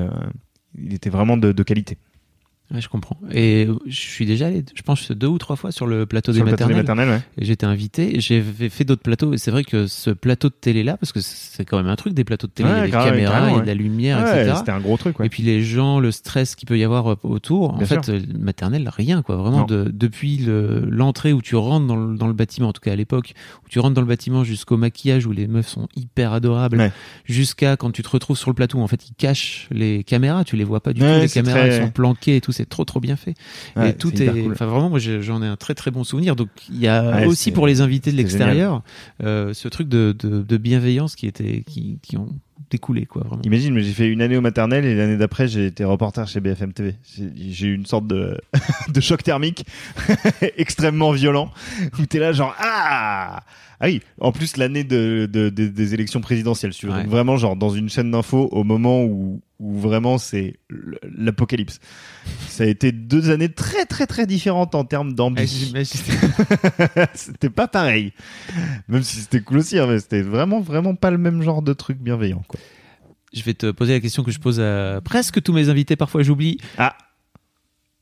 il 0.79 0.95
était 0.95 1.11
vraiment 1.11 1.37
de, 1.37 1.63
qualité. 1.63 1.99
Ouais, 2.75 2.81
je 2.81 2.89
comprends. 2.89 3.17
Et 3.33 3.69
je 3.87 3.95
suis 3.97 4.27
déjà 4.27 4.49
allé, 4.49 4.65
je 4.75 4.83
pense, 4.83 5.13
deux 5.13 5.29
ou 5.29 5.39
trois 5.39 5.55
fois 5.55 5.71
sur 5.71 5.87
le 5.87 6.05
plateau 6.05 6.33
Sur 6.33 6.45
des 6.45 6.51
le 6.51 6.57
plateau 6.57 6.69
des 6.69 6.75
maternelles. 6.75 7.07
maternelles, 7.07 7.23
ouais. 7.39 7.43
Et 7.43 7.45
J'étais 7.47 7.65
invité, 7.67 8.21
j'ai 8.21 8.43
fait 8.43 8.83
d'autres 8.85 9.03
plateaux, 9.03 9.33
et 9.35 9.39
c'est 9.39 9.53
vrai 9.53 9.63
que 9.63 9.87
ce 9.87 10.11
plateau 10.11 10.49
de 10.49 10.55
télé 10.61 10.83
là, 10.83 10.97
parce 10.97 11.13
que 11.13 11.21
c'est 11.21 11.65
quand 11.65 11.77
même 11.77 11.87
un 11.87 11.95
truc 11.95 12.13
des 12.13 12.25
plateaux 12.25 12.49
de 12.49 12.53
télé, 12.53 12.69
Ouais, 12.69 12.75
il 12.75 12.79
y 12.79 12.83
a 12.83 12.87
des 12.87 12.91
caméras, 13.11 13.51
il 13.51 13.55
y 13.55 13.59
a 13.59 13.61
de 13.63 13.67
la 13.67 13.75
lumière, 13.75 14.19
etc. 14.21 14.55
c'était 14.59 14.73
un 14.73 14.81
gros 14.81 14.97
truc. 14.97 15.17
Et 15.23 15.29
puis 15.29 15.45
les 15.45 15.63
gens, 15.63 16.01
le 16.01 16.11
stress 16.11 16.57
qu'il 16.57 16.67
peut 16.67 16.77
y 16.77 16.83
avoir 16.83 17.13
euh, 17.13 17.17
autour. 17.23 17.75
En 17.75 17.77
Bien 17.79 17.87
fait, 17.87 18.05
sûr. 18.05 18.15
euh, 18.15 18.21
maternelle, 18.37 18.91
rien 18.93 19.23
quoi. 19.23 19.37
Vraiment, 19.37 19.65
de, 19.65 19.85
depuis 19.95 20.39
le- 20.39 20.81
l'entrée 20.91 21.33
où 21.33 21.43
tu 21.43 21.55
rentres 21.55 21.87
dans 21.87 21.95
le, 21.97 22.17
dans 22.17 22.27
le 22.27 22.33
bâtiment, 22.33 22.69
en 22.71 22.73
tout 22.73 22.81
cas 22.81 22.93
à 22.93 22.97
l'époque, 22.97 23.35
où 23.65 23.69
tu 23.69 23.79
rentres 23.79 23.95
dans 23.95 24.01
le 24.01 24.09
bâtiment 24.09 24.43
jusqu'au 24.43 24.77
maquillage 24.77 25.25
où 25.27 25.31
les 25.33 25.47
meufs 25.47 25.69
sont 25.69 25.87
hyper 25.95 26.33
adorables, 26.33 26.91
jusqu'à 27.25 27.77
quand 27.77 27.91
tu 27.91 28.03
te 28.03 28.09
retrouves 28.09 28.37
sur 28.39 28.51
le 28.51 28.55
plateau, 28.55 28.79
où, 28.79 28.83
en 28.83 28.89
fait, 28.89 29.09
ils 29.09 29.15
cachent 29.15 29.69
les 29.71 30.05
caméras, 30.05 30.45
tu 30.45 30.57
les 30.57 30.65
vois 30.65 30.81
pas 30.81 30.93
du 30.93 31.01
tout, 31.01 31.07
les 31.07 31.29
caméras 31.29 31.61
très- 31.61 31.81
sont 31.81 31.91
planquées 31.91 32.37
et 32.37 32.41
tout, 32.41 32.53
c'est 32.57 32.69
trop 32.69 32.85
trop 32.85 33.01
bien 33.01 33.17
fait. 33.17 33.35
Ouais, 33.77 33.91
et 33.91 33.95
tout 33.95 34.13
est, 34.23 34.27
cool. 34.27 34.53
enfin 34.53 34.67
vraiment, 34.67 34.89
moi 34.91 34.99
j'en 34.99 35.43
ai 35.43 35.47
un 35.47 35.57
très 35.57 35.75
très 35.75 35.91
bon 35.91 36.05
souvenir. 36.05 36.37
Donc 36.37 36.49
il 36.71 36.79
y 36.79 36.89
a 36.89 37.17
Ouais, 37.17 37.27
aussi 37.27 37.53
pour 37.53 37.67
les 37.67 37.81
invités 37.81 38.11
de 38.11 38.17
l'extérieur 38.17 38.83
euh, 39.23 39.53
ce 39.55 39.69
truc 39.69 39.89
de, 39.89 40.15
de, 40.19 40.43
de 40.43 40.57
bienveillance 40.57 41.15
qui 41.17 41.27
était 41.27 41.63
qui, 41.67 41.99
qui 42.03 42.17
ont 42.17 42.29
découlé 42.71 43.07
quoi 43.07 43.23
vraiment. 43.25 43.43
Imagine, 43.43 43.75
mais 43.75 43.83
j'ai 43.83 43.93
fait 43.93 44.09
une 44.09 44.23
année 44.23 44.37
au 44.37 44.41
maternel 44.41 44.85
et 44.85 44.95
l'année 44.95 45.17
d'après 45.17 45.47
j'ai 45.49 45.67
été 45.67 45.85
reporter 45.85 46.27
chez 46.29 46.41
BFM 46.41 46.73
TV. 46.73 46.95
J'ai- 47.39 47.67
eu 47.69 47.75
une 47.75 47.87
sorte 47.87 48.07
de, 48.07 48.39
de 48.89 49.01
choc 49.01 49.23
thermique 49.23 49.67
extrêmement 50.57 51.13
violent 51.13 51.51
où 51.99 52.07
t'es 52.07 52.19
là 52.19 52.33
genre 52.33 52.55
ah 52.59 53.43
ah 53.79 53.87
oui. 53.89 54.01
En 54.21 54.33
plus 54.33 54.57
l'année 54.57 54.85
de, 54.85 55.29
de- 55.31 55.51
de- 55.51 55.67
des 55.69 55.93
élections 55.95 56.23
présidentielles, 56.23 56.73
si 56.73 56.81
tu. 56.81 56.89
Ouais. 56.89 57.05
Vraiment 57.05 57.37
genre 57.37 57.57
dans 57.57 57.69
une 57.69 57.91
chaîne 57.91 58.11
d'infos 58.11 58.49
au 58.51 58.65
moment 58.65 59.05
où 59.05 59.43
où 59.59 59.79
vraiment 59.79 60.19
c'est 60.19 60.57
l'apocalypse. 61.17 61.81
Ça 62.47 62.65
a 62.65 62.67
été 62.67 62.93
deux 62.93 63.31
années 63.31 63.49
très 63.51 63.87
très 63.87 64.07
très 64.07 64.27
différentes 64.27 64.75
en 64.75 64.85
termes 64.85 65.15
d'ambition. 65.15 65.67
j'imagine. 65.67 66.01
c'était 67.15 67.49
pas 67.51 67.67
pareil. 67.69 68.13
Même 68.89 69.03
si 69.03 69.17
c'était 69.19 69.41
cool 69.41 69.59
aussi, 69.59 69.79
hein, 69.79 69.87
mais 69.89 69.99
c'était 69.99 70.21
vraiment 70.23 70.61
vraiment 70.61 70.95
pas 70.95 71.11
le 71.11 71.17
même 71.19 71.41
genre 71.43 71.63
de 71.63 71.73
truc 71.73 71.99
bienveillant 71.99 72.43
quoi. 72.47 72.59
Je 73.33 73.43
vais 73.43 73.55
te 73.55 73.71
poser 73.71 73.93
la 73.95 74.01
question 74.01 74.23
que 74.23 74.31
je 74.31 74.39
pose 74.39 74.61
à 74.61 75.01
presque 75.05 75.43
tous 75.43 75.53
mes 75.53 75.69
invités. 75.69 75.97
Parfois, 75.97 76.23
j'oublie. 76.23 76.59
Ah, 76.79 76.97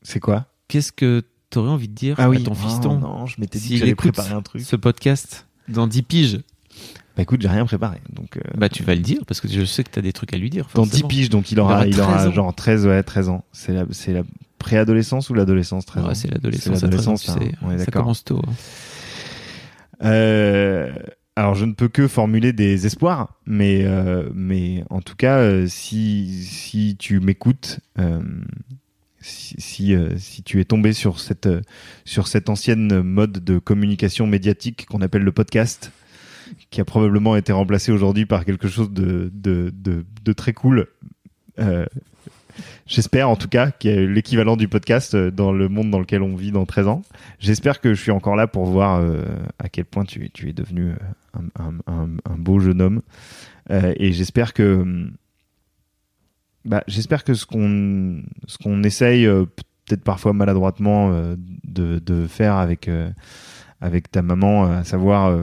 c'est 0.01 0.19
quoi? 0.19 0.45
Qu'est-ce 0.67 0.91
que 0.91 1.23
tu 1.49 1.57
aurais 1.57 1.69
envie 1.71 1.87
de 1.89 1.93
dire 1.93 2.15
Ah 2.19 2.29
oui, 2.29 2.37
à 2.37 2.39
ton 2.41 2.51
Oh, 2.51 2.55
fiston 2.55 2.99
non, 2.99 3.25
je 3.25 3.39
m'étais 3.41 3.59
dit 3.59 3.69
que 3.73 3.77
j'allais 3.77 3.95
préparer 3.95 4.33
un 4.33 4.41
truc. 4.41 4.61
ce 4.61 4.75
podcast 4.75 5.47
dans 5.67 5.87
10 5.87 6.03
piges? 6.03 6.39
Bah 7.15 7.23
écoute, 7.23 7.41
j'ai 7.41 7.47
rien 7.47 7.65
préparé. 7.65 8.01
Donc, 8.11 8.37
euh, 8.37 8.41
Bah, 8.55 8.67
tu 8.69 8.83
vas 8.83 8.93
le 8.95 9.01
dire 9.01 9.21
parce 9.27 9.39
que 9.41 9.47
je 9.47 9.63
sais 9.65 9.83
que 9.83 9.89
tu 9.89 9.99
as 9.99 10.01
des 10.01 10.11
trucs 10.13 10.33
à 10.33 10.37
lui 10.37 10.49
dire. 10.49 10.67
dans 10.75 10.83
10 10.83 10.89
forcément. 10.89 11.07
piges, 11.07 11.29
donc 11.29 11.49
il 11.51 11.55
Il 11.55 11.59
aura, 11.59 11.87
il 11.87 11.99
aura, 11.99 12.13
13 12.17 12.27
ans. 12.27 12.31
genre 12.33 12.53
13, 12.55 12.85
ouais, 12.87 13.03
13 13.03 13.29
ans. 13.29 13.45
C'est 13.53 13.73
la, 13.73 13.85
c'est 13.91 14.11
la 14.13 14.23
préadolescence 14.59 15.29
ou 15.29 15.33
l'adolescence 15.33 15.85
13 15.85 16.03
Ouais, 16.03 16.09
ans? 16.11 16.13
c'est 16.15 16.29
l'adolescence. 16.29 16.77
C'est 16.79 16.85
à 16.85 16.89
13 16.89 17.07
ans, 17.07 17.13
l'adolescence, 17.13 17.23
tu 17.23 17.31
hein, 17.65 17.77
sais. 17.77 17.85
ça 17.85 17.91
commence 17.91 18.23
tôt. 18.25 18.41
hein. 18.45 18.51
Euh, 20.03 20.91
alors 21.35 21.53
je 21.53 21.65
ne 21.65 21.73
peux 21.73 21.89
que 21.89 22.07
formuler 22.07 22.53
des 22.53 22.85
espoirs, 22.85 23.33
mais 23.45 23.83
euh, 23.83 24.29
en 24.89 25.01
tout 25.01 25.15
cas, 25.17 25.39
euh, 25.39 25.67
si 25.67 26.45
si 26.45 26.95
tu 26.97 27.19
m'écoutes, 27.19 27.81
euh, 27.99 28.21
si 29.19 29.95
si, 30.17 30.43
tu 30.43 30.61
es 30.61 30.65
tombé 30.65 30.93
sur 30.93 31.19
cette 31.19 31.49
sur 32.05 32.27
ancienne 32.47 33.01
mode 33.01 33.43
de 33.43 33.59
communication 33.59 34.27
médiatique 34.27 34.85
qu'on 34.85 35.01
appelle 35.01 35.23
le 35.23 35.33
podcast, 35.33 35.91
qui 36.69 36.79
a 36.79 36.85
probablement 36.85 37.35
été 37.35 37.51
remplacé 37.51 37.91
aujourd'hui 37.91 38.25
par 38.25 38.45
quelque 38.45 38.69
chose 38.69 38.91
de 38.91 39.29
de 39.33 40.33
très 40.33 40.53
cool. 40.53 40.87
J'espère 42.87 43.29
en 43.29 43.35
tout 43.35 43.47
cas 43.47 43.71
qu'il 43.71 43.91
y 43.91 43.97
a 43.97 44.05
l'équivalent 44.05 44.55
du 44.55 44.67
podcast 44.67 45.15
euh, 45.15 45.31
dans 45.31 45.51
le 45.51 45.69
monde 45.69 45.89
dans 45.89 45.99
lequel 45.99 46.21
on 46.21 46.35
vit 46.35 46.51
dans 46.51 46.65
13 46.65 46.87
ans. 46.87 47.01
J'espère 47.39 47.81
que 47.81 47.93
je 47.93 48.01
suis 48.01 48.11
encore 48.11 48.35
là 48.35 48.47
pour 48.47 48.65
voir 48.65 48.99
euh, 48.99 49.23
à 49.59 49.69
quel 49.69 49.85
point 49.85 50.05
tu, 50.05 50.31
es 50.47 50.53
devenu 50.53 50.91
euh, 50.91 51.45
un, 51.55 52.37
beau 52.37 52.59
jeune 52.59 52.81
homme. 52.81 53.01
Et 53.69 54.13
j'espère 54.13 54.53
que 54.53 54.81
hum, 54.81 55.11
bah, 56.63 56.83
j'espère 56.87 57.23
que 57.23 57.33
ce 57.33 57.45
qu'on 57.45 58.21
ce 58.47 58.57
qu'on 58.59 58.83
essaye 58.83 59.25
peut-être 59.25 60.03
parfois 60.03 60.33
maladroitement 60.33 61.35
de, 61.63 62.27
faire 62.27 62.55
avec 62.55 62.89
avec 63.81 64.11
ta 64.11 64.21
maman, 64.21 64.65
à 64.65 64.83
savoir 64.83 65.35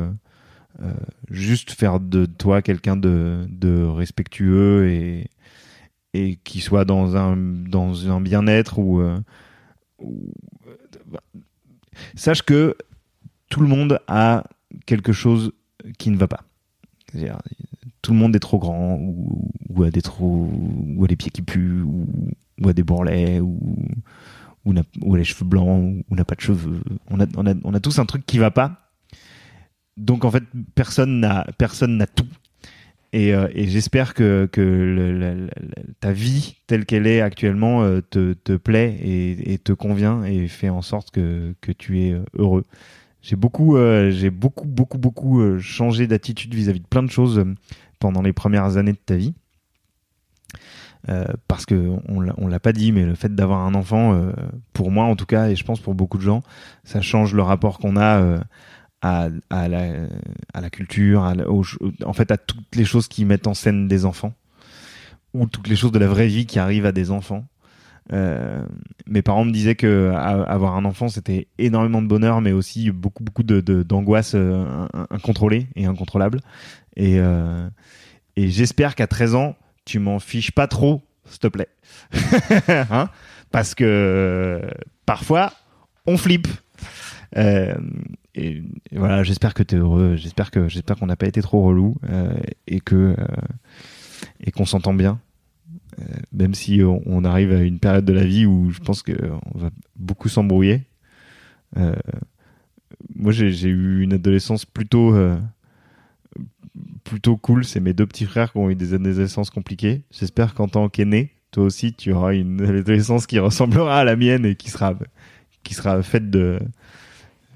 juste 1.31 1.73
faire 1.73 1.99
de 1.99 2.27
toi 2.27 2.63
quelqu'un 2.63 2.97
de, 2.97 3.45
de 3.49 3.83
respectueux 3.83 4.89
et 4.89 5.29
et 6.15 6.37
qui 6.45 6.61
soit 6.61 6.85
dans 6.85 7.17
un 7.17 7.37
dans 7.37 8.11
un 8.11 8.21
bien-être 8.21 8.79
ou, 8.79 9.01
euh, 9.01 9.19
ou- 9.99 10.33
sache 12.15 12.43
que 12.43 12.77
tout 13.49 13.61
le 13.61 13.67
monde 13.69 13.99
a 14.09 14.45
quelque 14.87 15.13
chose 15.13 15.53
qui 15.99 16.11
ne 16.11 16.17
va 16.17 16.29
pas. 16.29 16.45
Tout 18.03 18.13
le 18.13 18.19
monde 18.19 18.35
est 18.35 18.41
trop 18.41 18.59
grand 18.59 18.97
ou, 18.99 19.83
a 19.85 19.91
des 19.91 20.03
trop 20.03 20.51
ou 20.97 21.05
a 21.05 21.07
des 21.09 21.17
pieds 21.17 21.31
qui 21.31 21.43
puent 21.43 21.83
ou, 21.83 22.07
a 22.69 22.73
des 22.73 22.83
bourrelets 22.83 23.41
ou 23.41 23.59
ou, 24.65 24.73
n'a- 24.73 24.83
ou 25.03 25.15
a 25.15 25.19
les 25.19 25.25
cheveux 25.25 25.45
blancs 25.45 26.05
ou 26.09 26.15
n'a 26.15 26.25
pas 26.25 26.35
de 26.37 26.41
cheveux. 26.41 26.81
On 27.11 27.21
a, 27.21 27.27
on 27.37 27.47
a 27.47 27.55
on 27.65 27.75
a 27.75 27.81
tous 27.81 27.99
un 27.99 28.07
truc 28.07 28.25
qui 28.27 28.39
va 28.39 28.51
pas. 28.51 28.91
Donc 29.97 30.25
en 30.25 30.31
fait 30.31 30.45
personne 30.75 31.21
n'a 31.21 32.07
tout. 32.07 32.27
Et, 33.13 33.35
euh, 33.35 33.49
et 33.53 33.69
j'espère 33.69 34.15
que, 34.15 34.49
ta 36.01 36.13
vie 36.13 36.57
telle 36.67 36.87
qu'elle 36.87 37.07
est 37.07 37.21
actuellement 37.21 37.83
euh, 37.83 38.01
te, 38.01 38.57
plaît 38.57 38.99
et, 39.03 39.59
te 39.59 39.73
convient 39.73 40.25
et 40.25 40.49
fait 40.49 40.71
en 40.71 40.83
sorte 40.83 41.11
que, 41.11 41.55
tu 41.79 42.01
es 42.01 42.13
euh, 42.13 42.25
heureux. 42.35 42.65
J'ai 43.21 43.37
beaucoup, 43.37 43.77
j'ai 44.11 44.31
beaucoup, 44.31 44.67
beaucoup, 44.67 44.99
beaucoup 44.99 45.59
changé 45.61 46.09
d'attitude 46.09 46.53
vis-à-vis 46.55 46.81
de 46.81 46.87
plein 46.87 47.05
de 47.05 47.11
choses 47.11 47.45
pendant 48.01 48.21
les 48.21 48.33
premières 48.33 48.79
années 48.79 48.95
de 48.95 48.99
ta 48.99 49.15
vie. 49.15 49.33
Parce 51.47 51.67
que 51.67 51.93
on 52.09 52.49
l'a- 52.49 52.59
pas 52.59 52.73
dit, 52.73 52.91
mais 52.91 53.05
le 53.05 53.15
fait 53.15 53.33
d'avoir 53.33 53.61
un 53.61 53.75
enfant, 53.77 54.21
pour 54.73 54.91
moi 54.91 55.05
en 55.05 55.15
tout 55.15 55.27
cas, 55.27 55.51
et 55.51 55.55
je 55.55 55.63
pense 55.63 55.79
pour 55.79 55.95
beaucoup 55.95 56.19
de 56.19 56.25
gens, 56.25 56.43
ça 56.83 57.01
change 57.01 57.33
le 57.33 57.43
rapport 57.43 57.79
qu'on 57.79 57.97
a 57.97 58.41
à, 59.03 59.29
à, 59.51 59.69
la, 59.69 60.07
à 60.55 60.61
la 60.61 60.71
culture, 60.71 61.25
à 61.25 61.35
la- 61.35 61.45
en 61.51 62.13
fait 62.13 62.31
à 62.31 62.37
toutes 62.39 62.75
les 62.77 62.85
choses 62.85 63.09
qui 63.09 63.25
mettent 63.25 63.47
en 63.47 63.55
scène 63.55 63.89
des 63.89 64.05
enfants, 64.05 64.33
ou 65.35 65.47
toutes 65.47 65.69
les 65.69 65.77
choses 65.77 65.93
de 65.93 65.99
la 65.99 66.07
vraie 66.09 66.29
vie 66.29 66.47
qui 66.47 66.59
arrivent 66.59 66.87
à 66.87 66.93
des 66.93 67.11
enfants. 67.11 67.45
Euh, 68.13 68.65
mes 69.07 69.23
parents 69.23 69.45
me 69.45 69.53
disaient 69.53 69.77
que 69.77 70.13
avoir 70.15 70.75
un 70.77 70.85
enfant 70.85 71.09
c'était 71.09 71.47
énormément 71.59 72.03
de 72.03 72.09
bonheur, 72.09 72.41
mais 72.41 72.51
aussi 72.53 72.91
beaucoup 72.91 73.23
beaucoup 73.23 73.45
de 73.45 73.61
d'angoisse 73.83 74.33
euh, 74.35 74.65
in- 74.93 75.07
incontrôlée 75.11 75.69
et 75.77 75.87
incontrôlable. 75.87 76.41
Et 76.97 77.19
euh, 77.21 77.69
et 78.37 78.49
j'espère 78.49 78.95
qu'à 78.97 79.07
13 79.07 79.35
ans 79.37 79.57
tu 79.85 79.99
m'en 80.01 80.19
fiches 80.19 80.51
pas 80.51 80.67
trop, 80.67 81.01
s'il 81.27 81.39
te 81.39 81.47
plaît, 81.49 81.69
hein? 82.69 83.09
Parce 83.53 83.75
que 83.75 83.85
euh, 83.85 84.61
parfois 85.07 85.53
on 86.07 86.17
flippe. 86.17 86.49
Et, 88.35 88.63
voilà, 88.93 89.23
j'espère 89.23 89.55
que 89.55 89.63
t'es 89.63 89.77
heureux. 89.77 90.17
J'espère 90.17 90.51
que 90.51 90.69
j'espère 90.69 90.97
qu'on 90.97 91.07
n'a 91.07 91.17
pas 91.17 91.27
été 91.27 91.43
trop 91.43 91.63
relou 91.63 91.97
euh, 92.09 92.35
et 92.67 92.81
que 92.81 93.15
euh, 93.19 93.27
et 94.41 94.51
qu'on 94.51 94.65
s'entend 94.65 94.95
bien. 94.95 95.21
Euh, 96.01 96.05
même 96.33 96.55
si 96.55 96.81
on, 96.83 97.25
arrive 97.25 97.53
à 97.53 97.61
une 97.63 97.79
période 97.79 98.07
de 98.07 98.13
la 98.15 98.25
vie 98.25 98.47
où 98.47 98.71
je 98.71 98.81
pense 98.81 99.03
que 99.03 99.13
on 99.55 99.59
va 99.59 99.71
beaucoup 99.97 100.29
s'embrouiller. 100.29 100.83
Moi, 103.15 103.33
j'ai 103.33 103.69
eu 103.69 104.03
une 104.03 104.15
adolescence 104.15 104.65
plutôt 104.65 105.15
plutôt 107.05 107.37
cool. 107.37 107.65
C'est 107.65 107.81
mes 107.81 107.93
deux 107.93 108.07
petits 108.07 108.25
frères 108.25 108.53
qui 108.53 108.59
ont 108.59 108.71
eu 108.71 108.75
des 108.75 108.95
adolescences 108.95 109.51
compliquées. 109.51 110.03
J'espère 110.11 110.55
qu'en 110.55 110.69
tant 110.69 110.89
qu'aîné, 110.89 111.33
toi 111.51 111.65
aussi, 111.65 111.93
tu 111.93 112.13
auras 112.13 112.35
une 112.35 112.63
adolescence 112.63 113.27
qui 113.27 113.39
ressemblera 113.39 114.01
à 114.01 114.05
la 114.05 114.17
mienne 114.17 114.47
et 114.47 114.57
qui 114.57 114.71
sera 114.71 114.95
qui 115.63 115.75
sera 115.75 116.03
faite 116.03 116.31
de 116.31 116.59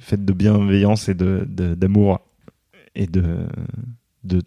faite 0.06 0.24
de 0.24 0.32
bienveillance 0.32 1.08
et 1.08 1.14
de 1.14 1.44
de- 1.48 1.74
d'amour 1.74 2.20
et 2.94 3.06
de 3.08 3.46
de, 4.24 4.40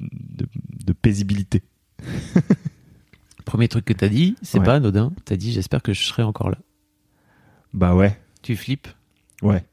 paisibilité. 0.93 1.62
Premier 3.45 3.68
truc 3.68 3.86
que 3.86 3.93
t'as 3.93 4.10
dit, 4.10 4.36
c'est 4.41 4.60
Ouais. 4.60 4.66
pas 4.66 4.76
anodin. 4.76 5.12
T'as 5.26 5.36
dit 5.36 5.51
j'espère 5.51 5.82
que 5.82 5.93
je 5.93 6.03
serai 6.03 6.24
encore 6.24 6.49
là. 6.49 6.57
Bah 7.74 7.93
ouais. 7.95 8.18
Tu 8.41 8.55
flippes 8.55 8.88
Ouais. 9.41 9.64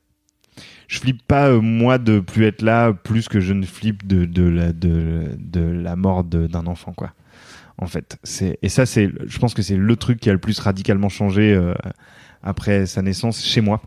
Je 0.89 0.99
flippe 1.01 1.23
pas 1.27 1.49
euh, 1.51 1.61
moi 1.61 1.99
de 1.99 2.21
plus 2.21 2.45
être 2.47 2.63
là 2.63 2.93
plus 2.93 3.29
que 3.29 3.41
je 3.41 3.53
ne 3.53 3.65
flippe 3.67 4.07
de 4.07 4.25
de 4.25 4.43
la 4.43 4.73
de, 4.73 5.31
de 5.39 5.61
la 5.61 5.97
mort 5.97 6.25
d'un 6.25 6.67
enfant 6.67 6.93
quoi. 6.93 7.13
En 7.79 7.87
fait, 7.87 8.19
c'est 8.23 8.59
et 8.63 8.69
ça 8.69 8.87
c'est 8.87 9.11
je 9.27 9.39
pense 9.39 9.53
que 9.55 9.63
c'est 9.63 9.77
le 9.77 9.97
truc 9.97 10.19
qui 10.21 10.31
a 10.31 10.33
le 10.33 10.39
plus 10.39 10.59
radicalement 10.59 11.09
changé 11.11 11.53
euh, 11.55 11.75
après 12.43 12.87
sa 12.87 13.03
naissance 13.03 13.45
chez 13.45 13.61
moi. 13.61 13.83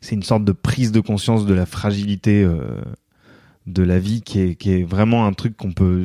C'est 0.00 0.14
une 0.14 0.22
sorte 0.22 0.44
de 0.44 0.52
prise 0.52 0.92
de 0.92 1.00
conscience 1.00 1.46
de 1.46 1.54
la 1.54 1.66
fragilité 1.66 2.42
euh, 2.44 2.80
de 3.66 3.82
la 3.82 3.98
vie 3.98 4.22
qui 4.22 4.38
est 4.40 4.54
qui 4.54 4.70
est 4.72 4.82
vraiment 4.84 5.26
un 5.26 5.32
truc 5.32 5.56
qu'on 5.56 5.72
peut 5.72 6.04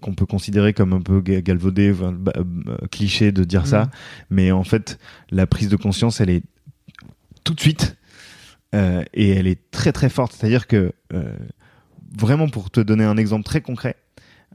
qu'on 0.00 0.14
peut 0.14 0.26
considérer 0.26 0.72
comme 0.72 0.92
un 0.92 1.00
peu 1.00 1.20
ga- 1.20 1.40
galvaudé, 1.40 1.92
enfin, 1.92 2.12
bah, 2.12 2.32
euh, 2.36 2.76
cliché 2.90 3.30
de 3.30 3.44
dire 3.44 3.66
ça, 3.68 3.82
Mhm. 3.84 3.90
mais 4.30 4.50
en 4.52 4.64
fait 4.64 4.98
la 5.30 5.46
prise 5.46 5.68
de 5.68 5.76
conscience 5.76 6.20
elle 6.20 6.30
est 6.30 6.42
tout 7.44 7.54
de 7.54 7.60
suite 7.60 7.96
euh, 8.74 9.04
et 9.14 9.30
elle 9.30 9.46
est 9.46 9.70
très 9.70 9.92
très 9.92 10.08
forte. 10.08 10.32
C'est-à-dire 10.32 10.66
que 10.66 10.92
euh, 11.14 11.32
vraiment 12.18 12.48
pour 12.48 12.70
te 12.70 12.80
donner 12.80 13.04
un 13.04 13.16
exemple 13.16 13.44
très 13.44 13.60
concret 13.60 13.96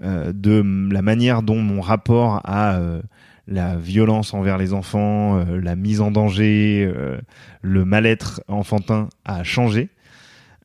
euh, 0.04 0.34
de 0.34 0.64
la 0.92 1.02
manière 1.02 1.44
dont 1.44 1.62
mon 1.62 1.80
rapport 1.82 2.42
à 2.44 2.80
la 3.48 3.78
violence 3.78 4.34
envers 4.34 4.58
les 4.58 4.74
enfants, 4.74 5.40
euh, 5.40 5.60
la 5.62 5.76
mise 5.76 6.02
en 6.02 6.12
danger, 6.12 6.86
euh, 6.86 7.18
le 7.62 7.86
mal-être 7.86 8.42
enfantin 8.48 9.10
a 9.26 9.44
changé. 9.44 9.90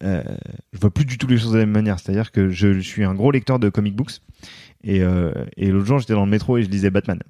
Euh, 0.03 0.22
je 0.72 0.80
vois 0.80 0.91
plus 0.91 1.05
du 1.05 1.16
tout 1.16 1.26
les 1.26 1.39
choses 1.39 1.53
de 1.53 1.59
la 1.59 1.66
même 1.66 1.74
manière. 1.74 1.99
C'est-à-dire 1.99 2.33
que 2.33 2.51
je, 2.51 2.80
suis 2.80 3.05
un 3.05 3.14
gros 3.14 3.30
lecteur 3.30 3.59
de 3.59 3.68
comic 3.68 3.95
books 3.95 4.20
et, 4.85 5.03
euh, 5.03 5.33
et 5.57 5.70
l'autre 5.70 5.87
jour 5.87 5.99
j'étais 5.99 6.14
dans 6.14 6.24
le 6.24 6.30
métro 6.30 6.59
et 6.59 6.62
je 6.62 6.68
lisais 6.68 6.91
Batman. 6.91 7.20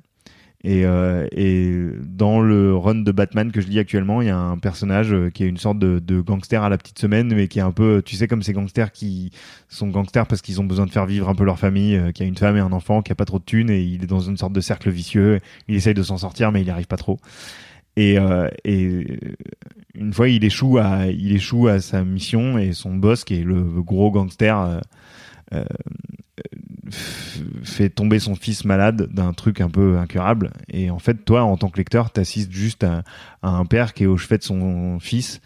Et, 0.65 0.87
euh, 0.87 1.27
et 1.33 1.73
dans 2.05 2.41
le 2.41 2.77
run 2.77 2.95
de 2.97 3.11
Batman 3.11 3.51
que 3.51 3.61
je 3.61 3.67
lis 3.67 3.81
actuellement, 3.81 4.23
il 4.23 4.29
y 4.29 4.31
a 4.31 4.39
un 4.39 4.59
personnage 4.59 5.13
euh, 5.13 5.29
qui 5.29 5.43
est 5.43 5.49
une 5.49 5.57
sorte 5.57 5.79
de, 5.79 6.21
gangster 6.21 6.63
à 6.63 6.69
la 6.69 6.79
petite 6.79 7.01
semaine, 7.01 7.35
mais 7.35 7.49
qui 7.49 7.59
est 7.59 7.63
un 7.63 7.73
peu, 7.73 8.01
tu 8.05 8.15
sais, 8.15 8.29
comme 8.29 8.43
ces 8.43 8.53
gangsters 8.53 8.93
qui 8.93 9.33
sont 9.69 9.89
gangsters 9.89 10.27
parce 10.27 10.41
qu'ils 10.41 10.61
ont 10.61 10.65
besoin 10.65 10.87
de 10.87 10.93
faire 10.93 11.07
vivre 11.07 11.29
un 11.29 11.35
peu 11.35 11.45
leur 11.45 11.59
famille, 11.59 11.97
euh, 11.97 12.13
qui 12.13 12.23
a 12.23 12.27
une 12.27 12.37
femme 12.37 12.57
et 12.57 12.61
un 12.61 12.73
enfant, 12.73 13.03
qui 13.03 13.11
a 13.11 13.17
pas 13.17 13.25
trop 13.25 13.41
de 13.41 13.45
thunes, 13.45 13.71
et 13.71 13.83
il 13.83 14.05
est 14.05 14.07
dans 14.07 14.21
une 14.21 14.37
sorte 14.37 14.53
de 14.53 14.61
cercle 14.61 14.91
vicieux. 14.91 15.41
Il 15.67 15.75
essaye 15.75 15.95
de 15.95 16.03
s'en 16.03 16.19
sortir, 16.19 16.53
mais 16.53 16.61
il 16.61 16.65
n'y 16.65 16.71
arrive 16.71 16.87
pas 16.87 16.97
trop. 16.97 17.19
Et, 17.97 18.19
euh, 18.19 18.49
une 19.95 20.13
fois, 20.13 20.29
il 20.29 20.45
échoue 20.45 20.79
à, 20.79 21.81
sa 21.81 22.05
mission 22.05 22.59
et 22.59 22.73
son 22.73 22.95
boss, 22.95 23.25
qui 23.25 23.35
est 23.41 23.45
le 23.45 23.63
gros 23.83 24.11
gangster, 24.11 24.59
euh, 24.59 24.81
euh, 25.53 25.65
fait 27.63 27.89
tomber 27.89 28.19
son 28.19 28.35
fils 28.35 28.65
malade 28.65 29.09
d'un 29.13 29.33
truc 29.33 29.61
un 29.61 29.71
peu 29.71 29.99
incurable. 29.99 30.51
Et 30.69 30.91
en 30.91 30.99
fait, 30.99 31.25
toi, 31.25 31.43
en 31.43 31.57
tant 31.57 31.71
que 31.71 31.79
lecteur, 31.79 32.11
t'assistes 32.11 32.53
juste 32.53 32.85
à, 32.85 33.03
un 33.43 33.65
père 33.65 33.95
qui 33.95 34.05
est 34.05 34.07
au 34.07 34.17
chevet 34.17 34.39
de 34.39 34.43
son 34.43 34.99
fils. 35.01 35.41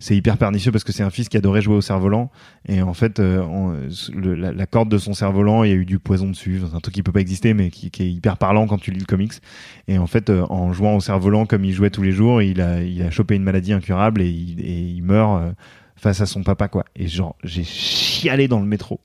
C'est 0.00 0.16
hyper 0.16 0.36
pernicieux 0.38 0.70
parce 0.70 0.84
que 0.84 0.92
c'est 0.92 1.02
un 1.02 1.10
fils 1.10 1.28
qui 1.28 1.36
adorait 1.36 1.60
jouer 1.60 1.74
au 1.74 1.80
cerf-volant. 1.80 2.30
Et 2.68 2.82
en 2.82 2.94
fait, 2.94 3.18
euh, 3.20 3.88
la, 4.14 4.66
corde 4.66 4.88
de 4.88 4.98
son 4.98 5.12
cerf-volant, 5.12 5.64
il 5.64 5.70
y 5.70 5.72
a 5.72 5.76
eu 5.76 5.84
du 5.84 5.98
poison 5.98 6.28
dessus. 6.30 6.62
C'est 6.68 6.76
un 6.76 6.80
truc 6.80 6.94
qui 6.94 7.02
peut 7.02 7.12
pas 7.12 7.20
exister, 7.20 7.52
mais 7.52 7.70
qui, 7.70 7.86
est 7.86 8.10
hyper 8.10 8.36
parlant 8.38 8.66
quand 8.66 8.78
tu 8.78 8.90
lis 8.90 9.00
le 9.00 9.06
comics. 9.06 9.34
Et 9.88 9.98
en 9.98 10.06
fait, 10.06 10.30
euh, 10.30 10.44
en 10.50 10.72
jouant 10.72 10.96
au 10.96 11.00
cerf-volant 11.00 11.46
comme 11.46 11.64
il 11.64 11.72
jouait 11.72 11.90
tous 11.90 12.02
les 12.02 12.12
jours, 12.12 12.42
il 12.42 12.60
a, 12.60 12.82
il 12.82 13.02
a 13.02 13.10
chopé 13.10 13.34
une 13.34 13.42
maladie 13.42 13.72
incurable 13.72 14.22
et 14.22 14.28
il, 14.28 15.02
meurt 15.02 15.54
face 15.96 16.20
à 16.20 16.26
son 16.26 16.42
papa, 16.42 16.68
quoi. 16.68 16.84
Et 16.94 17.08
genre, 17.08 17.36
j'ai 17.42 17.64
chialé 17.64 18.46
dans 18.46 18.60
le 18.60 18.66
métro. 18.66 19.00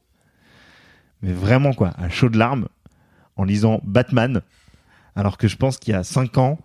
Mais 1.23 1.31
vraiment, 1.31 1.73
quoi, 1.73 1.93
à 1.97 2.09
chaud 2.09 2.29
de 2.29 2.37
larmes, 2.37 2.67
en 3.37 3.45
lisant 3.45 3.81
Batman, 3.83 4.41
alors 5.15 5.37
que 5.37 5.47
je 5.47 5.55
pense 5.55 5.77
qu'il 5.77 5.93
y 5.93 5.97
a 5.97 6.03
5 6.03 6.37
ans, 6.37 6.59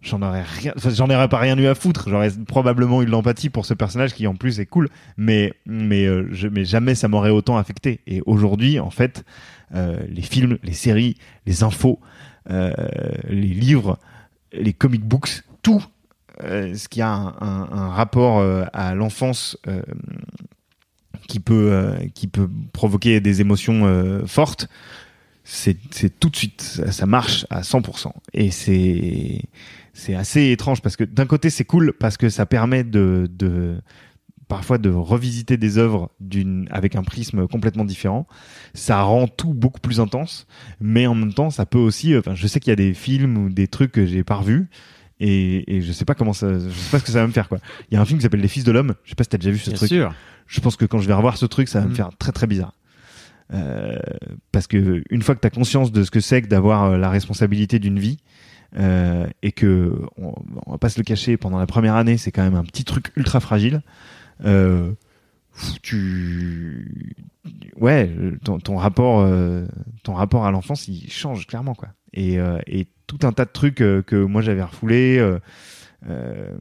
j'en 0.00 0.22
aurais 0.22 0.42
rien, 0.42 0.72
j'en 0.76 1.10
aurais 1.10 1.28
pas 1.28 1.38
rien 1.38 1.56
eu 1.58 1.66
à 1.66 1.74
foutre. 1.74 2.08
J'aurais 2.08 2.30
probablement 2.46 3.02
eu 3.02 3.06
de 3.06 3.10
l'empathie 3.10 3.50
pour 3.50 3.66
ce 3.66 3.74
personnage 3.74 4.14
qui 4.14 4.26
en 4.26 4.34
plus 4.34 4.60
est 4.60 4.66
cool, 4.66 4.88
mais 5.16 5.52
mais 5.66 6.06
euh, 6.06 6.26
jamais 6.32 6.94
ça 6.94 7.08
m'aurait 7.08 7.30
autant 7.30 7.58
affecté. 7.58 8.00
Et 8.06 8.22
aujourd'hui, 8.24 8.80
en 8.80 8.90
fait, 8.90 9.24
euh, 9.74 10.00
les 10.08 10.22
films, 10.22 10.58
les 10.62 10.72
séries, 10.72 11.16
les 11.46 11.62
infos, 11.62 12.00
euh, 12.50 12.72
les 13.28 13.42
livres, 13.42 13.98
les 14.52 14.72
comic 14.72 15.04
books, 15.04 15.42
tout 15.62 15.84
ce 16.40 16.88
qui 16.88 17.02
a 17.02 17.10
un, 17.10 17.88
rapport 17.88 18.40
à 18.72 18.94
l'enfance 18.94 19.58
qui 21.28 21.38
peut 21.38 21.68
euh, 21.70 21.96
qui 22.14 22.26
peut 22.26 22.48
provoquer 22.72 23.20
des 23.20 23.40
émotions 23.40 23.86
euh, 23.86 24.26
fortes 24.26 24.68
c'est 25.44 25.78
tout 26.20 26.28
de 26.28 26.36
suite 26.36 26.60
ça, 26.90 27.06
marche 27.06 27.46
à 27.48 27.62
100% 27.62 28.12
et 28.34 28.50
c'est 28.50 29.40
c'est 29.94 30.14
assez 30.14 30.50
étrange 30.50 30.82
parce 30.82 30.96
que 30.96 31.04
d'un 31.04 31.24
côté 31.24 31.48
c'est 31.48 31.64
cool 31.64 31.94
parce 31.98 32.18
que 32.18 32.28
ça 32.28 32.44
permet 32.44 32.84
de 32.84 33.30
de 33.30 33.80
parfois 34.46 34.76
de 34.76 34.90
revisiter 34.90 35.56
des 35.56 35.78
œuvres 35.78 36.10
d'une 36.20 36.68
avec 36.70 36.96
un 36.96 37.02
prisme 37.02 37.46
complètement 37.46 37.84
différent. 37.84 38.26
Ça 38.74 39.02
rend 39.02 39.26
tout 39.26 39.54
beaucoup 39.54 39.80
plus 39.80 40.00
intense 40.00 40.46
mais 40.80 41.06
en 41.06 41.14
même 41.14 41.32
temps 41.32 41.48
ça 41.48 41.64
peut 41.64 41.78
aussi 41.78 42.14
enfin 42.14 42.34
je 42.34 42.46
sais 42.46 42.60
qu'il 42.60 42.70
y 42.70 42.72
a 42.72 42.76
des 42.76 42.92
films 42.92 43.38
ou 43.38 43.48
des 43.48 43.68
trucs 43.68 43.92
que 43.92 44.04
j'ai 44.04 44.24
pas 44.24 44.36
revus 44.36 44.68
et, 45.20 45.76
et 45.76 45.82
je 45.82 45.92
sais 45.92 46.04
pas 46.04 46.14
comment 46.14 46.32
ça 46.32 46.52
je 46.58 46.68
sais 46.68 46.90
pas 46.90 46.98
ce 46.98 47.04
que 47.04 47.10
ça 47.12 47.20
va 47.20 47.26
me 47.26 47.32
faire 47.32 47.48
quoi 47.48 47.58
il 47.90 47.94
y 47.94 47.96
a 47.96 48.00
un 48.00 48.04
film 48.04 48.18
qui 48.18 48.22
s'appelle 48.22 48.40
Les 48.40 48.48
Fils 48.48 48.64
de 48.64 48.72
l'homme 48.72 48.94
je 49.04 49.10
sais 49.10 49.14
pas 49.16 49.24
si 49.24 49.30
t'as 49.30 49.38
déjà 49.38 49.50
vu 49.50 49.58
ce 49.58 49.70
Bien 49.70 49.76
truc 49.76 49.88
sûr. 49.88 50.14
je 50.46 50.60
pense 50.60 50.76
que 50.76 50.84
quand 50.84 50.98
je 50.98 51.08
vais 51.08 51.14
revoir 51.14 51.36
ce 51.36 51.46
truc, 51.46 51.68
ça 51.68 51.80
va 51.80 51.86
me 51.86 51.92
Mm. 51.92 51.96
faire 51.96 52.10
très 52.18 52.32
très 52.32 52.46
bizarre. 52.46 52.74
Euh, 53.54 53.98
parce 54.52 54.66
que 54.66 55.02
une 55.08 55.22
fois 55.22 55.34
que 55.34 55.40
tu 55.40 55.46
as 55.46 55.50
conscience 55.50 55.90
de 55.90 56.02
ce 56.04 56.10
que 56.10 56.20
c'est 56.20 56.42
que 56.42 56.48
d'avoir 56.48 56.84
euh, 56.84 56.98
la 56.98 57.08
responsabilité 57.08 57.78
d'une 57.78 57.98
vie, 57.98 58.18
euh, 58.78 59.26
et 59.42 59.52
que 59.52 59.98
on, 60.18 60.34
on 60.66 60.72
va 60.72 60.76
pas 60.78 60.90
se 60.90 61.00
le 61.00 61.04
cacher, 61.04 61.36
pendant 61.38 61.58
la 61.58 61.66
première 61.66 61.94
année, 61.96 62.18
c'est 62.18 62.30
quand 62.30 62.42
même 62.42 62.54
un 62.56 62.64
petit 62.64 62.84
truc 62.84 63.10
ultra 63.16 63.40
fragile. 63.40 63.80
Euh, 64.44 64.92
tu, 65.82 67.14
ouais, 67.76 68.10
ton, 68.44 68.58
ton 68.58 68.76
rapport, 68.76 69.20
euh, 69.20 69.66
ton 70.02 70.14
rapport 70.14 70.44
à 70.46 70.50
l'enfance, 70.50 70.88
il 70.88 71.10
change 71.10 71.46
clairement 71.46 71.74
quoi. 71.74 71.88
Et, 72.12 72.38
euh, 72.38 72.58
et 72.66 72.86
tout 73.08 73.18
un 73.26 73.32
tas 73.32 73.44
de 73.44 73.50
trucs 73.50 73.80
euh, 73.80 74.02
que 74.02 74.14
moi 74.14 74.40
j'avais 74.42 74.62
refoulés. 74.62 75.18
euh, 75.18 75.40
euh, 76.08 76.56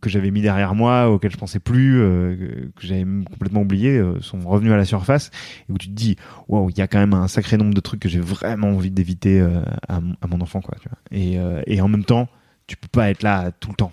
que 0.00 0.10
j'avais 0.10 0.30
mis 0.32 0.40
derrière 0.42 0.74
moi, 0.74 1.08
auxquels 1.08 1.30
je 1.30 1.36
pensais 1.36 1.60
plus, 1.60 1.98
que- 2.00 2.70
j'avais 2.80 3.04
complètement 3.30 3.60
oublié, 3.60 4.02
sont 4.20 4.40
revenus 4.40 4.72
à 4.72 4.76
la 4.76 4.84
surface, 4.84 5.30
et 5.68 5.72
où 5.72 5.78
tu 5.78 5.86
te 5.88 5.92
dis, 5.92 6.16
wow, 6.48 6.68
il 6.68 6.76
y 6.76 6.80
a 6.80 6.88
quand 6.88 6.98
même 6.98 7.14
un 7.14 7.28
sacré 7.28 7.56
nombre 7.56 7.72
de 7.74 7.80
trucs 7.80 8.00
que 8.00 8.08
j'ai 8.08 8.18
vraiment 8.20 8.68
envie 8.70 8.90
d'éviter 8.90 9.40
à, 9.88 10.00
mon- 10.00 10.40
enfant, 10.40 10.60
quoi. 10.60 10.76
Et, 11.12 11.38
et 11.66 11.80
en 11.80 11.88
même 11.88 12.04
temps, 12.04 12.28
tu 12.66 12.76
peux 12.76 12.88
pas 12.88 13.10
être 13.10 13.22
là 13.22 13.50
tout 13.52 13.70
le 13.70 13.76
temps. 13.76 13.92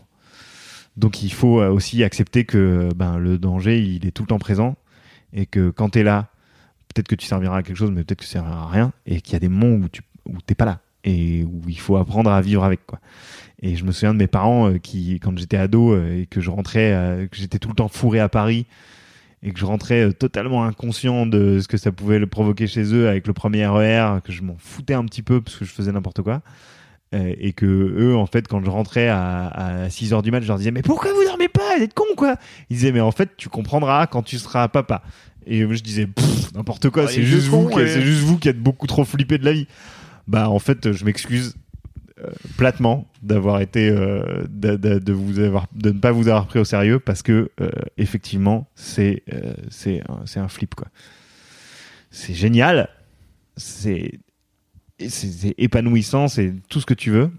Donc 0.97 1.21
il 1.21 1.31
faut 1.31 1.61
aussi 1.61 2.03
accepter 2.03 2.45
que 2.45 2.89
ben, 2.95 3.17
le 3.17 3.37
danger, 3.37 3.79
il 3.81 4.05
est 4.07 4.11
tout 4.11 4.23
le 4.23 4.27
temps 4.27 4.39
présent, 4.39 4.75
et 5.33 5.45
que 5.45 5.69
quand 5.69 5.89
tu 5.91 5.99
es 5.99 6.03
là, 6.03 6.29
peut-être 6.93 7.07
que 7.07 7.15
tu 7.15 7.27
serviras 7.27 7.57
à 7.57 7.63
quelque 7.63 7.77
chose, 7.77 7.91
mais 7.91 8.03
peut-être 8.03 8.19
que 8.19 8.25
tu 8.25 8.31
serviras 8.31 8.63
à 8.63 8.67
rien, 8.67 8.91
et 9.05 9.21
qu'il 9.21 9.33
y 9.33 9.35
a 9.35 9.39
des 9.39 9.49
moments 9.49 9.85
où 9.85 9.89
tu 9.89 10.01
où 10.27 10.37
t'es 10.43 10.55
pas 10.55 10.65
là, 10.65 10.79
et 11.05 11.43
où 11.43 11.61
il 11.69 11.79
faut 11.79 11.95
apprendre 11.95 12.31
à 12.31 12.41
vivre 12.41 12.63
avec, 12.63 12.85
quoi. 12.85 12.99
Et 13.61 13.75
je 13.75 13.85
me 13.85 13.91
souviens 13.91 14.13
de 14.13 14.19
mes 14.19 14.27
parents 14.27 14.69
euh, 14.69 14.77
qui, 14.77 15.19
quand 15.19 15.37
j'étais 15.37 15.57
ado 15.57 15.93
euh, 15.93 16.21
et 16.21 16.25
que 16.25 16.41
je 16.41 16.49
rentrais, 16.49 16.93
euh, 16.93 17.27
que 17.27 17.37
j'étais 17.37 17.57
tout 17.57 17.69
le 17.69 17.75
temps 17.75 17.87
fourré 17.87 18.19
à 18.19 18.27
Paris 18.27 18.65
et 19.43 19.51
que 19.51 19.59
je 19.59 19.65
rentrais 19.65 20.11
totalement 20.13 20.65
inconscient 20.65 21.25
de 21.25 21.59
ce 21.59 21.67
que 21.67 21.77
ça 21.77 21.91
pouvait 21.91 22.19
le 22.19 22.27
provoquer 22.27 22.67
chez 22.67 22.93
eux 22.93 23.07
avec 23.07 23.27
le 23.27 23.33
premier 23.33 23.65
RER, 23.65 24.19
que 24.23 24.31
je 24.31 24.41
m'en 24.41 24.55
foutais 24.57 24.95
un 24.95 25.05
petit 25.05 25.21
peu 25.21 25.39
parce 25.39 25.55
que 25.55 25.65
je 25.65 25.71
faisais 25.71 25.91
n'importe 25.91 26.21
quoi. 26.23 26.41
Et 27.13 27.53
que 27.53 27.65
eux, 27.65 28.17
en 28.17 28.25
fait, 28.25 28.45
quand 28.45 28.61
je 28.65 28.69
rentrais 28.69 29.07
à, 29.07 29.47
à 29.47 29.89
6 29.89 30.11
heures 30.11 30.21
du 30.21 30.31
mat, 30.31 30.41
je 30.41 30.47
leur 30.47 30.57
disais 30.57 30.71
mais 30.71 30.81
pourquoi 30.81 31.13
vous 31.13 31.23
dormez 31.23 31.47
pas? 31.47 31.77
Vous 31.77 31.83
êtes 31.83 31.93
con 31.93 32.03
quoi? 32.17 32.35
Ils 32.69 32.75
disaient 32.77 32.91
mais 32.91 32.99
en 32.99 33.11
fait, 33.11 33.37
tu 33.37 33.47
comprendras 33.47 34.07
quand 34.07 34.21
tu 34.23 34.37
seras 34.37 34.67
papa. 34.67 35.01
Et 35.47 35.63
moi, 35.63 35.75
je 35.75 35.83
disais 35.83 36.09
n'importe 36.55 36.89
quoi, 36.89 37.03
Ah, 37.05 37.07
c'est 37.07 37.23
juste 37.23 37.47
vous, 37.47 37.69
c'est 37.71 38.01
juste 38.01 38.23
vous 38.23 38.37
qui 38.37 38.49
êtes 38.49 38.59
beaucoup 38.59 38.87
trop 38.87 39.05
flippé 39.05 39.37
de 39.37 39.45
la 39.45 39.53
vie. 39.53 39.67
Bah 40.27 40.49
en 40.49 40.59
fait, 40.59 40.91
je 40.91 41.05
m'excuse 41.05 41.55
euh, 42.17 42.29
platement 42.55 43.07
d'avoir 43.21 43.59
été 43.59 43.89
euh, 43.89 44.45
de, 44.47 45.11
vous 45.11 45.39
avoir 45.39 45.67
de 45.75 45.91
ne 45.91 45.99
pas 45.99 46.13
vous 46.13 46.29
avoir 46.29 46.47
pris 46.47 46.59
au 46.59 46.63
sérieux 46.63 46.97
parce 46.97 47.21
que 47.21 47.51
euh, 47.59 47.69
effectivement 47.97 48.69
c'est 48.75 49.23
euh, 49.33 49.53
c'est 49.69 50.01
un, 50.37 50.47
flip 50.47 50.75
quoi. 50.75 50.87
C'est 52.11 52.33
génial. 52.33 52.87
C'est 53.57 54.19
épanouissant 55.57 56.29
c'est 56.29 56.53
tout 56.69 56.79
ce 56.79 56.85
que 56.85 56.93
tu 56.93 57.11
veux 57.11 57.31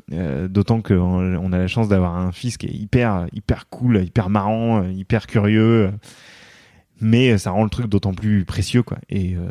d'autant 0.48 0.82
qu'on 0.82 1.36
on 1.36 1.52
a 1.52 1.58
la 1.58 1.68
chance 1.68 1.88
d'avoir 1.88 2.14
un 2.14 2.30
fils 2.30 2.58
qui 2.58 2.66
est 2.66 2.74
hyper 2.74 3.26
hyper 3.32 3.70
cool 3.70 4.04
hyper 4.04 4.28
marrant 4.28 4.86
hyper 4.90 5.26
curieux 5.26 5.90
mais 7.00 7.38
ça 7.38 7.50
rend 7.50 7.64
le 7.64 7.70
truc 7.70 7.86
d'autant 7.86 8.14
plus 8.14 8.44
précieux 8.44 8.82
quoi. 8.82 8.98
Et 9.08 9.34
euh, 9.36 9.50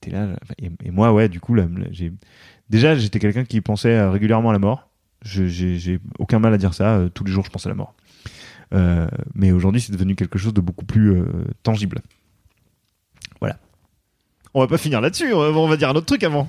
t'es 0.00 0.10
là 0.10 0.36
et, 0.58 0.90
moi 0.90 1.12
ouais 1.12 1.28
du 1.28 1.40
coup 1.40 1.54
là, 1.54 1.66
déjà 2.70 2.94
j'étais 2.96 3.18
quelqu'un 3.18 3.44
qui 3.44 3.60
pensait 3.60 3.96
euh, 3.96 4.10
régulièrement 4.10 4.50
à 4.50 4.52
la 4.52 4.58
mort. 4.58 4.88
J'ai 5.22 6.00
aucun 6.18 6.38
mal 6.38 6.52
à 6.52 6.58
dire 6.58 6.74
ça. 6.74 6.96
Euh, 6.96 7.08
tous 7.08 7.24
les 7.24 7.32
jours 7.32 7.44
je 7.44 7.50
pense 7.50 7.66
à 7.66 7.68
la 7.68 7.74
mort. 7.74 7.94
Euh, 8.72 9.06
mais 9.34 9.52
aujourd'hui 9.52 9.80
c'est 9.80 9.92
devenu 9.92 10.14
quelque 10.16 10.38
chose 10.38 10.54
de 10.54 10.60
beaucoup 10.60 10.84
plus 10.84 11.12
euh, 11.12 11.24
tangible. 11.62 12.00
Voilà. 13.40 13.58
On 14.54 14.60
va 14.60 14.66
pas 14.66 14.78
finir 14.78 15.00
là-dessus 15.00 15.32
on 15.32 15.68
va 15.68 15.76
dire 15.76 15.88
un 15.90 15.94
autre 15.94 16.06
truc 16.06 16.22
avant 16.24 16.48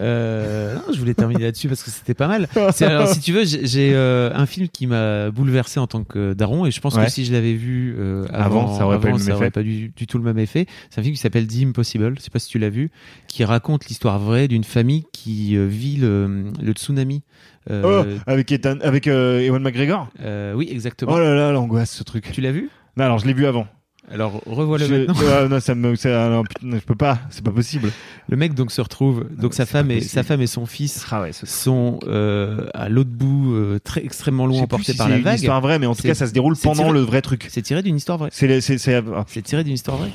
Euh, 0.00 0.74
non, 0.74 0.92
je 0.92 0.98
voulais 0.98 1.14
terminer 1.14 1.44
là-dessus 1.44 1.68
parce 1.68 1.82
que 1.82 1.90
c'était 1.90 2.14
pas 2.14 2.28
mal. 2.28 2.48
Alors, 2.80 3.08
si 3.08 3.20
tu 3.20 3.32
veux, 3.32 3.44
j'ai 3.44 3.92
euh, 3.94 4.30
un 4.34 4.46
film 4.46 4.68
qui 4.68 4.86
m'a 4.86 5.30
bouleversé 5.30 5.80
en 5.80 5.86
tant 5.86 6.04
que 6.04 6.34
daron 6.34 6.66
et 6.66 6.70
je 6.70 6.80
pense 6.80 6.94
Ouais. 6.96 7.04
que 7.06 7.10
si 7.10 7.24
je 7.24 7.32
l'avais 7.32 7.54
vu 7.54 7.94
euh, 7.98 8.24
avant, 8.32 8.62
Avant, 8.64 8.74
ça 8.78 8.86
aurait 8.86 9.00
pas 9.00 9.08
eu 9.08 9.12
le 9.12 9.16
même 9.18 9.26
ça 9.26 9.34
aurait 9.34 9.46
effet. 9.46 9.50
pas 9.52 9.62
du, 9.62 9.88
du 9.96 10.06
tout 10.06 10.18
le 10.18 10.24
même 10.24 10.38
effet. 10.38 10.66
C'est 10.90 11.00
un 11.00 11.02
film 11.02 11.14
qui 11.14 11.20
s'appelle 11.20 11.46
The 11.46 11.62
Impossible. 11.64 12.14
Je 12.18 12.22
sais 12.22 12.30
pas 12.30 12.38
si 12.38 12.48
tu 12.48 12.58
l'as 12.58 12.70
vu, 12.70 12.90
qui 13.28 13.44
raconte 13.44 13.86
l'histoire 13.86 14.18
vraie 14.18 14.48
d'une 14.48 14.64
famille 14.64 15.04
qui 15.12 15.56
euh, 15.56 15.66
vit 15.66 15.96
le, 15.96 16.44
le 16.62 16.72
tsunami. 16.72 17.22
Euh, 17.70 18.04
Oh, 18.06 18.20
avec 18.26 18.52
Ethan, 18.52 18.76
avec 18.82 19.08
euh, 19.08 19.40
Ewan 19.40 19.60
McGregor? 19.62 20.08
Euh, 20.20 20.52
oui, 20.54 20.68
exactement. 20.70 21.12
oh 21.12 21.18
là 21.18 21.34
là 21.34 21.50
l'angoisse 21.52 21.90
ce 21.90 22.04
truc 22.04 22.30
Tu 22.32 22.40
l'as 22.40 22.52
vu? 22.52 22.70
Non 22.96 23.04
alors 23.04 23.18
je 23.18 23.26
l'ai 23.26 23.34
vu 23.34 23.44
avant 23.46 23.66
Alors 24.12 24.40
revois-le 24.46 24.86
maintenant. 24.86 25.14
Ouais, 25.14 25.48
non 25.48 25.58
ça 25.60 25.74
me 25.74 25.96
ça- 25.96 26.28
non, 26.28 26.44
je 26.62 26.84
peux 26.84 26.94
pas 26.94 27.18
c'est 27.30 27.42
pas 27.44 27.50
possible 27.50 27.90
Le 28.28 28.36
mec 28.36 28.54
donc 28.54 28.70
se 28.70 28.80
retrouve. 28.80 29.26
Donc 29.36 29.52
sa 29.52 29.66
femme 29.66 29.90
et 29.90 30.00
sa 30.00 30.22
femme 30.22 30.40
et 30.40 30.46
son 30.46 30.64
fils 30.64 31.04
ah 31.10 31.22
ouais 31.22 31.32
sont 31.32 31.98
euh, 32.06 32.68
à 32.72 32.88
l'autre 32.88 33.10
bout, 33.10 33.54
euh, 33.54 33.80
très 33.82 34.04
extrêmement 34.04 34.46
loin, 34.46 34.62
emportés 34.62 34.84
plus 34.84 34.92
si 34.92 34.98
par 34.98 35.06
c'est 35.08 35.12
la 35.12 35.18
une 35.18 35.24
vague. 35.24 35.38
histoire 35.38 35.60
vraie 35.60 35.78
mais 35.80 35.86
en 35.86 35.94
tout 35.96 36.02
cas 36.02 36.14
ça 36.14 36.26
se 36.28 36.32
déroule 36.32 36.56
pendant 36.56 36.84
tiré- 36.84 36.92
le 36.92 37.00
vrai 37.00 37.20
truc 37.20 37.46
C'est 37.50 37.62
tiré 37.62 37.82
d'une 37.82 37.96
histoire 37.96 38.18
vraie. 38.18 38.28
c'est 38.32 38.50
ah, 38.94 39.24
tiré 39.42 39.64
d'une 39.64 39.74
histoire 39.74 39.96
vraie. 39.96 40.10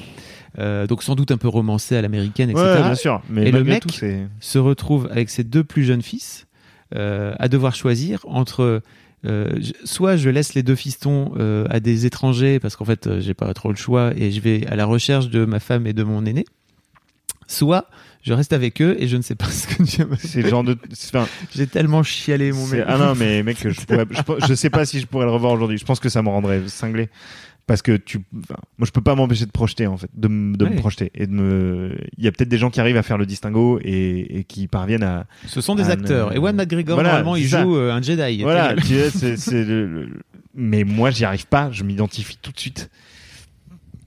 Euh, 0.60 0.86
donc 0.88 1.02
sans 1.04 1.16
doute 1.16 1.32
un 1.32 1.38
peu 1.38 1.48
romancé 1.48 1.96
à 1.96 2.02
l'américaine, 2.02 2.50
etc. 2.50 2.64
ouais 2.66 2.82
bien 2.82 2.96
sûr 2.96 3.22
mais 3.30 3.48
Et 3.48 3.52
le 3.52 3.64
mec- 3.64 3.84
tout, 3.88 3.90
Se 4.40 4.58
retrouve 4.60 5.08
avec 5.12 5.30
ses 5.30 5.44
deux 5.44 5.64
plus 5.64 5.84
jeunes 5.84 6.02
fils 6.02 6.46
euh, 6.96 7.34
à 7.40 7.48
devoir 7.50 7.74
choisir 7.76 8.20
entre 8.28 8.64
euh, 8.64 8.80
soit 9.84 10.18
je 10.18 10.30
laisse 10.30 10.54
les 10.54 10.64
deux 10.64 10.76
fistons 10.76 11.34
euh, 11.38 11.66
à 11.70 11.80
des 11.80 12.06
étrangers 12.06 12.60
parce 12.60 12.76
qu'en 12.76 12.86
fait 12.86 13.08
euh, 13.08 13.22
j'ai 13.22 13.34
pas 13.34 13.54
trop 13.54 13.70
le 13.70 13.76
choix 13.76 14.12
et 14.16 14.32
je 14.32 14.42
vais 14.42 14.66
à 14.68 14.76
la 14.76 14.86
recherche 14.86 15.30
de 15.30 15.46
ma 15.46 15.60
femme 15.60 15.86
et 15.86 15.94
de 15.94 16.04
mon 16.04 16.26
aîné, 16.26 16.46
soit 17.48 17.88
je 18.24 18.34
reste 18.34 18.54
avec 18.54 18.82
eux 18.82 18.96
et 19.00 19.08
je 19.08 19.18
ne 19.18 19.22
sais 19.22 19.36
pas 19.36 19.46
ce 19.50 19.68
que 19.68 19.84
Dieu 19.84 20.06
me 20.06 20.16
c'est 20.16 20.42
le 20.42 20.50
genre 20.50 20.64
de 20.64 20.78
enfin, 20.92 21.28
J'ai 21.56 21.68
tellement 21.68 22.04
chialé 22.04 22.52
mon 22.52 22.66
mec. 22.68 22.84
ah 22.88 22.98
non 22.98 23.14
mais 23.16 23.44
mec 23.44 23.58
je 23.62 23.82
pourrais 23.86 24.06
je, 24.10 24.48
je 24.48 24.54
sais 24.54 24.70
pas 24.70 24.86
si 24.86 25.00
je 25.00 25.06
pourrais 25.06 25.26
le 25.26 25.32
revoir 25.32 25.54
aujourd'hui. 25.54 25.78
Je 25.78 25.86
pense 25.86 26.00
que 26.00 26.10
ça 26.10 26.22
me 26.22 26.30
rendrait 26.30 26.68
cinglé 26.68 27.10
parce 27.68 27.82
que 27.82 27.96
tu 27.96 28.20
enfin, 28.38 28.56
moi 28.78 28.86
je 28.86 28.92
peux 28.92 29.02
pas 29.02 29.16
m'empêcher 29.16 29.46
de 29.46 29.52
projeter 29.52 29.88
en 29.88 29.96
fait 29.98 30.10
de, 30.14 30.28
me- 30.28 30.58
de 30.58 30.66
me 30.66 30.76
projeter 30.76 31.12
et 31.14 31.28
de 31.28 31.32
me 31.32 31.96
il 32.18 32.24
y 32.24 32.28
a 32.28 32.32
peut-être 32.32 32.50
des 32.50 32.58
gens 32.58 32.70
qui 32.70 32.80
arrivent 32.82 32.98
à 32.98 33.04
faire 33.04 33.18
le 33.18 33.26
distinguo 33.26 33.80
et, 33.84 34.40
et 34.40 34.44
qui 34.44 34.68
parviennent 34.68 35.04
à 35.04 35.26
Ce 35.46 35.62
sont 35.62 35.76
des 35.76 35.90
acteurs. 35.90 36.34
Et 36.34 36.38
Ewan 36.38 36.56
McGregor, 36.56 36.96
Voilà, 36.96 37.10
normalement, 37.10 37.36
il 37.36 37.48
ça. 37.48 37.62
joue 37.64 37.78
euh, 37.78 37.92
un 37.94 38.02
Jedi. 38.02 38.42
voilà 38.42 38.76
tu 38.86 38.96
c'est 39.12 39.38
c'est 39.38 39.64
le- 39.64 39.88
le- 39.88 40.10
mais 40.54 40.84
moi 40.84 41.12
j'y 41.12 41.24
arrive 41.24 41.48
pas 41.48 41.70
je 41.72 41.84
m'identifie 41.84 42.38
tout 42.42 42.52
de 42.52 42.60
suite 42.60 42.90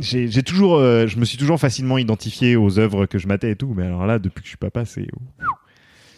j'ai 0.00 0.28
j'ai 0.28 0.42
toujours 0.42 0.74
euh, 0.76 1.06
je 1.06 1.16
me 1.18 1.24
suis 1.24 1.38
toujours 1.38 1.58
facilement 1.60 1.96
identifié 1.98 2.56
aux 2.56 2.78
œuvres 2.78 3.06
que 3.06 3.18
je 3.18 3.28
matais 3.28 3.52
et 3.52 3.56
tout 3.56 3.72
mais 3.76 3.84
alors 3.86 4.04
là 4.06 4.18
depuis 4.18 4.40
que 4.40 4.46
je 4.46 4.50
suis 4.50 4.56
papa 4.58 4.84
c'est 4.84 5.06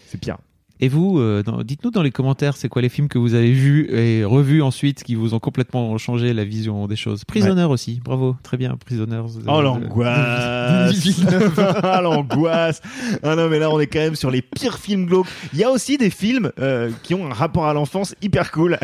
c'est 0.06 0.18
pire 0.18 0.38
Et 0.80 0.88
vous, 0.88 1.18
euh, 1.18 1.42
dites-nous 1.64 1.90
dans 1.90 2.02
les 2.02 2.10
commentaires, 2.10 2.56
c'est 2.56 2.68
quoi 2.68 2.82
les 2.82 2.88
films 2.88 3.08
que 3.08 3.18
vous 3.18 3.34
avez 3.34 3.52
vus 3.52 3.88
et 3.90 4.24
revus 4.24 4.60
ensuite 4.62 5.02
qui 5.04 5.14
vous 5.14 5.32
ont 5.34 5.38
complètement 5.38 5.96
changé 5.98 6.32
la 6.34 6.44
vision 6.44 6.86
des 6.86 6.96
choses. 6.96 7.24
Prisoner 7.24 7.64
aussi, 7.64 8.00
bravo, 8.04 8.36
très 8.42 8.56
bien, 8.56 8.76
Prisoners. 8.84 9.22
Oh 9.46 9.62
l'angoisse. 9.62 10.94
Ah 11.82 12.00
l'angoisse 12.02 12.80
Ah 13.22 13.34
non 13.36 13.48
mais 13.48 13.58
là 13.58 13.70
on 13.70 13.80
est 13.80 13.86
quand 13.86 13.98
même 14.00 14.14
sur 14.16 14.30
les 14.30 14.42
pires 14.42 14.78
films 14.78 15.06
glauques. 15.06 15.26
Il 15.52 15.58
y 15.58 15.64
a 15.64 15.70
aussi 15.70 15.96
des 15.98 16.10
films 16.10 16.50
euh, 16.58 16.90
qui 17.02 17.14
ont 17.14 17.26
un 17.30 17.32
rapport 17.34 17.66
à 17.66 17.72
l'enfance 17.74 18.14
hyper 18.22 18.50
cool. 18.52 18.78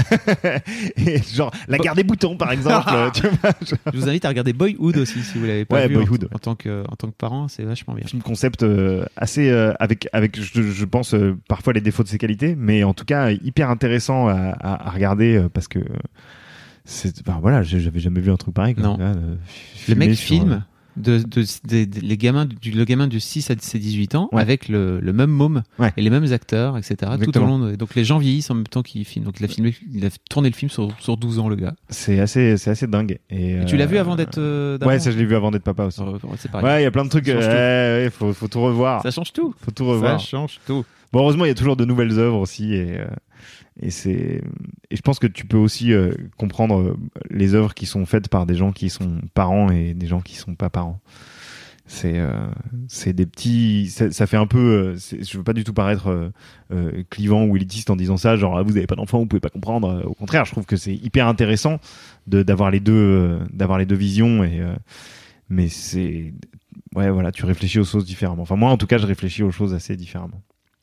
Et 0.97 1.21
genre 1.35 1.51
La 1.69 1.79
guerre 1.79 1.95
des 1.95 2.05
boutons 2.05 2.37
par 2.37 2.53
exemple. 2.53 2.91
tu 3.15 3.23
vois, 3.29 3.51
genre, 3.67 3.79
Je 3.93 3.99
vous 3.99 4.09
invite 4.09 4.25
à 4.25 4.29
regarder 4.29 4.53
Boyhood 4.53 4.97
aussi 4.97 5.23
si 5.23 5.39
vous 5.39 5.45
l'avez 5.47 5.65
pas 5.65 5.77
Ouais, 5.77 5.89
vu. 5.89 5.97
en- 5.97 6.01
Boyhood. 6.01 6.29
En, 6.35 6.39
tant 6.39 6.55
que 6.55 6.83
en 6.91 6.97
tant 6.97 7.09
que 7.09 7.17
parent, 7.17 7.49
c'est 7.49 7.65
vachement 7.65 7.95
bien. 7.95 8.07
film 8.07 8.23
concept 8.23 8.63
euh, 8.63 9.05
assez 9.17 9.51
euh, 9.51 9.73
avec 9.79 10.09
avec 10.13 10.41
je, 10.41 10.63
je 10.63 10.85
pense 10.85 11.15
euh, 11.15 11.37
parfois 11.49 11.73
les 11.73 11.81
défauts 11.83 12.03
de 12.03 12.09
ses 12.09 12.19
qualités 12.19 12.55
mais 12.57 12.85
en 12.85 12.95
tout 12.95 13.05
cas 13.05 13.31
hyper 13.31 13.71
intéressant 13.71 14.29
à, 14.29 14.35
à, 14.35 14.89
à 14.89 14.91
regarder 14.91 15.37
euh, 15.37 15.49
parce 15.49 15.69
que 15.69 15.81
c'est 16.85 17.15
voilà 17.41 17.63
j'avais 17.63 18.01
jamais 18.01 18.21
vu 18.21 18.31
un 18.31 18.37
truc 18.37 18.55
pareil 18.55 18.75
quoi. 18.75 18.83
Non. 18.85 18.97
Là, 18.97 19.13
euh, 19.17 19.35
Le 19.89 19.95
mec 19.95 20.15
sur, 20.15 20.27
filme 20.27 20.53
euh, 20.53 20.59
de, 20.97 21.19
de, 21.25 22.01
les 22.03 22.17
gamins 22.19 22.45
du, 22.45 22.71
le 22.73 22.85
gamin 22.85 23.07
de 23.07 23.19
6 23.19 23.51
à 23.51 23.55
ses 23.59 23.79
18 23.79 24.15
ans 24.17 24.29
Ouais. 24.33 24.43
avec 24.43 24.69
le, 24.69 25.01
le 25.01 25.13
même 25.15 25.31
môme 25.31 25.63
Ouais. 25.79 25.91
et 25.97 26.03
les 26.03 26.11
mêmes 26.11 26.31
acteurs, 26.33 26.77
etc. 26.77 27.13
Tout 27.23 27.39
au 27.39 27.41
long 27.47 27.59
donc 27.77 27.95
les 27.95 28.05
gens 28.05 28.19
vieillissent 28.19 28.51
en 28.51 28.55
même 28.57 28.67
temps 28.67 28.83
qu'il 28.83 29.05
filme. 29.07 29.25
Donc 29.25 29.39
il 29.41 29.45
a 29.45 29.49
filmé, 29.49 29.75
il 29.95 30.05
a 30.05 30.09
tourné 30.29 30.51
le 30.51 30.55
film 30.57 30.71
sur, 30.71 30.89
sur 31.01 31.17
12 31.17 31.39
ans 31.39 31.49
le 31.49 31.57
gars. 31.57 31.73
c'est 31.89 32.19
assez 32.21 32.57
c'est 32.59 32.71
assez 32.71 32.87
dingue 32.89 33.19
et, 33.31 33.53
Et 33.61 33.65
tu 33.65 33.77
l'as 33.77 33.87
vu 33.87 33.97
avant 33.97 34.17
d'être 34.17 34.39
euh, 34.39 34.77
ouais 34.81 34.99
ça 34.99 35.13
je 35.13 35.17
l'ai 35.19 35.25
vu 35.25 35.35
avant 35.37 35.51
d'être 35.53 35.63
papa 35.65 35.85
aussi 35.85 36.01
Euh. 36.03 36.61
Ouais, 36.63 36.81
il 36.81 36.83
y 36.83 36.87
a 36.87 36.91
plein 36.91 37.05
de 37.05 37.11
trucs. 37.11 37.27
Ouais, 37.29 38.11
faut, 38.13 38.33
faut 38.35 38.49
tout 38.49 38.61
revoir. 38.61 39.03
Ça 39.03 39.11
change 39.13 39.33
tout. 39.33 39.55
Faut 39.65 39.71
tout 39.71 39.87
revoir. 39.87 40.21
Ça 40.21 40.27
change 40.27 40.59
tout. 40.67 40.85
Bon, 41.13 41.21
heureusement, 41.21 41.45
il 41.45 41.49
y 41.49 41.51
a 41.51 41.55
toujours 41.55 41.77
de 41.77 41.85
nouvelles 41.85 42.19
œuvres 42.19 42.39
aussi, 42.39 42.75
et 42.75 42.99
euh, 43.01 43.07
et 43.81 43.91
c'est 43.91 44.43
et 44.91 44.97
je 44.97 45.03
pense 45.03 45.19
que 45.19 45.27
tu 45.27 45.47
peux 45.47 45.57
aussi 45.59 45.93
euh, 45.93 46.13
comprendre 46.39 46.81
euh, 46.81 46.97
les 47.31 47.55
œuvres 47.55 47.75
qui 47.75 47.87
sont 47.87 48.07
faites 48.07 48.29
par 48.29 48.47
des 48.47 48.55
gens 48.55 48.73
qui 48.73 48.91
sont 48.91 49.21
parents 49.35 49.71
et 49.71 49.95
des 49.95 50.07
gens 50.07 50.21
qui 50.21 50.37
sont 50.37 50.55
pas 50.55 50.71
parents. 50.71 51.01
C'est 51.87 52.19
euh, 52.19 52.31
c'est 52.89 53.13
des 53.13 53.27
petits. 53.27 53.89
Ça, 53.91 54.11
ça 54.11 54.27
fait 54.27 54.37
un 54.37 54.47
peu. 54.47 54.95
euh, 54.95 54.97
je 55.21 55.37
veux 55.39 55.45
pas 55.45 55.53
du 55.53 55.65
tout 55.65 55.75
paraître 55.75 56.33
euh, 56.73 57.03
clivant 57.11 57.45
ou 57.45 57.57
élitiste 57.57 57.91
en 57.91 57.97
disant 57.97 58.17
ça. 58.17 58.37
Genre, 58.37 58.57
ah, 58.59 58.63
vous 58.63 58.77
avez 58.77 58.87
pas 58.87 58.95
d'enfant, 58.97 59.19
vous 59.19 59.27
pouvez 59.27 59.41
pas 59.41 59.51
comprendre. 59.51 60.05
Au 60.07 60.15
contraire, 60.15 60.45
je 60.45 60.53
trouve 60.53 60.67
que 60.67 60.77
c'est 60.77 60.95
hyper 60.95 61.27
intéressant 61.29 61.79
de 62.27 62.43
d'avoir 62.43 62.71
les 62.71 62.81
deux 62.81 63.41
d'avoir 63.53 63.79
les 63.79 63.87
deux 63.87 63.97
visions 63.97 64.45
et 64.45 64.61
mais 65.49 65.69
c'est 65.69 66.33
ouais 66.95 67.11
voilà 67.11 67.33
tu 67.33 67.45
réfléchis 67.45 67.79
aux 67.81 67.85
choses 67.85 68.05
différemment 68.07 68.43
enfin 68.43 68.57
moi 68.57 68.71
en 68.71 68.77
tout 68.77 68.87
cas 68.87 68.99
je 68.99 69.07
réfléchis 69.07 69.43
aux 69.43 69.51
choses 69.51 69.75
assez 69.75 69.97
différemment 69.97 70.43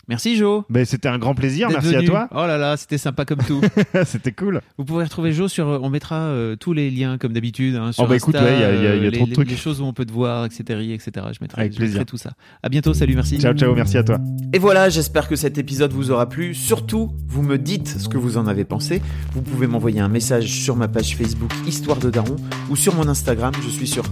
Merci 0.09 0.35
Jo. 0.35 0.65
ben 0.71 0.83
c'était 0.85 1.07
un 1.07 1.19
grand 1.19 1.35
plaisir 1.35 1.69
merci 1.69 1.93
venu. 1.93 1.97
à 1.97 2.03
toi 2.03 2.27
Oh 2.31 2.47
là 2.47 2.57
là, 2.57 2.75
c'était 2.77 2.97
sympa 2.97 3.25
comme 3.25 3.37
tout. 3.47 3.61
c'était 4.05 4.31
cool 4.31 4.61
Vous 4.77 4.83
pouvez 4.83 5.03
retrouver 5.03 5.31
Jo 5.33 5.47
sur. 5.47 5.67
On 5.67 5.89
mettra 5.91 6.15
euh, 6.15 6.55
tous 6.55 6.73
les 6.73 6.89
liens 6.89 7.17
comme 7.19 7.31
d'habitude 7.31 7.75
hein, 7.75 7.91
sur 7.91 8.03
Oh 8.03 8.07
bah 8.07 8.15
écoute, 8.15 8.33
ouais, 8.33 8.55
il 8.55 8.59
y 8.59 8.63
a- 8.63 8.73
y 8.73 8.87
a- 8.87 8.95
il 8.95 9.03
y 9.03 9.05
a 9.05 9.09
euh, 9.09 9.11
trop 9.11 9.25
de 9.25 9.29
les, 9.29 9.35
trucs. 9.35 9.49
les 9.49 9.55
choses 9.55 9.79
où 9.81 9.85
on 9.85 9.93
peut 9.93 10.05
te 10.05 10.11
voir, 10.11 10.45
etc., 10.45 10.63
etc. 10.93 11.27
Je 11.31 11.37
mettrai, 11.41 11.61
Avec 11.61 11.73
je 11.73 11.79
mettrai 11.79 11.85
plaisir. 11.85 12.05
tout 12.05 12.17
ça. 12.17 12.31
À 12.63 12.69
bientôt. 12.69 12.93
Salut, 12.95 13.13
merci. 13.13 13.37
ciao 13.39 13.53
ciao 13.53 13.75
merci 13.75 13.97
à 13.99 14.03
toi 14.03 14.17
Et 14.51 14.57
voilà, 14.57 14.89
j'espère 14.89 15.27
que 15.27 15.35
cet 15.35 15.57
épisode 15.59 15.93
vous 15.93 16.09
aura 16.09 16.27
plu. 16.27 16.55
Surtout, 16.55 17.11
vous 17.27 17.43
me 17.43 17.57
dites 17.59 17.99
ce 17.99 18.09
que 18.09 18.17
vous 18.17 18.37
en 18.37 18.47
avez 18.47 18.65
pensé. 18.65 19.03
Vous 19.33 19.43
pouvez 19.43 19.67
m'envoyer 19.67 19.99
un 19.99 20.09
message 20.09 20.47
sur 20.49 20.75
ma 20.75 20.87
page 20.87 21.15
Facebook 21.15 21.51
Histoire 21.67 21.97
de 21.99 22.09
Daron 22.09 22.35
ou 22.71 22.75
sur 22.75 22.95
mon 22.95 23.07
Instagram. 23.07 23.53
Je 23.63 23.69
suis 23.69 23.87
sur 23.87 24.05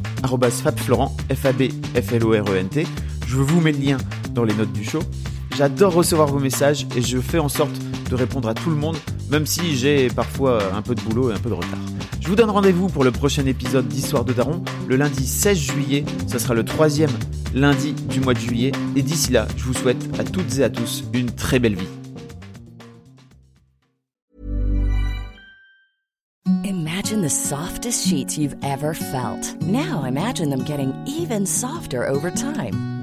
fabflorent, 0.64 1.16
F-A-B-F-L-O-R-E-N-T. 1.34 2.84
E 2.84 2.86
Je 3.28 3.38
vous 3.38 3.62
mets 3.62 3.72
le 3.72 3.80
lien 3.80 3.98
dans 4.36 4.44
les 4.44 4.54
notes 4.54 4.74
du 4.74 4.84
show. 4.84 5.00
J'adore 5.58 5.94
recevoir 5.94 6.28
vos 6.28 6.38
messages 6.38 6.86
et 6.96 7.02
je 7.02 7.18
fais 7.18 7.40
en 7.40 7.50
sorte 7.50 7.76
de 8.12 8.16
répondre 8.16 8.48
à 8.48 8.54
tout 8.54 8.70
le 8.70 8.76
monde, 8.76 8.96
même 9.32 9.48
si 9.48 9.76
j'ai 9.76 10.08
parfois 10.08 10.60
un 10.76 10.84
peu 10.84 10.94
de 10.94 11.02
boulot 11.02 11.32
et 11.32 11.34
un 11.34 11.40
peu 11.40 11.50
de 11.50 11.56
retard. 11.56 11.80
Je 12.22 12.28
vous 12.28 12.36
donne 12.36 12.52
rendez-vous 12.52 12.90
pour 12.90 13.04
le 13.04 13.10
prochain 13.10 13.44
épisode 13.48 13.88
d'Histoire 13.88 14.24
de 14.24 14.34
Daron, 14.34 14.62
le 14.88 14.98
lundi 14.98 15.26
16 15.26 15.58
juillet. 15.58 16.06
Ce 16.28 16.38
sera 16.38 16.54
le 16.54 16.64
troisième 16.64 17.10
lundi 17.56 17.94
du 17.94 18.20
mois 18.20 18.36
de 18.36 18.40
juillet. 18.40 18.72
Et 18.96 19.02
d'ici 19.02 19.32
là, 19.32 19.48
je 19.58 19.64
vous 19.64 19.74
souhaite 19.74 20.20
à 20.20 20.24
toutes 20.24 20.60
et 20.60 20.64
à 20.64 20.70
tous 20.70 21.04
une 21.12 21.32
très 21.32 21.58
belle 21.58 21.76
vie. 21.76 21.88
Imagine 26.66 27.24
the 27.24 27.30
softest 27.30 28.08
sheets 28.08 28.38
you've 28.38 28.56
ever 28.62 28.94
felt. 28.94 29.56
Now 29.62 30.06
imagine 30.06 30.52
them 30.52 30.64
getting 30.66 30.94
even 31.08 31.48
softer 31.48 32.08
over 32.08 32.30
time. 32.30 32.97